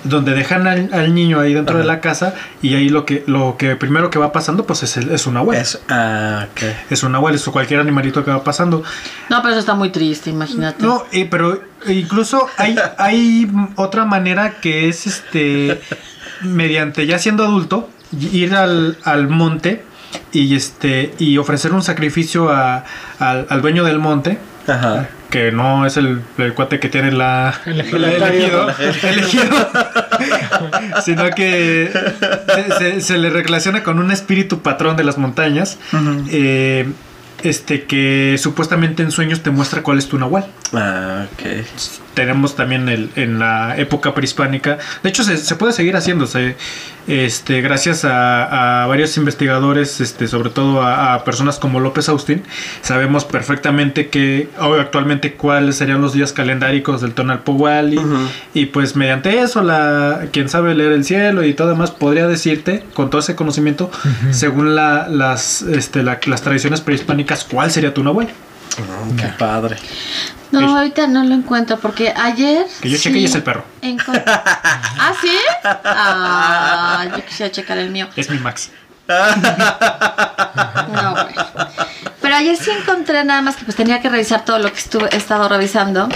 donde 0.04 0.34
dejan 0.34 0.66
al, 0.66 0.90
al 0.92 1.14
niño 1.14 1.38
ahí 1.40 1.54
dentro 1.54 1.78
de 1.78 1.84
la 1.84 2.00
casa 2.00 2.34
y 2.62 2.74
ahí 2.74 2.88
lo 2.88 3.06
que 3.06 3.22
lo 3.26 3.56
que 3.56 3.76
primero 3.76 4.10
que 4.10 4.18
va 4.18 4.32
pasando 4.32 4.66
pues 4.66 4.82
es, 4.82 4.96
el- 4.96 5.10
es 5.12 5.26
un 5.26 5.36
abuelo. 5.36 5.62
Es, 5.62 5.78
ah. 5.88 6.46
Es 6.90 7.04
un 7.04 7.14
abuelo, 7.14 7.36
es 7.36 7.44
cualquier 7.44 7.78
animalito 7.80 8.24
que 8.24 8.30
va 8.32 8.42
pasando. 8.42 8.82
No, 9.30 9.38
pero 9.40 9.50
eso 9.52 9.60
está 9.60 9.74
muy 9.74 9.90
triste, 9.90 10.30
imagínate. 10.30 10.82
No, 10.84 11.04
eh, 11.12 11.28
pero 11.30 11.62
incluso 11.86 12.48
hay, 12.58 12.76
hay 12.98 13.48
otra 13.76 14.04
manera 14.04 14.54
que 14.60 14.88
es 14.88 15.06
este 15.06 15.80
mediante 16.42 17.06
ya 17.06 17.18
siendo 17.18 17.44
adulto 17.44 17.88
ir 18.32 18.54
al, 18.54 18.96
al 19.04 19.28
monte 19.28 19.82
y 20.32 20.54
este 20.54 21.14
y 21.18 21.38
ofrecer 21.38 21.72
un 21.72 21.82
sacrificio 21.82 22.50
a- 22.50 22.84
al, 23.18 23.46
al 23.48 23.60
dueño 23.62 23.84
del 23.84 23.98
monte 23.98 24.38
Ajá. 24.66 25.08
que 25.30 25.52
no 25.52 25.84
es 25.86 25.96
el, 25.96 26.22
el 26.38 26.54
cuate 26.54 26.80
que 26.80 26.88
tiene 26.88 27.12
la 27.12 27.54
El 27.66 27.80
el 27.80 28.04
elegido. 28.04 28.70
elegido, 28.70 29.08
elegido, 29.10 29.68
sino 31.04 31.30
que 31.30 31.90
se, 32.54 32.78
se- 32.78 33.00
se 33.00 33.18
le 33.18 33.30
relaciona 33.30 33.82
con 33.82 33.98
un 33.98 34.10
espíritu 34.10 34.60
patrón 34.62 34.96
de 34.96 35.04
las 35.04 35.18
montañas 35.18 35.78
eh, 36.30 36.88
este 37.42 37.84
que 37.84 38.36
supuestamente 38.38 39.02
en 39.02 39.10
sueños 39.10 39.42
te 39.42 39.50
muestra 39.50 39.82
cuál 39.82 39.98
es 39.98 40.08
tu 40.08 40.18
nahual 40.18 40.46
Ah, 40.72 41.26
ok. 41.32 41.66
Tenemos 42.16 42.56
también 42.56 42.88
el, 42.88 43.10
en 43.14 43.38
la 43.38 43.76
época 43.78 44.12
prehispánica. 44.14 44.78
De 45.04 45.10
hecho, 45.10 45.22
se, 45.22 45.36
se 45.36 45.54
puede 45.54 45.72
seguir 45.72 45.94
haciéndose. 45.94 46.56
Este, 47.06 47.60
gracias 47.60 48.04
a, 48.04 48.82
a 48.82 48.86
varios 48.88 49.16
investigadores, 49.16 50.00
este, 50.00 50.26
sobre 50.26 50.50
todo 50.50 50.82
a, 50.82 51.14
a 51.14 51.22
personas 51.24 51.60
como 51.60 51.78
López 51.78 52.08
Austin, 52.08 52.42
sabemos 52.82 53.24
perfectamente 53.24 54.08
que 54.08 54.48
hoy 54.58 54.80
actualmente 54.80 55.34
cuáles 55.34 55.76
serían 55.76 56.00
los 56.00 56.14
días 56.14 56.32
calendáricos 56.32 57.02
del 57.02 57.12
Tonalpohualli. 57.12 57.98
Ujú. 57.98 58.16
Y 58.54 58.66
pues 58.66 58.96
mediante 58.96 59.38
eso, 59.38 59.62
la, 59.62 60.22
quien 60.32 60.48
sabe 60.48 60.74
leer 60.74 60.90
el 60.92 61.04
cielo 61.04 61.44
y 61.44 61.54
todo 61.54 61.68
demás, 61.68 61.92
podría 61.92 62.26
decirte, 62.26 62.82
con 62.94 63.08
todo 63.08 63.20
ese 63.20 63.36
conocimiento, 63.36 63.88
según 64.32 64.74
la- 64.74 65.06
las, 65.08 65.62
este, 65.62 66.02
la- 66.02 66.18
las 66.26 66.42
tradiciones 66.42 66.80
prehispánicas, 66.80 67.44
cuál 67.44 67.70
sería 67.70 67.94
tu 67.94 68.02
nahual. 68.02 68.28
Mm, 68.78 69.16
qué 69.16 69.26
padre. 69.38 69.76
No, 70.52 70.76
ahorita 70.76 71.06
no 71.06 71.24
lo 71.24 71.34
encuentro 71.34 71.78
porque 71.78 72.12
ayer. 72.16 72.66
Que 72.80 72.90
yo 72.90 72.98
cheque 72.98 73.18
y 73.18 73.24
es 73.24 73.34
el 73.34 73.42
perro. 73.42 73.64
¿Ah, 74.26 75.12
sí? 75.20 75.36
Ah, 75.64 77.04
yo 77.16 77.24
quisiera 77.24 77.50
checar 77.50 77.78
el 77.78 77.90
mío. 77.90 78.08
Es 78.16 78.30
mi 78.30 78.38
Max. 78.38 78.70
No, 79.08 81.10
bueno. 81.12 81.44
Pero 82.20 82.34
ayer 82.36 82.56
sí 82.56 82.70
encontré 82.70 83.24
nada 83.24 83.42
más 83.42 83.56
que 83.56 83.64
pues 83.64 83.76
tenía 83.76 84.00
que 84.00 84.08
revisar 84.08 84.44
todo 84.44 84.58
lo 84.58 84.72
que 84.72 84.78
estuve, 84.78 85.08
he 85.12 85.16
estado 85.16 85.48
revisando. 85.48 86.08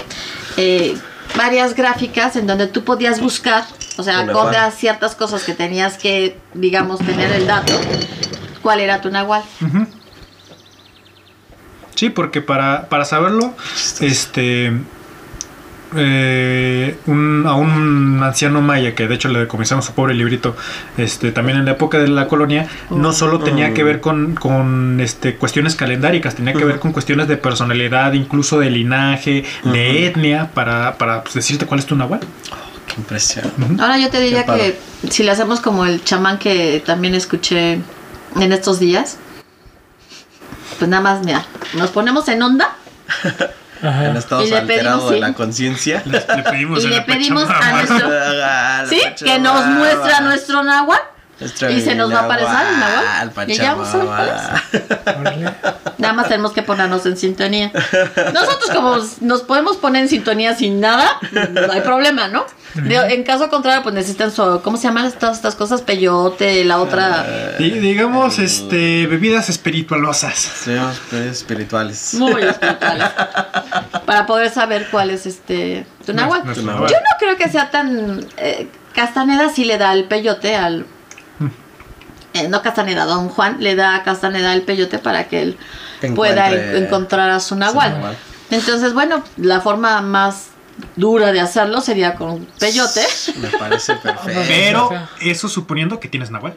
eh, 0.57 0.97
varias 1.37 1.75
gráficas 1.75 2.35
en 2.35 2.49
donde 2.49 2.67
tú 2.67 2.83
podías 2.83 3.21
buscar, 3.21 3.65
o 3.97 4.03
sea, 4.03 4.19
acorde 4.21 4.57
a 4.57 4.73
ciertas 4.73 5.15
cosas 5.15 5.45
que 5.45 5.55
tenías 5.55 5.97
que, 5.97 6.37
digamos, 6.55 6.99
tener 6.99 7.31
el 7.31 7.47
dato, 7.47 7.73
cuál 8.63 8.81
era 8.81 9.01
tu 9.01 9.11
nahual. 9.11 9.43
Ujú. 9.61 9.87
Sí, 12.01 12.09
porque 12.09 12.41
para, 12.41 12.89
para 12.89 13.05
saberlo, 13.05 13.53
este 14.01 14.73
eh, 15.95 16.97
un- 17.05 17.45
a 17.47 17.55
un 17.57 18.23
anciano 18.23 18.63
maya 18.63 18.95
que 18.95 19.07
de 19.07 19.15
hecho 19.17 19.29
le 19.29 19.41
decomisamos 19.41 19.85
su 19.85 19.93
pobre 19.93 20.15
librito 20.15 20.57
este 20.97 21.31
también 21.31 21.59
en 21.59 21.67
la 21.67 21.73
época 21.73 21.99
de 21.99 22.09
la 22.09 22.27
colonia 22.27 22.69
no 22.89 23.13
solo 23.13 23.41
tenía 23.41 23.75
que 23.75 23.83
ver 23.83 24.01
con, 24.01 24.35
con 24.35 24.99
este 25.01 25.35
cuestiones 25.35 25.75
calendáricas 25.75 26.37
tenía 26.37 26.55
que 26.55 26.65
ver 26.65 26.79
con 26.79 26.93
cuestiones 26.93 27.29
de 27.29 27.37
personalidad 27.37 28.15
incluso 28.15 28.59
de 28.61 28.71
linaje 28.71 29.45
de 29.65 30.07
etnia 30.07 30.51
para, 30.55 30.97
para 30.97 31.23
pues, 31.23 31.35
decirte 31.35 31.67
cuál 31.67 31.81
es 31.81 31.87
tu 31.87 31.97
nahual. 31.97 32.21
Qué 32.87 32.95
impresión. 32.97 33.45
Ahora 33.79 33.99
yo 33.99 34.09
te 34.09 34.21
diría 34.21 34.47
que 34.47 34.79
si 35.11 35.23
le 35.23 35.33
hacemos 35.33 35.61
como 35.61 35.85
el 35.85 36.03
chamán 36.03 36.39
que 36.39 36.83
también 36.87 37.15
escuché 37.15 37.75
en 38.41 38.53
estos 38.53 38.79
días, 38.81 39.19
pues 40.81 40.89
nada 40.89 41.03
más, 41.03 41.23
mira, 41.23 41.45
nos 41.75 41.91
ponemos 41.91 42.27
en 42.29 42.43
onda. 42.43 42.71
Ajá. 43.83 44.07
En 44.07 44.17
estado 44.17 44.47
Y 44.47 44.53
alterado 44.53 44.97
pedimos, 44.97 45.11
de 45.11 45.21
la 45.21 45.35
conciencia. 45.35 46.03
Le 46.07 46.21
pedimos 46.43 46.83
y 46.83 46.87
a 46.87 46.91
le 46.91 47.01
pedimos 47.03 47.45
a 47.49 47.73
nuestro... 47.73 48.09
Sí, 48.89 49.03
que 49.23 49.39
nos 49.39 49.67
muestra 49.67 50.23
nuestro 50.23 50.63
náhuatl 50.63 51.20
y 51.71 51.81
se 51.81 51.95
nos 51.95 52.13
va 52.13 52.21
a 52.21 52.25
aparecer 52.25 52.57
el 52.73 52.81
náhuatl. 52.81 53.51
Y 53.51 53.55
ya 53.57 53.75
vamos 53.75 53.89
a 53.89 53.97
ver 53.97 54.07
cuál 54.07 54.29
Pachamama. 54.29 55.21
Órale. 55.21 55.55
Nada 55.99 56.15
más 56.15 56.29
tenemos 56.29 56.53
que 56.53 56.63
ponernos 56.63 57.05
en 57.07 57.17
sintonía. 57.17 57.73
Nosotros 58.33 58.71
como 58.75 58.97
nos 59.21 59.43
podemos 59.43 59.77
poner 59.77 60.03
en 60.03 60.09
sintonía 60.09 60.55
sin 60.55 60.81
nada, 60.81 61.19
no 61.51 61.73
hay 61.73 61.81
problema, 61.83 62.29
¿no? 62.29 62.45
De- 62.75 63.15
en 63.15 63.25
caso 63.25 63.49
contrario, 63.51 63.83
pues 63.83 63.95
necesitan 63.95 64.31
su, 64.31 64.61
¿cómo 64.63 64.77
se 64.77 64.85
llaman 64.85 65.11
todas 65.19 65.37
estas 65.37 65.57
cosas? 65.57 65.83
Peyote, 65.83 66.65
la 66.65 66.79
otra... 66.79 67.27
Di- 67.59 67.71
digamos, 67.81 68.39
este, 68.39 69.07
bebidas 69.09 69.49
espiritualosas. 69.49 70.67
Espirituales. 71.13 72.15
Muy 72.15 72.43
espirituales. 72.43 73.09
Para 74.07 74.27
poder 74.27 74.51
saber 74.51 74.89
cuál 74.91 75.11
es 75.11 75.27
este 75.27 75.85
tu 76.07 76.13
náhuatl. 76.13 76.47
Nuestro 76.47 76.87
Yo 76.87 76.97
no 76.97 77.17
creo 77.19 77.37
que 77.37 77.49
sea 77.49 77.71
tan... 77.71 78.27
eh, 78.37 78.69
Castaneda 78.95 79.51
sí 79.55 79.65
le 79.65 79.79
da 79.79 79.93
el 79.93 80.05
peyote 80.05 80.57
al... 80.57 80.87
eh, 82.35 82.49
no 82.49 82.63
Castaneda, 82.63 83.05
don 83.05 83.29
Juan 83.29 83.57
le 83.61 83.75
da 83.75 83.97
a 83.97 84.03
Castaneda 84.03 84.53
el 84.55 84.63
peyote 84.63 84.99
para 84.99 85.29
que 85.29 85.43
él 85.43 85.59
pueda 86.15 86.51
en- 86.51 86.85
encontrar 86.85 87.31
a 87.31 87.41
su 87.41 87.57
náhuatl. 87.57 87.95
Entonces, 88.51 88.95
bueno, 88.95 89.23
la 89.37 89.61
forma 89.61 90.01
más 90.01 90.47
dura 90.97 91.31
de 91.33 91.41
hacerlo 91.41 91.81
sería 91.81 92.15
con 92.15 92.47
peyote. 92.59 93.03
Me 93.37 93.49
parece 93.49 93.95
perfecto. 93.97 94.41
Pero 94.49 94.91
eso 95.21 95.49
suponiendo 95.49 96.01
que 96.01 96.09
tienes 96.09 96.31
náhuatl. 96.31 96.57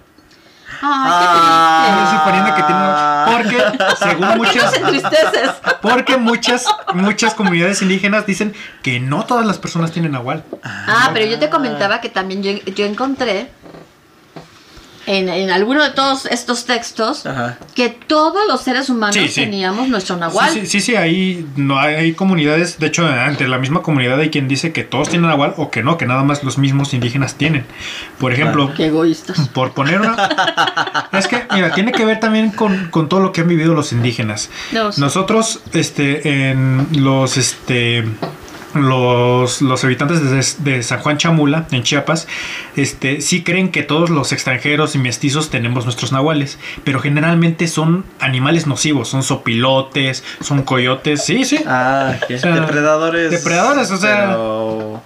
Ay, 0.86 2.18
Suponiendo 2.18 2.56
que 2.56 2.64
tienes 2.64 2.84
náhuatl. 2.84 3.34
Porque, 3.34 3.78
según 4.00 4.44
qué 4.52 4.60
triste. 4.88 5.10
muchas, 5.10 5.56
porque 5.82 6.18
muchas, 6.18 6.66
muchas 6.94 7.34
comunidades 7.34 7.82
indígenas 7.82 8.26
dicen 8.26 8.54
que 8.82 9.00
no 9.00 9.26
todas 9.26 9.46
las 9.46 9.58
personas 9.60 9.92
tienen 9.92 10.12
náhuatl. 10.12 10.42
Ah, 10.64 11.12
pero 11.14 11.26
yo 11.26 11.40
te 11.40 11.50
comentaba 11.50 12.02
que 12.02 12.10
también 12.10 12.44
yo, 12.44 12.52
yo 12.74 12.86
encontré 12.86 13.50
en, 15.06 15.30
en 15.30 15.50
alguno 15.52 15.84
de 15.84 15.92
todos 15.92 16.26
estos 16.26 16.66
textos 16.66 17.26
Ajá. 17.26 17.58
que 17.76 17.90
todos 17.90 18.42
los 18.48 18.62
seres 18.62 18.90
humanos 18.90 19.16
Sí, 19.16 19.28
sí. 19.28 19.42
teníamos 19.42 19.88
nuestro 19.90 20.16
nahual. 20.18 20.50
Sí, 20.52 20.62
sí, 20.62 20.68
sí, 20.68 20.82
sí, 20.82 20.96
hay, 20.96 21.46
no, 21.56 21.78
hay, 21.80 21.96
hay 21.96 22.14
comunidades, 22.14 22.80
de 22.80 22.88
hecho, 22.88 23.08
entre 23.10 23.48
la 23.48 23.58
misma 23.58 23.82
comunidad 23.82 24.20
hay 24.20 24.30
quien 24.30 24.48
dice 24.48 24.72
que 24.72 24.84
todos 24.84 25.10
tienen 25.10 25.30
náhuatl 25.30 25.60
o 25.62 25.70
que 25.72 25.84
no, 25.84 25.98
que 25.98 26.06
nada 26.06 26.24
más 26.24 26.44
los 26.44 26.58
mismos 26.58 26.94
indígenas 26.94 27.36
tienen. 27.36 27.66
Por 28.20 28.32
ejemplo, 28.34 28.74
Qué 28.76 28.88
egoístas. 28.88 29.48
por 29.50 29.74
poner 29.74 30.02
una... 30.02 30.30
es 31.12 31.28
que, 31.28 31.44
mira, 31.54 31.74
tiene 31.74 31.92
que 31.92 32.06
ver 32.06 32.20
también 32.20 32.52
con, 32.52 32.90
con 32.90 33.10
todo 33.10 33.20
lo 33.20 33.32
que 33.32 33.42
han 33.42 33.48
vivido 33.48 33.74
los 33.74 33.92
indígenas. 33.92 34.50
No, 34.72 34.92
sí. 34.92 35.02
Nosotros, 35.02 35.62
este, 35.74 36.50
en 36.52 36.88
los, 36.94 37.38
este, 37.38 38.06
los, 38.76 39.62
los 39.62 39.84
habitantes 39.84 40.22
de, 40.64 40.72
de 40.72 40.84
San 40.84 41.00
Juan 41.00 41.18
Chamula, 41.18 41.68
en 41.72 41.84
Chiapas, 41.84 42.28
este, 42.76 43.22
sí 43.22 43.44
creen 43.44 43.70
que 43.72 43.84
todos 43.84 44.10
los 44.10 44.32
extranjeros 44.32 44.96
y 44.96 44.98
mestizos 45.00 45.50
tenemos 45.50 45.86
nuestros 45.86 46.12
nahuales, 46.12 46.58
pero 46.84 47.00
generalmente 47.00 47.68
son 47.68 48.06
animales 48.20 48.68
nocivos, 48.68 49.08
son 49.10 49.24
sopilotes, 49.24 50.24
son 50.42 50.64
coyotes, 50.64 51.24
sí, 51.24 51.46
sí. 51.46 51.60
Ah, 51.68 52.16
que 52.28 52.36
O 52.36 52.40
sea, 52.40 52.56
depredadores. 52.56 53.32
depredadores, 53.32 53.92
o 53.92 53.98
sea- 53.98 54.28
Pero, 54.28 55.04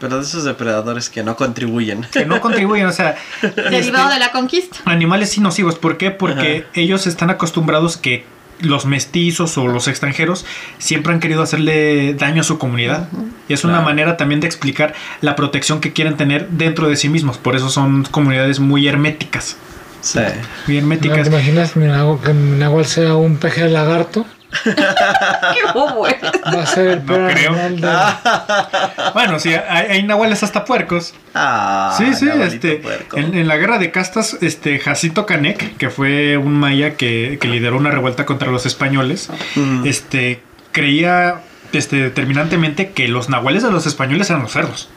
pero 0.00 0.16
de 0.18 0.22
esos 0.22 0.44
depredadores 0.44 1.10
que 1.10 1.22
no 1.24 1.34
contribuyen. 1.36 2.02
Que 2.12 2.24
no 2.24 2.40
contribuyen, 2.40 2.86
o 2.86 2.92
sea... 2.92 3.16
Derivado 3.42 4.04
este, 4.08 4.14
de 4.14 4.18
la 4.20 4.30
conquista. 4.30 4.78
Animales 4.84 5.30
sí 5.30 5.40
nocivos, 5.40 5.76
¿por 5.76 5.96
qué? 5.98 6.10
Porque 6.12 6.66
ellos 6.74 7.06
están 7.08 7.30
acostumbrados 7.30 7.96
que 7.96 8.24
los 8.60 8.86
mestizos 8.86 9.56
o 9.58 9.68
los 9.68 9.88
extranjeros 9.88 10.44
siempre 10.78 11.12
han 11.12 11.20
querido 11.20 11.42
hacerle 11.42 12.14
daño 12.14 12.40
a 12.42 12.44
su 12.44 12.58
comunidad. 12.58 13.08
Y 13.48 13.52
es 13.52 13.64
una 13.64 13.80
manera 13.80 14.16
también 14.16 14.40
de 14.40 14.46
explicar 14.46 14.94
la 15.20 15.36
protección 15.36 15.80
que 15.80 15.92
quieren 15.92 16.16
tener 16.16 16.48
dentro 16.50 16.88
de 16.88 16.96
sí 16.96 17.08
mismos. 17.08 17.38
Por 17.38 17.56
eso 17.56 17.70
son 17.70 18.04
comunidades 18.04 18.60
muy 18.60 18.86
herméticas. 18.88 19.56
Sí. 20.00 20.20
Muy 20.66 20.76
¿No 20.76 20.80
herméticas. 20.82 21.22
te 21.22 21.28
imaginas 21.28 21.72
que 21.72 21.80
mi 21.80 22.58
náhuatl 22.58 22.88
sea 22.88 23.14
un 23.16 23.36
peje 23.36 23.64
de 23.64 23.70
lagarto? 23.70 24.26
Qué 24.64 25.72
bobo 25.74 26.06
eres. 26.06 26.22
Va 26.46 26.62
a 26.62 26.66
ser 26.66 26.88
el 26.88 27.04
No 27.06 27.28
creo. 27.28 27.52
animal 27.54 27.80
de... 27.80 27.88
Bueno, 29.14 29.38
sí, 29.38 29.52
hay, 29.54 29.86
hay 29.90 30.02
nahuales 30.02 30.42
hasta 30.42 30.64
puercos. 30.64 31.14
Ah, 31.34 31.94
sí, 31.98 32.14
sí, 32.14 32.28
este, 32.42 32.82
en, 33.14 33.34
en 33.36 33.46
la 33.48 33.56
guerra 33.56 33.78
de 33.78 33.90
castas, 33.90 34.36
este, 34.40 34.78
Jacinto 34.78 35.26
Canek, 35.26 35.76
que 35.76 35.90
fue 35.90 36.36
un 36.36 36.54
maya 36.58 36.94
que, 36.96 37.38
que 37.40 37.48
lideró 37.48 37.76
una 37.76 37.90
revuelta 37.90 38.24
contra 38.26 38.50
los 38.50 38.64
españoles, 38.66 39.28
Mm. 39.56 39.86
este, 39.86 40.42
creía 40.72 41.40
este, 41.72 41.96
determinantemente 41.96 42.90
que 42.92 43.08
los 43.08 43.28
nahuales 43.28 43.62
de 43.62 43.70
los 43.70 43.86
españoles 43.86 44.30
eran 44.30 44.42
los 44.42 44.52
cerdos. 44.52 44.88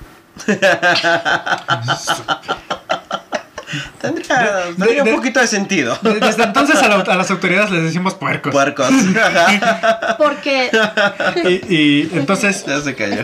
Tendría, 3.99 4.37
de- 4.37 4.73
tendría 4.75 5.03
de- 5.03 5.09
un 5.11 5.15
poquito 5.17 5.39
de 5.39 5.47
sentido. 5.47 5.97
De- 6.01 6.19
Desde 6.19 6.43
entonces 6.43 6.81
a, 6.81 6.87
la- 6.87 6.95
a 7.01 7.15
las 7.15 7.31
autoridades 7.31 7.71
les 7.71 7.83
decimos 7.83 8.13
puercos. 8.15 8.51
Puercos. 8.51 8.89
Porque 10.17 10.69
Y, 11.69 11.75
y 11.75 12.09
entonces, 12.13 12.65
ya 12.65 12.81
se 12.81 12.95
cayó. 12.95 13.23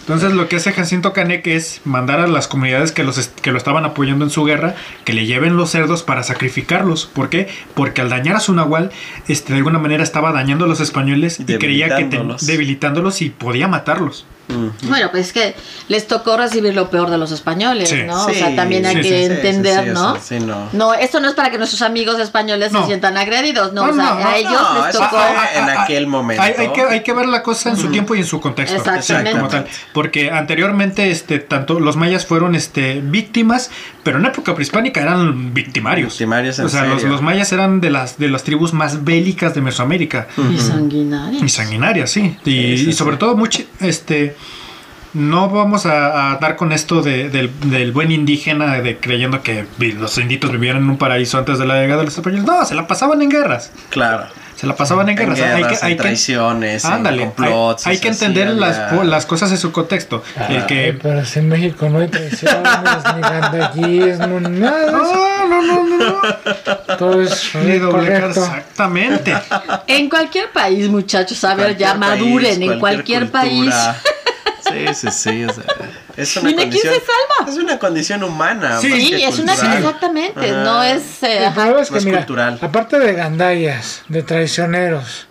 entonces 0.00 0.32
lo 0.32 0.48
que 0.48 0.56
hace 0.56 0.72
Jacinto 0.72 1.12
Canek 1.12 1.46
es 1.46 1.80
mandar 1.84 2.20
a 2.20 2.26
las 2.26 2.48
comunidades 2.48 2.92
que, 2.92 3.04
los 3.04 3.18
que 3.28 3.50
lo 3.52 3.58
estaban 3.58 3.84
apoyando 3.84 4.24
en 4.24 4.30
su 4.30 4.44
guerra 4.44 4.74
que 5.04 5.12
le 5.12 5.26
lleven 5.26 5.56
los 5.56 5.70
cerdos 5.70 6.02
para 6.02 6.22
sacrificarlos. 6.22 7.06
¿Por 7.06 7.28
qué? 7.28 7.48
Porque 7.74 8.00
al 8.00 8.08
dañar 8.10 8.36
a 8.36 8.40
su 8.40 8.54
nahual, 8.54 8.90
este, 9.28 9.52
de 9.52 9.58
alguna 9.58 9.78
manera 9.78 10.02
estaba 10.02 10.32
dañando 10.32 10.64
a 10.64 10.68
los 10.68 10.80
españoles 10.80 11.38
y 11.40 11.44
creía 11.58 11.88
que 11.96 12.04
debilitándolos 12.46 13.22
y 13.22 13.30
podía 13.30 13.68
matarlos. 13.68 14.26
Bueno, 14.82 15.08
pues 15.10 15.28
es 15.28 15.32
que 15.32 15.54
les 15.88 16.06
tocó 16.06 16.36
recibir 16.36 16.74
lo 16.74 16.90
peor 16.90 17.10
de 17.10 17.16
los 17.18 17.32
españoles, 17.32 17.88
Sí. 17.88 18.02
¿no? 18.06 18.24
Sí, 18.26 18.32
o 18.32 18.34
sea, 18.34 18.54
también 18.54 18.84
hay 18.86 18.96
sí, 18.96 19.02
que 19.02 19.24
entender, 19.26 19.80
sí, 19.80 19.88
sí, 19.88 19.94
¿no? 19.94 20.12
sea, 20.16 20.20
sí, 20.38 20.44
no. 20.44 20.68
No, 20.72 20.94
esto 20.94 21.18
no 21.20 21.28
es 21.28 21.34
para 21.34 21.50
que 21.50 21.58
nuestros 21.58 21.80
amigos 21.82 22.18
españoles 22.20 22.70
No. 22.72 22.80
se 22.80 22.86
sientan 22.86 23.16
agredidos, 23.16 23.72
no, 23.72 23.86
No, 23.86 23.92
o 23.92 23.94
sea, 23.94 24.04
no, 24.14 24.20
no, 24.20 24.26
a 24.28 24.36
ellos 24.36 24.52
no, 24.52 24.86
les 24.86 24.94
eso 24.94 25.04
tocó. 25.04 25.16
fue 25.16 25.58
en 25.62 25.70
aquel 25.70 26.06
momento. 26.06 26.42
Hay, 26.42 26.52
hay 26.58 26.72
que, 26.72 26.82
hay 26.82 27.02
que 27.02 27.12
ver 27.12 27.26
la 27.26 27.42
cosa 27.42 27.70
en 27.70 27.76
su 27.76 27.88
tiempo 27.90 28.14
y 28.14 28.18
en 28.18 28.26
su 28.26 28.40
contexto. 28.40 28.76
Exactamente. 28.76 29.32
como 29.32 29.48
tal. 29.48 29.66
Porque 29.92 30.30
anteriormente, 30.30 31.10
este, 31.10 31.38
tanto 31.38 31.80
los 31.80 31.96
mayas 31.96 32.26
fueron 32.26 32.54
este, 32.54 33.00
víctimas, 33.02 33.70
pero 34.02 34.18
en 34.18 34.26
época 34.26 34.54
prehispánica 34.54 35.00
eran 35.00 35.54
victimarios. 35.54 36.10
Victimarios 36.14 36.58
en 36.58 36.66
o 36.66 36.68
sea, 36.68 36.84
los, 36.84 37.00
serio. 37.00 37.12
los 37.12 37.22
mayas 37.22 37.50
eran 37.52 37.80
de 37.80 37.90
las, 37.90 38.18
de 38.18 38.28
las 38.28 38.44
tribus 38.44 38.72
más 38.74 39.04
bélicas 39.04 39.54
de 39.54 39.60
Mesoamérica. 39.62 40.28
Y 40.52 40.58
sanguinarios. 40.58 41.42
Y 41.42 41.48
sanguinarias, 41.48 42.10
sí. 42.10 42.36
Y, 42.44 42.50
Sí, 42.54 42.78
sí, 42.78 42.90
y 42.90 42.92
sobre 42.92 43.16
sí. 43.16 43.20
todo, 43.20 43.36
mucho, 43.36 43.62
este. 43.80 44.33
No 45.14 45.48
vamos 45.48 45.86
a, 45.86 46.32
a 46.32 46.36
dar 46.38 46.56
con 46.56 46.72
esto 46.72 47.00
de- 47.02 47.28
del, 47.30 47.50
del 47.70 47.92
buen 47.92 48.10
indígena 48.10 48.80
de 48.80 48.98
creyendo 48.98 49.42
que 49.42 49.64
los 49.78 50.18
inditos 50.18 50.50
vivían 50.50 50.76
en 50.78 50.90
un 50.90 50.98
paraíso 50.98 51.38
antes 51.38 51.58
de 51.58 51.66
la 51.66 51.74
llegada 51.80 52.00
de 52.00 52.06
los 52.06 52.16
españoles. 52.16 52.44
No, 52.46 52.64
se 52.64 52.74
la 52.74 52.86
pasaban 52.88 53.22
en 53.22 53.30
guerras. 53.30 53.70
Claro. 53.90 54.24
Se 54.56 54.66
la 54.68 54.76
pasaban 54.76 55.08
en 55.08 55.18
En 55.18 55.34
guerras. 55.34 55.40
hay 55.40 55.62
que, 55.64 55.76
hay 55.84 55.92
en 55.92 55.96
que- 55.98 56.02
traiciones, 56.02 56.84
en 56.84 56.92
Ándale, 56.92 57.22
hay, 57.22 57.28
complots. 57.28 57.86
hay 57.86 57.98
que 57.98 58.12
sí 58.14 58.24
entender 58.24 58.54
las, 58.54 58.92
po- 58.92 59.04
las 59.04 59.26
cosas 59.26 59.50
en 59.52 59.58
su 59.58 59.70
contexto. 59.72 60.22
el 60.48 60.56
Ay, 60.58 60.64
que... 60.66 60.98
pero 61.00 61.24
si 61.24 61.38
en 61.40 61.48
México 61.48 61.88
no 61.88 61.98
hay 62.00 62.08
traiciones, 62.08 62.62
ni 63.14 63.20
gandallismo, 63.20 64.40
ni 64.40 64.60
nada 64.60 64.86
eso. 64.86 64.92
No, 64.92 65.46
no, 65.48 65.62
no, 65.62 65.84
no, 65.84 65.96
no. 65.98 66.96
Todo 66.98 67.20
es 67.22 67.50
Ni 67.64 67.78
doble 67.78 68.06
cara, 68.08 68.20
correcto. 68.20 68.40
exactamente. 68.44 69.34
En 69.88 70.08
cualquier 70.08 70.50
país, 70.50 70.88
muchachos, 70.88 71.42
a 71.44 71.54
ver, 71.54 71.76
ya 71.76 71.94
maduren, 71.94 72.58
país, 72.58 72.70
en 72.70 72.80
cualquier 72.80 73.30
país. 73.30 73.74
Sí, 74.68 74.94
sí, 74.94 75.10
sí. 75.10 75.44
o 75.44 75.52
sea, 75.52 75.64
es 76.16 76.36
una 76.36 76.48
Dime 76.48 76.68
quién 76.68 76.82
condición. 76.82 76.94
se 76.94 77.00
salva. 77.00 77.50
Es 77.52 77.56
una 77.58 77.78
condición 77.78 78.22
humana. 78.24 78.78
Sí, 78.80 79.22
es 79.22 79.38
una 79.38 79.52
cultural. 79.52 79.78
exactamente, 79.78 80.50
Ajá. 80.50 80.62
no 80.64 80.82
es 80.82 81.22
eh, 81.22 81.38
El 81.38 81.44
es 81.78 81.88
que, 81.88 81.94
Más 81.94 82.04
mira, 82.04 82.18
cultural. 82.18 82.58
aparte 82.62 82.98
de 82.98 83.12
gandallas, 83.14 84.02
de 84.08 84.22
traicioneros, 84.22 85.26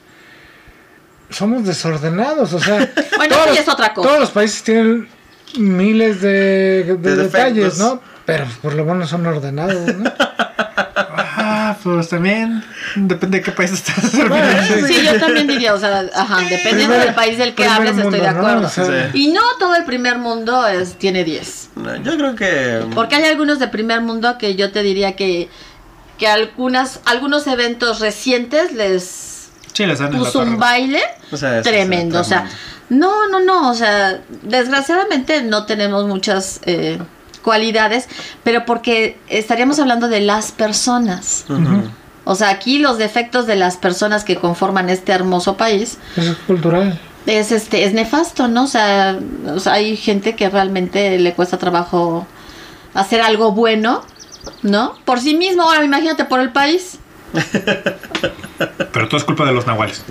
somos 1.29 1.65
desordenados, 1.65 2.53
o 2.53 2.59
sea, 2.59 2.77
Bueno, 3.17 3.35
todos 3.35 3.45
eso 3.47 3.53
ya 3.55 3.59
los- 3.59 3.59
es 3.59 3.69
otra 3.69 3.93
cosa. 3.93 4.07
Todos 4.07 4.19
los 4.21 4.31
países 4.31 4.63
tienen 4.63 5.07
miles 5.57 6.21
de, 6.21 6.83
de 6.83 6.95
De 6.97 7.15
detalles, 7.15 7.55
defectos. 7.65 7.79
¿no? 7.79 8.01
Pero 8.25 8.45
por 8.61 8.73
lo 8.73 8.85
menos 8.85 9.09
son 9.09 9.25
ordenados, 9.25 9.95
¿no? 9.95 10.11
Pues 11.83 12.07
también 12.09 12.63
depende 12.95 13.39
de 13.39 13.43
qué 13.43 13.51
país 13.51 13.71
estás. 13.71 14.11
Bueno, 14.29 14.45
sí. 14.87 15.03
Yo 15.03 15.19
también 15.19 15.47
diría, 15.47 15.73
o 15.73 15.79
sea, 15.79 16.05
ajá, 16.15 16.37
dependiendo 16.39 16.93
Primer- 16.95 17.05
del 17.05 17.13
país 17.15 17.37
del 17.37 17.53
que 17.55 17.65
hables, 17.65 17.97
estoy 17.97 18.19
de 18.21 18.27
acuerdo. 18.27 18.67
O 18.67 18.69
sea, 18.69 18.85
Sí. 19.11 19.19
Y 19.25 19.31
no 19.33 19.41
todo 19.59 19.75
el 19.75 19.83
primer 19.83 20.17
mundo 20.17 20.65
es, 20.67 20.95
tiene 20.97 21.23
10. 21.23 21.69
No, 21.75 21.95
yo 21.97 22.15
creo 22.17 22.35
que. 22.35 22.85
Porque 22.95 23.15
hay 23.15 23.25
algunos 23.25 23.59
de 23.59 23.67
primer 23.67 24.01
mundo 24.01 24.37
que 24.37 24.55
yo 24.55 24.71
te 24.71 24.81
diría 24.81 25.15
que, 25.15 25.49
que 26.17 26.27
algunas, 26.27 27.01
algunos 27.05 27.45
eventos 27.47 27.99
recientes 27.99 28.71
les 28.73 29.49
Sí, 29.73 29.85
les 29.87 29.99
puso 30.01 30.39
un 30.41 30.59
baile 30.59 31.01
O 31.31 31.37
sea, 31.37 31.59
eso, 31.59 31.69
tremendo. 31.69 32.19
O 32.19 32.23
sea, 32.23 32.47
no, 32.89 33.27
no, 33.27 33.39
no. 33.39 33.71
O 33.71 33.73
sea, 33.73 34.21
desgraciadamente 34.43 35.41
no 35.41 35.65
tenemos 35.65 36.05
muchas 36.05 36.59
eh, 36.65 36.99
cualidades, 37.43 38.07
pero 38.43 38.65
porque 38.65 39.19
estaríamos 39.27 39.77
hablando 39.77 40.07
de 40.07 40.21
las 40.21 40.51
personas. 40.51 41.45
O 42.25 42.35
sea, 42.35 42.49
aquí 42.49 42.79
los 42.79 42.97
defectos 42.97 43.45
de 43.45 43.55
las 43.55 43.77
personas 43.77 44.23
que 44.23 44.37
conforman 44.37 44.89
este 44.89 45.11
hermoso 45.11 45.57
país 45.57 45.97
es 46.15 46.35
cultural. 46.47 46.99
es 47.27 47.51
este 47.51 47.83
es 47.83 47.93
nefasto, 47.93 48.47
¿no? 48.47 48.63
O 48.63 48.67
sea, 48.67 49.19
o 49.53 49.59
sea, 49.59 49.73
hay 49.73 49.97
gente 49.97 50.35
que 50.35 50.49
realmente 50.49 51.19
le 51.19 51.33
cuesta 51.33 51.57
trabajo 51.57 52.25
hacer 52.93 53.21
algo 53.21 53.51
bueno, 53.51 54.01
¿no? 54.61 54.95
Por 55.05 55.19
sí 55.19 55.35
mismo, 55.35 55.63
ahora 55.63 55.83
imagínate 55.83 56.25
por 56.25 56.39
el 56.39 56.51
país. 56.51 56.97
Pero 58.93 59.07
todo 59.07 59.17
es 59.17 59.23
culpa 59.23 59.45
de 59.45 59.53
los 59.53 59.67
nahuales. 59.67 60.03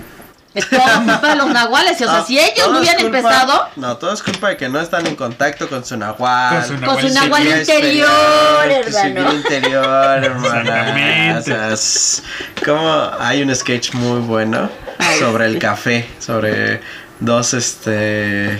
Es 0.53 0.69
todo 0.69 0.81
culpa 1.03 1.29
de 1.29 1.35
los 1.35 1.47
nahuales, 1.49 1.99
y, 1.99 2.03
o 2.03 2.07
sea, 2.07 2.19
No, 2.19 2.25
si 2.25 2.39
ellos 2.39 2.69
no 2.71 2.79
hubieran 2.79 3.01
culpa- 3.01 3.17
empezado 3.17 3.67
No, 3.75 3.97
todo 3.97 4.13
es 4.13 4.21
culpa 4.21 4.49
de 4.49 4.57
que 4.57 4.69
no 4.69 4.79
están 4.79 5.07
en 5.07 5.15
contacto 5.15 5.67
con 5.67 5.83
su 5.83 5.97
nahual. 5.97 6.59
Con 6.67 6.77
su 6.79 6.85
con 6.85 7.01
su 7.01 7.09
nahual 7.13 7.47
interior, 7.47 8.07
su 8.89 8.97
hermano. 8.97 9.21
vía 9.29 9.33
interior, 9.33 9.85
hermana. 10.23 10.59
Exactamente. 10.59 11.39
O 11.39 11.43
sea, 11.43 11.73
es 11.73 12.23
como 12.63 13.09
hay 13.19 13.41
un 13.41 13.55
sketch 13.55 13.93
muy 13.93 14.19
bueno 14.19 14.69
sobre 15.19 15.45
el 15.47 15.57
café, 15.59 16.07
sobre 16.19 16.81
dos 17.19 17.53
este 17.53 18.59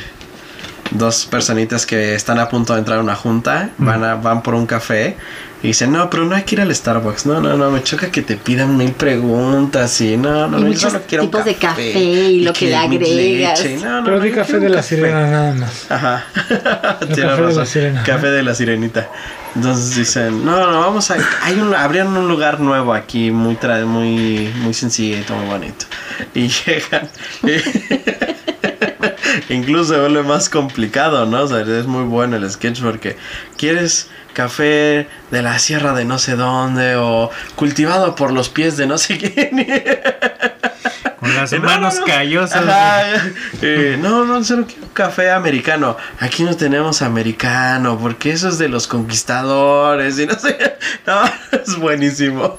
dos 0.92 1.26
personitas 1.26 1.86
que 1.86 2.14
están 2.16 2.40
a 2.40 2.50
punto 2.50 2.74
de 2.74 2.80
entrar 2.80 3.00
a 3.00 3.02
una 3.02 3.16
junta, 3.16 3.70
van 3.78 4.04
a, 4.04 4.16
van 4.16 4.44
por 4.44 4.54
un 4.56 4.66
café 4.68 5.18
y 5.64 5.68
dicen, 5.68 5.92
no, 5.94 6.10
pero 6.10 6.26
no 6.26 6.36
hay 6.36 6.44
que 6.44 6.56
ir 6.56 6.62
al 6.62 6.76
Starbucks, 6.76 7.26
no, 7.26 7.40
no, 7.40 7.56
no, 7.58 7.72
me 7.72 7.82
choca 7.82 8.12
que 8.12 8.22
te 8.22 8.36
pidan 8.36 8.76
mil 8.78 8.92
preguntas 8.92 10.00
y 10.02 10.18
no, 10.18 10.48
no, 10.48 10.58
Y 10.60 10.62
no, 10.62 10.68
yo 10.68 10.68
muchos 10.68 10.82
solo 10.92 11.04
quiero 11.08 11.24
un 11.24 11.30
tipos 11.32 11.46
de 11.46 11.56
café 11.56 11.90
y 12.00 12.42
lo 12.42 12.52
que 12.54 12.68
le 12.68 12.76
agregas. 12.76 13.60
leche, 13.64 13.76
y 13.76 13.82
no, 13.82 14.00
no, 14.00 14.04
Pero 14.04 14.18
no, 14.18 14.24
di 14.24 14.32
café 14.32 14.60
de 14.60 14.70
la 14.70 14.76
café. 14.78 14.96
sirena 14.98 15.28
nada 15.32 15.54
más. 15.54 15.90
Ajá. 15.90 16.26
Café 17.00 17.16
de 17.48 17.54
la 17.56 17.66
sirena. 17.66 18.04
Café 18.04 18.28
de 18.32 18.44
la 18.44 18.54
sirenita. 18.54 19.10
Entonces 19.56 19.96
dicen, 19.96 20.44
no, 20.44 20.70
no, 20.72 20.80
vamos 20.82 21.10
a... 21.12 21.16
Hay 21.44 21.60
un, 21.60 21.74
abrieron 21.74 22.18
un 22.18 22.28
lugar 22.28 22.60
nuevo 22.60 22.94
aquí, 22.94 23.32
muy, 23.32 23.56
tra- 23.56 23.86
muy, 23.86 24.52
muy 24.64 24.74
sencillito, 24.74 25.34
muy 25.36 25.46
bonito. 25.48 25.86
Y 26.34 26.48
llegan... 26.66 27.08
Incluso 29.50 29.94
se 29.94 30.00
vuelve 30.00 30.24
más 30.24 30.50
complicado, 30.50 31.26
¿no? 31.26 31.42
O 31.44 31.48
sea, 31.48 31.62
es 31.62 31.86
muy 31.86 32.04
bueno 32.06 32.36
el 32.38 32.50
sketch 32.50 32.82
porque 32.82 33.18
quieres 33.58 34.10
café 34.34 35.08
de 35.32 35.42
la 35.44 35.60
sierra 35.60 35.94
de 35.94 36.06
no 36.06 36.18
sé 36.18 36.36
dónde 36.36 36.96
o 36.96 37.30
cultivado 37.56 38.16
por 38.16 38.32
los 38.32 38.50
pies 38.50 38.78
de 38.78 38.88
no 38.88 38.98
sé 38.98 39.18
quién. 39.18 39.66
Con 41.20 41.36
las 41.36 41.52
no, 41.54 41.60
manos 41.60 41.94
no, 41.96 42.00
no. 42.02 42.06
callosas. 42.06 43.22
Eh, 43.62 43.98
no, 44.02 44.26
no, 44.26 44.44
solo 44.44 44.66
quiero 44.66 44.88
café 44.94 45.32
americano. 45.32 45.96
Aquí 46.20 46.44
no 46.44 46.56
tenemos 46.56 47.02
americano, 47.02 47.98
porque 47.98 48.32
eso 48.32 48.50
es 48.50 48.58
de 48.58 48.68
los 48.68 48.88
conquistadores 48.88 50.20
y 50.20 50.26
no 50.26 50.38
sé. 50.38 50.58
No, 51.08 51.22
es 51.52 51.78
buenísimo. 51.80 52.56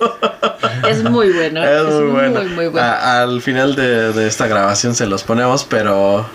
es 0.89 1.03
muy 1.03 1.31
bueno. 1.31 1.63
Es 1.65 1.85
muy 1.95 2.11
bueno. 2.11 2.41
Muy, 2.43 2.49
muy 2.51 2.67
bueno. 2.69 2.87
A- 2.87 3.23
al 3.23 3.41
final 3.43 3.75
de, 3.77 4.13
de 4.13 4.27
esta 4.27 4.47
grabación 4.47 4.95
se 4.95 5.07
los 5.07 5.23
ponemos, 5.23 5.65
pero 5.65 6.27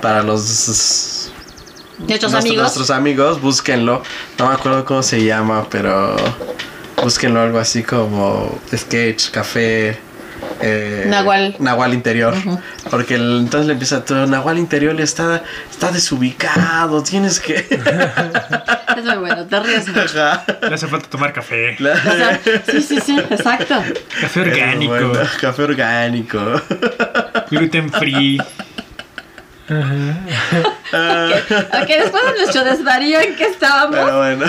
para 0.00 0.22
los 0.22 1.30
Nuestros 1.98 2.34
amigos. 2.34 2.58
nuestros 2.62 2.90
amigos, 2.90 3.40
búsquenlo. 3.40 4.02
No 4.38 4.48
me 4.48 4.54
acuerdo 4.54 4.84
cómo 4.84 5.02
se 5.02 5.24
llama, 5.24 5.66
pero 5.70 6.16
búsquenlo 7.02 7.40
algo 7.40 7.58
así 7.58 7.82
como 7.82 8.58
sketch, 8.74 9.30
café. 9.30 9.98
Eh, 10.60 11.06
Nahual. 11.08 11.56
Nahual 11.58 11.94
interior. 11.94 12.34
Porque 12.90 13.14
el- 13.14 13.38
entonces 13.40 13.66
le 13.66 13.72
empieza 13.74 14.04
todo. 14.04 14.26
Nahual 14.26 14.58
interior 14.58 14.98
está, 15.00 15.42
está 15.70 15.90
desubicado. 15.90 17.02
Tienes 17.02 17.40
que. 17.40 17.54
Es 18.96 19.04
muy 19.04 19.16
bueno, 19.16 19.44
te 19.44 19.60
ríes 19.60 19.88
mucho. 19.88 20.14
Le 20.68 20.74
hace 20.74 20.86
falta 20.86 21.08
tomar 21.10 21.32
café. 21.32 21.76
Sí, 22.70 22.80
sí, 22.82 22.98
sí, 23.04 23.18
exacto. 23.30 23.82
Café 24.20 24.40
orgánico. 24.40 24.92
bueno, 24.92 25.12
Café 25.40 25.62
orgánico. 25.64 26.40
Gluten 27.50 27.90
free. 27.92 28.38
Ok, 31.82 31.88
después 31.88 32.22
de 32.24 32.32
nuestro 32.38 32.64
desvarío 32.64 33.20
en 33.20 33.36
que 33.36 33.44
estábamos. 33.44 33.98
Pero 33.98 34.18
bueno. 34.18 34.46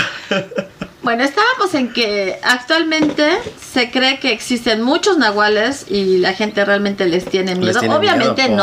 Bueno, 1.04 1.24
estábamos 1.24 1.74
en 1.74 1.94
que 1.94 2.38
actualmente 2.44 3.38
se 3.72 3.90
cree 3.92 4.20
que 4.20 4.34
existen 4.34 4.82
muchos 4.82 5.18
nahuales 5.18 5.86
y 5.90 6.18
la 6.18 6.34
gente 6.34 6.66
realmente 6.66 7.06
les 7.06 7.24
tiene 7.24 7.56
miedo. 7.56 7.68
Les 7.68 7.80
tiene 7.80 7.96
Obviamente 7.96 8.50
miedo 8.50 8.58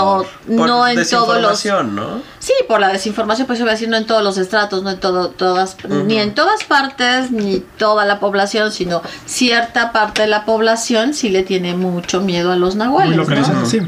no, 0.46 0.56
por- 0.58 0.68
no 0.68 0.86
en 0.86 0.96
todos 1.08 1.40
los. 1.40 1.62
desinformación, 1.62 1.94
¿no? 1.96 2.20
Sí, 2.40 2.52
por 2.68 2.80
la 2.80 2.88
desinformación, 2.88 3.46
pues 3.46 3.58
yo 3.58 3.64
voy 3.64 3.70
a 3.70 3.72
decir 3.74 3.88
no 3.88 3.96
en 3.96 4.06
todos 4.06 4.22
los 4.22 4.36
estratos, 4.36 4.82
no 4.82 4.90
en 4.90 5.00
todo, 5.00 5.30
todas, 5.30 5.76
ni 5.88 6.18
en 6.18 6.34
todas 6.34 6.64
partes, 6.64 7.30
ni 7.30 7.60
toda 7.78 8.04
la 8.04 8.20
población, 8.20 8.72
sino 8.72 9.00
cierta 9.24 9.90
parte 9.92 10.22
de 10.22 10.28
la 10.28 10.44
población 10.44 11.14
sí 11.14 11.30
le 11.30 11.44
tiene 11.44 11.74
mucho 11.74 12.20
miedo 12.20 12.52
a 12.52 12.56
los 12.56 12.76
Muy 12.76 12.84
nahuales. 12.84 13.26
sí. 13.66 13.80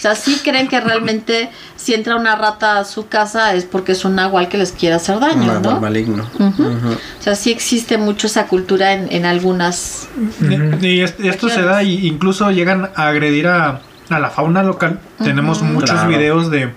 O 0.00 0.02
sea, 0.02 0.14
sí 0.14 0.40
creen 0.42 0.66
que 0.66 0.80
realmente 0.80 1.50
si 1.76 1.92
entra 1.92 2.16
una 2.16 2.34
rata 2.34 2.78
a 2.78 2.84
su 2.86 3.08
casa 3.08 3.52
es 3.52 3.66
porque 3.66 3.92
es 3.92 4.06
un 4.06 4.14
nahual 4.14 4.48
que 4.48 4.56
les 4.56 4.72
quiere 4.72 4.94
hacer 4.94 5.20
daño, 5.20 5.42
Un 5.42 5.46
nahual 5.48 5.74
¿no? 5.74 5.80
maligno. 5.82 6.26
O 6.38 7.22
sea, 7.22 7.34
sí 7.34 7.50
existe 7.52 7.98
mucho 7.98 8.26
esa 8.26 8.46
cultura 8.46 8.94
en, 8.94 9.12
en 9.12 9.26
algunas... 9.26 10.08
Y- 10.40 10.86
Y 10.86 11.00
es- 11.02 11.16
esto 11.22 11.50
se 11.50 11.60
da, 11.60 11.82
y 11.82 12.06
incluso 12.06 12.50
llegan 12.50 12.88
a 12.96 13.08
agredir 13.08 13.46
a, 13.48 13.82
a 14.08 14.18
la 14.18 14.30
fauna 14.30 14.62
local. 14.62 15.00
Tenemos 15.22 15.60
muchos 15.60 15.90
Claro. 15.90 16.08
videos 16.08 16.50
de, 16.50 16.70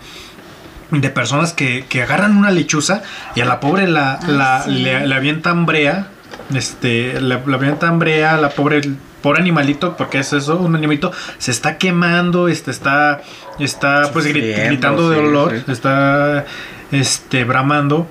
de 0.91 1.09
personas 1.09 1.53
que, 1.53 1.85
que 1.87 2.03
agarran 2.03 2.35
una 2.35 2.51
lechuza 2.51 3.03
y 3.35 3.39
a 3.41 3.45
la 3.45 3.61
pobre 3.61 3.87
la, 3.87 4.19
la- 4.27 4.63
sí. 4.65 4.71
le, 4.71 5.07
le 5.07 5.15
avientan 5.15 5.65
brea. 5.65 6.07
Este, 6.53 7.21
le, 7.21 7.39
le 7.47 7.55
avientan 7.55 7.99
brea, 7.99 8.35
la 8.35 8.49
pobre, 8.49 8.81
pobre 9.23 9.39
animalito, 9.41 9.97
porque 9.97 10.19
es 10.19 10.31
eso, 10.33 10.57
un 10.57 10.75
animalito, 10.75 11.11
se 11.39 11.49
está 11.49 11.79
quemando, 11.79 12.47
este, 12.47 12.69
está, 12.69 13.21
está 13.57 14.11
pues 14.13 14.25
Sufriendo, 14.25 14.63
gritando 14.67 15.09
de 15.09 15.15
dolor, 15.17 15.63
sí. 15.65 15.71
está 15.71 16.45
este, 16.91 17.43
bramando. 17.45 18.07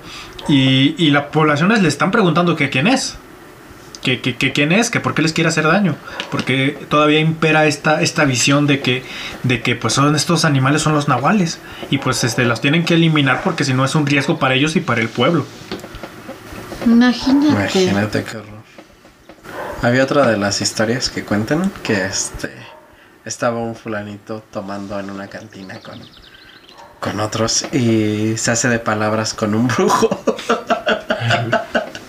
Y, 0.49 0.95
y 0.97 1.11
las 1.11 1.27
poblaciones 1.27 1.81
le 1.81 1.87
están 1.87 2.11
preguntando 2.11 2.57
que 2.57 2.69
quién 2.69 2.87
es 2.87 3.15
que, 4.01 4.19
que- 4.19 4.35
que 4.35 4.51
quién 4.51 4.73
es, 4.73 4.89
que 4.89 4.99
por 4.99 5.13
qué 5.13 5.21
les 5.21 5.31
quiere 5.31 5.47
hacer 5.47 5.63
daño, 5.65 5.95
porque 6.29 6.77
todavía 6.89 7.21
impera 7.21 7.65
esta, 7.67 8.01
esta 8.01 8.25
visión 8.25 8.67
de 8.67 8.81
que, 8.81 9.05
de 9.43 9.61
que 9.61 9.77
pues 9.77 9.93
son 9.93 10.13
estos 10.17 10.43
animales 10.43 10.81
son 10.81 10.93
los 10.93 11.07
nahuales 11.07 11.59
y 11.89 11.99
pues 11.99 12.25
este 12.25 12.43
los 12.43 12.59
tienen 12.59 12.83
que 12.83 12.95
eliminar 12.95 13.41
porque 13.45 13.63
si 13.63 13.73
no 13.73 13.85
es 13.85 13.95
un 13.95 14.05
riesgo 14.05 14.37
para 14.39 14.55
ellos 14.55 14.75
y 14.75 14.81
para 14.81 14.99
el 14.99 15.07
pueblo. 15.07 15.45
Imagínate. 16.85 17.47
Imagínate. 17.47 18.25
Había 19.83 20.03
otra 20.03 20.25
de 20.27 20.37
las 20.37 20.61
historias 20.61 21.09
que 21.09 21.23
cuentan 21.23 21.71
que 21.83 22.05
este 22.05 22.49
estaba 23.25 23.59
un 23.59 23.75
fulanito 23.75 24.43
tomando 24.51 24.99
en 24.99 25.09
una 25.09 25.27
cantina 25.27 25.79
con, 25.79 25.99
con 26.99 27.19
otros 27.19 27.65
y 27.73 28.35
se 28.37 28.51
hace 28.51 28.69
de 28.69 28.79
palabras 28.79 29.33
con 29.33 29.53
un 29.55 29.67
brujo. 29.67 30.09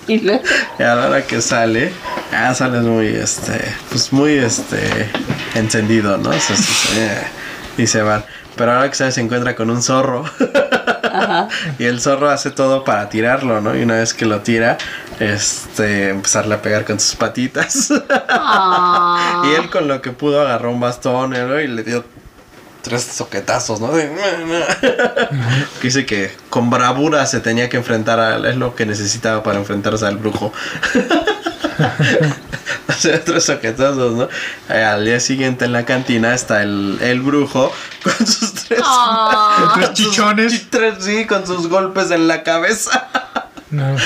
Y 0.07 0.19
luego- 0.21 0.43
Y 0.79 0.83
a 0.83 0.95
la 0.97 1.07
hora 1.07 1.23
que 1.27 1.41
sale, 1.41 1.91
ah, 2.31 2.53
sales 2.53 2.83
muy, 2.83 3.07
este, 3.07 3.59
pues 3.89 4.13
muy, 4.13 4.33
este, 4.35 5.09
encendido, 5.55 6.19
¿no? 6.19 6.31
Sí, 6.35 6.53
eh, 6.99 7.23
y 7.79 7.87
se 7.87 8.03
van. 8.03 8.23
Pero 8.55 8.73
ahora 8.73 8.91
que 8.91 8.97
sale 8.97 9.13
se 9.13 9.23
encuentra 9.23 9.57
con 9.57 9.71
un 9.71 9.83
zorro. 9.83 10.25
Ajá. 11.15 11.49
Y 11.79 11.85
el 11.85 12.01
zorro 12.01 12.29
hace 12.31 12.51
todo 12.51 12.85
para 12.85 13.09
tirarlo, 13.09 13.61
¿no? 13.61 13.77
Y 13.77 13.83
una 13.83 13.95
vez 13.97 14.15
que 14.15 14.27
lo 14.27 14.41
tira, 14.41 14.79
este, 15.21 16.11
empezarle 16.11 16.55
a 16.57 16.63
pegar 16.63 16.85
con 16.85 16.99
sus 17.01 17.17
patitas. 17.17 17.93
Ah. 18.29 19.43
y 19.47 19.55
él 19.61 19.71
con 19.71 19.89
lo 19.89 20.03
que 20.03 20.11
pudo 20.11 20.41
agarró 20.43 20.71
un 20.71 20.81
bastón 20.81 21.31
¿no? 21.31 21.61
y 21.61 21.67
le 21.69 21.83
dio 21.83 22.05
tres 22.83 23.03
soquetazos, 23.03 23.81
¿no? 23.81 23.91
De- 23.93 24.11
que 25.81 25.87
dice 25.89 26.05
que 26.05 26.31
con 26.51 26.69
bravura 26.69 27.25
se 27.27 27.41
tenía 27.41 27.69
que 27.69 27.77
enfrentar 27.79 28.21
a 28.21 28.37
es 28.49 28.57
lo 28.57 28.75
que 28.75 28.85
necesitaba 28.87 29.43
para 29.43 29.59
enfrentarse 29.59 30.05
al 30.07 30.17
brujo. 30.19 30.53
o 32.89 32.93
sea, 32.93 33.25
tres 33.25 33.45
soquetazos, 33.45 34.13
¿no? 34.15 34.29
Eh, 34.69 34.83
al 34.83 35.05
día 35.05 35.21
siguiente 35.21 35.65
en 35.65 35.73
la 35.73 35.85
cantina 35.85 36.35
está 36.35 36.63
el, 36.63 36.99
el 37.01 37.21
brujo 37.21 37.73
con 38.03 38.27
sus 38.27 38.54
tres, 38.69 38.81
Ah. 38.85 39.73
Tres 39.75 39.87
con 39.89 39.97
sus 39.97 40.07
chichones. 40.11 40.53
chi- 40.53 40.67
tres- 40.71 41.05
sí, 41.05 41.25
con 41.27 41.47
sus 41.47 41.69
golpes 41.69 42.11
en 42.11 42.27
la 42.29 42.43
cabeza. 42.43 43.09
No. 43.71 43.97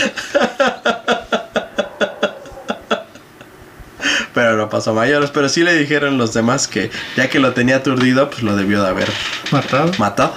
Pero 4.35 4.57
no 4.57 4.69
pasó 4.69 4.95
mayores. 4.95 5.31
Pero 5.31 5.49
sí 5.49 5.63
le 5.63 5.75
dijeron 5.75 6.19
los 6.19 6.33
demás 6.33 6.69
que 6.69 6.91
ya 7.17 7.29
que 7.29 7.39
lo 7.39 7.53
tenía 7.53 7.77
aturdido, 7.77 8.31
pues 8.31 8.43
lo 8.43 8.57
debió 8.57 8.83
de 8.83 8.89
haber 8.89 9.11
Matado. 9.51 9.91
matado. 9.99 10.33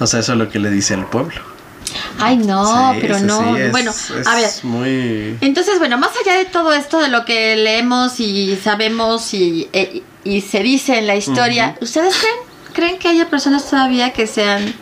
O 0.00 0.06
sea, 0.06 0.20
eso 0.20 0.32
es 0.32 0.38
lo 0.38 0.48
que 0.48 0.58
le 0.58 0.70
dice 0.70 0.94
el 0.94 1.04
pueblo. 1.04 1.40
Ay, 2.20 2.36
no, 2.36 2.92
Sí, 2.94 2.98
pero 3.00 3.18
no. 3.20 3.54
sí, 3.56 3.62
es- 3.62 3.70
bueno, 3.70 3.90
es 3.92 4.26
a 4.26 4.34
ver. 4.34 4.50
muy. 4.64 5.38
Entonces, 5.40 5.78
bueno, 5.78 5.96
más 5.98 6.10
allá 6.22 6.36
de 6.36 6.44
todo 6.44 6.72
esto, 6.72 6.98
de 6.98 7.08
lo 7.08 7.24
que 7.24 7.56
leemos 7.56 8.20
y 8.20 8.56
sabemos 8.62 9.32
y, 9.32 9.68
e- 9.72 10.02
y 10.24 10.40
se 10.42 10.60
dice 10.62 10.98
en 10.98 11.06
la 11.06 11.14
historia, 11.16 11.76
¿ustedes 11.80 12.16
creen, 12.16 12.34
creen 12.78 12.98
que 13.00 13.08
haya 13.08 13.28
personas 13.28 13.68
todavía 13.68 14.12
que 14.12 14.28
sean 14.28 14.72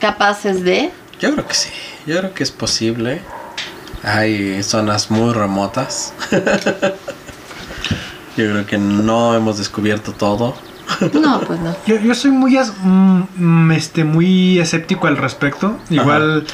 capaces 0.00 0.64
de... 0.64 0.90
Yo 1.20 1.32
creo 1.32 1.46
que 1.46 1.52
sí. 1.54 1.68
Yo 2.06 2.18
creo 2.18 2.32
que 2.32 2.42
es 2.42 2.50
posible. 2.50 3.20
Hay 4.02 4.62
zonas 4.62 5.10
muy 5.10 5.32
remotas. 5.34 6.14
Yo 8.36 8.50
creo 8.50 8.66
que 8.66 8.78
no 8.78 9.34
hemos 9.34 9.58
descubierto 9.58 10.12
todo. 10.12 10.54
No, 11.12 11.40
pues 11.46 11.60
no. 11.60 11.76
Yo, 11.86 11.96
yo 11.96 12.14
soy 12.14 12.30
muy, 12.30 12.56
as- 12.56 12.72
mm, 12.82 13.22
mm, 13.36 13.72
este, 13.72 14.04
muy 14.04 14.58
escéptico 14.58 15.06
al 15.06 15.16
respecto. 15.16 15.78
Igual, 15.90 16.46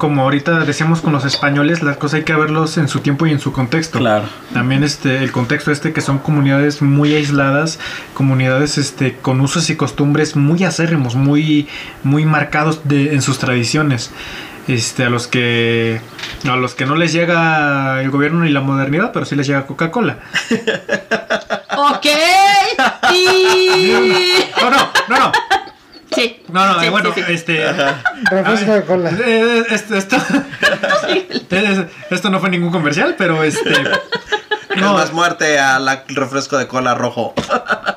como 0.00 0.22
ahorita 0.22 0.60
decíamos 0.64 1.02
con 1.02 1.12
los 1.12 1.26
españoles, 1.26 1.82
las 1.82 1.98
cosas 1.98 2.14
hay 2.14 2.24
que 2.24 2.34
verlos 2.34 2.78
en 2.78 2.88
su 2.88 3.00
tiempo 3.00 3.26
y 3.26 3.32
en 3.32 3.38
su 3.38 3.52
contexto. 3.52 3.98
Claro. 3.98 4.24
También 4.54 4.82
este, 4.82 5.18
el 5.18 5.30
contexto 5.30 5.70
este 5.70 5.92
que 5.92 6.00
son 6.00 6.18
comunidades 6.18 6.80
muy 6.80 7.14
aisladas, 7.14 7.78
comunidades 8.14 8.78
este, 8.78 9.16
con 9.16 9.42
usos 9.42 9.68
y 9.68 9.76
costumbres 9.76 10.36
muy 10.36 10.64
acérrimos, 10.64 11.16
muy, 11.16 11.68
muy 12.02 12.24
marcados 12.24 12.88
de, 12.88 13.12
en 13.14 13.20
sus 13.20 13.38
tradiciones. 13.38 14.10
Este, 14.68 15.04
a 15.04 15.10
los 15.10 15.26
que 15.26 16.00
a 16.48 16.56
los 16.56 16.74
que 16.74 16.86
no 16.86 16.94
les 16.94 17.12
llega 17.12 18.00
el 18.00 18.10
gobierno 18.10 18.44
ni 18.44 18.50
la 18.50 18.60
modernidad, 18.60 19.12
pero 19.12 19.26
sí 19.26 19.36
les 19.36 19.46
llega 19.46 19.66
Coca-Cola. 19.66 20.18
Ok. 21.76 22.06
Sí. 23.10 23.94
No, 24.60 24.70
no, 24.70 24.76
no, 25.08 25.18
no. 25.18 25.32
Sí. 26.14 26.42
No, 26.48 26.66
no, 26.66 26.80
Sí, 26.80 26.86
eh, 26.86 26.90
bueno, 26.90 27.12
sí, 27.14 27.22
sí. 27.24 27.32
este. 27.32 27.72
Refresco 28.30 28.72
de 28.72 28.84
cola. 28.84 29.10
Eh, 29.10 29.14
eh, 29.24 29.64
esto, 29.70 29.96
esto, 29.96 30.16
esto 32.10 32.30
no 32.30 32.40
fue 32.40 32.50
ningún 32.50 32.72
comercial, 32.72 33.14
pero 33.16 33.42
este. 33.42 33.82
No. 33.82 33.90
No, 34.76 34.94
más 34.94 35.12
muerte 35.12 35.58
al 35.58 36.04
refresco 36.06 36.56
de 36.56 36.68
cola 36.68 36.94
rojo. 36.94 37.34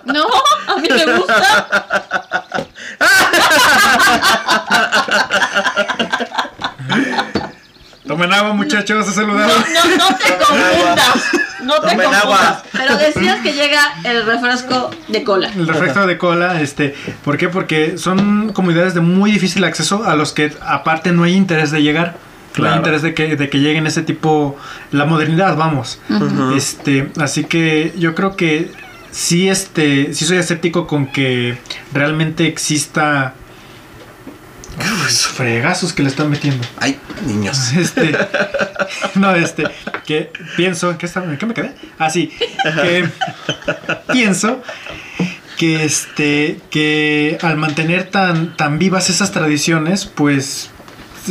No, 0.06 0.26
a 0.68 0.76
mí 0.78 0.88
me 0.90 1.18
gusta. 1.18 1.68
tomen 8.14 8.34
agua, 8.34 8.54
muchachos, 8.54 9.06
a 9.06 9.10
No, 9.10 9.14
saludar. 9.16 9.48
no, 9.50 9.98
no 9.98 10.18
te 10.18 10.38
confundas. 10.38 11.10
No 11.64 11.74
te 11.76 11.80
Tomen 11.92 11.98
confundas. 12.06 12.24
agua. 12.24 12.64
Pero 12.74 12.98
decías 12.98 13.40
que 13.42 13.54
llega 13.54 13.82
el 14.04 14.26
refresco 14.26 14.92
de 15.08 15.24
cola. 15.24 15.50
El 15.56 15.68
refresco 15.68 16.06
de 16.08 16.18
cola, 16.18 16.62
este, 16.62 16.96
¿por 17.24 17.38
qué? 17.38 17.50
Porque 17.50 17.98
son 17.98 18.52
comunidades 18.54 18.94
de 18.94 19.00
muy 19.02 19.32
difícil 19.32 19.64
acceso 19.64 20.04
a 20.06 20.16
los 20.16 20.34
que 20.34 20.52
aparte 20.62 21.12
no 21.12 21.24
hay 21.24 21.34
interés 21.36 21.72
de 21.72 21.82
llegar. 21.82 22.16
No 22.58 22.66
hay 22.66 22.70
Claro. 22.70 22.76
interés 22.78 23.02
de 23.02 23.14
que, 23.16 23.36
de 23.36 23.50
que 23.50 23.60
lleguen 23.60 23.88
ese 23.88 24.04
tipo, 24.04 24.58
la 24.92 25.06
modernidad, 25.06 25.56
vamos. 25.58 26.00
Ujú. 26.10 26.54
Este, 26.56 27.10
así 27.20 27.46
que 27.46 27.94
yo 27.98 28.14
creo 28.14 28.36
que 28.36 28.72
sí, 29.10 29.50
este, 29.50 30.14
sí 30.14 30.26
soy 30.26 30.38
escéptico 30.38 30.86
con 30.86 31.08
que 31.08 31.58
realmente 31.94 32.46
exista 32.46 33.34
Fregazos 35.36 35.94
que 35.94 36.04
le 36.04 36.10
están 36.10 36.30
metiendo. 36.30 36.66
Ay, 36.78 37.00
niños. 37.26 37.74
Este, 37.78 38.18
no, 39.16 39.36
este, 39.36 39.66
que 40.06 40.32
pienso, 40.56 40.92
¿en 40.92 40.98
qué, 40.98 41.08
en 41.14 41.38
qué 41.38 41.46
me 41.46 41.54
quedé? 41.54 41.74
Ah, 42.00 42.10
sí, 42.10 42.32
que 42.82 43.10
pienso 44.12 44.62
que 45.58 45.84
este, 45.86 46.60
que 46.70 47.38
al 47.42 47.58
mantener 47.58 48.10
tan, 48.10 48.56
tan 48.56 48.80
vivas 48.80 49.10
esas 49.10 49.32
tradiciones, 49.32 50.06
pues 50.06 50.72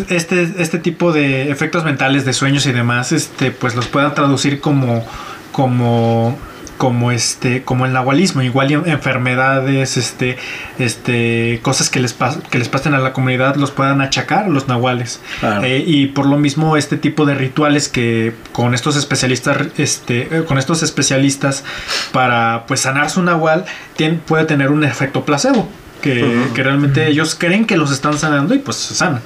este, 0.09 0.55
este 0.59 0.78
tipo 0.78 1.12
de 1.12 1.51
efectos 1.51 1.85
mentales, 1.85 2.24
de 2.24 2.32
sueños 2.32 2.66
y 2.66 2.73
demás, 2.73 3.12
este, 3.12 3.51
pues 3.51 3.74
los 3.74 3.86
puedan 3.86 4.14
traducir 4.14 4.60
como, 4.60 5.05
como, 5.52 6.39
como 6.82 7.12
este, 7.12 7.62
como 7.62 7.86
el 7.86 7.92
nahualismo, 7.92 8.42
igual 8.42 8.72
enfermedades, 8.72 9.96
este, 9.96 10.36
este, 10.80 11.60
cosas 11.62 11.88
que 11.90 12.00
les, 12.00 12.18
pas- 12.18 12.42
que 12.50 12.59
les 12.59 12.68
pasen 12.68 12.92
a 12.94 12.98
la 12.98 13.12
comunidad 13.12 13.54
los 13.54 13.70
puedan 13.70 14.00
achacar 14.00 14.48
los 14.48 14.66
nahuales. 14.66 15.20
Claro. 15.38 15.62
Eh, 15.62 15.84
y 15.86 16.06
por 16.09 16.26
lo 16.26 16.38
mismo 16.38 16.76
este 16.76 16.96
tipo 16.96 17.24
de 17.24 17.36
rituales 17.36 17.88
que 17.88 18.32
con 18.50 18.74
estos 18.74 18.96
especialistas 18.96 19.59
este 19.78 20.22
eh, 20.38 20.44
con 20.44 20.59
estos 20.59 20.82
especialistas 20.82 21.62
para 22.10 22.64
pues 22.66 22.80
sanar 22.80 23.10
su 23.10 23.22
nahual 23.22 23.64
tien- 23.96 24.18
puede 24.18 24.44
tener 24.44 24.72
un 24.72 24.82
efecto 24.82 25.24
placebo 25.24 25.68
que, 26.02 26.36
que 26.52 26.62
realmente 26.64 27.06
ellos 27.06 27.36
creen 27.38 27.64
que 27.64 27.76
los 27.76 27.92
están 27.92 28.18
sanando 28.18 28.54
y 28.54 28.59
pues 28.59 28.76
se 28.76 28.96
sanan 28.96 29.20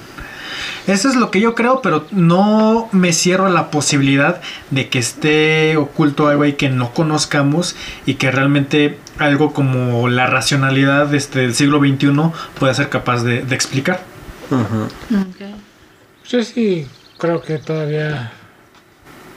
eso 0.87 1.09
es 1.09 1.17
lo 1.17 1.31
que 1.31 1.41
yo 1.41 1.55
creo, 1.55 1.83
pero 1.83 2.07
no 2.11 2.89
me 2.93 3.13
cierro 3.13 3.47
a 3.47 3.51
la 3.51 3.71
posibilidad 3.71 4.41
de 4.71 4.89
que 4.89 4.99
esté 4.99 5.77
oculto 5.77 6.29
algo 6.29 6.45
ahí 6.45 6.55
que 6.55 6.69
no 6.69 6.93
conozcamos 6.93 7.77
y 8.07 8.15
que 8.15 8.31
realmente 8.31 8.99
algo 9.19 9.53
como 9.53 10.09
la 10.09 10.27
racionalidad 10.27 11.13
este, 11.15 11.41
del 11.41 11.55
siglo 11.55 11.79
XXI 11.81 12.13
pueda 12.59 12.75
ser 12.75 12.89
capaz 12.89 13.23
de, 13.23 13.43
de 13.43 13.55
explicar. 13.55 14.01
Ujú. 14.51 14.85
Ok. 15.21 15.57
Yo 16.29 16.43
sí 16.43 16.87
creo 17.19 17.43
que 17.43 17.59
todavía. 17.59 18.33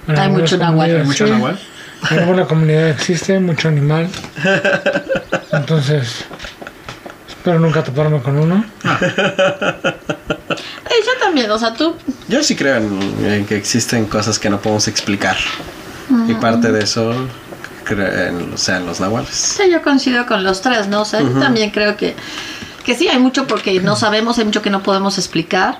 Hay 0.08 0.30
mucho 0.30 0.58
nahual. 0.58 0.98
¿Hay 0.98 1.04
mucho 1.04 1.26
sí, 1.26 1.32
nahual? 1.32 1.60
En 2.12 2.20
alguna 2.20 2.46
comunidad 2.46 2.90
existe 2.90 3.40
mucho 3.40 3.68
animal. 3.68 4.08
Entonces, 5.52 6.26
espero 7.40 7.60
nunca 7.60 7.84
toparme 7.84 8.22
con 8.22 8.38
uno. 8.38 8.64
Eh, 10.50 11.04
yo 11.06 11.12
también, 11.24 11.50
o 11.52 11.58
sea, 11.58 11.74
tú. 11.74 11.96
Yo 12.28 12.44
sí 12.44 12.56
creo 12.56 12.78
en, 12.78 13.26
en 13.26 13.46
que 13.46 13.56
existen 13.56 14.06
cosas 14.06 14.40
que 14.40 14.50
no 14.50 14.60
podemos 14.60 14.88
explicar. 14.88 15.38
Y 16.28 16.34
parte 16.34 16.72
de 16.72 16.84
eso, 16.84 17.14
creo 17.84 18.08
en, 18.08 18.54
o 18.54 18.58
sea, 18.58 18.78
en 18.78 18.88
los 18.88 19.00
nahuales. 19.00 19.30
Sí, 19.36 19.64
yo 19.72 19.82
coincido 19.84 20.26
con 20.26 20.44
los 20.44 20.62
tres, 20.62 20.88
¿no? 20.88 21.02
O 21.02 21.06
sea, 21.06 21.22
yo 21.22 21.28
Ujú. 21.28 21.40
también 21.40 21.70
creo 21.70 21.96
que, 21.98 22.16
que 22.84 22.96
sí, 22.96 23.08
hay 23.08 23.20
mucho 23.20 23.46
porque 23.48 23.80
no 23.80 23.96
sabemos, 23.96 24.40
hay 24.40 24.46
mucho 24.46 24.62
que 24.64 24.72
no 24.72 24.82
podemos 24.82 25.18
explicar, 25.20 25.78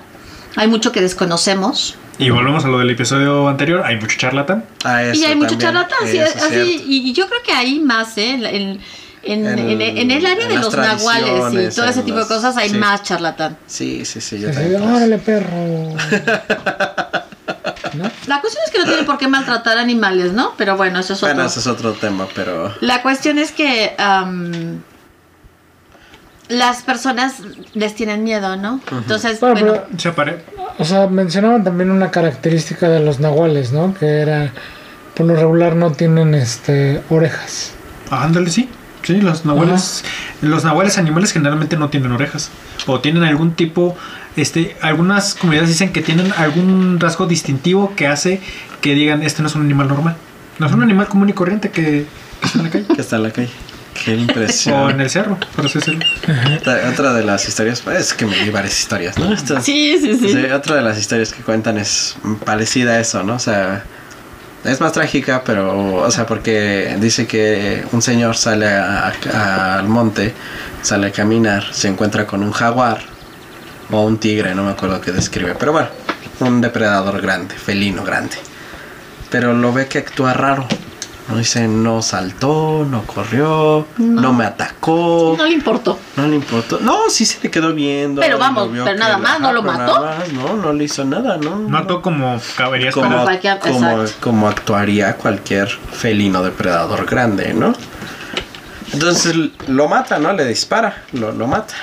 hay 0.56 0.68
mucho 0.68 0.92
que 0.92 1.00
desconocemos. 1.00 1.96
Y 2.18 2.30
volvemos 2.30 2.64
a 2.64 2.68
lo 2.68 2.78
del 2.78 2.90
episodio 2.90 3.48
anterior, 3.48 3.82
hay 3.84 3.96
mucho 3.96 4.16
charlatán. 4.18 4.64
Ah, 4.84 5.02
y 5.02 5.06
eso 5.08 5.26
hay 5.26 5.34
mucho 5.34 5.58
también, 5.58 5.72
charlatán, 5.72 5.98
sí, 6.08 6.18
eso 6.18 6.38
es 6.38 6.42
así, 6.44 6.54
cierto. 6.54 6.82
y, 6.86 7.10
y 7.10 7.12
yo 7.12 7.26
creo 7.26 7.42
que 7.44 7.52
ahí 7.52 7.80
más, 7.80 8.16
¿eh? 8.18 8.30
En, 8.34 8.44
en, 8.44 8.80
en, 9.22 9.46
En- 9.46 9.58
en- 9.80 9.98
en 9.98 10.10
el 10.10 10.24
área 10.26 10.44
en 10.44 10.48
de 10.50 10.58
los 10.58 10.74
nahuales 10.76 11.72
y 11.72 11.74
todo 11.76 11.86
ese 11.86 12.02
tipo 12.02 12.18
de 12.18 12.26
cosas 12.26 12.56
hay 12.56 12.70
sí. 12.70 12.76
más 12.76 13.02
charlatán. 13.02 13.56
Sí, 13.66 14.04
sí, 14.04 14.20
sí, 14.20 14.38
yo 14.40 14.48
Así 14.50 14.58
también. 14.58 14.82
órale, 14.82 15.18
perro. 15.18 15.48
¿No? 17.94 18.08
La 18.28 18.40
cuestión 18.40 18.64
es 18.64 18.70
que 18.70 18.78
no 18.78 18.84
tiene 18.84 19.02
por 19.02 19.18
qué 19.18 19.26
maltratar 19.26 19.76
animales, 19.78 20.32
¿no? 20.32 20.52
Pero 20.56 20.76
bueno, 20.76 21.00
eso 21.00 21.12
es 21.14 21.22
otro. 21.22 21.34
Bueno, 21.34 21.48
ese 21.48 21.58
es 21.60 21.66
otro 21.66 21.92
tema, 21.94 22.26
pero... 22.34 22.72
La 22.80 23.02
cuestión 23.02 23.36
es 23.38 23.50
que 23.50 23.94
am, 23.98 24.80
las 26.48 26.82
personas 26.82 27.34
les 27.74 27.94
tienen 27.96 28.22
miedo, 28.22 28.56
¿no? 28.56 28.80
Entonces, 28.92 29.40
Bueno, 29.40 29.60
bueno, 29.60 29.82
pero, 30.14 30.38
o 30.78 30.84
sea, 30.84 31.08
mencionaban 31.08 31.64
también 31.64 31.90
una 31.90 32.10
característica 32.12 32.88
de 32.88 33.00
los 33.00 33.18
nahuales, 33.18 33.72
¿no? 33.72 33.92
Que 33.92 34.06
era, 34.20 34.52
por 35.16 35.26
lo 35.26 35.34
regular, 35.34 35.74
no 35.74 35.90
tienen 35.90 36.34
este 36.34 37.02
orejas. 37.10 37.72
Ah, 38.10 38.22
ándale, 38.24 38.50
sí. 38.50 38.68
Sí, 39.02 39.20
los 39.20 39.44
nahuales, 39.44 40.04
los 40.42 40.64
nahuales 40.64 40.98
animales 40.98 41.32
generalmente 41.32 41.76
no 41.76 41.88
tienen 41.88 42.12
orejas. 42.12 42.50
O 42.86 43.00
tienen 43.00 43.24
algún 43.24 43.52
tipo, 43.52 43.96
este, 44.36 44.76
algunas 44.82 45.34
comunidades 45.34 45.70
dicen 45.70 45.92
que 45.92 46.02
tienen 46.02 46.32
algún 46.36 46.98
rasgo 47.00 47.26
distintivo 47.26 47.94
que 47.96 48.06
hace 48.06 48.40
que 48.80 48.94
digan, 48.94 49.22
este 49.22 49.42
no 49.42 49.48
es 49.48 49.54
un 49.54 49.62
animal 49.62 49.88
normal. 49.88 50.16
No 50.58 50.66
es 50.66 50.72
un 50.72 50.82
animal 50.82 51.08
común 51.08 51.28
y 51.28 51.32
corriente 51.32 51.70
que, 51.70 52.06
que 52.40 52.46
está 52.46 52.58
en 52.58 52.64
la 52.64 52.70
calle. 52.70 52.86
que 52.94 53.00
está 53.00 53.16
en 53.16 53.22
la 53.22 53.30
calle. 53.30 53.50
Qué 54.04 54.12
O 54.12 54.14
en 54.14 54.20
impresión. 54.20 55.00
el 55.00 55.10
cerro, 55.10 55.38
por 55.56 55.66
así 55.66 55.78
decirlo. 55.78 56.04
otra, 56.58 56.88
otra 56.88 57.12
de 57.12 57.24
las 57.24 57.46
historias, 57.48 57.82
es 57.86 58.14
que 58.14 58.24
me 58.24 58.36
di 58.36 58.50
varias 58.50 58.78
historias, 58.78 59.18
¿no? 59.18 59.36
Sí, 59.62 59.98
sí. 60.00 60.16
Sí, 60.16 60.44
otra 60.52 60.76
de 60.76 60.82
las 60.82 60.98
historias 60.98 61.32
que 61.32 61.42
cuentan 61.42 61.76
es 61.76 62.16
parecida 62.44 62.92
a 62.92 63.00
eso, 63.00 63.22
¿no? 63.22 63.34
O 63.34 63.38
sea, 63.38 63.84
es 64.64 64.80
más 64.80 64.92
trágica, 64.92 65.42
pero, 65.44 65.94
o 65.96 66.10
sea, 66.10 66.26
porque 66.26 66.96
dice 67.00 67.26
que 67.26 67.84
un 67.92 68.02
señor 68.02 68.36
sale 68.36 68.68
a- 68.68 69.12
al 69.78 69.88
monte, 69.88 70.34
sale 70.82 71.08
a 71.08 71.12
caminar, 71.12 71.64
se 71.72 71.88
encuentra 71.88 72.26
con 72.26 72.42
un 72.42 72.52
jaguar 72.52 73.00
o 73.90 74.02
un 74.04 74.18
tigre, 74.18 74.54
no 74.54 74.62
me 74.64 74.70
acuerdo 74.72 75.00
qué 75.00 75.12
describe, 75.12 75.54
pero 75.58 75.72
bueno, 75.72 75.88
un 76.40 76.60
depredador 76.60 77.20
grande, 77.20 77.54
felino 77.54 78.04
grande. 78.04 78.36
Pero 79.30 79.52
lo 79.54 79.72
ve 79.72 79.86
que 79.86 79.98
actúa 79.98 80.32
raro. 80.32 80.66
No 81.30 81.36
dice, 81.38 81.68
no 81.68 82.02
saltó, 82.02 82.84
no 82.90 83.02
corrió, 83.04 83.86
No. 83.98 84.20
no, 84.20 84.32
me 84.32 84.44
atacó. 84.44 85.34
No 85.38 85.44
le 85.44 85.52
importó. 85.52 85.98
No 86.16 86.26
le 86.26 86.34
importó. 86.36 86.80
No, 86.80 87.08
sí 87.08 87.24
se 87.24 87.38
le 87.42 87.50
quedó 87.50 87.72
viendo. 87.72 88.20
Pero 88.20 88.36
vamos, 88.38 88.68
pero 88.84 88.96
nada 88.98 89.16
más, 89.18 89.40
¿no 89.40 89.52
lo 89.52 89.62
mató? 89.62 90.00
nada 90.00 90.18
más, 90.18 90.32
no, 90.32 90.56
no 90.56 90.72
le 90.72 90.84
hizo 90.84 91.04
nada, 91.04 91.36
¿no? 91.36 91.56
No 91.56 91.78
actuó 91.78 92.02
como 92.02 92.40
cabería 92.56 92.90
como, 92.90 93.22
cualquier- 93.24 93.58
como, 93.60 94.04
como 94.20 94.48
actuaría 94.48 95.16
cualquier 95.16 95.68
felino 95.68 96.42
depredador 96.42 97.06
grande, 97.06 97.54
¿no? 97.54 97.72
Entonces 98.92 99.36
lo 99.68 99.88
mata, 99.88 100.18
¿no? 100.18 100.32
Le 100.32 100.44
dispara, 100.44 101.04
lo, 101.12 101.30
lo 101.32 101.46
mata. 101.46 101.74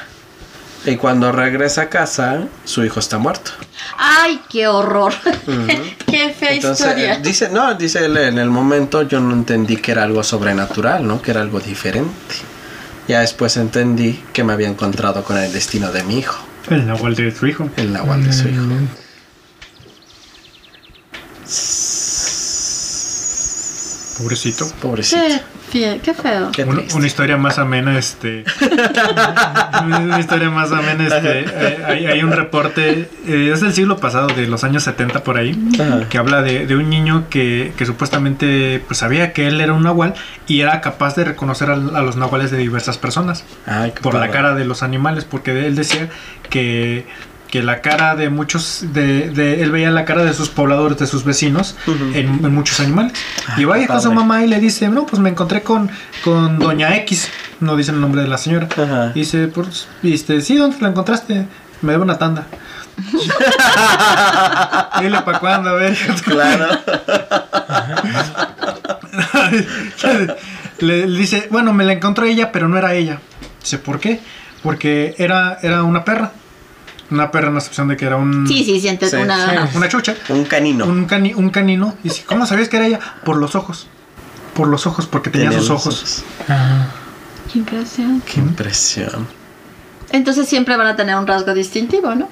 Y 0.90 0.96
cuando 0.96 1.32
regresa 1.34 1.82
a 1.84 1.90
casa, 1.90 2.46
su 2.64 2.84
hijo 2.86 3.00
está 3.02 3.18
muerto. 3.18 3.52
Ay, 3.98 4.42
qué 4.50 4.68
horror. 4.68 5.14
Qué 6.08 6.30
fea 6.34 6.54
Entonces, 6.54 6.88
historia. 6.88 7.14
eh, 7.16 7.20
dice, 7.22 7.50
no, 7.50 7.74
dice 7.76 8.06
él, 8.06 8.16
en 8.18 8.38
el 8.40 8.50
momento 8.50 9.02
yo 9.04 9.20
no 9.20 9.34
entendí 9.34 9.76
que 9.78 9.92
era 9.92 10.04
algo 10.04 10.24
sobrenatural, 10.24 11.06
¿no? 11.06 11.22
Que 11.22 11.32
era 11.32 11.42
algo 11.42 11.60
diferente. 11.60 12.36
Ya 13.08 13.20
después 13.20 13.58
entendí 13.58 14.24
que 14.32 14.44
me 14.46 14.54
había 14.54 14.68
encontrado 14.70 15.24
con 15.24 15.38
el 15.38 15.52
destino 15.52 15.92
de 15.92 16.04
mi 16.04 16.20
hijo, 16.20 16.38
El 16.70 16.88
nahual 16.88 17.16
de 17.16 17.36
su 17.36 17.48
hijo. 17.48 17.70
el 17.76 17.92
nahual 17.94 18.24
de 18.24 18.32
su 18.34 18.48
hijo. 18.48 18.62
Mm, 18.62 18.88
Pobrecito. 24.18 24.66
Pobrecito. 24.82 25.22
Qué, 25.72 26.00
qué 26.02 26.14
feo. 26.14 26.50
Qué 26.54 26.64
Un- 26.64 26.76
triste. 26.78 26.96
una 26.98 27.08
historia 27.08 27.36
más 27.38 27.60
amena, 27.60 27.98
este. 28.00 28.46
una 29.86 30.20
historia 30.20 30.50
más 30.50 30.72
amena, 30.72 31.08
este. 31.08 31.42
eh, 31.42 31.84
hay, 31.86 32.06
hay 32.06 32.24
un 32.24 32.32
reporte, 32.32 33.10
eh, 33.28 33.52
es 33.54 33.62
del 33.62 33.74
siglo 33.74 33.98
pasado, 33.98 34.28
de 34.28 34.48
los 34.48 34.64
años 34.64 34.84
70 34.84 35.24
por 35.24 35.38
ahí, 35.38 35.58
Ajá. 35.80 36.08
que 36.10 36.18
habla 36.18 36.42
de, 36.42 36.66
de 36.68 36.76
un 36.76 36.90
niño 36.90 37.26
que, 37.30 37.74
que 37.78 37.86
supuestamente 37.86 38.82
pues, 38.88 39.00
sabía 39.00 39.34
que 39.34 39.48
él 39.48 39.60
era 39.60 39.74
un 39.74 39.84
nahual 39.84 40.14
y 40.48 40.62
era 40.62 40.80
capaz 40.82 41.16
de 41.16 41.26
reconocer 41.26 41.70
a, 41.70 41.74
a 41.74 42.02
los 42.02 42.16
nahuales 42.16 42.50
de 42.52 42.58
diversas 42.58 42.98
personas 42.98 43.44
Ay, 43.66 43.92
qué 43.92 44.02
por 44.02 44.16
la 44.16 44.30
cara 44.32 44.56
de 44.56 44.66
los 44.66 44.84
animales, 44.84 45.26
porque 45.26 45.66
él 45.68 45.76
decía 45.76 46.10
que, 46.50 47.06
que 47.50 47.64
la 47.64 47.82
cara 47.82 48.16
de 48.16 48.30
muchos, 48.30 48.82
de, 48.94 49.30
de- 49.30 49.62
él 49.64 49.72
veía 49.72 49.90
la 49.90 50.04
cara 50.06 50.24
de 50.24 50.34
sus 50.34 50.50
pobladores, 50.50 50.98
de 50.98 51.08
sus 51.08 51.24
vecinos, 51.24 51.76
Ujú. 51.88 52.04
en, 52.14 52.44
en 52.46 52.54
muchos 52.54 52.80
animales. 52.82 53.14
y 53.56 53.60
qué 53.62 53.66
vaya 53.66 53.88
con 53.88 54.02
su 54.02 54.12
mamá 54.12 54.44
y 54.44 54.48
le 54.48 54.60
dice, 54.60 54.90
no, 54.90 55.06
pues 55.06 55.22
me 55.22 55.30
encontré 55.30 55.64
con, 55.64 55.90
con 56.24 56.60
doña 56.60 56.96
X, 56.98 57.30
no 57.62 57.76
dice 57.78 57.92
el 57.92 58.02
nombre 58.02 58.22
de 58.22 58.28
la 58.28 58.38
señora. 58.38 58.68
Ajá. 58.76 59.12
Y 59.16 59.20
dice, 59.20 59.48
pues, 59.48 59.88
y 60.04 60.14
este, 60.14 60.42
sí, 60.42 60.58
¿dónde 60.58 60.78
la 60.82 60.90
encontraste? 60.90 61.46
Me 61.82 61.92
debe 61.94 62.04
una 62.04 62.18
tanda. 62.18 62.48
Dile 65.00 65.22
para 65.22 65.40
cuándo, 65.40 65.70
a 65.70 65.74
ver. 65.74 65.96
Claro. 66.26 66.68
le, 70.80 71.08
le 71.08 71.20
dice, 71.20 71.48
bueno, 71.52 71.74
me 71.74 71.84
la 71.86 71.94
encontró 71.94 72.26
ella, 72.26 72.52
pero 72.52 72.68
no 72.68 72.78
era 72.78 72.94
ella. 72.94 73.20
Dice, 73.62 73.78
¿por 73.78 74.00
qué? 74.00 74.20
Porque 74.64 75.16
era, 75.18 75.60
era 75.62 75.84
una 75.84 76.04
perra. 76.04 76.32
Una 77.10 77.32
perra 77.32 77.48
en 77.48 77.54
la 77.54 77.60
excepción 77.60 77.88
de 77.88 77.96
que 77.98 78.06
era 78.06 78.18
un, 78.18 78.48
Sí, 78.48 78.64
sí, 78.66 78.80
sientes 78.82 79.12
Sí, 79.12 79.18
una. 79.18 79.68
sí. 79.68 79.78
una 79.78 79.88
chucha. 79.88 80.16
Un 80.30 80.44
canino. 80.46 80.86
Un, 80.86 81.08
cani- 81.08 81.34
un 81.36 81.50
canino. 81.50 81.96
Y 82.04 82.10
dice, 82.10 82.24
¿cómo 82.26 82.46
sabías 82.46 82.68
que 82.70 82.78
era 82.78 82.88
ella? 82.88 83.00
Por 83.24 83.38
los 83.38 83.56
ojos. 83.56 83.88
Por 84.54 84.68
los 84.68 84.86
ojos, 84.88 85.06
porque 85.08 85.30
tenía, 85.30 85.52
sus 85.54 85.70
los 85.70 85.70
ojos. 85.70 86.24
Ajá. 86.48 86.88
Qué 87.52 87.60
impresión. 87.60 88.22
Qué 88.26 88.40
impresión. 88.42 89.28
Entonces 90.12 90.48
siempre 90.50 90.76
van 90.76 90.88
a 90.88 90.96
tener 90.96 91.16
un 91.16 91.28
rasgo 91.28 91.54
distintivo, 91.54 92.14
¿no? 92.16 92.28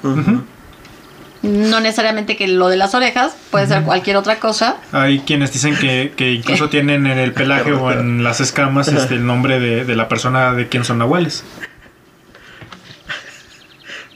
No 1.43 1.79
necesariamente 1.79 2.35
que 2.35 2.47
lo 2.47 2.69
de 2.69 2.75
las 2.77 2.95
orejas, 2.95 3.35
puede 3.51 3.67
ser 3.67 3.83
cualquier 3.83 4.17
otra 4.17 4.39
cosa. 4.39 4.77
Hay 4.91 5.19
quienes 5.19 5.53
dicen 5.53 5.75
que, 5.77 6.13
que 6.17 6.31
incluso 6.33 6.69
tienen 6.71 7.05
en 7.05 7.19
el 7.19 7.33
pelaje 7.33 7.71
o 7.73 7.91
en 7.91 8.23
las 8.23 8.41
escamas 8.41 8.87
este, 8.87 9.13
el 9.15 9.25
nombre 9.27 9.59
de, 9.59 9.85
de 9.85 9.95
la 9.95 10.07
persona 10.09 10.53
de 10.53 10.67
quien 10.69 10.83
son 10.83 10.97
nahuales. 10.97 11.43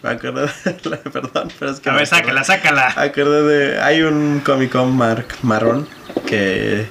Me 0.03 0.09
acuerdo 0.11 0.41
de 0.41 0.77
la, 0.89 0.97
perdón, 0.97 1.49
pero 1.59 1.71
es 1.71 1.80
que 1.80 1.89
A 1.89 1.93
me 1.93 1.99
ver, 1.99 2.07
sácala, 2.07 2.43
sácala. 2.43 2.93
Acordé 2.95 3.43
de. 3.43 3.81
Hay 3.81 4.01
un 4.01 4.41
Comic 4.45 4.71
Con 4.71 4.95
Mark 4.95 5.27
marrón 5.41 5.88
que 6.26 6.88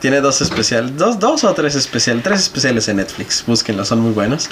tiene 0.00 0.20
dos 0.20 0.40
especiales, 0.40 0.96
dos, 0.96 1.18
dos 1.18 1.44
o 1.44 1.52
tres 1.54 1.74
especiales, 1.74 2.22
tres 2.22 2.40
especiales 2.40 2.88
en 2.88 2.96
Netflix. 2.98 3.44
Búsquenlo, 3.46 3.84
son 3.84 4.00
muy 4.00 4.12
buenos. 4.12 4.48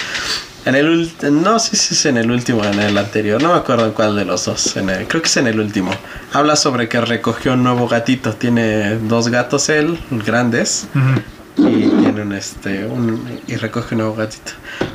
En 0.65 0.73
el 0.75 1.11
no 1.31 1.59
sé 1.59 1.75
si 1.75 1.93
es 1.93 2.05
en 2.07 2.17
el 2.17 2.31
último 2.31 2.61
o 2.61 2.65
en 2.65 2.79
el 2.79 2.97
anterior, 2.97 3.41
no 3.41 3.49
me 3.53 3.59
acuerdo 3.59 3.85
en 3.85 3.91
cuál 3.91 4.15
de 4.15 4.25
los 4.25 4.45
dos. 4.45 4.75
En 4.77 4.89
el- 4.89 5.07
creo 5.07 5.21
que 5.21 5.27
es 5.27 5.37
en 5.37 5.47
el 5.47 5.59
último. 5.59 5.91
Habla 6.33 6.55
sobre 6.55 6.89
que 6.89 6.99
recogió 7.01 7.53
un 7.53 7.63
nuevo 7.63 7.87
gatito. 7.87 8.33
Tiene 8.33 8.95
dos 8.97 9.29
gatos 9.29 9.69
él, 9.69 9.99
grandes. 10.11 10.87
Y 11.57 11.85
tiene 12.15 12.29
un 12.29 12.33
este 12.33 12.85
un, 12.85 13.41
y 13.47 13.55
recoge 13.57 13.95
un 13.95 13.99
nuevo 14.01 14.15
gatito 14.15 14.51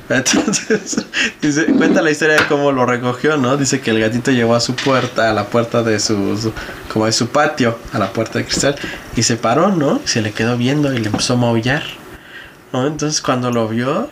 entonces 0.09 1.07
dice, 1.43 1.67
cuenta 1.67 2.03
la 2.03 2.11
historia 2.11 2.35
de 2.37 2.47
cómo 2.47 2.73
lo 2.73 2.87
recogió 2.87 3.37
no 3.37 3.57
dice 3.57 3.81
que 3.81 3.91
el 3.91 4.01
gatito 4.01 4.31
llegó 4.31 4.55
a 4.55 4.61
su 4.61 4.75
puerta 4.75 5.31
a 5.31 5.33
la 5.35 5.45
puerta 5.47 5.83
de 5.83 6.01
su, 6.01 6.37
su- 6.37 6.53
como 6.93 7.07
de 7.07 7.13
su 7.13 7.29
patio 7.29 7.79
a 7.93 7.99
la 7.99 8.13
puerta 8.13 8.39
de 8.39 8.45
cristal 8.47 8.75
y 9.17 9.23
se 9.23 9.37
paró 9.37 9.69
no 9.71 10.01
y 10.05 10.09
se 10.09 10.23
le 10.23 10.33
quedó 10.33 10.57
viendo 10.57 10.93
y 10.93 10.99
le 10.99 11.07
empezó 11.09 11.35
a 11.35 11.37
maullar 11.37 11.83
no 12.73 12.87
entonces 12.87 13.21
cuando 13.21 13.51
lo 13.51 13.69
vio 13.69 14.11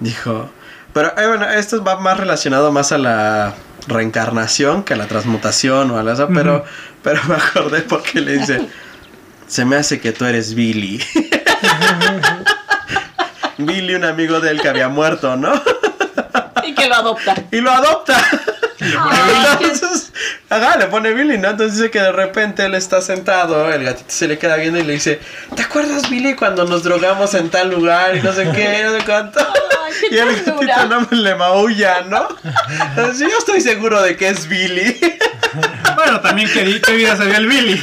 dijo 0.00 0.50
pero 0.92 1.08
eh, 1.18 1.26
bueno 1.26 1.48
esto 1.50 1.84
va 1.84 2.00
más 2.00 2.18
relacionado 2.18 2.72
más 2.72 2.90
a 2.92 2.98
la 2.98 3.54
reencarnación 3.88 4.82
que 4.82 4.94
a 4.94 4.96
la 4.96 5.06
transmutación 5.06 5.90
o 5.92 5.98
a 5.98 6.02
la 6.02 6.14
esa, 6.14 6.26
pero 6.28 6.56
Ujú. 6.56 6.64
pero 7.04 7.20
me 7.28 7.34
acordé 7.36 7.82
porque 7.82 8.20
le 8.20 8.38
dice 8.38 8.66
se 9.46 9.64
me 9.64 9.76
hace 9.76 10.00
que 10.00 10.10
tú 10.10 10.24
eres 10.24 10.54
Billy. 10.56 11.00
Billy, 13.58 13.94
un 13.94 14.04
amigo 14.04 14.40
de 14.40 14.50
él 14.50 14.60
que 14.60 14.68
había 14.68 14.88
muerto, 14.88 15.36
¿no? 15.36 15.52
Y 16.64 16.74
que 16.74 16.88
lo 16.88 16.94
adopta. 16.96 17.34
Y 17.50 17.60
lo 17.60 17.70
adopta. 17.70 18.16
Ay, 18.80 19.56
qué- 19.58 19.64
Entonces, 19.66 20.12
ajá, 20.50 20.76
le 20.76 20.86
pone 20.86 21.12
Billy, 21.14 21.38
¿no? 21.38 21.48
Entonces 21.50 21.78
dice 21.78 21.90
que 21.90 22.00
de 22.00 22.12
repente 22.12 22.64
él 22.66 22.74
está 22.74 23.00
sentado, 23.00 23.72
el 23.72 23.84
gatito 23.84 24.10
se 24.10 24.28
le 24.28 24.38
queda 24.38 24.56
viendo 24.56 24.78
y 24.78 24.82
le 24.82 24.92
dice, 24.94 25.20
¿te 25.54 25.62
acuerdas, 25.62 26.10
Billy, 26.10 26.34
cuando 26.34 26.64
nos 26.66 26.82
drogamos 26.82 27.32
en 27.34 27.48
tal 27.48 27.70
lugar 27.70 28.16
y 28.16 28.20
no 28.22 28.32
sé 28.32 28.50
qué, 28.54 28.82
no 28.84 28.92
sé 28.98 29.04
cuánto? 29.04 29.40
Ay, 29.40 29.92
qué 30.10 30.14
Y 30.14 30.18
el 30.18 30.44
ternura. 30.44 30.66
gatito 30.76 30.88
no 31.00 31.08
me 31.10 31.16
le 31.16 31.34
maulla, 31.36 32.02
¿no? 32.02 32.28
Entonces, 32.90 33.20
yo 33.30 33.38
estoy 33.38 33.60
seguro 33.62 34.02
de 34.02 34.16
que 34.16 34.28
es 34.28 34.46
Billy. 34.48 34.98
Bueno, 35.94 36.20
también 36.20 36.50
qué, 36.52 36.92
vida 36.92 37.16
sabía 37.16 37.38
el 37.38 37.46
Billy. 37.46 37.82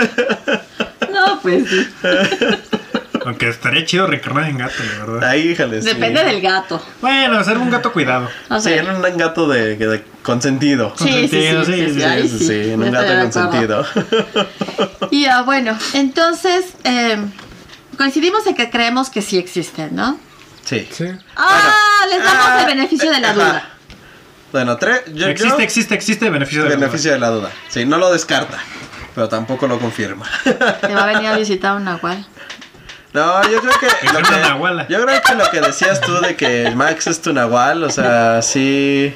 No, 1.12 1.40
pues 1.40 1.68
sí. 1.68 1.86
Aunque 3.24 3.48
estaría 3.48 3.84
chido 3.84 4.06
reencarnar 4.06 4.48
en 4.48 4.58
gato, 4.58 4.74
la 4.98 5.04
verdad. 5.04 5.28
Ahí, 5.30 5.48
híjole. 5.50 5.80
sí. 5.82 5.88
Depende 5.88 6.22
del 6.24 6.40
gato. 6.40 6.80
Bueno, 7.00 7.42
ser 7.42 7.58
un 7.58 7.70
gato 7.70 7.92
cuidado. 7.92 8.28
O 8.50 8.60
Sí, 8.60 8.72
en 8.72 8.88
un 8.88 9.02
gato 9.16 9.48
de, 9.48 9.76
de 9.76 10.04
consentido. 10.22 10.94
sí, 10.98 11.04
sí, 11.04 11.28
sí, 11.28 11.54
consentido, 11.54 11.64
sí, 11.64 11.72
sí, 11.72 11.88
sí, 11.88 11.94
sí, 11.94 12.02
ahí 12.04 12.28
Sí, 12.28 12.38
sí, 12.38 12.46
sí, 12.46 12.70
en 12.72 12.82
un 12.82 12.90
gato 12.92 13.10
de 13.12 13.20
consentido. 13.22 13.86
Y 15.10 15.26
ah, 15.26 15.42
bueno, 15.42 15.76
entonces 15.94 16.66
eh, 16.84 17.16
coincidimos 17.96 18.46
en 18.46 18.54
que 18.54 18.68
creemos 18.70 19.08
que 19.10 19.22
sí 19.22 19.38
existen, 19.38 19.94
¿no? 19.96 20.18
Sí. 20.64 20.86
Sí. 20.90 21.06
Ah, 21.36 21.72
les 22.10 22.22
damos 22.22 22.44
Ah, 22.46 22.60
el 22.60 22.66
beneficio 22.66 23.10
de 23.10 23.20
la 23.20 23.30
ajá. 23.30 23.34
duda. 23.34 23.68
Bueno, 24.52 24.76
tres. 24.76 25.02
Yo, 25.14 25.26
existe, 25.28 25.56
yo- 25.58 25.64
existe, 25.64 25.94
existe 25.94 26.30
beneficio 26.30 26.64
de 26.64 26.70
la 26.70 26.76
beneficio 26.76 27.12
de 27.12 27.18
la 27.18 27.30
duda. 27.30 27.50
Sí, 27.68 27.84
no 27.86 27.98
lo 27.98 28.12
descarta, 28.12 28.58
pero 29.16 29.28
tampoco 29.30 29.66
lo 29.66 29.78
confirma. 29.78 30.26
Te 30.44 30.94
va 30.94 31.04
a 31.04 31.06
venir 31.06 31.26
a 31.28 31.36
visitar 31.38 31.74
un 31.74 31.84
nahual. 31.84 32.24
No, 33.14 33.42
yo 33.48 33.62
creo 33.62 33.72
que, 33.80 33.86
lo 34.12 34.18
que 34.18 34.92
yo 34.92 35.06
creo 35.06 35.22
que 35.22 35.34
lo 35.34 35.50
que 35.50 35.60
decías 35.62 36.02
tú 36.02 36.20
de 36.20 36.36
que 36.36 36.70
Max 36.76 37.06
es 37.06 37.22
tu 37.22 37.32
nahual, 37.32 37.82
o 37.82 37.88
sea, 37.88 38.42
sí 38.42 39.14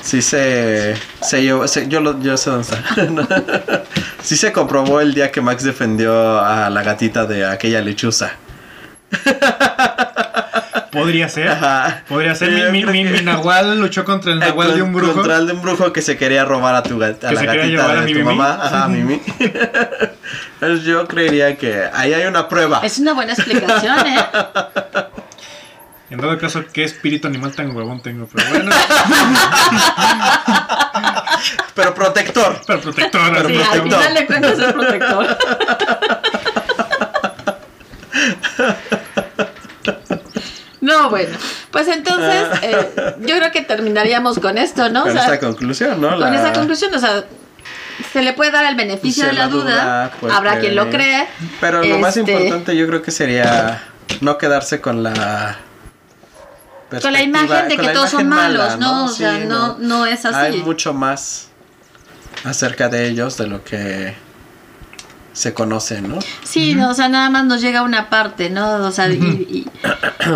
sí 0.00 0.22
se 0.22 0.96
se 1.20 1.44
yo 1.44 1.66
lo 2.00 2.18
yo 2.22 2.38
sé 2.38 2.48
dónde 2.48 2.68
está. 2.72 3.84
sí 4.22 4.38
se 4.38 4.50
comprobó 4.50 5.02
el 5.02 5.12
día 5.12 5.30
que 5.30 5.42
Max 5.42 5.62
defendió 5.62 6.40
a 6.40 6.70
la 6.70 6.82
gatita 6.82 7.26
de 7.26 7.44
aquella 7.44 7.82
lechuza. 7.82 8.32
Podría 10.94 11.28
ser. 11.28 11.48
Ajá. 11.48 12.02
Podría 12.08 12.34
ser. 12.34 12.48
Sí, 12.48 12.54
Mi, 12.72 12.84
mi, 12.84 13.04
mi- 13.04 13.10
mi 13.10 13.20
nahual 13.20 13.78
luchó 13.80 14.04
contra 14.04 14.32
el 14.32 14.38
nahual 14.38 14.74
de 14.74 14.82
un 14.82 14.92
brujo. 14.94 15.12
Contra 15.14 15.36
el 15.36 15.46
de 15.46 15.52
un 15.52 15.62
brujo 15.62 15.92
que 15.92 16.00
se 16.02 16.16
quería 16.16 16.44
robar 16.44 16.74
a 16.74 16.82
tu 16.82 17.02
a 17.02 17.12
Que 17.18 17.26
la 17.34 17.40
se 17.40 17.46
quería 17.46 17.52
gatita 17.54 17.66
llevar 17.66 17.90
a 17.90 18.00
de 18.00 18.06
mi 18.06 18.12
tu 18.12 18.18
Mimi. 18.20 18.34
mamá. 18.34 18.58
Ajá, 18.62 18.84
a 18.84 18.88
Mimi. 18.88 19.20
Entonces 20.54 20.84
yo 20.86 21.06
creería 21.06 21.56
que 21.56 21.84
ahí 21.92 22.14
hay 22.14 22.26
una 22.26 22.48
prueba. 22.48 22.80
Es 22.82 22.98
una 22.98 23.12
buena 23.12 23.32
explicación, 23.34 24.06
¿eh? 24.06 24.18
En 26.10 26.20
todo 26.20 26.38
caso, 26.38 26.62
¿qué 26.72 26.84
espíritu 26.84 27.26
animal 27.26 27.52
tan 27.56 27.74
huevón 27.74 28.00
tengo? 28.00 28.28
Pero 28.32 28.48
bueno, 28.50 28.70
Pero 31.74 31.94
protector. 31.94 32.60
pero 32.66 32.80
protector. 32.80 33.32
Pero 33.34 33.48
Sí, 33.48 33.56
al 33.56 33.62
protector. 33.62 33.98
final 34.00 34.14
de 34.14 34.26
cuentas 34.26 34.58
es 34.58 34.72
protector. 34.72 35.38
No, 40.96 41.10
bueno, 41.10 41.36
pues 41.70 41.88
entonces 41.88 42.46
eh, 42.62 43.14
yo 43.20 43.36
creo 43.36 43.50
que 43.52 43.62
terminaríamos 43.62 44.38
con 44.38 44.58
esto, 44.58 44.88
¿no? 44.90 45.00
O 45.00 45.04
Con 45.04 45.12
sea, 45.12 45.22
esta 45.24 45.40
conclusión, 45.40 46.00
¿no? 46.00 46.16
con 46.18 46.32
esa 46.34 46.52
conclusión, 46.52 46.94
o 46.94 46.98
sea, 46.98 47.24
se 48.12 48.22
le 48.22 48.32
puede 48.32 48.50
dar 48.50 48.64
el 48.66 48.74
beneficio 48.76 49.26
de 49.26 49.32
la 49.32 49.48
duda, 49.48 50.12
pues, 50.20 50.32
habrá 50.32 50.54
que- 50.54 50.60
quien 50.60 50.76
lo 50.76 50.90
cree. 50.90 51.26
Pero 51.60 51.82
lo 51.82 51.98
más 51.98 52.16
Este, 52.16 52.32
importante 52.32 52.76
yo 52.76 52.86
creo 52.86 53.02
que 53.02 53.10
sería 53.10 53.82
no 54.20 54.38
quedarse 54.38 54.80
con 54.80 55.02
la 55.02 55.56
Con 57.02 57.12
la 57.12 57.22
imagen 57.22 57.68
de 57.68 57.76
que 57.76 57.88
todos 57.88 58.10
son 58.10 58.28
malos, 58.28 58.62
mala, 58.64 58.76
¿no? 58.76 59.04
O 59.06 59.08
Sí, 59.08 59.18
sea, 59.18 59.38
no, 59.38 59.76
no 59.78 60.06
es 60.06 60.24
así. 60.24 60.36
Hay 60.36 60.62
mucho 60.62 60.94
más 60.94 61.48
acerca 62.44 62.88
de 62.88 63.06
ellos 63.08 63.36
de 63.36 63.46
lo 63.48 63.64
que 63.64 64.14
se 65.34 65.52
conoce, 65.52 66.00
¿no? 66.00 66.18
Sí, 66.44 66.74
no, 66.74 66.90
o 66.90 66.94
sea, 66.94 67.08
nada 67.10 67.28
más 67.28 67.44
nos 67.44 67.60
llega 67.60 67.82
una 67.82 68.08
parte, 68.08 68.48
¿no? 68.48 68.76
O 68.76 68.90
sea, 68.92 69.08
y, 69.08 69.14
y- 69.14 69.66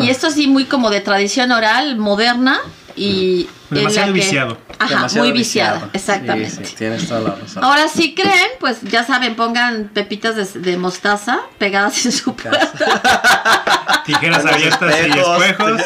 y 0.02 0.10
esto 0.10 0.30
sí 0.30 0.46
muy 0.48 0.66
como 0.66 0.90
de 0.90 1.00
tradición 1.00 1.50
oral, 1.52 1.96
moderna 1.96 2.58
y... 2.96 3.48
en 3.70 3.76
la 3.76 3.78
Demasiado 3.80 4.06
que- 4.12 4.20
viciado. 4.20 4.58
Ajá, 4.80 4.88
Demasiado 4.94 5.26
muy 5.26 5.36
viciada, 5.36 5.72
viciado. 5.74 5.90
exactamente. 5.94 6.50
Sí, 6.50 6.64
sí, 6.64 6.74
tienes 6.76 7.08
toda 7.08 7.20
la 7.20 7.34
razón. 7.34 7.64
Ahora, 7.64 7.88
si 7.88 8.14
creen, 8.14 8.48
pues 8.60 8.80
ya 8.82 9.02
saben, 9.04 9.34
pongan 9.34 9.88
pepitas 9.94 10.36
de, 10.36 10.60
de 10.60 10.76
mostaza 10.76 11.40
pegadas 11.58 12.04
en 12.06 12.12
su 12.12 12.34
puerta. 12.36 12.68
Tijeras 14.06 14.44
abiertas 14.46 14.94
y 15.06 15.18
espejos. 15.18 15.82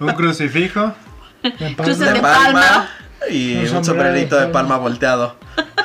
Un 0.00 0.12
crucifijo. 0.12 0.94
De 1.42 1.74
Cruces 1.76 1.98
de 1.98 2.20
palma. 2.20 2.88
Y 3.30 3.56
Un 3.66 3.84
sombrerito 3.84 4.36
de 4.36 4.46
de 4.46 4.52
palma. 4.52 4.76
volteado. 4.78 5.36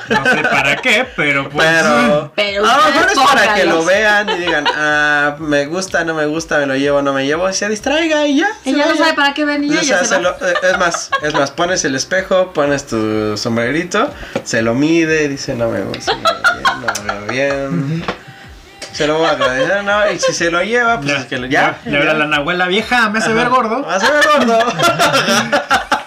No 0.09 0.23
sé 0.25 0.37
para 0.41 0.75
qué, 0.77 1.05
pero 1.15 1.47
pues. 1.49 1.67
Pero, 1.67 2.31
Pero 2.35 2.65
a 2.65 2.77
lo 2.77 2.83
mejor 2.85 3.11
es 3.11 3.19
para 3.19 3.53
que 3.53 3.65
lo 3.65 3.85
vean 3.85 4.27
y 4.29 4.35
digan, 4.39 4.65
ah, 4.75 5.35
me 5.37 5.67
gusta, 5.67 6.03
no 6.03 6.15
me 6.15 6.25
gusta, 6.25 6.57
me 6.57 6.65
lo 6.65 6.75
llevo, 6.75 7.03
no 7.03 7.13
me 7.13 7.27
llevo, 7.27 7.47
y 7.47 7.53
se 7.53 7.69
distraiga 7.69 8.25
y 8.25 8.37
ya. 8.37 8.47
Ella 8.65 8.87
no 8.87 8.95
sabe 8.97 9.13
para 9.13 9.33
qué 9.35 9.45
venía. 9.45 9.77
O 9.79 9.81
ya 9.83 9.83
sea, 9.83 9.99
se 9.99 10.05
se 10.05 10.15
va. 10.15 10.21
lo- 10.21 10.47
eh, 10.47 10.53
es 10.71 10.77
más, 10.79 11.11
es 11.21 11.33
más, 11.35 11.51
pones 11.51 11.85
el 11.85 11.93
espejo, 11.93 12.51
pones 12.53 12.87
tu 12.87 13.37
sombrerito, 13.37 14.11
se 14.43 14.63
lo 14.63 14.73
mide, 14.73 15.27
dice 15.27 15.53
no 15.53 15.69
me 15.69 15.81
gusta, 15.81 16.13
no 16.15 17.03
me 17.03 17.13
veo 17.13 17.25
bien. 17.27 18.03
Se 18.91 19.05
lo 19.05 19.19
voy 19.19 19.27
a 19.27 19.31
agradecer, 19.33 19.83
¿no? 19.83 20.11
Y 20.11 20.17
si 20.19 20.33
se 20.33 20.49
lo 20.49 20.63
lleva, 20.63 20.95
pues 20.99 21.07
Ya, 21.09 21.17
es 21.19 21.25
que 21.27 21.37
lo, 21.37 21.45
ya, 21.45 21.77
le 21.85 21.97
habla 21.99 22.13
la 22.15 22.25
Nahuela 22.25 22.65
vieja, 22.67 23.09
me 23.11 23.19
hace 23.19 23.31
ver 23.33 23.47
gordo. 23.49 23.83
Va 23.85 23.95
a 23.95 23.99
ser 23.99 24.09
gordo. 24.25 24.59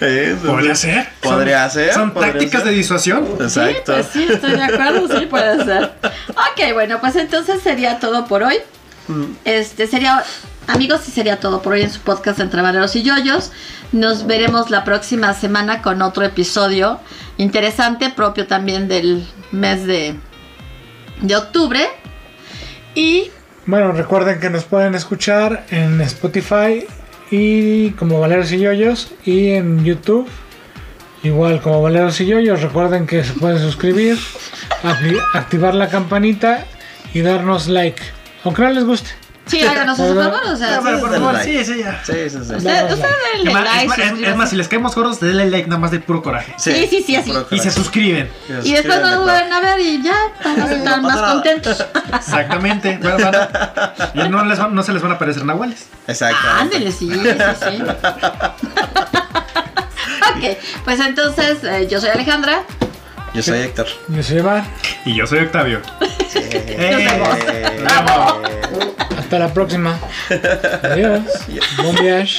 Eso, 0.00 0.46
Podría 0.46 0.74
ser. 0.74 1.08
Podría 1.22 1.62
Son- 1.70 1.80
ser, 1.82 1.92
Son 1.94 2.10
podría 2.12 2.32
tácticas 2.32 2.62
ser. 2.62 2.70
de 2.70 2.76
disuasión. 2.76 3.26
Exacto. 3.40 3.96
Sí, 3.96 4.02
pues 4.02 4.06
sí, 4.12 4.26
estoy 4.32 4.50
de 4.52 4.62
acuerdo, 4.64 5.18
sí 5.18 5.26
puede 5.26 5.64
ser. 5.64 5.92
Ok, 6.28 6.72
bueno, 6.74 7.00
pues 7.00 7.16
entonces 7.16 7.62
sería 7.62 7.98
todo 7.98 8.26
por 8.26 8.42
hoy. 8.42 8.56
Mm. 9.08 9.24
Este 9.44 9.86
sería, 9.86 10.22
amigos, 10.66 11.08
y 11.08 11.10
sería 11.12 11.38
todo 11.40 11.62
por 11.62 11.72
hoy 11.74 11.82
en 11.82 11.90
su 11.90 12.00
podcast 12.00 12.40
Entre 12.40 12.60
Valeros 12.60 12.94
y 12.96 13.02
Yoyos. 13.02 13.52
Nos 13.92 14.26
veremos 14.26 14.70
la 14.70 14.84
próxima 14.84 15.32
semana 15.32 15.80
con 15.80 16.02
otro 16.02 16.24
episodio 16.24 17.00
interesante, 17.38 18.10
propio 18.10 18.46
también 18.46 18.88
del 18.88 19.26
mes 19.52 19.86
de, 19.86 20.14
de 21.20 21.36
octubre. 21.36 21.86
Y 22.94 23.30
Bueno, 23.66 23.92
recuerden 23.92 24.40
que 24.40 24.50
nos 24.50 24.64
pueden 24.64 24.94
escuchar 24.94 25.64
en 25.70 26.00
Spotify 26.00 26.86
y 27.30 27.90
como 27.92 28.20
Valeros 28.20 28.52
y 28.52 28.58
Yoyos 28.60 29.12
y 29.24 29.50
en 29.50 29.84
YouTube. 29.84 30.28
Igual 31.22 31.60
como 31.60 31.82
Valeros 31.82 32.20
y 32.20 32.26
Yoyos, 32.26 32.62
recuerden 32.62 33.06
que 33.06 33.24
se 33.24 33.32
pueden 33.32 33.58
suscribir, 33.58 34.16
acti- 34.82 35.20
activar 35.34 35.74
la 35.74 35.88
campanita 35.88 36.64
y 37.14 37.20
darnos 37.22 37.66
like. 37.68 38.00
Aunque 38.44 38.62
no 38.62 38.70
les 38.70 38.84
guste. 38.84 39.10
Sí, 39.46 39.62
háganos 39.62 39.98
ese 39.98 40.14
favor, 40.14 40.40
o 40.44 40.56
sea, 40.56 40.70
Ya, 40.70 40.80
pero 40.82 41.00
por 41.00 41.10
favor, 41.12 41.38
sí, 41.42 41.64
sí, 41.64 41.78
ya. 41.78 42.00
Sí, 42.04 42.12
sí, 42.28 42.30
sí. 42.30 42.36
usted, 42.38 42.58
usted 42.92 43.08
denle 43.34 43.50
Es 43.50 43.54
más, 43.54 43.64
like, 43.64 43.82
es 44.28 44.36
más- 44.36 44.46
es- 44.46 44.50
si 44.50 44.56
les 44.56 44.68
caemos 44.68 44.94
gordos, 44.94 45.20
denle 45.20 45.46
like 45.50 45.68
nada 45.68 45.80
más 45.80 45.90
de 45.90 46.00
puro 46.00 46.22
coraje. 46.22 46.54
Sí, 46.58 46.86
sí, 46.90 47.02
sí, 47.06 47.16
así. 47.16 47.32
Y 47.50 47.58
se 47.58 47.70
suscriben. 47.70 48.30
Y 48.64 48.72
después 48.72 49.00
nos 49.00 49.22
vuelven 49.24 49.52
a 49.52 49.60
ver 49.60 49.80
y 49.80 50.02
ya 50.02 50.14
van 50.44 50.60
a 50.60 50.72
estar 50.72 51.00
no 51.02 51.08
más 51.08 51.32
contentos. 51.32 51.84
Exactamente. 52.14 52.98
Bueno, 53.00 53.18
van 53.24 53.34
a- 53.34 54.10
y 54.14 54.28
no, 54.28 54.44
les 54.44 54.58
van- 54.58 54.74
no 54.74 54.82
se 54.82 54.92
les 54.92 55.02
van 55.02 55.12
a 55.12 55.18
parecer 55.18 55.44
nahuales. 55.44 55.86
Exacto. 56.06 56.38
Ándele, 56.60 56.90
sí, 56.92 57.10
sí, 57.10 57.20
sí. 57.60 57.82
ok, 60.36 60.56
pues 60.84 61.00
entonces 61.00 61.58
eh, 61.64 61.86
yo 61.90 62.00
soy 62.00 62.10
Alejandra. 62.10 62.62
Yo 63.34 63.42
soy 63.42 63.58
Héctor. 63.60 63.86
Yo 64.08 64.22
soy 64.22 64.42
Mar. 64.42 64.64
Y 65.04 65.14
yo 65.14 65.26
soy 65.26 65.40
Octavio. 65.40 65.80
Eh, 66.34 67.06
Hasta 69.26 69.40
la 69.40 69.52
próxima. 69.52 69.98
Adiós. 70.84 71.20
Buen 71.82 71.96
viaje. 71.96 72.38